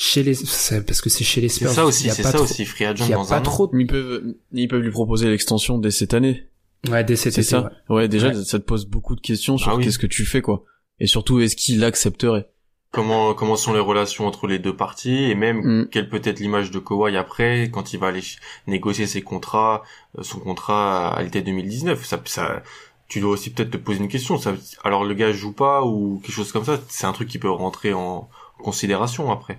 chez 0.00 0.22
les, 0.22 0.34
c'est 0.34 0.86
parce 0.86 1.00
que 1.00 1.10
c'est 1.10 1.24
chez 1.24 1.40
les 1.40 1.48
C'est 1.48 1.64
Spurs. 1.64 1.72
ça 1.72 1.82
il 1.82 1.86
aussi, 1.86 2.08
c'est 2.10 2.22
ça 2.22 2.32
trop- 2.32 2.44
aussi 2.44 2.64
Free 2.64 2.84
Agent 2.84 3.04
Il 3.06 3.10
y 3.10 3.12
a 3.12 3.16
dans 3.16 3.26
pas 3.26 3.38
un 3.38 3.40
trop 3.40 3.68
Ils 3.74 3.86
peuvent, 3.86 4.34
ils 4.52 4.68
peuvent 4.68 4.80
lui 4.82 4.92
proposer 4.92 5.28
l'extension 5.28 5.76
dès 5.78 5.90
cette 5.90 6.14
année. 6.14 6.44
Ouais, 6.88 7.02
dès 7.02 7.16
cet 7.16 7.32
C'est 7.34 7.40
été, 7.40 7.50
ça. 7.50 7.72
ouais. 7.88 7.96
Ouais, 7.96 8.08
déjà, 8.08 8.28
Ouais. 8.28 8.44
ça 8.44 8.60
te 8.60 8.64
pose 8.64 8.86
beaucoup 8.86 9.16
de 9.16 9.20
questions 9.20 9.58
sur 9.58 9.70
Ah 9.72 9.74
oui. 9.76 9.82
qu'est-ce 9.84 9.98
que 9.98 10.06
tu 10.06 10.24
fais, 10.24 10.40
quoi. 10.40 10.62
Et 11.00 11.08
surtout, 11.08 11.40
est-ce 11.40 11.56
qu'il 11.56 11.82
accepterait? 11.82 12.48
Comment 12.92 13.34
comment 13.34 13.56
sont 13.56 13.72
les 13.74 13.80
relations 13.80 14.26
entre 14.28 14.46
les 14.46 14.60
deux 14.60 14.74
parties? 14.76 15.24
Et 15.24 15.34
même 15.34 15.58
Mm. 15.82 15.88
quelle 15.90 16.08
peut 16.08 16.22
être 16.24 16.38
l'image 16.38 16.70
de 16.70 16.78
Kawhi 16.78 17.16
après 17.16 17.68
quand 17.72 17.92
il 17.92 17.98
va 17.98 18.06
aller 18.06 18.22
négocier 18.68 19.06
ses 19.08 19.20
contrats 19.22 19.82
euh, 20.16 20.22
son 20.22 20.38
contrat 20.38 21.08
à 21.14 21.22
l'été 21.24 21.42
2019 21.42 22.06
ça 22.06 22.18
ça 22.24 22.62
tu 23.08 23.20
dois 23.20 23.32
aussi 23.32 23.50
peut-être 23.50 23.72
te 23.72 23.76
poser 23.76 23.98
une 24.00 24.08
question 24.08 24.38
ça 24.38 24.54
alors 24.84 25.04
le 25.04 25.12
gars 25.12 25.32
joue 25.32 25.52
pas 25.52 25.82
ou 25.84 26.20
quelque 26.24 26.32
chose 26.34 26.50
comme 26.50 26.64
ça 26.64 26.80
c'est 26.88 27.06
un 27.06 27.12
truc 27.12 27.28
qui 27.28 27.38
peut 27.38 27.50
rentrer 27.50 27.92
en 27.92 28.30
considération 28.58 29.30
après 29.30 29.58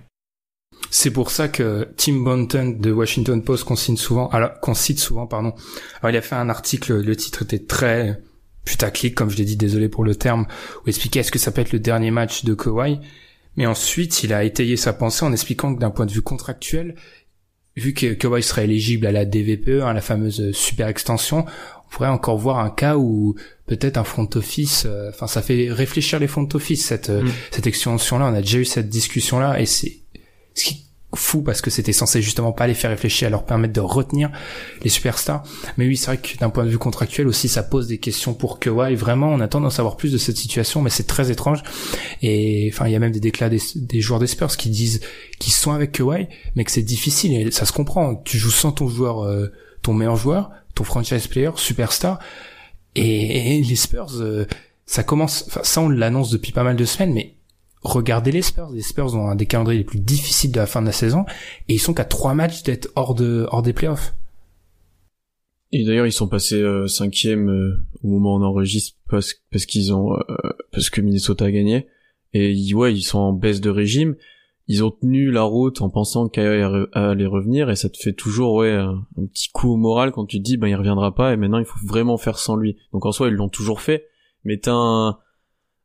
C'est 0.90 1.10
pour 1.10 1.30
ça 1.30 1.48
que 1.48 1.88
Tim 1.96 2.14
Bonton 2.14 2.76
de 2.78 2.90
Washington 2.90 3.42
Post 3.42 3.64
qu'on 3.64 3.76
signe 3.76 3.96
souvent, 3.96 4.28
alors 4.30 4.58
qu'on 4.60 4.74
cite 4.74 4.98
souvent, 4.98 5.26
pardon. 5.26 5.52
Alors 6.00 6.10
il 6.10 6.16
a 6.16 6.22
fait 6.22 6.34
un 6.34 6.48
article, 6.48 7.00
le 7.00 7.16
titre 7.16 7.42
était 7.42 7.58
très 7.58 8.20
putaclic, 8.64 9.14
comme 9.14 9.30
je 9.30 9.36
l'ai 9.36 9.44
dit, 9.44 9.56
désolé 9.56 9.88
pour 9.88 10.04
le 10.04 10.14
terme, 10.14 10.46
où 10.78 10.82
il 10.86 10.90
expliquait 10.90 11.20
est-ce 11.20 11.32
que 11.32 11.38
ça 11.38 11.50
peut 11.52 11.60
être 11.60 11.72
le 11.72 11.78
dernier 11.78 12.10
match 12.10 12.44
de 12.44 12.54
Kawhi. 12.54 12.98
Mais 13.56 13.66
ensuite, 13.66 14.22
il 14.22 14.32
a 14.32 14.44
étayé 14.44 14.76
sa 14.76 14.92
pensée 14.92 15.24
en 15.24 15.32
expliquant 15.32 15.74
que 15.74 15.80
d'un 15.80 15.90
point 15.90 16.06
de 16.06 16.12
vue 16.12 16.22
contractuel, 16.22 16.94
vu 17.76 17.94
que 17.94 18.12
Kawhi 18.14 18.42
serait 18.42 18.64
éligible 18.64 19.06
à 19.06 19.12
la 19.12 19.24
DVPE, 19.24 19.82
hein, 19.82 19.92
la 19.92 20.00
fameuse 20.00 20.52
super 20.52 20.88
extension, 20.88 21.46
on 21.86 21.90
pourrait 21.90 22.08
encore 22.08 22.38
voir 22.38 22.58
un 22.58 22.70
cas 22.70 22.96
où 22.96 23.34
peut-être 23.66 23.96
un 23.96 24.04
front 24.04 24.28
office, 24.34 24.84
euh, 24.86 25.10
enfin 25.10 25.26
ça 25.26 25.42
fait 25.42 25.70
réfléchir 25.70 26.18
les 26.20 26.28
front 26.28 26.48
office 26.54 26.84
cette 26.84 27.10
euh, 27.10 27.22
Mm. 27.22 27.30
cette 27.50 27.66
extension-là. 27.66 28.26
On 28.26 28.34
a 28.34 28.40
déjà 28.42 28.58
eu 28.58 28.64
cette 28.64 28.88
discussion-là 28.88 29.60
et 29.60 29.66
c'est 29.66 29.98
ce 30.54 30.64
qui 30.64 30.74
est 30.74 30.90
fou 31.14 31.42
parce 31.42 31.60
que 31.60 31.70
c'était 31.70 31.92
censé 31.92 32.22
justement 32.22 32.52
pas 32.52 32.66
les 32.66 32.74
faire 32.74 32.90
réfléchir, 32.90 33.26
à 33.26 33.30
leur 33.30 33.44
permettre 33.44 33.72
de 33.72 33.80
retenir 33.80 34.30
les 34.82 34.88
superstars. 34.88 35.42
Mais 35.76 35.86
oui, 35.86 35.96
c'est 35.96 36.06
vrai 36.06 36.18
que 36.18 36.36
d'un 36.38 36.50
point 36.50 36.64
de 36.64 36.70
vue 36.70 36.78
contractuel 36.78 37.26
aussi, 37.26 37.48
ça 37.48 37.62
pose 37.62 37.88
des 37.88 37.98
questions 37.98 38.34
pour 38.34 38.58
Kawhi. 38.58 38.94
Vraiment, 38.94 39.28
on 39.28 39.40
attend 39.40 39.60
d'en 39.60 39.70
savoir 39.70 39.96
plus 39.96 40.12
de 40.12 40.18
cette 40.18 40.36
situation, 40.36 40.82
mais 40.82 40.90
c'est 40.90 41.06
très 41.06 41.30
étrange. 41.30 41.62
Et 42.22 42.70
enfin, 42.72 42.86
il 42.86 42.92
y 42.92 42.96
a 42.96 42.98
même 42.98 43.12
des 43.12 43.20
déclats 43.20 43.48
des, 43.48 44.00
joueurs 44.00 44.20
des 44.20 44.26
Spurs 44.26 44.56
qui 44.56 44.70
disent 44.70 45.00
qu'ils 45.38 45.52
sont 45.52 45.72
avec 45.72 45.92
Kawhi, 45.92 46.28
mais 46.54 46.64
que 46.64 46.70
c'est 46.70 46.82
difficile 46.82 47.34
et 47.34 47.50
ça 47.50 47.66
se 47.66 47.72
comprend. 47.72 48.16
Tu 48.16 48.38
joues 48.38 48.50
sans 48.50 48.72
ton 48.72 48.88
joueur, 48.88 49.24
euh, 49.24 49.48
ton 49.82 49.94
meilleur 49.94 50.16
joueur, 50.16 50.50
ton 50.74 50.84
franchise 50.84 51.26
player, 51.26 51.50
superstar, 51.56 52.20
et, 52.94 53.58
et 53.58 53.62
les 53.62 53.76
Spurs, 53.76 54.20
euh, 54.20 54.46
ça 54.86 55.02
commence. 55.02 55.44
Enfin, 55.48 55.60
ça 55.64 55.80
on 55.80 55.88
l'annonce 55.88 56.30
depuis 56.30 56.52
pas 56.52 56.64
mal 56.64 56.76
de 56.76 56.84
semaines, 56.84 57.12
mais 57.12 57.34
regardez 57.82 58.32
les 58.32 58.42
Spurs. 58.42 58.70
Les 58.70 58.82
Spurs 58.82 59.14
ont 59.14 59.28
un 59.28 59.34
des 59.34 59.46
calendriers 59.46 59.78
les 59.78 59.84
plus 59.84 60.00
difficiles 60.00 60.52
de 60.52 60.58
la 60.58 60.66
fin 60.66 60.80
de 60.80 60.86
la 60.86 60.92
saison 60.92 61.24
et 61.68 61.74
ils 61.74 61.80
sont 61.80 61.94
qu'à 61.94 62.04
trois 62.04 62.34
matchs 62.34 62.62
d'être 62.62 62.88
hors 62.96 63.14
de 63.14 63.46
hors 63.50 63.62
des 63.62 63.72
playoffs. 63.72 64.14
Et 65.72 65.84
d'ailleurs, 65.84 66.06
ils 66.06 66.12
sont 66.12 66.28
passés 66.28 66.60
euh, 66.60 66.88
cinquième 66.88 67.48
euh, 67.48 67.80
au 68.02 68.08
moment 68.08 68.34
où 68.34 68.38
on 68.40 68.42
enregistre 68.42 68.98
parce, 69.08 69.34
parce 69.52 69.66
qu'ils 69.66 69.94
ont 69.94 70.14
euh, 70.14 70.50
parce 70.72 70.90
que 70.90 71.00
Minnesota 71.00 71.44
a 71.44 71.50
gagné. 71.50 71.86
Et 72.32 72.74
ouais, 72.74 72.92
ils 72.92 73.02
sont 73.02 73.18
en 73.18 73.32
baisse 73.32 73.60
de 73.60 73.70
régime. 73.70 74.16
Ils 74.66 74.84
ont 74.84 74.90
tenu 74.90 75.32
la 75.32 75.42
route 75.42 75.80
en 75.82 75.90
pensant 75.90 76.28
qu'elle 76.28 76.86
allait 76.92 77.26
revenir 77.26 77.70
et 77.70 77.76
ça 77.76 77.88
te 77.88 77.98
fait 77.98 78.12
toujours 78.12 78.54
ouais 78.54 78.70
un, 78.70 79.04
petit 79.32 79.48
coup 79.50 79.72
au 79.72 79.76
moral 79.76 80.12
quand 80.12 80.26
tu 80.26 80.38
te 80.38 80.44
dis 80.44 80.58
ben 80.58 80.68
il 80.68 80.76
reviendra 80.76 81.12
pas 81.12 81.32
et 81.32 81.36
maintenant 81.36 81.58
il 81.58 81.64
faut 81.64 81.84
vraiment 81.84 82.18
faire 82.18 82.38
sans 82.38 82.54
lui. 82.54 82.76
Donc 82.92 83.04
en 83.04 83.10
soi 83.10 83.28
ils 83.28 83.34
l'ont 83.34 83.48
toujours 83.48 83.80
fait, 83.80 84.06
mais 84.44 84.58
t'as 84.58 85.18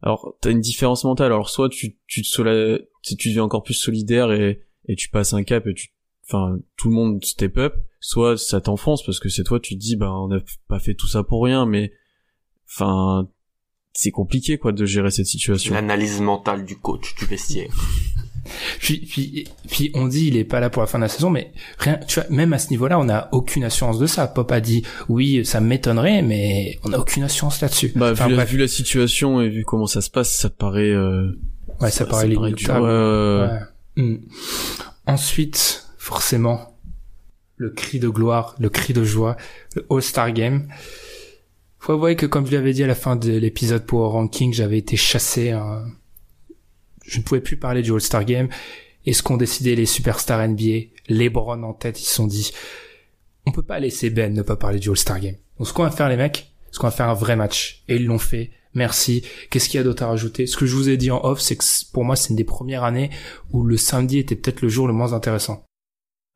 alors 0.06 0.38
t'as 0.40 0.52
une 0.52 0.62
différence 0.62 1.04
mentale. 1.04 1.34
Alors 1.34 1.50
soit 1.50 1.68
tu 1.68 1.98
tu 2.08 2.22
te 2.22 2.28
sola... 2.28 2.78
tu 3.02 3.16
deviens 3.30 3.44
encore 3.44 3.64
plus 3.64 3.74
solidaire 3.74 4.32
et 4.32 4.62
et 4.88 4.96
tu 4.96 5.10
passes 5.10 5.34
un 5.34 5.44
cap 5.44 5.66
et 5.68 5.74
tu 5.74 5.90
enfin 6.28 6.60
tout 6.78 6.90
le 6.90 6.96
monde 6.96 7.24
step 7.26 7.58
up 7.58 7.76
soit 8.00 8.38
ça 8.38 8.62
t'enfonce 8.62 9.04
parce 9.04 9.20
que 9.20 9.30
c'est 9.30 9.44
toi 9.44 9.60
tu 9.60 9.76
te 9.76 9.80
dis 9.80 9.96
bah 9.96 10.12
on 10.12 10.28
n'a 10.28 10.40
pas 10.68 10.80
fait 10.80 10.94
tout 10.94 11.08
ça 11.08 11.24
pour 11.24 11.44
rien 11.44 11.66
mais 11.66 11.92
enfin 12.68 13.28
c'est 13.94 14.12
compliqué 14.12 14.58
quoi 14.58 14.72
de 14.72 14.86
gérer 14.86 15.12
cette 15.12 15.28
situation 15.28 15.74
l'analyse 15.74 16.22
mentale 16.22 16.66
du 16.66 16.78
coach 16.78 17.16
du 17.16 17.26
vestiaire 17.26 17.72
Puis, 18.80 19.00
puis, 19.00 19.48
puis 19.70 19.92
on 19.94 20.08
dit 20.08 20.28
il 20.28 20.38
est 20.38 20.44
pas 20.44 20.60
là 20.60 20.70
pour 20.70 20.82
la 20.82 20.88
fin 20.88 20.98
de 21.00 21.04
la 21.04 21.10
saison, 21.10 21.30
mais 21.30 21.52
rien, 21.80 22.00
tu 22.08 22.20
vois, 22.20 22.30
même 22.30 22.54
à 22.54 22.60
ce 22.60 22.70
niveau-là, 22.70 23.00
on 23.00 23.06
n'a 23.06 23.30
aucune 23.32 23.64
assurance 23.64 24.00
de 24.00 24.08
ça. 24.08 24.28
Pop 24.28 24.52
a 24.52 24.62
dit 24.62 24.84
oui, 25.10 25.46
ça 25.46 25.60
m'étonnerait, 25.62 26.22
mais 26.22 26.80
on 26.84 26.90
n'a 26.90 27.00
aucune 27.00 27.24
assurance 27.24 27.62
là-dessus. 27.62 27.92
bah 27.96 28.12
Enfin, 28.12 28.26
vu, 28.26 28.32
la, 28.32 28.36
bref. 28.38 28.50
vu 28.52 28.58
la 28.58 28.68
situation 28.68 29.42
et 29.42 29.50
vu 29.50 29.64
comment 29.66 29.88
ça 29.88 30.02
se 30.02 30.10
passe 30.10 30.34
ça 30.36 30.50
paraît 30.50 30.90
euh, 30.92 31.38
ouais, 31.82 31.92
ça, 31.92 32.06
paraît 32.06 32.28
ouais, 32.28 32.38
ouais. 32.38 33.50
Ouais. 33.98 34.04
Hmm. 34.04 34.18
Ensuite, 35.08 35.86
forcément, 35.98 36.78
le 37.58 37.70
cri 37.70 38.00
de 38.00 38.10
gloire, 38.10 38.56
le 38.60 38.70
cri 38.70 38.94
de 38.94 39.04
joie, 39.04 39.38
le 39.76 39.86
All-Star 39.90 40.32
Game. 40.34 40.68
Faut 41.80 41.94
avouer 41.94 42.16
que 42.16 42.26
comme 42.26 42.46
je 42.48 42.52
l'avais 42.52 42.74
dit 42.74 42.84
à 42.84 42.88
la 42.88 42.96
fin 42.96 43.16
de 43.16 43.32
l'épisode 43.32 43.86
pour 43.86 44.02
Ranking, 44.10 44.52
j'avais 44.54 44.80
été 44.80 44.98
chassé. 44.98 45.52
hein. 45.52 45.84
Je 47.06 47.20
ne 47.20 47.24
pouvais 47.24 47.42
plus 47.42 47.58
parler 47.58 47.82
du 47.82 47.92
All-Star 47.92 48.26
Game. 48.26 48.50
Et 49.06 49.14
ce 49.14 49.22
qu'ont 49.22 49.38
décidé 49.38 49.76
les 49.76 49.86
superstars 49.86 50.48
NBA, 50.48 50.88
LeBron 51.10 51.62
en 51.64 51.74
tête, 51.74 52.02
ils 52.02 52.06
se 52.06 52.16
sont 52.16 52.28
dit, 52.28 52.52
on 53.46 53.52
peut 53.52 53.62
pas 53.62 53.80
laisser 53.80 54.10
Ben 54.10 54.34
ne 54.34 54.42
pas 54.42 54.56
parler 54.56 54.80
du 54.80 54.90
All-Star 54.90 55.20
Game. 55.20 55.36
Donc 55.58 55.68
ce 55.68 55.74
qu'on 55.74 55.84
va 55.84 55.92
faire 55.92 56.10
les 56.10 56.18
mecs, 56.18 56.52
c'est 56.72 56.80
qu'on 56.80 56.88
va 56.88 56.92
faire 56.92 57.10
un 57.10 57.14
vrai 57.14 57.36
match. 57.36 57.84
Et 57.88 57.96
ils 57.96 58.06
l'ont 58.06 58.20
fait. 58.20 58.52
Merci. 58.74 59.24
Qu'est-ce 59.50 59.70
qu'il 59.70 59.78
y 59.78 59.82
a 59.82 59.84
d'autre 59.84 60.04
à 60.04 60.08
rajouter? 60.08 60.48
Ce 60.48 60.58
que 60.58 60.66
je 60.66 60.76
vous 60.76 60.90
ai 60.90 60.98
dit 60.98 61.12
en 61.12 61.24
off, 61.24 61.40
c'est 61.40 61.56
que 61.56 61.64
pour 61.94 62.04
moi, 62.04 62.16
c'est 62.16 62.30
une 62.32 62.36
des 62.36 62.44
premières 62.44 62.84
années 62.84 63.10
où 63.52 63.64
le 63.64 63.78
samedi 63.78 64.18
était 64.18 64.36
peut-être 64.36 64.62
le 64.62 64.68
jour 64.68 64.88
le 64.88 64.94
moins 64.94 65.14
intéressant. 65.14 65.64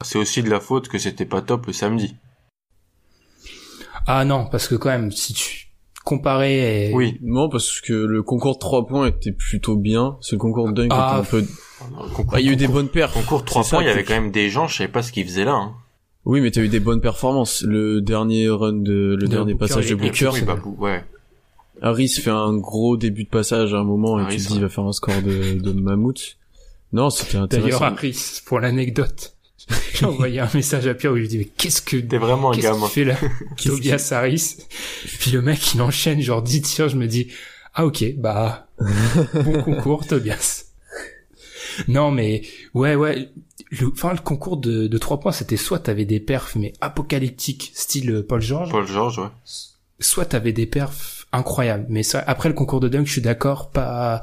c'est 0.05 0.17
aussi 0.19 0.41
de 0.41 0.49
la 0.49 0.61
faute 0.61 0.87
que 0.87 0.97
c'était 0.97 1.25
pas 1.25 1.41
top 1.41 1.65
le 1.65 1.73
samedi 1.73 2.15
Ah 4.07 4.23
non, 4.23 4.45
parce 4.45 4.67
que 4.67 4.75
quand 4.75 4.89
même, 4.89 5.11
si 5.11 5.33
tu 5.33 5.68
comparais... 6.03 6.89
et- 6.89 6.93
oui 6.93 7.17
non 7.21 7.49
parce 7.49 7.81
que 7.81 7.93
le 7.93 8.23
concours 8.23 8.55
de 8.55 8.59
3 8.59 8.87
points 8.87 9.07
était 9.07 9.31
plutôt 9.31 9.75
bien 9.75 10.17
ce 10.21 10.35
concours 10.35 10.67
de 10.71 10.73
dunk 10.73 10.89
Ah, 10.91 11.21
était 11.23 11.27
un 11.27 11.29
peu 11.29 11.39
Le 11.41 12.09
concours, 12.13 12.25
Bah, 12.33 12.39
il 12.39 12.45
y 12.45 12.49
a 12.49 12.53
eu 12.53 12.55
des 12.55 12.67
bonnes 12.67 12.89
perfs 12.89 13.13
concours 13.13 13.43
3 13.45 13.63
C'est 13.63 13.69
ça 13.69 13.75
points 13.77 13.83
il 13.85 13.87
y 13.87 13.91
avait 13.91 14.03
quand 14.03 14.13
même 14.15 14.31
des 14.31 14.49
gens 14.49 14.67
je 14.67 14.77
savais 14.77 14.91
pas 14.91 15.01
ce 15.01 15.11
qu'ils 15.11 15.25
faisaient 15.25 15.45
là 15.45 15.53
hein. 15.55 15.73
oui 16.25 16.41
mais 16.41 16.51
t'as 16.51 16.61
eu 16.61 16.67
des 16.69 16.79
bonnes 16.79 17.01
performances 17.01 17.61
le 17.63 18.01
dernier 18.01 18.49
run 18.49 18.73
de 18.73 19.15
le 19.15 19.17
De 19.17 19.27
dernier 19.27 19.53
Booker 19.53 19.67
passage 19.73 19.89
de 19.89 19.95
Booker 19.95 20.29
oui, 20.33 20.41
bah, 20.41 20.55
bou- 20.55 20.75
ouais 20.79 21.03
Harris 21.81 22.09
fait 22.09 22.29
un 22.29 22.57
gros 22.57 22.97
début 22.97 23.23
de 23.23 23.29
passage 23.29 23.73
à 23.73 23.77
un 23.77 23.83
moment 23.85 24.19
et 24.19 24.27
tu 24.31 24.37
te 24.37 24.41
dis 24.41 24.47
ouais. 24.49 24.55
il 24.57 24.61
va 24.63 24.69
faire 24.69 24.83
un 24.83 24.91
score 24.91 25.21
de, 25.21 25.59
de 25.61 25.71
mammouth. 25.71 26.35
Non, 26.91 27.09
c'était 27.09 27.33
D'ailleurs, 27.33 27.43
intéressant. 27.45 27.85
Harris, 27.85 28.41
pour 28.45 28.59
l'anecdote, 28.59 29.37
j'ai 29.93 30.05
envoyé 30.05 30.39
un 30.39 30.49
message 30.53 30.87
à 30.87 30.93
Pierre 30.93 31.11
où 31.11 31.15
je 31.15 31.21
lui 31.21 31.27
dis, 31.27 31.37
mais 31.37 31.45
qu'est-ce 31.45 31.81
que, 31.81 31.97
T'es 31.97 32.17
vraiment 32.17 32.51
un 32.51 32.57
gamin. 32.57 32.87
fait 32.87 33.05
là? 33.05 33.15
Tobias 33.63 34.09
Harris. 34.11 34.57
Puis 35.19 35.31
le 35.31 35.41
mec, 35.41 35.73
il 35.73 35.81
enchaîne 35.81 36.21
genre 36.21 36.41
10 36.41 36.61
tirs, 36.61 36.89
je 36.89 36.95
me 36.95 37.07
dis, 37.07 37.27
ah 37.73 37.85
ok, 37.85 38.03
bah, 38.17 38.67
bon 39.33 39.61
concours, 39.63 40.07
Tobias. 40.07 40.65
Non, 41.87 42.11
mais, 42.11 42.41
ouais, 42.73 42.95
ouais, 42.95 43.29
le, 43.71 43.87
enfin, 43.87 44.11
le 44.13 44.19
concours 44.19 44.57
de, 44.57 44.87
de 44.87 44.97
3 44.97 45.19
points, 45.19 45.31
c'était 45.31 45.57
soit 45.57 45.79
t'avais 45.79 46.05
des 46.05 46.19
perfs, 46.19 46.55
mais 46.55 46.73
apocalyptiques, 46.81 47.71
style 47.75 48.11
euh, 48.11 48.25
Paul 48.25 48.41
George, 48.41 48.71
Paul 48.71 48.87
George, 48.87 49.19
ouais. 49.19 49.29
soit 49.99 50.25
t'avais 50.25 50.53
des 50.53 50.65
perfs 50.65 51.27
incroyables. 51.31 51.85
Mais 51.89 52.03
ça, 52.03 52.23
après 52.25 52.49
le 52.49 52.55
concours 52.55 52.79
de 52.79 52.87
dunk, 52.89 53.05
je 53.05 53.11
suis 53.11 53.21
d'accord, 53.21 53.69
pas, 53.69 54.21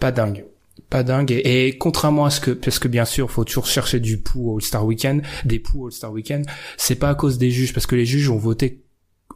pas 0.00 0.10
dingue. 0.10 0.44
Pas 0.92 1.02
dingue. 1.02 1.30
Et, 1.32 1.66
et 1.68 1.78
contrairement 1.78 2.26
à 2.26 2.30
ce 2.30 2.38
que, 2.40 2.50
parce 2.50 2.78
que 2.78 2.86
bien 2.86 3.04
sûr, 3.06 3.30
faut 3.30 3.44
toujours 3.44 3.66
chercher 3.66 3.98
du 3.98 4.18
pouls 4.18 4.50
au 4.52 4.56
All-Star 4.58 4.84
Weekend, 4.84 5.22
des 5.46 5.58
pouls 5.58 5.84
au 5.84 5.86
All-Star 5.86 6.12
Weekend, 6.12 6.44
c'est 6.76 6.96
pas 6.96 7.08
à 7.08 7.14
cause 7.14 7.38
des 7.38 7.50
juges, 7.50 7.72
parce 7.72 7.86
que 7.86 7.96
les 7.96 8.04
juges 8.04 8.28
ont 8.28 8.36
voté, 8.36 8.82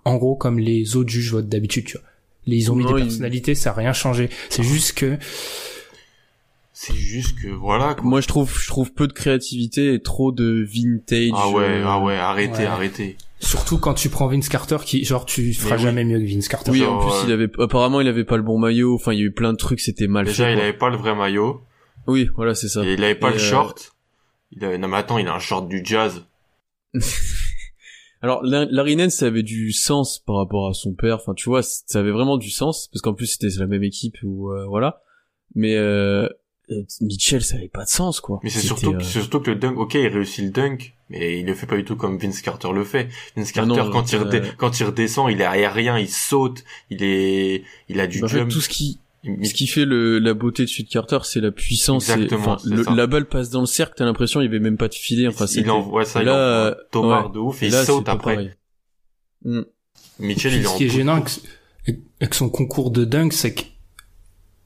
en 0.04 0.16
gros, 0.16 0.36
comme 0.36 0.58
les 0.58 0.96
autres 0.96 1.08
juges 1.08 1.30
votent 1.32 1.48
d'habitude, 1.48 1.86
tu 1.86 1.96
vois. 1.98 2.06
Les- 2.46 2.56
Ils 2.58 2.70
ont 2.70 2.74
mis 2.76 2.84
Non, 2.84 2.92
des 2.94 3.00
ils- 3.00 3.04
personnalités, 3.06 3.54
ça 3.54 3.70
a 3.70 3.72
rien 3.72 3.92
changé. 3.94 4.28
C'est 4.50 4.62
juste 4.62 4.92
que, 4.98 5.16
C'est 6.72 6.94
juste 6.94 7.38
que, 7.42 7.48
voilà, 7.48 7.94
quoi. 7.94 8.04
Moi, 8.04 8.20
je 8.20 8.28
trouve, 8.28 8.52
je 8.60 8.66
trouve 8.68 8.92
peu 8.92 9.06
de 9.08 9.14
créativité 9.14 9.94
et 9.94 10.02
trop 10.02 10.30
de 10.32 10.62
vintage. 10.70 11.30
Ah 11.34 11.48
ouais, 11.48 11.64
euh, 11.64 11.84
ah 11.86 12.00
ouais, 12.02 12.16
arrêtez, 12.16 12.58
ouais. 12.58 12.64
arrêtez. 12.66 13.16
Surtout 13.40 13.78
quand 13.78 13.94
tu 13.94 14.08
prends 14.08 14.26
Vince 14.28 14.48
Carter, 14.48 14.78
qui, 14.84 15.04
genre, 15.04 15.24
tu 15.26 15.52
feras 15.54 15.76
oui. 15.76 15.82
jamais 15.82 16.04
mieux 16.04 16.18
que 16.20 16.24
Vince 16.26 16.48
Carter. 16.48 16.70
Oui, 16.70 16.78
Genre, 16.78 16.94
en 16.94 16.98
plus, 17.06 17.12
euh, 17.18 17.22
il 17.26 17.32
avait, 17.32 17.50
apparemment, 17.58 18.00
il 18.00 18.08
avait 18.08 18.24
pas 18.24 18.36
le 18.36 18.42
bon 18.42 18.58
maillot. 18.58 18.94
Enfin, 18.94 19.12
il 19.12 19.18
y 19.18 19.22
a 19.22 19.24
eu 19.26 19.32
plein 19.32 19.52
de 19.52 19.58
trucs, 19.58 19.80
c'était 19.80 20.06
mal 20.06 20.24
Déjà, 20.26 20.44
fait. 20.44 20.52
il 20.52 20.56
quoi. 20.56 20.64
avait 20.64 20.72
pas 20.76 20.90
le 20.90 20.96
vrai 20.96 21.14
maillot. 21.14 21.62
Oui, 22.06 22.28
voilà, 22.36 22.54
c'est 22.54 22.68
ça. 22.68 22.84
Et 22.84 22.94
il 22.94 23.04
avait 23.04 23.14
pas 23.14 23.30
Et, 23.30 23.34
le 23.34 23.36
euh, 23.40 23.42
short. 23.42 23.92
Il 24.52 24.64
avait... 24.64 24.78
Non 24.78 24.86
mais 24.88 24.96
attends, 24.96 25.18
il 25.18 25.26
a 25.28 25.34
un 25.34 25.38
short 25.40 25.68
du 25.68 25.82
jazz. 25.84 26.24
Alors, 28.22 28.42
La- 28.42 28.64
Larry 28.64 28.96
Nance, 28.96 29.14
ça 29.16 29.26
avait 29.26 29.42
du 29.42 29.72
sens 29.72 30.18
par 30.18 30.36
rapport 30.36 30.68
à 30.68 30.72
son 30.74 30.94
père. 30.94 31.16
Enfin, 31.16 31.34
tu 31.34 31.48
vois, 31.48 31.62
ça 31.62 31.98
avait 31.98 32.10
vraiment 32.10 32.38
du 32.38 32.50
sens 32.50 32.88
parce 32.92 33.02
qu'en 33.02 33.14
plus, 33.14 33.26
c'était 33.26 33.48
la 33.58 33.66
même 33.66 33.84
équipe 33.84 34.16
ou 34.22 34.50
euh, 34.52 34.66
voilà. 34.66 35.02
Mais 35.54 35.76
euh, 35.76 36.28
euh, 36.70 36.82
Mitchell, 37.00 37.42
ça 37.42 37.56
avait 37.56 37.68
pas 37.68 37.84
de 37.84 37.88
sens, 37.90 38.20
quoi. 38.20 38.40
Mais 38.42 38.50
c'est 38.50 38.60
surtout, 38.60 38.94
euh, 38.94 39.00
c'est 39.00 39.20
surtout 39.20 39.40
que 39.40 39.50
le 39.50 39.56
dunk, 39.56 39.76
ok, 39.78 39.94
il 39.94 40.06
réussit 40.08 40.44
le 40.44 40.50
dunk, 40.50 40.95
mais 41.10 41.40
il 41.40 41.46
le 41.46 41.54
fait 41.54 41.66
pas 41.66 41.76
du 41.76 41.84
tout 41.84 41.96
comme 41.96 42.18
Vince 42.18 42.40
Carter 42.42 42.68
le 42.72 42.84
fait. 42.84 43.08
Vince 43.36 43.52
Carter, 43.52 43.68
non, 43.76 43.90
quand, 43.90 44.12
il 44.12 44.16
euh, 44.18 44.24
redé- 44.24 44.56
quand 44.56 44.80
il 44.80 44.84
redescend, 44.84 45.30
il 45.30 45.40
est 45.40 45.44
aérien, 45.44 45.98
il 45.98 46.08
saute, 46.08 46.64
il 46.90 47.02
est, 47.02 47.62
il 47.88 48.00
a 48.00 48.06
du 48.06 48.22
en 48.24 48.28
fait, 48.28 48.38
jump. 48.38 48.50
tout 48.50 48.60
ce 48.60 48.68
qui, 48.68 48.98
ce 49.42 49.54
qui 49.54 49.66
fait 49.66 49.84
le, 49.84 50.18
la 50.18 50.34
beauté 50.34 50.62
de 50.64 50.68
Sud 50.68 50.88
Carter, 50.88 51.18
c'est 51.24 51.40
la 51.40 51.50
puissance. 51.52 52.08
et- 52.08 52.12
Exactement, 52.12 52.40
enfin, 52.54 52.58
c'est 52.62 52.74
le- 52.74 52.84
ça. 52.84 52.94
la 52.94 53.06
balle 53.06 53.26
passe 53.26 53.50
dans 53.50 53.60
le 53.60 53.66
cercle, 53.66 53.94
t'as 53.96 54.04
l'impression 54.04 54.40
il 54.40 54.44
y 54.44 54.48
avait 54.48 54.58
même 54.60 54.76
pas 54.76 54.88
de 54.88 54.94
filet. 54.94 55.26
Enfin, 55.28 55.46
il 55.46 55.70
envoie 55.70 56.04
ça, 56.04 56.20
et 56.20 56.22
il 56.22 56.26
là, 56.26 56.76
envoie 56.94 57.26
ouais. 57.26 57.32
de 57.32 57.38
ouf 57.38 57.62
et 57.62 57.66
Et 57.66 57.68
il 57.68 57.72
là, 57.72 57.84
saute 57.84 58.08
après. 58.08 58.56
Mm. 59.44 59.60
Mitchell, 60.18 60.52
il 60.54 60.60
est 60.60 60.64
ce 60.64 60.68
en 60.68 60.76
qui 60.76 60.84
est 60.86 60.88
gênant 60.88 61.14
avec, 61.16 61.30
avec 62.20 62.34
son 62.34 62.48
concours 62.48 62.90
de 62.90 63.04
dunk, 63.04 63.32
c'est 63.32 63.54
que 63.54 63.62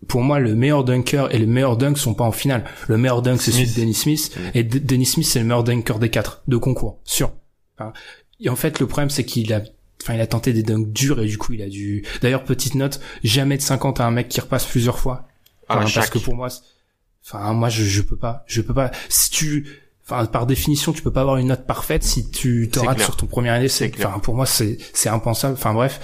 pour 0.08 0.22
moi, 0.22 0.38
le 0.38 0.54
meilleur 0.54 0.84
dunker 0.84 1.34
et 1.34 1.38
le 1.38 1.46
meilleur 1.46 1.76
dunk 1.76 1.96
sont 1.96 2.14
pas 2.14 2.24
en 2.24 2.32
finale. 2.32 2.64
Le 2.88 2.96
meilleur 2.96 3.22
dunk, 3.22 3.38
c'est 3.40 3.52
celui 3.52 3.66
de. 3.66 3.74
Dennis 3.74 3.94
Smith. 3.94 4.36
Mm. 4.36 4.40
Et 4.54 4.64
Dennis 4.64 5.06
Smith, 5.06 5.26
c'est 5.26 5.38
le 5.38 5.44
meilleur 5.44 5.64
dunker 5.64 5.98
des 5.98 6.08
quatre 6.08 6.42
de 6.48 6.56
concours, 6.56 6.98
sûr. 7.04 7.32
Enfin, 7.78 7.92
et 8.40 8.48
en 8.48 8.56
fait, 8.56 8.80
le 8.80 8.86
problème, 8.86 9.10
c'est 9.10 9.24
qu'il 9.24 9.52
a, 9.52 9.60
enfin, 10.02 10.14
il 10.14 10.20
a 10.20 10.26
tenté 10.26 10.52
des 10.52 10.62
dunks 10.62 10.90
durs 10.92 11.20
et 11.20 11.26
du 11.26 11.38
coup, 11.38 11.52
il 11.52 11.62
a 11.62 11.68
dû. 11.68 12.04
D'ailleurs, 12.22 12.44
petite 12.44 12.74
note, 12.74 13.00
jamais 13.22 13.56
de 13.56 13.62
50 13.62 14.00
à 14.00 14.06
un 14.06 14.10
mec 14.10 14.28
qui 14.28 14.40
repasse 14.40 14.64
plusieurs 14.64 14.98
fois. 14.98 15.28
la 15.68 15.76
Enfin, 15.76 15.90
parce 15.94 16.10
que 16.10 16.18
pour 16.18 16.34
moi, 16.34 16.48
enfin, 17.24 17.52
moi, 17.52 17.68
je, 17.68 17.84
je 17.84 18.02
peux 18.02 18.16
pas, 18.16 18.44
je 18.46 18.62
peux 18.62 18.74
pas. 18.74 18.90
Si 19.08 19.30
tu, 19.30 19.66
enfin, 20.04 20.24
par 20.26 20.46
définition, 20.46 20.92
tu 20.92 21.02
peux 21.02 21.12
pas 21.12 21.20
avoir 21.20 21.36
une 21.36 21.48
note 21.48 21.66
parfaite 21.66 22.02
si 22.02 22.30
tu 22.30 22.70
te 22.72 22.78
rates 22.80 22.96
clair. 22.96 23.06
sur 23.06 23.16
ton 23.16 23.26
premier 23.26 23.50
année. 23.50 23.68
C'est 23.68 23.84
C'est, 23.84 23.90
clair. 23.90 24.08
enfin, 24.08 24.18
pour 24.18 24.34
moi, 24.34 24.46
c'est, 24.46 24.78
c'est 24.94 25.10
impensable. 25.10 25.54
Enfin, 25.54 25.74
bref. 25.74 26.00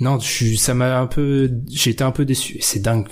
Non, 0.00 0.18
je 0.20 0.26
suis, 0.26 0.56
ça 0.58 0.74
m'a 0.74 0.98
un 0.98 1.06
peu, 1.06 1.50
j'ai 1.70 1.90
été 1.90 2.04
un 2.04 2.10
peu 2.12 2.24
déçu. 2.24 2.58
C'est 2.60 2.80
dingue. 2.80 3.06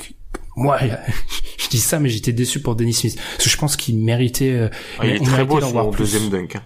Moi, 0.56 0.78
je 1.58 1.68
dis 1.68 1.80
ça, 1.80 1.98
mais 1.98 2.08
j'étais 2.08 2.32
déçu 2.32 2.60
pour 2.60 2.76
Dennis 2.76 2.94
Smith. 2.94 3.16
Parce 3.16 3.44
que 3.44 3.50
je 3.50 3.56
pense 3.56 3.76
qu'il 3.76 3.98
méritait, 3.98 4.52
euh, 4.52 4.68
Ah, 4.98 5.06
il 5.06 5.14
est 5.14 5.24
très 5.24 5.44
beau 5.44 5.60
son 5.60 5.90
plus. 5.90 6.04
deuxième 6.04 6.30
dunk. 6.30 6.56
hein. 6.56 6.62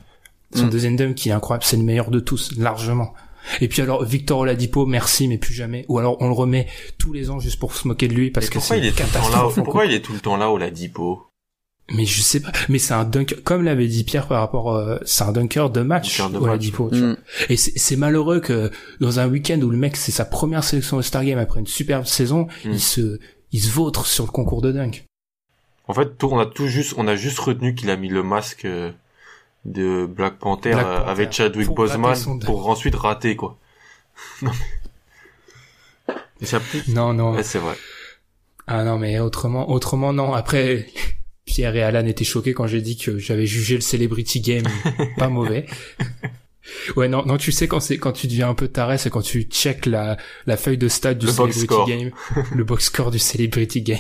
Son 0.54 0.66
Mm. 0.66 0.70
deuxième 0.70 0.96
dunk 0.96 1.14
qui 1.14 1.28
est 1.28 1.32
incroyable. 1.32 1.64
C'est 1.64 1.76
le 1.76 1.82
meilleur 1.84 2.10
de 2.10 2.20
tous, 2.20 2.52
largement. 2.58 3.14
Et 3.60 3.68
puis 3.68 3.80
alors, 3.82 4.04
Victor 4.04 4.40
Oladipo, 4.40 4.84
merci, 4.84 5.26
mais 5.26 5.38
plus 5.38 5.54
jamais. 5.54 5.86
Ou 5.88 5.98
alors, 5.98 6.16
on 6.20 6.26
le 6.26 6.34
remet 6.34 6.66
tous 6.98 7.12
les 7.12 7.30
ans 7.30 7.38
juste 7.40 7.58
pour 7.58 7.74
se 7.74 7.88
moquer 7.88 8.06
de 8.08 8.14
lui 8.14 8.30
parce 8.30 8.46
Mais 8.46 8.50
que 8.50 8.58
pourquoi 8.58 8.76
c'est 8.76 8.82
il 8.82 8.86
est 8.86 8.88
une 8.90 8.94
tout 8.96 9.02
le 9.02 9.08
temps 9.08 9.18
là 9.20 9.24
catastrophe. 9.24 9.58
en 9.58 9.62
Pourquoi 9.62 9.86
il 9.86 9.94
est 9.94 10.00
tout 10.00 10.12
le 10.12 10.20
temps 10.20 10.36
là 10.36 10.50
au 10.50 10.58
Ladipo 10.58 11.22
Mais 11.92 12.04
je 12.04 12.22
sais 12.22 12.40
pas. 12.40 12.52
Mais 12.68 12.78
c'est 12.78 12.94
un 12.94 13.04
dunker, 13.04 13.42
comme 13.42 13.64
l'avait 13.64 13.88
dit 13.88 14.04
Pierre 14.04 14.26
par 14.28 14.40
rapport, 14.40 14.74
euh, 14.76 14.98
c'est 15.04 15.24
un 15.24 15.32
dunker 15.32 15.70
de 15.70 15.80
match. 15.82 16.18
Dunker 16.18 16.40
de 16.40 16.46
match. 16.46 16.60
Tu 16.62 16.70
vois. 16.72 16.90
Mm. 16.90 17.16
Et 17.48 17.56
c'est 17.56 17.72
c'est 17.76 17.96
malheureux 17.96 18.40
que 18.40 18.70
dans 19.00 19.18
un 19.18 19.28
week-end 19.28 19.60
où 19.60 19.70
le 19.70 19.76
mec 19.76 19.96
c'est 19.96 20.12
sa 20.12 20.24
première 20.24 20.62
sélection 20.64 20.98
au 20.98 21.02
Star 21.02 21.24
Game 21.24 21.38
après 21.38 21.60
une 21.60 21.66
superbe 21.66 22.04
saison, 22.06 22.46
Mm. 22.64 22.70
il 22.72 22.80
se, 22.80 23.18
il 23.52 23.60
se 23.60 23.70
vautre 23.70 24.06
sur 24.06 24.24
le 24.24 24.30
concours 24.30 24.62
de 24.62 24.70
dunk. 24.72 25.04
En 25.88 25.94
fait, 25.94 26.16
tout, 26.16 26.28
on 26.30 26.38
a 26.38 26.46
tout 26.46 26.68
juste, 26.68 26.94
on 26.96 27.08
a 27.08 27.16
juste 27.16 27.40
retenu 27.40 27.74
qu'il 27.74 27.90
a 27.90 27.96
mis 27.96 28.08
le 28.08 28.22
masque 28.22 28.64
euh, 28.64 28.92
de 29.64 30.06
Black 30.06 30.38
Panther, 30.38 30.70
Black 30.70 30.86
euh, 30.86 30.98
Panther. 30.98 31.10
avec 31.10 31.32
Chadwick 31.32 31.66
Pour 31.66 31.74
Boseman 31.74 32.14
son 32.14 32.36
dunk. 32.36 32.46
pour 32.46 32.68
ensuite 32.68 32.94
rater 32.94 33.34
quoi. 33.34 33.58
non 34.42 34.52
mais. 34.52 36.46
Plus- 36.70 36.88
Non, 36.94 37.12
non. 37.12 37.34
Ouais, 37.34 37.42
c'est 37.42 37.58
vrai. 37.58 37.74
Ah 38.66 38.84
non, 38.84 38.98
mais 38.98 39.18
autrement, 39.18 39.68
autrement 39.70 40.12
non. 40.12 40.32
Après, 40.32 40.86
Pierre 41.50 41.74
et 41.74 41.82
Alan 41.82 42.06
étaient 42.06 42.24
choqués 42.24 42.54
quand 42.54 42.68
j'ai 42.68 42.80
dit 42.80 42.96
que 42.96 43.18
j'avais 43.18 43.44
jugé 43.46 43.74
le 43.74 43.80
Celebrity 43.80 44.40
Game 44.40 44.62
pas 45.18 45.28
mauvais. 45.28 45.66
Ouais, 46.94 47.08
non, 47.08 47.26
non, 47.26 47.38
tu 47.38 47.50
sais 47.50 47.66
quand 47.66 47.80
c'est 47.80 47.98
quand 47.98 48.12
tu 48.12 48.28
deviens 48.28 48.48
un 48.48 48.54
peu 48.54 48.68
taré, 48.68 48.98
c'est 48.98 49.10
quand 49.10 49.22
tu 49.22 49.42
check 49.42 49.86
la 49.86 50.16
la 50.46 50.56
feuille 50.56 50.78
de 50.78 50.86
stade 50.86 51.18
du 51.18 51.26
Le 51.26 51.32
Celebrity. 51.32 51.66
Game, 51.88 52.10
le 52.54 52.62
box 52.62 52.84
score 52.84 53.10
du 53.10 53.18
Celebrity 53.18 53.82
Game. 53.82 53.98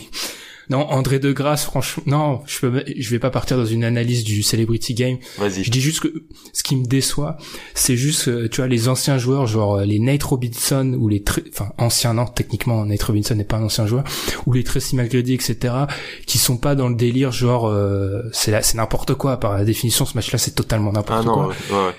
Non, 0.70 0.88
André 0.88 1.18
de 1.18 1.32
Grasse, 1.32 1.64
franchement, 1.64 2.02
non, 2.06 2.40
je 2.46 2.60
peux, 2.60 2.84
je 2.96 3.10
vais 3.10 3.18
pas 3.18 3.30
partir 3.30 3.56
dans 3.56 3.64
une 3.66 3.82
analyse 3.84 4.22
du 4.24 4.42
Celebrity 4.44 4.94
Game. 4.94 5.18
Vas-y. 5.36 5.64
Je 5.64 5.70
dis 5.70 5.80
juste 5.80 6.00
que 6.00 6.24
ce 6.52 6.62
qui 6.62 6.76
me 6.76 6.84
déçoit, 6.86 7.36
c'est 7.74 7.96
juste, 7.96 8.28
euh, 8.28 8.48
tu 8.48 8.58
vois, 8.60 8.68
les 8.68 8.88
anciens 8.88 9.18
joueurs, 9.18 9.46
genre 9.48 9.78
euh, 9.78 9.84
les 9.84 9.98
Nate 9.98 10.22
Robinson 10.22 10.96
ou 10.98 11.08
les, 11.08 11.22
enfin 11.52 11.72
anciens 11.78 12.14
non, 12.14 12.26
techniquement 12.26 12.84
Nate 12.86 13.02
Robinson 13.02 13.34
n'est 13.34 13.42
pas 13.44 13.56
un 13.56 13.64
ancien 13.64 13.84
joueur, 13.86 14.04
ou 14.46 14.52
les 14.52 14.62
Tracy 14.64 14.94
McGrady, 14.96 15.34
etc., 15.34 15.74
qui 16.26 16.38
sont 16.38 16.56
pas 16.56 16.74
dans 16.76 16.88
le 16.88 16.94
délire, 16.94 17.32
genre 17.32 17.66
euh, 17.68 18.22
c'est 18.32 18.52
là, 18.52 18.62
c'est 18.62 18.76
n'importe 18.76 19.14
quoi. 19.14 19.38
Par 19.38 19.54
la 19.54 19.64
définition, 19.64 20.06
ce 20.06 20.14
match-là, 20.14 20.38
c'est 20.38 20.54
totalement 20.54 20.90
Ah 20.94 20.98
n'importe 20.98 21.26
non, 21.26 21.34
quoi. 21.34 21.46
ouais, 21.48 21.54
ouais, 21.72 21.86
ouais. 21.88 21.94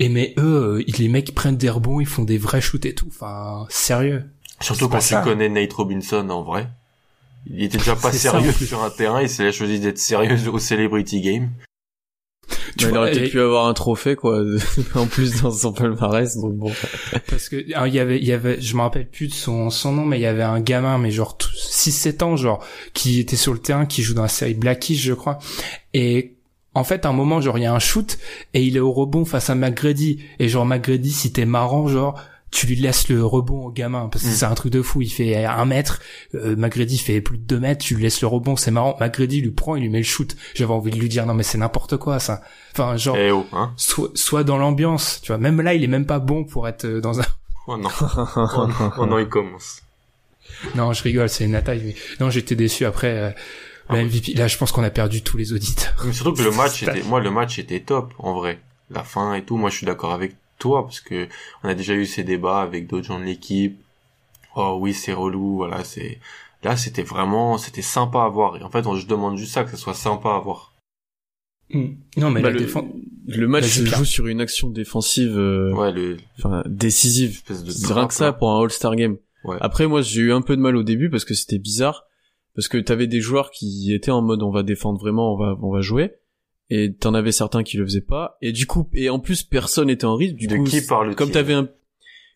Et 0.00 0.08
mais 0.08 0.32
eux, 0.38 0.78
euh, 0.78 0.84
ils- 0.86 0.96
les 0.96 1.08
mecs 1.08 1.34
prennent 1.34 1.58
des 1.58 1.68
rebonds, 1.70 2.00
ils 2.00 2.06
font 2.06 2.24
des 2.24 2.38
vrais 2.38 2.60
shoots 2.62 2.86
et 2.86 2.94
tout. 2.94 3.06
Enfin, 3.08 3.66
sérieux. 3.68 4.24
Surtout 4.60 4.88
quand 4.88 4.98
tu 4.98 5.14
connais 5.22 5.48
Nate 5.50 5.72
Robinson 5.74 6.28
en 6.30 6.42
vrai. 6.42 6.68
Il 7.46 7.62
était 7.64 7.78
déjà 7.78 7.96
pas 7.96 8.12
ça, 8.12 8.30
sérieux 8.30 8.52
sur 8.52 8.82
un 8.82 8.90
terrain, 8.90 9.20
et 9.20 9.26
il 9.26 9.46
a 9.46 9.52
choisi 9.52 9.80
d'être 9.80 9.98
sérieux 9.98 10.36
au 10.48 10.58
Celebrity 10.58 11.20
Game. 11.20 11.50
Tu 12.48 12.56
Bah, 12.56 12.56
il 12.84 12.88
vois, 12.88 12.98
aurait 12.98 13.12
et- 13.14 13.18
peut-être 13.18 13.30
pu 13.32 13.40
avoir 13.40 13.66
un 13.66 13.74
trophée, 13.74 14.16
quoi, 14.16 14.42
en 14.94 15.06
plus 15.06 15.42
dans 15.42 15.50
son 15.50 15.72
palmarès, 15.72 16.36
donc 16.36 16.54
bon. 16.54 16.72
Parce 17.28 17.48
que 17.48 17.56
il 17.56 17.94
y 17.94 17.98
avait 17.98 18.18
il 18.18 18.24
y 18.24 18.32
avait 18.32 18.60
je 18.60 18.76
me 18.76 18.82
rappelle 18.82 19.08
plus 19.08 19.28
de 19.28 19.32
son 19.34 19.70
son 19.70 19.92
nom 19.92 20.04
mais 20.04 20.18
il 20.18 20.22
y 20.22 20.26
avait 20.26 20.42
un 20.42 20.60
gamin 20.60 20.98
mais 20.98 21.10
genre 21.10 21.36
6 21.54 21.92
7 21.92 22.22
ans 22.22 22.36
genre 22.36 22.64
qui 22.94 23.20
était 23.20 23.36
sur 23.36 23.52
le 23.52 23.58
terrain 23.58 23.86
qui 23.86 24.02
joue 24.02 24.14
dans 24.14 24.22
la 24.22 24.28
série 24.28 24.54
Blackish 24.54 25.02
je 25.02 25.12
crois 25.14 25.38
et 25.94 26.34
en 26.74 26.84
fait 26.84 27.04
à 27.06 27.10
un 27.10 27.12
moment 27.12 27.40
genre 27.40 27.58
il 27.58 27.62
y 27.62 27.66
a 27.66 27.74
un 27.74 27.78
shoot 27.78 28.18
et 28.54 28.62
il 28.62 28.76
est 28.76 28.80
au 28.80 28.92
rebond 28.92 29.24
face 29.24 29.50
à 29.50 29.54
McGrady 29.54 30.22
et 30.38 30.48
genre 30.48 30.64
McGrady 30.66 31.10
si 31.10 31.32
t'es 31.32 31.44
marrant 31.46 31.86
genre 31.88 32.18
tu 32.52 32.66
lui 32.68 32.76
laisses 32.76 33.08
le 33.08 33.24
rebond 33.24 33.64
au 33.66 33.70
gamin 33.72 34.08
parce 34.08 34.22
que 34.24 34.28
Mm. 34.28 34.32
c'est 34.34 34.44
un 34.44 34.54
truc 34.54 34.72
de 34.72 34.82
fou 34.82 35.02
il 35.02 35.08
fait 35.10 35.44
un 35.44 35.64
mètre 35.64 36.00
euh, 36.34 36.54
McGrady 36.54 36.98
fait 36.98 37.20
plus 37.20 37.38
de 37.38 37.42
deux 37.42 37.58
mètres 37.58 37.82
tu 37.84 37.94
lui 37.96 38.02
laisses 38.04 38.20
le 38.20 38.28
rebond 38.28 38.54
c'est 38.56 38.70
marrant 38.70 38.96
McGrady 39.00 39.40
lui 39.40 39.50
prend 39.50 39.74
il 39.74 39.82
lui 39.82 39.88
met 39.88 39.98
le 39.98 40.04
shoot 40.04 40.36
j'avais 40.54 40.72
envie 40.72 40.90
de 40.92 40.98
lui 40.98 41.08
dire 41.08 41.26
non 41.26 41.34
mais 41.34 41.42
c'est 41.42 41.58
n'importe 41.58 41.96
quoi 41.96 42.20
ça 42.20 42.42
enfin 42.72 42.96
genre 42.96 43.16
Eh 43.16 43.30
oh, 43.32 43.46
hein. 43.52 43.72
soit, 43.76 44.10
soit 44.14 44.44
dans 44.44 44.58
l'ambiance 44.58 45.20
tu 45.22 45.28
vois 45.32 45.38
même 45.38 45.60
là 45.60 45.74
il 45.74 45.82
est 45.82 45.88
même 45.88 46.06
pas 46.06 46.18
bon 46.18 46.44
pour 46.44 46.68
être 46.68 46.84
euh, 46.84 47.00
dans 47.00 47.20
un 47.20 47.24
Oh 47.66 47.76
non. 47.78 47.88
Oh 47.96 48.66
non, 48.66 48.92
oh 48.98 49.06
non, 49.06 49.18
il 49.20 49.28
commence. 49.28 49.82
Non, 50.74 50.92
je 50.92 51.02
rigole, 51.04 51.28
c'est 51.28 51.44
une 51.44 51.54
attaque. 51.54 51.80
Mais... 51.84 51.94
Non, 52.18 52.28
j'étais 52.28 52.56
déçu 52.56 52.84
après. 52.84 53.16
euh, 53.16 53.30
Ah. 53.88 54.02
MVP, 54.02 54.34
là, 54.34 54.48
je 54.48 54.56
pense 54.58 54.72
qu'on 54.72 54.82
a 54.82 54.90
perdu 54.90 55.22
tous 55.22 55.36
les 55.36 55.52
auditeurs. 55.52 55.94
Mais 56.04 56.12
surtout 56.12 56.32
que 56.34 56.42
le 56.42 56.50
match 56.56 56.82
était, 56.82 57.02
moi, 57.04 57.20
le 57.20 57.30
match 57.30 57.60
était 57.60 57.78
top, 57.80 58.12
en 58.18 58.34
vrai. 58.34 58.58
La 58.90 59.04
fin 59.04 59.34
et 59.34 59.44
tout, 59.44 59.56
moi, 59.56 59.70
je 59.70 59.76
suis 59.76 59.86
d'accord 59.86 60.12
avec 60.12 60.34
toi, 60.62 60.84
parce 60.84 61.00
que 61.00 61.28
on 61.62 61.68
a 61.68 61.74
déjà 61.74 61.94
eu 61.94 62.06
ces 62.06 62.24
débats 62.24 62.60
avec 62.62 62.86
d'autres 62.86 63.06
gens 63.06 63.18
de 63.18 63.24
l'équipe. 63.24 63.78
Oh 64.54 64.76
oui, 64.80 64.92
c'est 64.94 65.12
relou, 65.12 65.56
voilà, 65.56 65.82
c'est, 65.84 66.18
là, 66.62 66.76
c'était 66.76 67.02
vraiment, 67.02 67.58
c'était 67.58 67.82
sympa 67.82 68.22
à 68.24 68.28
voir. 68.28 68.56
Et 68.58 68.62
en 68.62 68.70
fait, 68.70 68.86
on, 68.86 68.94
je 68.96 69.06
demande 69.06 69.36
juste 69.38 69.52
ça, 69.52 69.64
que 69.64 69.70
ce 69.70 69.76
soit 69.76 69.94
sympa 69.94 70.30
à 70.30 70.38
voir. 70.38 70.72
Non, 71.72 72.30
mais 72.30 72.42
Bah, 72.42 72.48
la 72.50 72.54
le, 72.54 72.58
défense. 72.60 72.84
le 73.28 73.48
match 73.48 73.64
se 73.64 73.84
joue 73.86 74.04
sur 74.04 74.26
une 74.26 74.40
action 74.42 74.68
défensive, 74.68 75.38
euh, 75.38 75.72
Ouais, 75.72 75.90
le, 75.90 76.18
enfin, 76.38 76.62
décisive. 76.66 77.42
de 77.48 77.70
C'est 77.70 77.92
rien 77.94 78.06
que 78.06 78.12
ça 78.14 78.32
pour 78.34 78.50
un 78.50 78.62
All-Star 78.62 78.94
Game. 78.94 79.16
Ouais. 79.44 79.56
Après, 79.60 79.86
moi, 79.86 80.02
j'ai 80.02 80.20
eu 80.20 80.32
un 80.32 80.42
peu 80.42 80.54
de 80.56 80.60
mal 80.60 80.76
au 80.76 80.82
début 80.82 81.08
parce 81.08 81.24
que 81.24 81.32
c'était 81.34 81.58
bizarre. 81.58 82.04
parce 82.54 82.68
que 82.68 82.76
t'avais 82.76 83.06
des 83.06 83.20
joueurs 83.22 83.50
qui 83.50 83.92
étaient 83.94 84.10
en 84.10 84.20
mode 84.20 84.42
on 84.42 84.50
va 84.50 84.62
défendre 84.62 85.00
vraiment, 85.00 85.32
on 85.34 85.38
va 85.38 85.56
on 85.62 85.72
va 85.72 85.80
jouer, 85.80 86.12
et 86.70 86.94
t'en 86.94 87.14
avais 87.14 87.32
certains 87.32 87.62
qui 87.62 87.76
le 87.76 87.84
faisaient 87.84 88.00
pas, 88.00 88.36
et 88.40 88.52
du 88.52 88.66
coup 88.66 88.88
et 88.94 89.10
en 89.10 89.18
plus 89.20 89.42
personne 89.42 89.90
était 89.90 90.04
en 90.04 90.16
rythme. 90.16 90.36
Du 90.36 90.46
De 90.46 90.56
coup, 90.56 90.64
qui 90.64 90.80
parle 90.86 91.14
comme 91.14 91.30
t'avais 91.30 91.54
un 91.54 91.68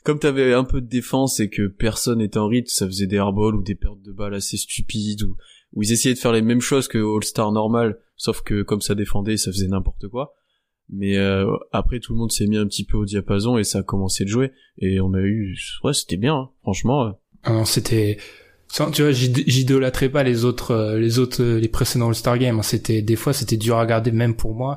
comme 0.04 0.18
t'avais 0.20 0.52
un 0.52 0.64
peu 0.64 0.80
de 0.80 0.86
défense 0.86 1.40
et 1.40 1.50
que 1.50 1.66
personne 1.66 2.20
était 2.20 2.38
en 2.38 2.46
rythme, 2.46 2.68
ça 2.68 2.86
faisait 2.86 3.06
des 3.08 3.16
airballs 3.16 3.56
ou 3.56 3.62
des 3.62 3.74
pertes 3.74 4.02
de 4.02 4.12
balles 4.12 4.34
assez 4.34 4.56
stupides 4.56 5.22
ou 5.24 5.36
où 5.72 5.82
ils 5.82 5.92
essayaient 5.92 6.14
de 6.14 6.18
faire 6.20 6.32
les 6.32 6.42
mêmes 6.42 6.60
choses 6.60 6.86
que 6.88 6.96
All-Star 6.98 7.50
normal, 7.52 7.98
sauf 8.16 8.40
que 8.42 8.62
comme 8.62 8.80
ça 8.80 8.94
défendait, 8.94 9.36
ça 9.36 9.50
faisait 9.50 9.66
n'importe 9.66 10.08
quoi. 10.08 10.34
Mais 10.88 11.16
euh, 11.18 11.50
après, 11.72 11.98
tout 11.98 12.12
le 12.12 12.18
monde 12.20 12.30
s'est 12.30 12.46
mis 12.46 12.56
un 12.56 12.66
petit 12.66 12.84
peu 12.84 12.96
au 12.96 13.04
diapason 13.04 13.58
et 13.58 13.64
ça 13.64 13.80
a 13.80 13.82
commencé 13.82 14.24
de 14.24 14.28
jouer. 14.28 14.52
Et 14.78 15.00
on 15.00 15.12
a 15.14 15.20
eu, 15.20 15.58
ouais, 15.82 15.92
c'était 15.92 16.16
bien, 16.16 16.34
hein. 16.36 16.50
franchement. 16.62 17.06
euh. 17.06 17.10
Ah 17.42 17.52
non, 17.52 17.64
c'était, 17.64 18.18
sans- 18.68 18.90
tu 18.90 19.02
vois, 19.02 19.12
j'id- 19.12 19.44
j'idolâtrais 19.46 20.08
pas 20.08 20.22
les 20.22 20.44
autres, 20.44 20.72
euh, 20.72 20.98
les 20.98 21.18
autres, 21.18 21.42
euh, 21.42 21.58
les 21.60 21.68
précédents 21.68 22.08
All-Star 22.08 22.38
Games. 22.38 22.58
hein. 22.58 22.62
C'était, 22.62 23.02
des 23.02 23.16
fois, 23.16 23.32
c'était 23.32 23.56
dur 23.56 23.76
à 23.76 23.80
regarder 23.80 24.12
même 24.12 24.34
pour 24.34 24.54
moi. 24.54 24.76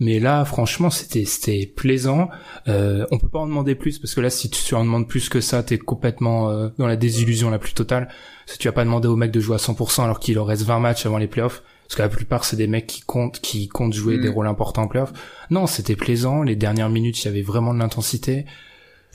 Mais 0.00 0.18
là, 0.18 0.44
franchement, 0.44 0.90
c'était, 0.90 1.24
c'était 1.24 1.64
plaisant. 1.66 2.28
Euh, 2.66 3.06
on 3.12 3.18
peut 3.18 3.28
pas 3.28 3.38
en 3.38 3.46
demander 3.46 3.74
plus 3.76 3.98
parce 4.00 4.14
que 4.14 4.20
là, 4.20 4.30
si 4.30 4.50
tu 4.50 4.74
en 4.74 4.82
demandes 4.84 5.06
plus 5.06 5.28
que 5.28 5.40
ça, 5.40 5.62
t'es 5.62 5.78
complètement 5.78 6.50
euh, 6.50 6.70
dans 6.78 6.88
la 6.88 6.96
désillusion 6.96 7.50
la 7.50 7.58
plus 7.60 7.72
totale. 7.72 8.08
Si 8.46 8.58
tu 8.58 8.66
vas 8.66 8.72
pas 8.72 8.84
demander 8.84 9.06
au 9.06 9.14
mec 9.14 9.30
de 9.30 9.38
jouer 9.38 9.54
à 9.54 9.58
100% 9.58 10.02
alors 10.02 10.18
qu'il 10.18 10.38
en 10.40 10.44
reste 10.44 10.62
20 10.64 10.80
matchs 10.80 11.06
avant 11.06 11.18
les 11.18 11.28
playoffs. 11.28 11.62
Parce 11.84 11.96
que 11.96 12.02
la 12.02 12.08
plupart, 12.08 12.44
c'est 12.44 12.56
des 12.56 12.66
mecs 12.66 12.86
qui 12.86 13.02
comptent, 13.02 13.38
qui 13.40 13.68
comptent 13.68 13.92
jouer 13.92 14.16
Mm. 14.16 14.22
des 14.22 14.28
rôles 14.28 14.46
importants 14.48 14.82
en 14.82 14.88
playoffs. 14.88 15.12
Non, 15.50 15.66
c'était 15.68 15.94
plaisant. 15.94 16.42
Les 16.42 16.56
dernières 16.56 16.88
minutes, 16.90 17.22
il 17.22 17.26
y 17.26 17.28
avait 17.28 17.42
vraiment 17.42 17.72
de 17.74 17.78
l'intensité. 17.78 18.44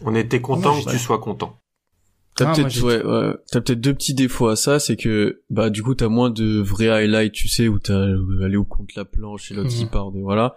On 0.06 0.16
était 0.16 0.42
content 0.42 0.80
que 0.80 0.90
tu 0.92 1.00
sois 1.00 1.18
content. 1.20 1.60
T'as 2.38 2.46
Ah, 2.46 2.48
moi, 2.50 2.56
peut-être, 2.56 2.70
j'ai- 2.70 2.82
ouais, 2.84 3.04
ouais, 3.04 3.34
t'as 3.52 3.62
peut-être 3.62 3.82
deux 3.82 3.94
petits 3.94 4.14
défauts 4.14 4.48
à 4.48 4.56
ça, 4.56 4.80
c'est 4.80 4.96
que, 4.96 5.42
bah, 5.50 5.70
du 5.70 5.84
coup, 5.84 5.96
t'as 5.96 6.08
moins 6.08 6.30
de 6.30 6.60
vrais 6.62 6.88
highlights, 6.90 7.34
tu 7.34 7.48
sais, 7.48 7.68
où 7.68 7.80
t'as 7.80 7.94
euh, 8.00 8.44
allé 8.46 8.56
au 8.58 8.64
contre 8.64 8.94
la 8.96 9.06
planche 9.06 9.52
et 9.52 9.56
l'autre 9.56 9.70
qui 9.70 9.84
Mhm. 9.86 9.90
part 9.90 10.12
de, 10.12 10.20
voilà. 10.22 10.56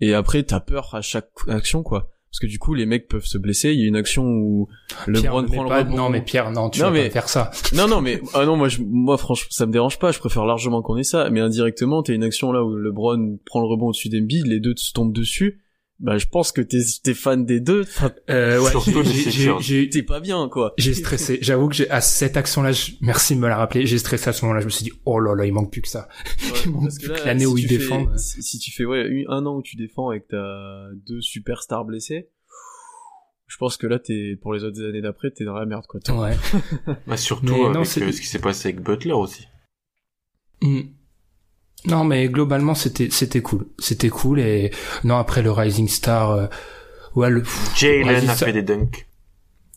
Et 0.00 0.14
après, 0.14 0.42
t'as 0.42 0.60
peur 0.60 0.94
à 0.94 1.00
chaque 1.00 1.28
action, 1.48 1.82
quoi. 1.82 2.10
Parce 2.30 2.40
que 2.40 2.46
du 2.46 2.58
coup, 2.58 2.72
les 2.72 2.86
mecs 2.86 3.08
peuvent 3.08 3.26
se 3.26 3.36
blesser. 3.36 3.72
Il 3.74 3.80
y 3.80 3.84
a 3.84 3.88
une 3.88 3.96
action 3.96 4.24
où 4.24 4.66
Pierre, 4.88 5.06
LeBron 5.22 5.42
ne 5.42 5.46
prend 5.48 5.62
le 5.64 5.68
pas- 5.68 5.78
rebond. 5.80 5.96
Non, 5.96 6.08
mais 6.08 6.22
Pierre, 6.22 6.50
non, 6.50 6.70
tu 6.70 6.80
Non, 6.80 6.86
vas 6.86 6.92
mais- 6.92 7.04
pas 7.08 7.10
faire 7.10 7.28
ça. 7.28 7.50
Non, 7.74 7.86
non, 7.88 8.00
mais 8.00 8.22
ah 8.32 8.46
non, 8.46 8.56
moi, 8.56 8.68
je, 8.68 8.80
moi, 8.82 9.18
franchement, 9.18 9.48
ça 9.50 9.66
me 9.66 9.72
dérange 9.72 9.98
pas. 9.98 10.12
Je 10.12 10.18
préfère 10.18 10.46
largement 10.46 10.80
qu'on 10.80 10.96
ait 10.96 11.02
ça. 11.02 11.28
Mais 11.28 11.40
indirectement, 11.40 12.02
t'as 12.02 12.14
une 12.14 12.22
action 12.24 12.50
là 12.52 12.64
où 12.64 12.74
LeBron 12.74 13.38
prend 13.44 13.60
le 13.60 13.66
rebond 13.66 13.88
au-dessus 13.88 14.08
d'Embiid, 14.08 14.46
les 14.46 14.60
deux 14.60 14.72
se 14.76 14.92
tombent 14.92 15.12
dessus. 15.12 15.61
Bah, 16.02 16.18
je 16.18 16.26
pense 16.26 16.50
que 16.50 16.60
t'es, 16.60 16.80
t'es 17.04 17.14
fan 17.14 17.46
des 17.46 17.60
deux. 17.60 17.84
Euh, 18.28 18.60
ouais, 18.60 18.72
t'es 19.90 20.02
pas 20.02 20.18
bien, 20.18 20.48
quoi. 20.48 20.74
j'ai 20.76 20.94
stressé. 20.94 21.38
J'avoue 21.42 21.68
que 21.68 21.74
j'ai 21.76 21.88
à 21.90 22.00
cette 22.00 22.36
action-là, 22.36 22.72
je- 22.72 22.92
merci 23.00 23.36
de 23.36 23.40
me 23.40 23.46
la 23.48 23.56
rappeler. 23.56 23.86
J'ai 23.86 23.98
stressé 23.98 24.28
à 24.28 24.32
ce 24.32 24.44
moment-là. 24.44 24.60
Je 24.60 24.64
me 24.66 24.70
suis 24.70 24.82
dit, 24.84 24.92
oh 25.04 25.20
là 25.20 25.34
là, 25.36 25.46
il 25.46 25.52
manque 25.52 25.70
plus 25.70 25.80
que 25.80 25.86
ça. 25.88 26.08
Il 26.64 26.72
manque 26.72 26.82
parce 26.82 26.98
plus 26.98 27.08
que 27.08 27.24
l'année 27.24 27.46
où 27.46 27.56
fais- 27.56 27.66
défendent. 27.68 28.18
Si, 28.18 28.42
si 28.42 28.58
tu 28.58 28.72
fais 28.72 28.84
ouais 28.84 29.24
un 29.28 29.46
an 29.46 29.56
où 29.56 29.62
tu 29.62 29.76
défends 29.76 30.10
que 30.18 30.24
t'as 30.28 30.94
deux 31.06 31.20
superstars 31.20 31.84
blessés, 31.84 32.28
je 33.46 33.56
pense 33.58 33.76
que 33.76 33.86
là 33.86 33.98
t'es 34.00 34.36
pour 34.40 34.54
les 34.54 34.64
autres 34.64 34.82
années 34.82 35.02
d'après 35.02 35.30
t'es 35.30 35.44
dans 35.44 35.54
la 35.54 35.66
merde 35.66 35.84
quoi. 35.86 36.00
Ouais. 36.18 36.36
Bah, 37.06 37.16
surtout 37.16 37.54
Mais 37.54 37.76
avec 37.76 37.86
c'est- 37.86 38.02
euh, 38.02 38.10
ce 38.10 38.20
qui 38.20 38.26
s'est 38.26 38.40
passé 38.40 38.70
avec 38.70 38.80
Butler 38.82 39.12
aussi. 39.12 39.46
Hmm. 40.62 40.80
Non, 41.86 42.04
mais 42.04 42.28
globalement, 42.28 42.74
c'était 42.74 43.08
c'était 43.10 43.42
cool. 43.42 43.66
C'était 43.78 44.08
cool 44.08 44.38
et 44.40 44.70
non 45.04 45.16
après 45.16 45.42
le 45.42 45.50
Rising 45.50 45.88
Star. 45.88 46.30
euh, 46.30 46.46
Ouais, 47.14 47.28
le. 47.28 47.42
Jalen 47.76 48.08
a 48.08 48.20
Star- 48.34 48.36
fait 48.48 48.52
des 48.52 48.62
dunks. 48.62 49.06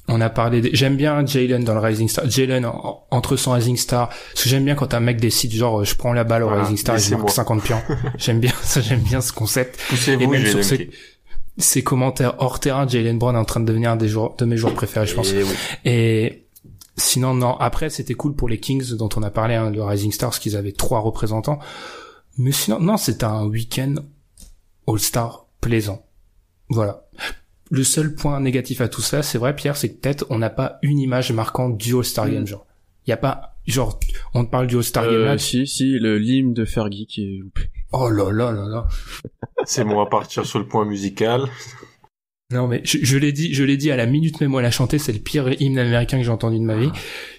On 0.07 0.21
a 0.21 0.29
parlé. 0.29 0.61
des- 0.61 0.69
J'aime 0.73 0.95
bien 0.97 1.25
Jalen 1.25 1.63
dans 1.63 1.73
le 1.73 1.79
Rising 1.79 2.07
Star. 2.07 2.29
Jalen 2.29 2.63
en- 2.65 3.03
entre 3.09 3.35
son 3.37 3.51
Rising 3.53 3.75
Star. 3.75 4.09
Parce 4.09 4.43
que 4.43 4.49
j'aime 4.49 4.63
bien 4.63 4.75
quand 4.75 4.93
un 4.93 4.99
mec 4.99 5.19
décide 5.19 5.51
genre 5.51 5.83
je 5.83 5.95
prends 5.95 6.13
la 6.13 6.23
balle 6.23 6.43
au 6.43 6.47
Voilà, 6.47 6.61
Rising 6.63 6.77
Star 6.77 6.95
et 6.95 6.99
je 6.99 7.09
marque 7.15 7.23
laissez-moi. 7.23 7.31
50 7.31 7.63
pions. 7.63 7.81
j'aime 8.19 8.39
bien 8.39 8.53
ça. 8.61 8.81
J'aime 8.81 8.99
bien 9.01 9.19
ce 9.19 9.33
concept. 9.33 9.79
Et 10.07 10.27
même 10.27 10.45
sur 10.45 10.59
ces 11.57 11.83
commentaires 11.83 12.35
hors 12.39 12.59
terrain, 12.59 12.87
Jalen 12.87 13.17
Brown 13.17 13.35
est 13.35 13.39
en 13.39 13.45
train 13.45 13.61
de 13.61 13.65
devenir 13.65 13.89
un 13.91 13.95
des 13.95 14.07
joueurs, 14.09 14.35
de 14.35 14.45
mes 14.45 14.57
joueurs 14.57 14.73
préférés, 14.73 15.07
je 15.07 15.15
pense. 15.15 15.31
Et 15.31 15.41
oui. 15.43 15.49
Et 15.85 16.44
sinon, 16.97 17.33
non, 17.33 17.55
après, 17.57 17.89
c'était 17.89 18.13
cool 18.13 18.35
pour 18.35 18.47
les 18.49 18.59
Kings 18.59 18.95
dont 18.95 19.09
on 19.15 19.23
a 19.23 19.31
parlé, 19.31 19.55
hein, 19.55 19.69
le 19.69 19.83
Rising 19.83 20.11
Stars, 20.11 20.39
qu'ils 20.39 20.55
avaient 20.55 20.71
trois 20.71 20.99
représentants. 20.99 21.59
Mais 22.37 22.51
sinon, 22.51 22.79
non, 22.79 22.97
c'était 22.97 23.23
un 23.25 23.45
week-end 23.45 23.95
All-Star 24.87 25.47
plaisant. 25.61 26.05
Voilà. 26.69 27.05
Le 27.71 27.83
seul 27.83 28.13
point 28.13 28.39
négatif 28.39 28.81
à 28.81 28.87
tout 28.87 29.01
ça, 29.01 29.23
c'est 29.23 29.37
vrai, 29.37 29.55
Pierre, 29.55 29.77
c'est 29.77 29.89
que 29.93 29.99
peut-être 29.99 30.25
on 30.29 30.37
n'a 30.37 30.49
pas 30.49 30.77
une 30.81 30.99
image 30.99 31.31
marquante 31.31 31.77
du 31.77 31.95
All-Star 31.95 32.29
Game, 32.29 32.45
genre. 32.45 32.65
Il 33.07 33.09
y 33.09 33.13
a 33.13 33.17
pas, 33.17 33.55
genre, 33.67 33.99
on 34.33 34.45
te 34.45 34.49
parle 34.51 34.67
du 34.67 34.75
All-Star 34.77 35.05
Game 35.05 35.13
Euh, 35.13 35.25
là. 35.25 35.37
si 35.37 35.65
si 35.67 35.97
le 35.99 36.17
l'hymne 36.17 36.53
de 36.53 36.65
Fergie 36.65 37.05
qui 37.07 37.23
est 37.23 37.37
loupé. 37.39 37.69
Oh 37.91 38.09
là 38.09 38.31
là 38.31 38.51
là 38.51 38.67
là. 38.67 38.87
C'est 39.63 39.83
bon, 39.83 39.93
on 39.93 40.03
va 40.03 40.09
partir 40.09 40.45
sur 40.45 40.59
le 40.59 40.67
point 40.67 40.85
musical. 40.85 41.45
Non 42.55 42.67
mais 42.67 42.81
je, 42.83 42.97
je 43.01 43.17
l'ai 43.17 43.31
dit, 43.31 43.53
je 43.53 43.63
l'ai 43.63 43.77
dit 43.77 43.91
à 43.91 43.95
la 43.95 44.05
minute 44.05 44.39
même 44.41 44.53
où 44.53 44.59
elle 44.59 44.65
a 44.65 44.71
chanté, 44.71 44.97
c'est 44.97 45.13
le 45.13 45.19
pire 45.19 45.49
hymne 45.61 45.77
américain 45.77 46.17
que 46.17 46.23
j'ai 46.23 46.31
entendu 46.31 46.57
de 46.57 46.63
ma 46.63 46.75
vie. 46.75 46.89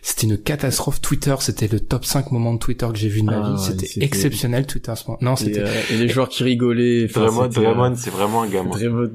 C'était 0.02 0.26
une 0.26 0.38
catastrophe. 0.38 1.00
Twitter, 1.00 1.34
c'était 1.40 1.68
le 1.68 1.80
top 1.80 2.04
5 2.04 2.30
moments 2.32 2.54
de 2.54 2.58
Twitter 2.58 2.86
que 2.92 2.98
j'ai 2.98 3.08
vu 3.08 3.20
de 3.22 3.26
ma 3.26 3.40
Ah 3.44 3.52
vie. 3.54 3.62
c'était 3.62 4.04
exceptionnel 4.04 4.66
Twitter 4.66 4.90
à 4.92 4.96
ce 4.96 5.06
moment. 5.06 5.18
Non, 5.20 5.34
Et, 5.34 5.38
c'était 5.38 5.60
euh, 5.60 5.82
et 5.90 5.96
les 5.96 6.08
joueurs 6.08 6.28
qui 6.28 6.44
rigolaient. 6.44 7.06
Draymond, 7.06 7.42
euh, 7.44 7.48
Draymond, 7.48 7.94
c'est 7.96 8.10
vraiment 8.10 8.42
un 8.42 8.48
gamin. 8.48 8.70
Draymond. 8.70 9.10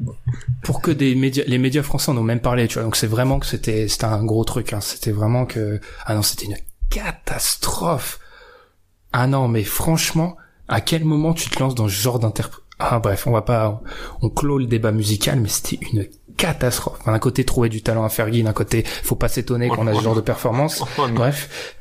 pour 0.64 0.82
que 0.82 0.92
des 0.92 1.16
médias, 1.16 1.44
les 1.48 1.58
médias 1.58 1.84
français 1.84 2.12
en 2.12 2.18
ont 2.18 2.24
même 2.24 2.42
parlé, 2.42 2.68
tu 2.68 2.76
vois. 2.76 2.84
Donc 2.84 2.96
c'est 2.96 3.08
vraiment 3.08 3.40
que 3.40 3.46
c'était, 3.46 3.88
c'était 3.88 4.06
un 4.06 4.24
gros 4.24 4.44
truc. 4.44 4.74
Hein. 4.74 4.82
C'était 4.82 5.12
vraiment 5.12 5.46
que, 5.46 5.80
ah 6.06 6.16
non, 6.16 6.22
c'était 6.24 6.46
une 6.46 6.58
catastrophe. 6.90 8.20
Ah 9.14 9.28
non, 9.28 9.48
mais 9.48 9.64
franchement, 9.64 10.36
à 10.68 10.82
quel 10.82 11.04
moment 11.04 11.34
tu 11.34 11.50
te 11.50 11.60
lances 11.60 11.76
dans 11.76 11.88
ce 11.88 11.94
genre 11.94 12.20
d'interprétation 12.20 12.61
Ah 12.84 13.00
bref, 13.00 13.28
on 13.28 13.32
va 13.32 13.44
pas, 13.44 13.82
on 14.22 14.30
clôt 14.30 14.58
le 14.58 14.66
débat 14.66 14.92
musical, 14.92 15.40
mais 15.40 15.50
c'était 15.50 15.78
une 15.94 16.08
catastrophe. 16.36 16.98
Enfin, 17.02 17.12
d'un 17.12 17.20
côté, 17.20 17.44
trouver 17.44 17.70
du 17.70 17.84
talent 17.84 18.04
à 18.04 18.10
Fergie, 18.10 18.42
d'un 18.42 18.54
côté, 18.54 18.84
faut 19.04 19.16
pas 19.16 19.28
s'étonner 19.28 19.68
qu'on 19.68 19.86
a 19.86 19.94
ce 19.94 20.02
genre 20.02 20.16
de 20.16 20.22
performance. 20.22 20.84
Bref, 21.14 21.76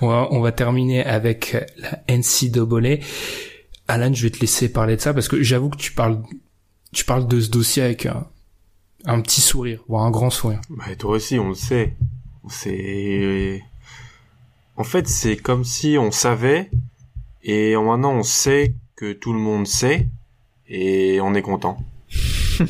on 0.00 0.08
va, 0.08 0.28
on 0.30 0.40
va 0.40 0.52
terminer 0.52 1.04
avec 1.04 1.56
la 1.76 1.98
NCAA. 2.08 3.04
Alan, 3.88 4.14
je 4.14 4.22
vais 4.22 4.30
te 4.30 4.38
laisser 4.38 4.70
parler 4.70 4.96
de 4.96 5.00
ça 5.00 5.12
parce 5.12 5.26
que 5.26 5.42
j'avoue 5.42 5.68
que 5.68 5.76
tu 5.76 5.92
parles, 5.92 6.22
tu 6.92 7.04
parles 7.04 7.26
de 7.26 7.40
ce 7.40 7.50
dossier 7.50 7.82
avec 7.82 8.06
un, 8.06 8.28
un 9.04 9.20
petit 9.20 9.40
sourire, 9.40 9.80
voire 9.88 10.04
un 10.04 10.10
grand 10.12 10.30
sourire. 10.30 10.60
Bah, 10.70 10.84
toi 10.96 11.16
aussi, 11.16 11.38
on 11.38 11.48
le 11.48 11.54
sait. 11.54 11.96
C'est... 12.48 13.60
En 14.76 14.84
fait, 14.84 15.08
c'est 15.08 15.36
comme 15.36 15.64
si 15.64 15.96
on 15.98 16.12
savait, 16.12 16.70
et 17.42 17.76
maintenant 17.76 18.14
on 18.14 18.22
sait 18.22 18.76
que 19.02 19.12
tout 19.12 19.32
le 19.32 19.40
monde 19.40 19.66
sait, 19.66 20.06
et 20.68 21.20
on 21.20 21.34
est 21.34 21.42
content. 21.42 21.76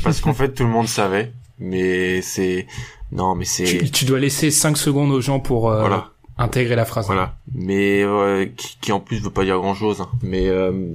Parce 0.02 0.22
qu'en 0.22 0.32
fait, 0.32 0.54
tout 0.54 0.62
le 0.62 0.70
monde 0.70 0.88
savait, 0.88 1.30
mais 1.58 2.22
c'est... 2.22 2.66
Non, 3.10 3.34
mais 3.34 3.44
c'est... 3.44 3.64
Tu, 3.64 3.90
tu 3.90 4.04
dois 4.06 4.18
laisser 4.18 4.50
5 4.50 4.78
secondes 4.78 5.10
aux 5.10 5.20
gens 5.20 5.40
pour 5.40 5.68
euh, 5.70 5.80
Voilà. 5.80 6.08
intégrer 6.38 6.74
la 6.74 6.86
phrase. 6.86 7.04
Voilà. 7.04 7.36
Mais 7.52 8.02
euh, 8.02 8.46
qui, 8.56 8.78
qui 8.80 8.92
en 8.92 9.00
plus 9.00 9.20
veut 9.20 9.28
pas 9.28 9.44
dire 9.44 9.58
grand 9.58 9.74
chose. 9.74 10.06
Mais 10.22 10.46
euh, 10.48 10.94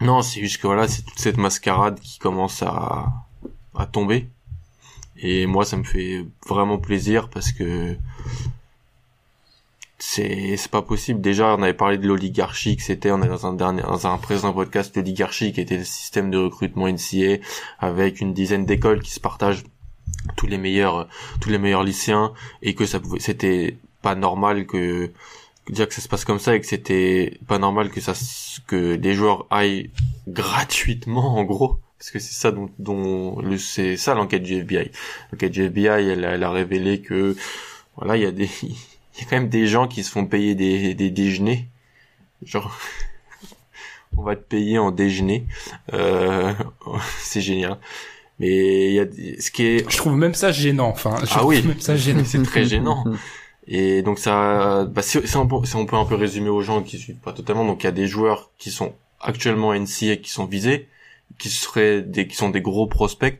non, 0.00 0.22
c'est 0.22 0.40
juste 0.40 0.60
que 0.60 0.66
voilà, 0.66 0.88
c'est 0.88 1.02
toute 1.02 1.20
cette 1.20 1.36
mascarade 1.36 2.00
qui 2.00 2.18
commence 2.18 2.64
à, 2.64 3.12
à 3.76 3.86
tomber. 3.86 4.26
Et 5.18 5.46
moi, 5.46 5.64
ça 5.64 5.76
me 5.76 5.84
fait 5.84 6.26
vraiment 6.48 6.78
plaisir 6.78 7.28
parce 7.28 7.52
que 7.52 7.96
c'est 10.04 10.56
c'est 10.56 10.70
pas 10.70 10.82
possible. 10.82 11.20
Déjà, 11.20 11.54
on 11.54 11.62
avait 11.62 11.74
parlé 11.74 11.96
de 11.96 12.08
l'oligarchie 12.08 12.76
que 12.76 12.82
c'était. 12.82 13.12
On 13.12 13.22
est 13.22 13.28
dans 13.28 13.46
un 13.46 13.52
dernier, 13.52 13.82
dans 13.82 14.04
un 14.08 14.18
précédent 14.18 14.52
podcast, 14.52 14.96
l'oligarchie 14.96 15.52
qui 15.52 15.60
était 15.60 15.78
le 15.78 15.84
système 15.84 16.28
de 16.28 16.38
recrutement 16.38 16.88
NCA 16.88 17.38
avec 17.78 18.20
une 18.20 18.34
dizaine 18.34 18.66
d'écoles 18.66 19.00
qui 19.00 19.12
se 19.12 19.20
partagent 19.20 19.62
tous 20.36 20.48
les 20.48 20.58
meilleurs 20.58 21.08
tous 21.40 21.50
les 21.50 21.58
meilleurs 21.58 21.84
lycéens 21.84 22.32
et 22.62 22.74
que 22.74 22.84
ça 22.84 22.98
pouvait 22.98 23.20
c'était 23.20 23.76
pas 24.02 24.16
normal 24.16 24.66
que 24.66 25.12
dire 25.70 25.86
que 25.86 25.94
ça 25.94 26.00
se 26.00 26.08
passe 26.08 26.24
comme 26.24 26.40
ça 26.40 26.56
et 26.56 26.60
que 26.60 26.66
c'était 26.66 27.38
pas 27.46 27.58
normal 27.58 27.90
que 27.90 28.00
ça 28.00 28.12
que 28.66 28.96
des 28.96 29.14
joueurs 29.14 29.46
aillent 29.50 29.90
gratuitement 30.26 31.36
en 31.38 31.44
gros 31.44 31.78
parce 31.98 32.10
que 32.10 32.18
c'est 32.18 32.34
ça 32.34 32.50
dont, 32.50 32.70
dont 32.80 33.40
c'est 33.56 33.96
ça 33.96 34.14
l'enquête 34.14 34.42
du 34.42 34.54
FBI 34.54 34.90
l'enquête 35.30 35.52
du 35.52 35.62
FBI 35.62 36.08
elle, 36.08 36.24
elle 36.24 36.42
a 36.42 36.50
révélé 36.50 37.00
que 37.00 37.36
voilà 37.96 38.16
il 38.16 38.24
y 38.24 38.26
a 38.26 38.32
des 38.32 38.50
il 39.16 39.22
y 39.22 39.26
a 39.26 39.30
quand 39.30 39.36
même 39.36 39.48
des 39.48 39.66
gens 39.66 39.88
qui 39.88 40.02
se 40.02 40.10
font 40.10 40.26
payer 40.26 40.54
des 40.54 40.94
des 40.94 41.10
déjeuners 41.10 41.68
genre 42.44 42.76
on 44.16 44.22
va 44.22 44.36
te 44.36 44.42
payer 44.42 44.78
en 44.78 44.90
déjeuner 44.90 45.46
euh, 45.92 46.52
c'est 47.18 47.40
génial 47.40 47.78
mais 48.38 48.88
il 48.88 48.94
y 48.94 49.00
a 49.00 49.06
ce 49.40 49.50
qui 49.50 49.64
est 49.64 49.90
Je 49.90 49.96
trouve 49.96 50.16
même 50.16 50.34
ça 50.34 50.50
gênant. 50.50 50.88
Enfin, 50.88 51.14
je 51.20 51.26
Ah 51.34 51.38
trouve 51.38 51.50
oui. 51.50 51.62
même 51.62 51.78
ça 51.78 51.94
gênant. 51.96 52.24
c'est 52.24 52.42
très 52.42 52.64
gênant. 52.64 53.04
Et 53.68 54.02
donc 54.02 54.18
ça, 54.18 54.84
bah, 54.86 55.02
si, 55.02 55.24
si 55.24 55.36
on, 55.36 55.46
peut, 55.46 55.64
si 55.64 55.76
on 55.76 55.86
peut 55.86 55.94
un 55.94 56.04
peu 56.06 56.16
résumer 56.16 56.48
aux 56.48 56.62
gens 56.62 56.82
qui 56.82 56.98
suivent 56.98 57.20
pas 57.20 57.32
totalement, 57.32 57.64
donc 57.64 57.84
il 57.84 57.86
y 57.86 57.88
a 57.88 57.92
des 57.92 58.08
joueurs 58.08 58.50
qui 58.58 58.72
sont 58.72 58.94
actuellement 59.20 59.72
NCA 59.72 60.16
qui 60.16 60.30
sont 60.30 60.46
visés, 60.46 60.88
qui 61.38 61.50
seraient 61.50 62.02
des, 62.02 62.26
qui 62.26 62.34
sont 62.34 62.48
des 62.50 62.62
gros 62.62 62.88
prospects. 62.88 63.38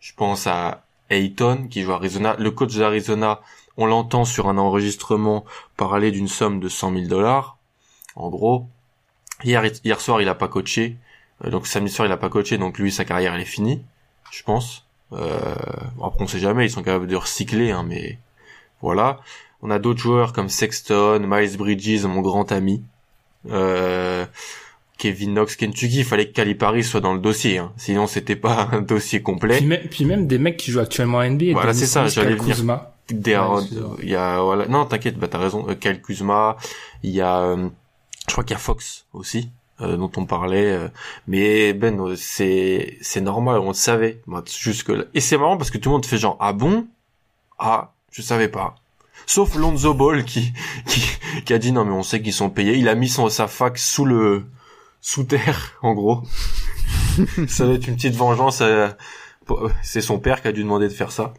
Je 0.00 0.12
pense 0.14 0.46
à 0.46 0.84
Ayton 1.08 1.66
qui 1.70 1.80
joue 1.82 1.92
à 1.92 1.96
Arizona. 1.96 2.36
Le 2.38 2.50
coach 2.50 2.76
d'Arizona 2.76 3.40
on 3.76 3.86
l'entend 3.86 4.24
sur 4.24 4.48
un 4.48 4.58
enregistrement 4.58 5.44
parler 5.76 6.10
d'une 6.10 6.28
somme 6.28 6.60
de 6.60 6.68
100 6.68 6.92
000 6.92 7.06
dollars. 7.06 7.56
En 8.16 8.28
gros, 8.28 8.68
hier, 9.42 9.64
hier 9.84 10.00
soir, 10.00 10.22
il 10.22 10.28
a 10.28 10.34
pas 10.34 10.48
coaché. 10.48 10.96
Euh, 11.44 11.50
donc 11.50 11.66
samedi 11.66 11.92
soir, 11.92 12.06
il 12.06 12.12
a 12.12 12.16
pas 12.16 12.28
coaché. 12.28 12.58
Donc 12.58 12.78
lui, 12.78 12.92
sa 12.92 13.04
carrière, 13.04 13.34
est 13.34 13.44
finie, 13.44 13.82
je 14.30 14.42
pense. 14.42 14.84
Euh, 15.12 15.54
après, 16.02 16.22
on 16.22 16.26
sait 16.26 16.38
jamais. 16.38 16.66
Ils 16.66 16.70
sont 16.70 16.82
capables 16.82 17.06
de 17.06 17.16
recycler, 17.16 17.70
hein, 17.70 17.84
mais 17.86 18.18
voilà. 18.80 19.20
On 19.62 19.70
a 19.70 19.78
d'autres 19.78 20.00
joueurs 20.00 20.32
comme 20.32 20.48
Sexton, 20.48 21.20
Miles 21.26 21.56
Bridges, 21.56 22.04
mon 22.04 22.20
grand 22.20 22.52
ami. 22.52 22.82
Euh, 23.50 24.26
Kevin 24.98 25.32
Knox, 25.34 25.56
Kentucky, 25.56 25.98
il 25.98 26.04
fallait 26.04 26.28
que 26.28 26.32
Calipari 26.32 26.84
soit 26.84 27.00
dans 27.00 27.12
le 27.14 27.18
dossier, 27.20 27.58
hein. 27.58 27.72
sinon 27.76 28.06
c'était 28.06 28.36
pas 28.36 28.68
un 28.72 28.80
dossier 28.80 29.22
complet. 29.22 29.58
Puis, 29.58 29.66
même, 29.66 29.88
puis 29.90 30.04
même 30.04 30.26
des 30.26 30.38
mecs 30.38 30.56
qui 30.56 30.70
jouent 30.70 30.80
actuellement 30.80 31.18
à 31.18 31.28
NBA. 31.28 31.52
Voilà, 31.52 31.74
c'est 31.74 31.86
ça, 31.86 32.06
j'allais 32.06 32.34
venir. 32.36 32.54
Kuzma. 32.56 32.90
Des, 33.10 33.36
Ouais, 33.36 33.60
il 34.02 34.08
y 34.08 34.16
a 34.16 34.40
voilà, 34.40 34.66
non 34.66 34.86
t'inquiète, 34.86 35.18
bah 35.18 35.28
t'as 35.28 35.38
raison. 35.38 35.66
Euh, 35.68 35.74
Kyle 35.74 36.00
Kuzma, 36.00 36.56
il 37.02 37.10
y 37.10 37.20
a, 37.20 37.38
euh, 37.40 37.68
je 38.26 38.32
crois 38.32 38.44
qu'il 38.44 38.54
y 38.54 38.56
a 38.56 38.58
Fox 38.60 39.04
aussi. 39.12 39.50
euh, 39.82 39.96
dont 39.96 40.10
on 40.16 40.24
parlait 40.24 40.70
euh, 40.70 40.88
mais 41.26 41.72
Ben 41.74 41.98
euh, 42.00 42.14
c'est 42.16 42.96
c'est 43.02 43.20
normal 43.20 43.58
on 43.58 43.68
le 43.68 43.74
savait 43.74 44.22
moi 44.26 44.44
jusque 44.48 44.88
là 44.90 45.02
et 45.14 45.20
c'est 45.20 45.36
marrant 45.36 45.56
parce 45.58 45.70
que 45.72 45.78
tout 45.78 45.88
le 45.88 45.94
monde 45.94 46.06
fait 46.06 46.16
genre 46.16 46.36
ah 46.38 46.52
bon? 46.52 46.86
Ah 47.58 47.92
je 48.12 48.22
savais 48.22 48.46
pas 48.48 48.76
sauf 49.26 49.56
Lonzo 49.56 49.92
Ball 49.92 50.24
qui 50.24 50.52
qui 50.86 51.02
qui 51.44 51.52
a 51.52 51.58
dit 51.58 51.72
non 51.72 51.84
mais 51.84 51.90
on 51.92 52.04
sait 52.04 52.22
qu'ils 52.22 52.32
sont 52.32 52.50
payés 52.50 52.76
il 52.76 52.88
a 52.88 52.94
mis 52.94 53.08
son 53.08 53.28
sa 53.28 53.48
fac 53.48 53.76
sous 53.76 54.04
le 54.04 54.44
sous 55.06 55.24
terre 55.24 55.76
en 55.82 55.92
gros. 55.92 56.22
Ça 57.46 57.66
va 57.66 57.74
être 57.74 57.86
une 57.86 57.94
petite 57.96 58.14
vengeance 58.16 58.62
euh, 58.62 58.88
c'est 59.82 60.00
son 60.00 60.18
père 60.18 60.40
qui 60.40 60.48
a 60.48 60.52
dû 60.52 60.62
demander 60.62 60.88
de 60.88 60.92
faire 60.94 61.12
ça. 61.12 61.34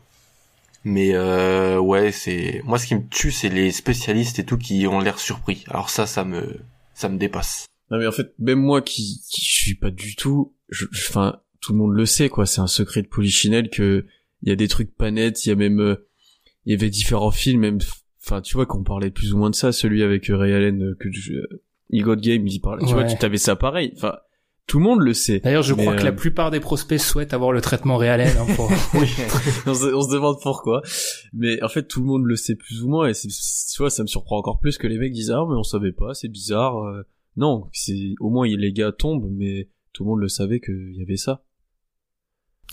Mais 0.84 1.16
euh, 1.16 1.80
ouais 1.80 2.12
c'est 2.12 2.62
moi 2.64 2.78
ce 2.78 2.86
qui 2.86 2.94
me 2.94 3.08
tue 3.10 3.32
c'est 3.32 3.50
les 3.50 3.72
spécialistes 3.72 4.38
et 4.38 4.46
tout 4.46 4.60
qui 4.60 4.86
ont 4.86 5.00
l'air 5.00 5.18
surpris. 5.18 5.64
Alors 5.68 5.90
ça 5.90 6.06
ça 6.06 6.24
me 6.24 6.60
ça 6.94 7.10
me 7.10 7.18
dépasse. 7.18 7.66
Non 7.90 7.98
mais 7.98 8.06
en 8.06 8.12
fait, 8.12 8.34
même 8.38 8.60
moi 8.60 8.84
qui, 8.84 9.22
qui 9.32 9.44
je 9.44 9.52
suis 9.64 9.76
pas 9.76 9.90
du 9.90 10.16
tout, 10.16 10.54
je- 10.70 10.86
enfin 10.94 11.40
tout 11.60 11.72
le 11.74 11.80
monde 11.80 11.94
le 11.96 12.06
sait 12.06 12.30
quoi, 12.30 12.46
c'est 12.46 12.62
un 12.62 12.68
secret 12.68 13.02
de 13.02 13.08
Polichinelle 13.08 13.72
que 13.72 14.06
il 14.44 14.50
y 14.50 14.52
a 14.52 14.56
des 14.56 14.68
trucs 14.68 14.96
pas 14.96 15.10
nets, 15.10 15.44
il 15.46 15.50
y 15.50 15.52
a 15.52 15.56
même 15.56 15.80
euh, 15.82 16.08
il 16.66 16.72
y 16.72 16.76
avait 16.76 16.92
différents 16.92 17.32
films 17.32 17.62
même 17.62 17.80
enfin 18.24 18.42
tu 18.42 18.54
vois 18.54 18.68
qu'on 18.68 18.84
parlait 18.84 19.10
plus 19.12 19.34
ou 19.34 19.38
moins 19.40 19.50
de 19.50 19.56
ça, 19.56 19.72
celui 19.72 20.04
avec 20.04 20.30
euh, 20.30 20.38
Ray 20.38 20.54
Allen 20.54 20.94
que 21.00 21.12
je, 21.12 21.34
euh, 21.94 21.98
He 21.98 22.02
Got 22.02 22.18
Game, 22.18 22.48
il 22.48 22.60
parlait, 22.60 22.86
tu 22.86 22.94
vois, 22.94 23.04
tu 23.04 23.18
t'avais 23.18 23.38
ça 23.38 23.56
pareil. 23.56 23.94
Enfin 23.96 24.16
tout 24.68 24.80
le 24.80 24.84
monde 24.84 25.02
le 25.02 25.14
sait. 25.14 25.40
D'ailleurs, 25.40 25.62
je 25.62 25.74
crois 25.74 25.96
que 25.96 26.04
la 26.04 26.10
euh, 26.10 26.16
plupart 26.16 26.50
des 26.50 26.60
prospects 26.60 27.00
souhaitent 27.00 27.34
avoir 27.34 27.52
le 27.52 27.62
traitement 27.62 27.98
réel. 27.98 28.22
Hein, 28.22 28.46
pour... 28.56 28.72
oui 28.96 29.08
on, 29.68 29.74
se, 29.76 29.94
on 29.94 30.02
se 30.02 30.12
demande 30.12 30.38
pourquoi. 30.42 30.82
Mais 31.34 31.62
en 31.62 31.70
fait, 31.70 31.84
tout 31.88 32.02
le 32.02 32.08
monde 32.08 32.26
le 32.26 32.36
sait 32.36 32.56
plus 32.56 32.82
ou 32.82 32.90
moins, 32.90 33.08
et 33.08 33.14
tu 33.14 33.30
vois, 33.78 33.90
ça 33.90 34.02
me 34.02 34.08
surprend 34.08 34.38
encore 34.38 34.60
plus 34.60 34.78
que 34.78 34.88
les 34.88 34.98
mecs 34.98 35.14
disent, 35.14 35.32
ah, 35.32 35.46
mais 35.48 35.56
on 35.56 35.64
savait 35.64 35.92
pas, 35.92 36.14
c'est 36.14 36.30
bizarre. 36.30 36.78
euh. 36.78 37.04
Non, 37.38 37.68
c'est, 37.74 38.16
au 38.20 38.30
moins, 38.30 38.48
les 38.48 38.74
gars 38.74 38.92
tombent, 38.92 39.30
mais 39.30 39.70
tout 39.94 40.04
le 40.04 40.10
monde 40.10 40.22
le 40.22 40.30
savait 40.30 40.60
qu'il 40.60 40.96
y 40.96 41.02
avait 41.02 41.18
ça. 41.18 41.44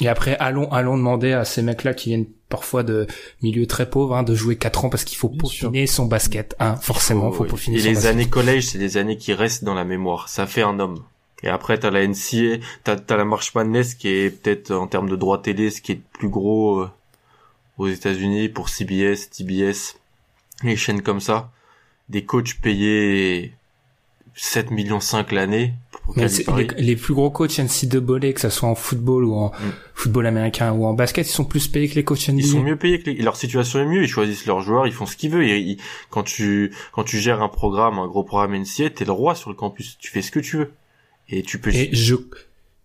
Et 0.01 0.09
après, 0.09 0.37
allons, 0.39 0.71
allons 0.71 0.97
demander 0.97 1.33
à 1.33 1.45
ces 1.45 1.63
mecs-là 1.63 1.95
qui 1.95 2.11
viennent 2.11 2.33
parfois 2.53 2.83
de 2.83 3.07
milieux 3.43 3.67
très 3.67 3.89
pauvres 3.89 4.15
hein, 4.15 4.23
de 4.23 4.35
jouer 4.35 4.57
4 4.57 4.85
ans 4.85 4.91
parce 4.91 5.05
qu'il 5.05 5.17
faut 5.17 5.31
Bien 5.31 5.39
peaufiner 5.39 5.87
son 5.87 6.05
basket. 6.05 6.55
Hein, 6.61 6.77
forcément, 6.77 7.33
faut 7.33 7.45
oui. 7.45 7.49
peaufiner 7.49 7.79
et 7.79 7.81
son 7.81 7.89
les 7.89 7.95
basket. 7.95 8.11
années 8.11 8.29
collège 8.29 8.67
c'est 8.67 8.79
des 8.79 8.99
années 8.99 9.17
qui 9.17 9.33
restent 9.33 9.65
dans 9.65 9.73
la 9.75 9.85
mémoire 9.85 10.29
ça 10.29 10.47
fait 10.47 10.61
un 10.63 10.79
homme 10.79 11.03
et 11.43 11.49
après 11.49 11.79
t'as 11.79 11.91
la 11.91 12.07
NCA 12.07 12.59
t'as 12.85 12.97
t'as 12.97 13.17
la 13.17 13.25
March 13.25 13.55
Madness 13.55 13.95
qui 13.95 14.09
est 14.09 14.31
peut-être 14.31 14.71
en 14.71 14.87
termes 14.87 15.09
de 15.09 15.17
droit 15.17 15.41
télé 15.41 15.71
ce 15.71 15.81
qui 15.81 15.93
est 15.93 15.95
le 15.97 16.03
plus 16.13 16.29
gros 16.29 16.81
euh, 16.81 16.91
aux 17.79 17.89
États-Unis 17.89 18.51
pour 18.51 18.69
CBS 18.69 19.31
TBS 19.31 19.97
les 20.63 20.77
chaînes 20.77 21.01
comme 21.03 21.21
ça 21.21 21.51
des 22.11 22.25
coachs 22.27 22.61
payés 22.61 23.55
7 24.35 24.71
millions 24.71 25.01
5 25.01 25.33
l'année 25.33 25.75
les, 26.17 26.67
les 26.79 26.97
plus 26.97 27.15
gros 27.15 27.31
coachs 27.31 27.59
NCAA, 27.61 28.33
que 28.33 28.41
ça 28.41 28.51
soit 28.51 28.69
en 28.69 28.75
football 28.75 29.25
ou 29.25 29.35
en 29.35 29.49
Mm. 29.51 29.73
football 29.95 30.27
américain 30.27 30.73
ou 30.73 30.85
en 30.85 30.95
basket, 30.95 31.29
ils 31.29 31.31
sont 31.33 31.45
plus 31.45 31.69
payés 31.69 31.89
que 31.89 31.95
les 31.95 32.03
coachs 32.03 32.29
NBA. 32.29 32.41
Ils 32.41 32.47
sont 32.47 32.63
mieux 32.63 32.77
payés 32.77 33.01
que 33.01 33.11
les... 33.11 33.23
leur 33.23 33.37
situation 33.37 33.79
est 33.81 33.87
mieux, 33.87 34.03
ils 34.03 34.09
choisissent 34.09 34.47
leurs 34.47 34.61
joueurs, 34.63 34.87
ils 34.89 34.93
font 34.93 35.07
ce 35.07 35.17
qu'ils 35.17 35.31
veulent. 35.31 35.47
Ils- 35.47 35.71
ils- 35.73 35.79
Quand 36.11 36.25
tu 36.25 36.73
quand 36.93 37.05
tu 37.05 37.19
gères 37.19 37.41
un 37.41 37.49
programme, 37.49 37.99
un 38.01 38.09
gros 38.09 38.25
programme 38.25 38.55
NCA, 38.55 38.91
t'es 38.91 39.05
le 39.05 39.13
roi 39.13 39.35
sur 39.37 39.49
le 39.51 39.55
campus, 39.57 39.97
tu 40.01 40.11
fais 40.11 40.23
ce 40.23 40.33
que 40.33 40.41
tu 40.41 40.57
veux. 40.57 40.73
Et 41.29 41.43
tu 41.43 41.59
peux 41.61 41.71
Et 41.73 41.91
je, 41.95 42.17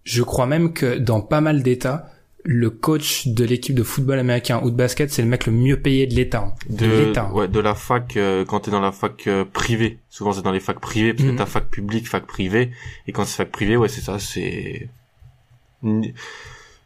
je 0.04 0.22
crois 0.24 0.46
même 0.46 0.74
que 0.74 0.98
dans 1.00 1.22
pas 1.22 1.42
mal 1.42 1.64
d'États, 1.64 2.12
le 2.50 2.70
coach 2.70 3.28
de 3.28 3.44
l'équipe 3.44 3.76
de 3.76 3.84
football 3.84 4.20
américain 4.20 4.62
ou 4.64 4.72
de 4.72 4.76
basket, 4.76 5.12
c'est 5.12 5.22
le 5.22 5.28
mec 5.28 5.46
le 5.48 5.52
mieux 5.52 5.82
payé 5.82 6.08
de 6.08 6.16
l'État. 6.16 6.56
De, 6.70 6.88
de 6.88 7.06
l'État. 7.06 7.30
ouais, 7.34 7.50
de 7.50 7.60
la 7.60 7.76
fac 7.76 8.16
euh, 8.16 8.46
quand 8.46 8.62
t'es 8.62 8.72
dans 8.72 8.80
la 8.80 8.94
fac 8.94 9.28
euh, 9.28 9.44
privée. 9.44 10.00
Souvent 10.10 10.32
c'est 10.32 10.44
dans 10.44 10.54
les 10.54 10.62
facs 10.62 10.80
privées 10.80 11.14
parce 11.14 11.30
que 11.30 11.36
t'as 11.36 11.46
fac 11.46 11.68
publique, 11.70 12.08
fac 12.08 12.26
privée 12.26 12.72
et 13.06 13.12
quand 13.12 13.26
c'est 13.26 13.36
fac 13.36 13.52
privée, 13.52 13.76
ouais, 13.76 13.90
c'est 13.90 14.00
ça, 14.02 14.18
c'est 14.18 14.88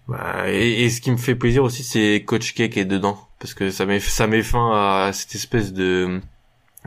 Bah, 0.07 0.49
et, 0.49 0.83
et 0.83 0.89
ce 0.89 0.99
qui 0.99 1.11
me 1.11 1.17
fait 1.17 1.35
plaisir 1.35 1.63
aussi, 1.63 1.83
c'est 1.83 2.23
Coach 2.25 2.53
K 2.53 2.69
qui 2.69 2.79
est 2.79 2.85
dedans, 2.85 3.19
parce 3.39 3.53
que 3.53 3.69
ça 3.69 3.85
met 3.85 3.99
ça 3.99 4.25
met 4.25 4.41
fin 4.41 4.71
à 4.73 5.13
cette 5.13 5.35
espèce 5.35 5.73
de 5.73 6.19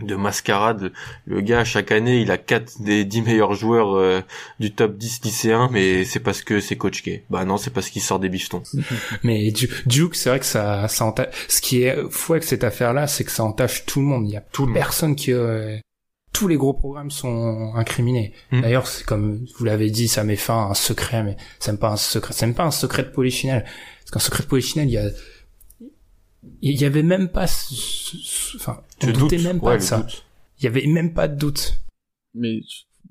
de 0.02 0.16
mascarade. 0.16 0.92
Le 1.26 1.40
gars, 1.40 1.64
chaque 1.64 1.92
année, 1.92 2.20
il 2.20 2.30
a 2.30 2.38
quatre 2.38 2.80
des 2.82 3.04
dix 3.04 3.22
meilleurs 3.22 3.54
joueurs 3.54 3.94
euh, 3.94 4.20
du 4.58 4.72
top 4.72 4.96
10 4.96 5.20
lycéens, 5.24 5.68
mais 5.70 6.04
c'est 6.04 6.18
parce 6.20 6.42
que 6.42 6.58
c'est 6.60 6.76
Coach 6.76 7.02
K. 7.02 7.22
Bah 7.30 7.44
non, 7.44 7.56
c'est 7.56 7.70
parce 7.70 7.88
qu'il 7.90 8.02
sort 8.02 8.18
des 8.18 8.28
bifetons. 8.28 8.62
Mais 9.22 9.50
Du- 9.52 9.70
Duke, 9.86 10.16
c'est 10.16 10.30
vrai 10.30 10.40
que 10.40 10.46
ça, 10.46 10.88
ça 10.88 11.04
enta- 11.04 11.28
Ce 11.48 11.60
qui 11.60 11.82
est 11.84 11.96
fou 12.10 12.32
avec 12.32 12.42
cette 12.44 12.64
affaire-là, 12.64 13.06
c'est 13.06 13.22
que 13.24 13.30
ça 13.30 13.44
entache 13.44 13.86
tout 13.86 14.00
le 14.00 14.06
monde. 14.06 14.26
Il 14.28 14.32
y 14.32 14.36
a 14.36 14.40
Tout 14.40 14.62
le 14.62 14.72
monde. 14.72 14.78
personne 14.78 15.14
qui, 15.14 15.32
euh, 15.32 15.78
tous 16.32 16.48
les 16.48 16.56
gros 16.56 16.72
programmes 16.74 17.12
sont 17.12 17.72
incriminés. 17.76 18.32
Mm. 18.50 18.62
D'ailleurs, 18.62 18.88
c'est 18.88 19.06
comme 19.06 19.46
vous 19.56 19.64
l'avez 19.64 19.90
dit, 19.90 20.08
ça 20.08 20.24
met 20.24 20.34
fin 20.34 20.54
à 20.66 20.70
un 20.70 20.74
secret, 20.74 21.22
mais 21.22 21.36
c'est 21.60 21.70
même 21.70 21.78
pas 21.78 21.90
un 21.90 21.96
secret, 21.96 22.34
c'est 22.36 22.46
même 22.46 22.56
pas 22.56 22.64
un 22.64 22.72
secret 22.72 23.04
de 23.04 23.10
polichinelle. 23.10 23.64
Parce 24.00 24.10
qu'un 24.10 24.18
secret 24.18 24.42
de 24.42 24.48
polichinelle, 24.48 24.88
il 24.88 24.92
y 24.94 24.98
a, 24.98 25.08
il 26.62 26.80
y 26.80 26.84
avait 26.84 27.02
même 27.02 27.28
pas, 27.28 27.46
ce- 27.46 27.74
ce- 27.74 28.16
ce- 28.18 28.56
enfin, 28.56 28.80
on 29.02 29.10
doute. 29.12 29.32
même 29.32 29.60
pas 29.60 29.66
Ouais, 29.70 29.76
de 29.78 29.82
ça. 29.82 29.98
doute. 30.00 30.24
Il 30.58 30.64
y 30.64 30.66
avait 30.66 30.86
même 30.86 31.12
pas 31.14 31.28
de 31.28 31.36
doute. 31.38 31.74
Mais 32.34 32.60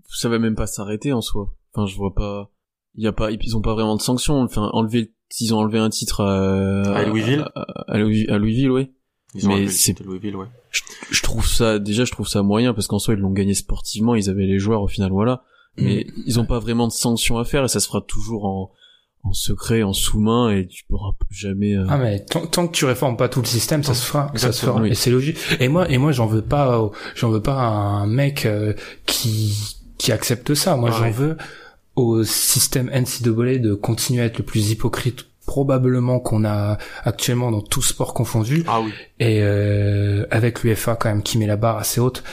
ça 0.10 0.30
va 0.30 0.39
même 0.39 0.55
pas 0.55 0.68
s'arrêter 0.68 1.14
en 1.14 1.22
soi. 1.22 1.53
Enfin, 1.73 1.85
je 1.88 1.95
vois 1.95 2.14
pas. 2.14 2.51
Il 2.95 3.03
y 3.03 3.07
a 3.07 3.11
pas. 3.11 3.31
Ils 3.31 3.57
ont 3.57 3.61
pas 3.61 3.73
vraiment 3.73 3.95
de 3.95 4.01
sanctions. 4.01 4.41
Enfin, 4.41 4.69
enlever. 4.73 5.14
S'ils 5.30 5.53
ont 5.53 5.60
enlevé 5.60 5.80
un 5.80 5.89
titre 5.89 6.22
à, 6.22 6.81
À 6.95 7.05
Louisville 7.05 7.45
à, 7.55 7.61
à 7.88 7.97
Louis- 7.97 8.27
à 8.30 8.38
Louisville, 8.38 8.69
ouais. 8.69 8.91
Ils 9.34 9.47
ont 9.49 9.55
Mais 9.55 9.68
c'est- 9.68 9.99
Louisville, 10.01 10.35
ouais. 10.35 10.45
Je 11.10 11.22
trouve 11.23 11.47
ça. 11.47 11.80
Déjà, 11.80 12.05
je 12.05 12.11
trouve 12.11 12.27
ça 12.27 12.43
moyen 12.43 12.73
parce 12.76 12.85
qu'en 12.85 12.99
soi, 12.99 13.15
ils 13.15 13.19
l'ont 13.19 13.31
gagné 13.31 13.55
sportivement. 13.55 14.14
Ils 14.14 14.30
avaient 14.30 14.45
les 14.45 14.60
joueurs 14.60 14.81
au 14.84 14.88
final, 14.88 15.10
voilà. 15.11 15.43
Mais 15.77 16.05
ils 16.27 16.39
ont 16.39 16.45
pas 16.45 16.60
vraiment 16.60 16.88
de 16.88 16.91
sanctions 16.91 17.39
à 17.39 17.45
faire 17.45 17.64
et 17.64 17.68
ça 17.68 17.80
se 17.80 17.88
fera 17.88 18.01
toujours 18.01 18.45
en 18.45 18.72
en 19.24 19.32
secret, 19.34 19.84
en 19.84 19.94
sous-main 19.94 20.52
et 20.52 20.68
tu 20.68 20.84
pourras 20.90 21.12
jamais. 21.32 21.76
euh, 21.76 21.86
Ah 21.90 21.98
mais 21.98 22.20
tant, 22.26 22.45
tant 22.45 22.68
que 22.68 22.74
tu 22.76 22.86
réformes 22.86 23.16
pas 23.18 23.30
tout 23.30 23.40
le 23.40 23.45
système, 23.45 23.84
ça 23.84 23.94
se 23.94 24.06
fera, 24.06 24.32
ça 24.36 24.52
se 24.52 24.66
fera. 24.66 24.82
oui. 24.82 24.90
Et 24.90 24.95
c'est 24.95 25.12
logique. 25.12 25.38
Et 25.60 25.70
moi, 25.70 25.90
et 25.90 25.98
moi, 25.98 26.12
j'en 26.12 26.26
veux 26.28 26.41
pas, 26.41 26.91
j'en 27.16 27.30
veux 27.30 27.41
pas 27.41 27.56
à 27.56 27.66
un 27.68 28.06
mec 28.06 28.45
euh, 28.45 28.74
qui 29.06 29.78
qui 29.98 30.12
accepte 30.12 30.54
ça. 30.54 30.76
Moi, 30.76 30.90
Ah 30.91 30.98
j'en 30.98 31.04
ouais. 31.06 31.12
veux 31.12 31.38
au 31.95 32.24
système 32.24 32.88
NCAA 32.90 33.60
de 33.60 33.74
continuer 33.76 34.24
à 34.24 34.26
être 34.26 34.40
le 34.40 34.44
plus 34.44 34.72
hypocrite 34.72 35.26
probablement 35.45 36.20
qu'on 36.20 36.45
a 36.45 36.78
actuellement 37.04 37.52
dans 37.52 37.62
tout 37.62 37.82
sport 37.82 38.14
confondu 38.14 38.64
Ah 38.68 38.80
oui. 38.82 38.91
et 39.20 39.40
euh, 39.41 40.26
avec 40.32 40.64
l'UFA 40.64 40.95
quand 40.95 41.10
même 41.10 41.22
qui 41.22 41.38
met 41.38 41.45
la 41.48 41.58
barre 41.58 41.78
assez 41.78 42.00
haute. 42.02 42.24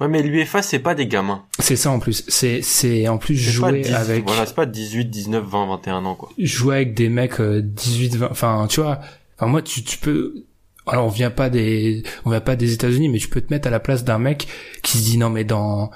Ouais, 0.00 0.08
mais 0.08 0.22
l'UEFA, 0.22 0.60
c'est 0.62 0.78
pas 0.78 0.94
des 0.94 1.06
gamins. 1.06 1.44
C'est 1.58 1.76
ça 1.76 1.90
en 1.90 1.98
plus. 1.98 2.24
C'est 2.28 2.60
c'est 2.62 3.08
en 3.08 3.16
plus 3.18 3.34
jouer 3.36 3.80
10, 3.82 3.94
avec 3.94 4.26
voilà, 4.26 4.44
c'est 4.46 4.54
pas 4.54 4.66
18, 4.66 5.06
19, 5.06 5.44
20, 5.44 5.66
21 5.68 6.04
ans, 6.04 6.14
quoi. 6.14 6.28
jouer 6.38 6.76
avec 6.76 6.94
des 6.94 7.08
mecs 7.08 7.40
euh, 7.40 7.62
18 7.62 8.16
20 8.16 8.28
enfin 8.30 8.66
tu 8.68 8.80
vois 8.82 9.00
enfin 9.38 9.46
moi 9.46 9.62
tu 9.62 9.82
tu 9.82 9.96
peux 9.98 10.44
alors 10.86 11.06
on 11.06 11.08
vient 11.10 11.30
pas 11.30 11.48
des 11.50 12.02
on 12.26 12.30
vient 12.30 12.40
pas 12.42 12.56
des 12.56 12.72
États-Unis 12.74 13.08
mais 13.08 13.18
tu 13.18 13.28
peux 13.28 13.40
te 13.40 13.52
mettre 13.52 13.68
à 13.68 13.70
la 13.70 13.80
place 13.80 14.04
d'un 14.04 14.18
mec 14.18 14.46
qui 14.82 14.98
se 14.98 15.02
dit 15.04 15.16
non 15.18 15.30
mais 15.30 15.44
dans 15.44 15.90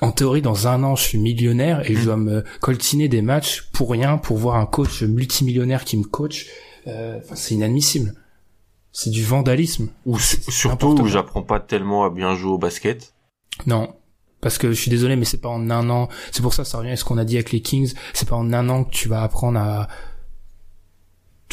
en 0.00 0.10
théorie 0.12 0.42
dans 0.42 0.66
un 0.66 0.82
an 0.82 0.96
je 0.96 1.02
suis 1.02 1.18
millionnaire 1.18 1.88
et 1.88 1.94
je 1.94 2.00
Mm. 2.00 2.04
dois 2.04 2.16
me 2.16 2.44
coltiner 2.60 3.08
des 3.08 3.22
matchs 3.22 3.68
pour 3.72 3.90
rien 3.90 4.18
pour 4.18 4.36
voir 4.36 4.56
un 4.56 4.66
coach 4.66 5.02
multimillionnaire 5.02 5.84
qui 5.84 5.96
me 5.96 6.04
coach 6.04 6.46
Euh, 6.88 7.20
c'est 7.34 7.54
inadmissible 7.54 8.14
c'est 8.90 9.10
du 9.10 9.22
vandalisme 9.24 9.88
Ou 10.04 10.18
surtout 10.18 10.88
où 11.00 11.06
j'apprends 11.06 11.42
pas 11.42 11.60
tellement 11.60 12.04
à 12.04 12.10
bien 12.10 12.34
jouer 12.36 12.50
au 12.52 12.58
basket. 12.58 13.11
Non. 13.66 13.94
Parce 14.40 14.58
que 14.58 14.72
je 14.72 14.80
suis 14.80 14.90
désolé, 14.90 15.16
mais 15.16 15.24
c'est 15.24 15.40
pas 15.40 15.48
en 15.48 15.70
un 15.70 15.88
an. 15.88 16.08
C'est 16.32 16.42
pour 16.42 16.52
ça, 16.52 16.64
ça 16.64 16.78
revient 16.78 16.90
à 16.90 16.96
ce 16.96 17.04
qu'on 17.04 17.18
a 17.18 17.24
dit 17.24 17.36
avec 17.36 17.52
les 17.52 17.60
Kings. 17.60 17.94
C'est 18.12 18.28
pas 18.28 18.36
en 18.36 18.52
un 18.52 18.68
an 18.68 18.84
que 18.84 18.90
tu 18.90 19.08
vas 19.08 19.22
apprendre 19.22 19.58
à 19.58 19.88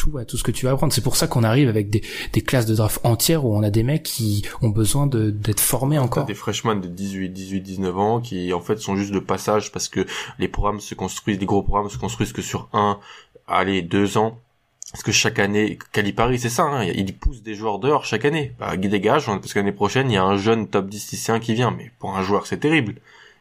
tout, 0.00 0.18
à 0.18 0.24
tout 0.24 0.36
ce 0.36 0.42
que 0.42 0.50
tu 0.50 0.66
vas 0.66 0.72
apprendre. 0.72 0.92
C'est 0.92 1.02
pour 1.02 1.16
ça 1.16 1.26
qu'on 1.26 1.44
arrive 1.44 1.68
avec 1.68 1.90
des, 1.90 2.00
classes 2.40 2.66
de 2.66 2.74
draft 2.74 3.00
entières 3.04 3.44
où 3.44 3.54
on 3.54 3.62
a 3.62 3.70
des 3.70 3.82
mecs 3.82 4.02
qui 4.02 4.44
ont 4.62 4.70
besoin 4.70 5.06
d'être 5.06 5.60
formés 5.60 5.98
encore. 5.98 6.24
des 6.24 6.34
freshmen 6.34 6.80
de 6.80 6.88
18, 6.88 7.30
18, 7.30 7.60
19 7.60 7.98
ans 7.98 8.20
qui 8.20 8.52
en 8.52 8.60
fait 8.60 8.78
sont 8.78 8.96
juste 8.96 9.12
de 9.12 9.18
passage 9.20 9.72
parce 9.72 9.88
que 9.88 10.06
les 10.38 10.48
programmes 10.48 10.80
se 10.80 10.94
construisent, 10.94 11.38
les 11.38 11.46
gros 11.46 11.62
programmes 11.62 11.90
se 11.90 11.98
construisent 11.98 12.32
que 12.32 12.42
sur 12.42 12.68
un, 12.72 12.98
allez, 13.46 13.82
deux 13.82 14.16
ans. 14.16 14.38
Parce 14.92 15.04
que 15.04 15.12
chaque 15.12 15.38
année, 15.38 15.78
Calipari, 15.92 16.38
c'est 16.38 16.48
ça, 16.48 16.64
hein, 16.64 16.84
il 16.84 17.16
pousse 17.16 17.42
des 17.42 17.54
joueurs 17.54 17.78
dehors 17.78 18.04
chaque 18.04 18.24
année. 18.24 18.54
Bah, 18.58 18.76
dégage, 18.76 19.26
parce 19.26 19.52
que 19.52 19.58
l'année 19.60 19.72
prochaine, 19.72 20.10
il 20.10 20.14
y 20.14 20.16
a 20.16 20.24
un 20.24 20.36
jeune 20.36 20.66
top 20.66 20.88
10 20.88 21.12
lycéen 21.12 21.38
qui 21.38 21.54
vient. 21.54 21.70
Mais 21.70 21.92
pour 22.00 22.16
un 22.16 22.22
joueur, 22.22 22.46
c'est 22.46 22.58
terrible. 22.58 22.94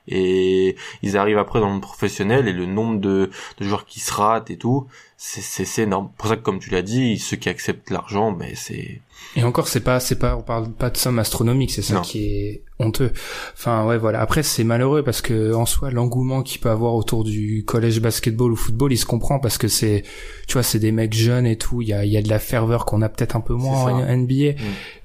Et 0.08 0.76
ils 1.02 1.18
arrivent 1.18 1.38
après 1.38 1.60
dans 1.60 1.74
le 1.74 1.82
professionnel 1.82 2.48
et 2.48 2.54
le 2.54 2.66
nombre 2.66 3.00
de 3.00 3.32
joueurs 3.60 3.86
qui 3.86 4.00
se 4.00 4.14
ratent 4.14 4.50
et 4.50 4.58
tout, 4.58 4.88
c'est 5.22 5.84
énorme. 5.84 6.12
Pour 6.18 6.30
ça 6.30 6.38
que, 6.38 6.42
comme 6.42 6.60
tu 6.60 6.70
l'as 6.70 6.82
dit, 6.82 7.20
ceux 7.20 7.36
qui 7.36 7.50
acceptent 7.50 7.90
l'argent, 7.90 8.32
mais 8.32 8.56
c'est 8.56 9.02
et 9.36 9.44
encore, 9.44 9.68
c'est 9.68 9.82
pas, 9.82 10.00
c'est 10.00 10.18
pas, 10.18 10.36
on 10.36 10.42
parle 10.42 10.72
pas 10.72 10.90
de 10.90 10.98
somme 10.98 11.20
astronomique, 11.20 11.72
c'est 11.72 11.84
ça 11.84 12.02
qui 12.02 12.26
est 12.26 12.64
honteux. 12.80 13.12
Enfin, 13.54 13.86
ouais, 13.86 13.98
voilà. 13.98 14.22
Après, 14.22 14.42
c'est 14.42 14.64
malheureux 14.64 15.04
parce 15.04 15.22
que, 15.22 15.54
en 15.54 15.66
soi, 15.68 15.92
l'engouement 15.92 16.42
qu'il 16.42 16.60
peut 16.62 16.70
avoir 16.70 16.96
autour 16.96 17.24
du 17.24 17.64
collège 17.64 18.02
basketball 18.02 18.52
ou 18.52 18.56
football, 18.56 18.92
il 18.92 18.98
se 18.98 19.06
comprend 19.06 19.40
parce 19.40 19.60
que 19.60 19.68
c'est, 19.68 20.04
tu 20.48 20.54
vois, 20.54 20.64
c'est 20.64 20.80
des 20.80 20.92
mecs 20.92 21.14
jeunes 21.14 21.46
et 21.46 21.58
tout. 21.58 21.82
Il 21.82 21.90
y 21.90 21.94
a, 21.94 22.06
il 22.06 22.12
y 22.12 22.18
a 22.18 22.24
de 22.24 22.30
la 22.30 22.40
ferveur 22.40 22.86
qu'on 22.86 23.04
a 23.04 23.10
peut-être 23.10 23.36
un 23.36 23.42
peu 23.42 23.54
moins 23.54 23.84
en 23.84 24.18
NBA, 24.18 24.54
mm. 24.54 24.56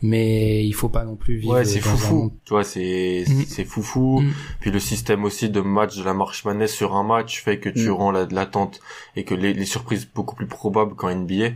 mais 0.03 0.65
il 0.65 0.73
faut 0.73 0.89
pas 0.89 1.05
non 1.05 1.17
plus 1.17 1.37
vivre. 1.37 1.55
Ouais, 1.55 1.65
c'est 1.67 1.81
foufou. 1.81 2.33
Tu 2.45 2.55
vois, 2.55 2.65
c'est, 2.65 3.25
mm. 3.29 3.45
c'est 3.47 3.65
foufou. 3.65 4.21
Mm. 4.21 4.33
Puis 4.61 4.71
le 4.71 4.79
système 4.79 5.25
aussi 5.25 5.51
de 5.51 5.61
match 5.61 5.99
de 5.99 6.05
la 6.05 6.15
marche 6.15 6.45
manesse 6.47 6.73
sur 6.73 6.97
un 6.97 7.05
match 7.05 7.43
fait 7.43 7.59
que 7.59 7.69
tu 7.69 7.91
rends 7.91 8.13
l'attente 8.13 8.81
et 9.17 9.25
que 9.25 9.35
les, 9.35 9.53
les 9.53 9.67
surprises 9.67 10.04
beaucoup 10.15 10.35
plus 10.35 10.47
probables 10.47 10.95
qu'en 10.95 11.15
NBA 11.15 11.51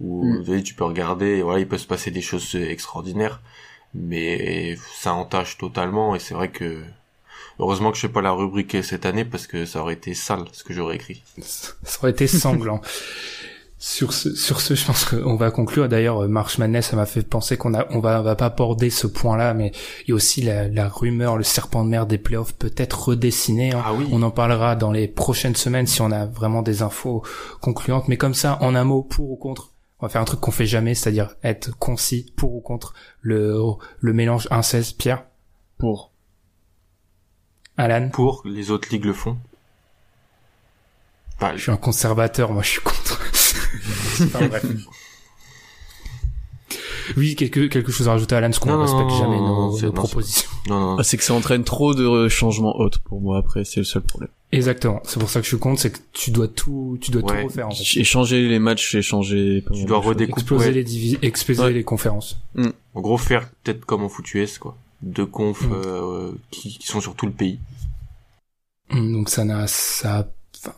où 0.00 0.24
mm. 0.24 0.62
tu 0.62 0.74
peux 0.74 0.84
regarder, 0.84 1.38
et 1.38 1.42
voilà, 1.42 1.60
il 1.60 1.68
peut 1.68 1.78
se 1.78 1.86
passer 1.86 2.10
des 2.10 2.20
choses 2.20 2.54
extraordinaires, 2.54 3.40
mais 3.94 4.76
ça 4.94 5.12
entache 5.12 5.58
totalement, 5.58 6.14
et 6.14 6.18
c'est 6.18 6.34
vrai 6.34 6.50
que 6.50 6.82
heureusement 7.58 7.90
que 7.90 7.96
je 7.96 8.02
sais 8.02 8.08
pas 8.08 8.22
la 8.22 8.30
rubriquer 8.30 8.82
cette 8.82 9.06
année 9.06 9.24
parce 9.24 9.46
que 9.46 9.64
ça 9.64 9.80
aurait 9.80 9.94
été 9.94 10.14
sale 10.14 10.44
ce 10.52 10.62
que 10.62 10.72
j'aurais 10.72 10.96
écrit. 10.96 11.22
Ça 11.40 11.98
aurait 12.00 12.12
été 12.12 12.26
sanglant. 12.26 12.80
sur 13.80 14.12
ce, 14.12 14.34
sur 14.34 14.60
ce, 14.60 14.74
je 14.74 14.84
pense 14.84 15.04
qu'on 15.04 15.36
va 15.36 15.52
conclure. 15.52 15.88
D'ailleurs, 15.88 16.28
March 16.28 16.58
Madness, 16.58 16.88
ça 16.88 16.96
m'a 16.96 17.06
fait 17.06 17.22
penser 17.22 17.56
qu'on 17.56 17.74
a, 17.74 17.86
on 17.90 18.00
va, 18.00 18.20
va 18.22 18.34
pas 18.34 18.46
aborder 18.46 18.90
ce 18.90 19.06
point-là, 19.06 19.54
mais 19.54 19.70
il 20.02 20.10
y 20.10 20.12
a 20.12 20.14
aussi 20.16 20.42
la, 20.42 20.66
la 20.66 20.88
rumeur, 20.88 21.36
le 21.36 21.44
serpent 21.44 21.84
de 21.84 21.88
mer 21.88 22.06
des 22.06 22.18
playoffs 22.18 22.54
peut-être 22.54 23.08
redessiné. 23.08 23.72
Hein. 23.72 23.82
Ah 23.84 23.92
oui. 23.94 24.08
On 24.10 24.22
en 24.22 24.32
parlera 24.32 24.74
dans 24.74 24.90
les 24.90 25.06
prochaines 25.06 25.54
semaines 25.54 25.86
si 25.86 26.02
on 26.02 26.10
a 26.10 26.26
vraiment 26.26 26.62
des 26.62 26.82
infos 26.82 27.22
concluantes. 27.60 28.08
Mais 28.08 28.16
comme 28.16 28.34
ça, 28.34 28.58
en 28.62 28.74
un 28.74 28.84
mot, 28.84 29.02
pour 29.02 29.30
ou 29.30 29.36
contre, 29.36 29.72
on 30.00 30.06
va 30.06 30.10
faire 30.10 30.22
un 30.22 30.24
truc 30.24 30.40
qu'on 30.40 30.50
fait 30.50 30.66
jamais, 30.66 30.94
c'est-à-dire 30.96 31.36
être 31.44 31.76
concis 31.78 32.32
pour 32.36 32.54
ou 32.54 32.60
contre 32.60 32.94
le, 33.20 33.60
le 34.00 34.12
mélange 34.12 34.48
1-16. 34.50 34.96
Pierre 34.96 35.24
Pour. 35.76 36.10
Alan 37.76 38.08
Pour, 38.08 38.42
les 38.44 38.72
autres 38.72 38.88
ligues 38.90 39.04
le 39.04 39.12
font. 39.12 39.38
je 41.54 41.62
suis 41.62 41.70
un 41.70 41.76
conservateur, 41.76 42.52
moi 42.52 42.62
je 42.62 42.70
suis 42.70 42.80
contre. 42.80 43.07
Oui, 47.16 47.34
quelque, 47.36 47.66
quelque 47.68 47.92
chose 47.92 48.08
à 48.08 48.12
rajouter 48.12 48.34
à 48.34 48.38
Alan, 48.38 48.48
parce 48.48 48.58
qu'on 48.58 48.70
ne 48.70 48.76
respecte 48.76 49.10
jamais 49.18 49.38
nos, 49.38 49.92
propositions. 49.92 50.50
Non, 50.68 50.96
ah, 50.98 51.02
c'est 51.02 51.16
que 51.16 51.24
ça 51.24 51.34
entraîne 51.34 51.64
trop 51.64 51.94
de 51.94 52.28
changements 52.28 52.76
autres 52.78 53.00
pour 53.00 53.20
moi 53.20 53.38
après, 53.38 53.64
c'est 53.64 53.80
le 53.80 53.84
seul 53.84 54.02
problème. 54.02 54.30
Exactement. 54.52 55.00
C'est 55.04 55.18
pour 55.18 55.28
ça 55.28 55.40
que 55.40 55.44
je 55.44 55.50
suis 55.50 55.58
contre, 55.58 55.80
c'est 55.80 55.90
que 55.90 55.98
tu 56.12 56.30
dois 56.30 56.48
tout, 56.48 56.98
tu 57.00 57.10
dois 57.10 57.22
tout 57.22 57.34
refaire, 57.34 57.68
en 57.68 57.70
fait. 57.70 58.00
Échanger 58.00 58.48
les 58.48 58.58
matchs, 58.58 58.94
échanger... 58.94 59.64
Tu 59.72 59.84
dois 59.84 59.98
redécouper. 59.98 60.40
Exploser 60.40 60.72
les 60.72 61.18
exploser 61.22 61.72
les 61.72 61.84
conférences. 61.84 62.38
Mm. 62.54 62.68
En 62.94 63.00
gros, 63.00 63.18
faire 63.18 63.48
peut-être 63.62 63.84
comme 63.84 64.02
en 64.02 64.08
foot 64.08 64.34
US, 64.34 64.58
quoi. 64.58 64.76
Deux 65.02 65.26
confs, 65.26 65.62
mm. 65.62 65.72
euh, 65.72 66.32
qui, 66.50 66.78
qui, 66.78 66.86
sont 66.86 67.00
sur 67.00 67.14
tout 67.14 67.26
le 67.26 67.32
pays. 67.32 67.58
Mm, 68.90 69.12
donc 69.12 69.28
ça 69.28 69.44
n'a, 69.44 69.66
ça, 69.66 70.30
enfin, 70.56 70.74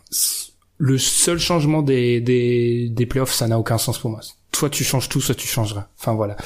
le 0.80 0.96
seul 0.96 1.38
changement 1.38 1.82
des, 1.82 2.22
des, 2.22 2.88
des 2.88 3.06
playoffs, 3.06 3.34
ça 3.34 3.46
n'a 3.46 3.58
aucun 3.58 3.76
sens 3.76 3.98
pour 3.98 4.10
moi. 4.10 4.20
Soit 4.56 4.70
tu 4.70 4.82
changes 4.82 5.10
tout, 5.10 5.20
soit 5.20 5.34
tu 5.34 5.46
changeras. 5.46 5.88
Enfin 5.98 6.14
voilà. 6.14 6.38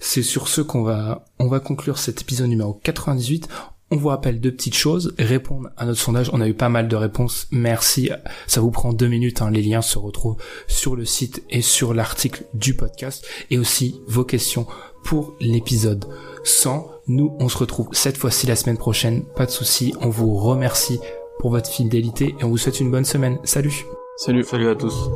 C'est 0.00 0.22
sur 0.22 0.48
ce 0.48 0.62
qu'on 0.62 0.82
va, 0.82 1.26
on 1.38 1.48
va 1.48 1.60
conclure 1.60 1.98
cet 1.98 2.22
épisode 2.22 2.48
numéro 2.48 2.80
98. 2.82 3.46
On 3.90 3.96
vous 3.96 4.08
rappelle 4.08 4.40
deux 4.40 4.52
petites 4.52 4.74
choses. 4.74 5.14
Répondre 5.18 5.68
à 5.76 5.84
notre 5.84 6.00
sondage. 6.00 6.30
On 6.32 6.40
a 6.40 6.48
eu 6.48 6.54
pas 6.54 6.70
mal 6.70 6.88
de 6.88 6.96
réponses. 6.96 7.46
Merci. 7.50 8.08
Ça 8.46 8.62
vous 8.62 8.70
prend 8.70 8.94
deux 8.94 9.06
minutes. 9.06 9.42
Hein. 9.42 9.50
Les 9.50 9.62
liens 9.62 9.82
se 9.82 9.98
retrouvent 9.98 10.38
sur 10.66 10.96
le 10.96 11.04
site 11.04 11.42
et 11.50 11.60
sur 11.60 11.92
l'article 11.92 12.44
du 12.54 12.74
podcast. 12.74 13.26
Et 13.50 13.58
aussi 13.58 14.00
vos 14.08 14.24
questions 14.24 14.66
pour 15.04 15.34
l'épisode 15.40 16.06
100. 16.44 16.90
Nous, 17.08 17.36
on 17.38 17.50
se 17.50 17.58
retrouve 17.58 17.88
cette 17.92 18.16
fois-ci 18.16 18.46
la 18.46 18.56
semaine 18.56 18.78
prochaine. 18.78 19.24
Pas 19.36 19.44
de 19.44 19.50
souci. 19.50 19.94
On 20.00 20.08
vous 20.08 20.34
remercie 20.36 21.00
pour 21.44 21.50
votre 21.50 21.68
fidélité 21.68 22.34
et 22.40 22.44
on 22.44 22.48
vous 22.48 22.56
souhaite 22.56 22.80
une 22.80 22.90
bonne 22.90 23.04
semaine. 23.04 23.38
Salut. 23.44 23.84
Salut. 24.16 24.44
Salut 24.44 24.68
à 24.68 24.74
tous 24.74 25.10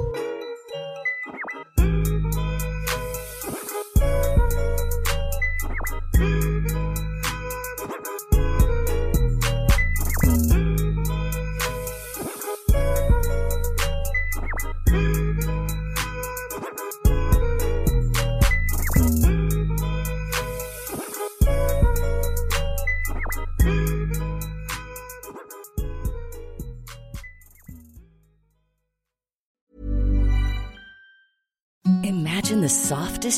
this 33.29 33.38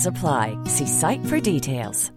apply. 0.05 0.57
See 0.65 0.87
site 0.87 1.25
for 1.25 1.39
details. 1.39 2.11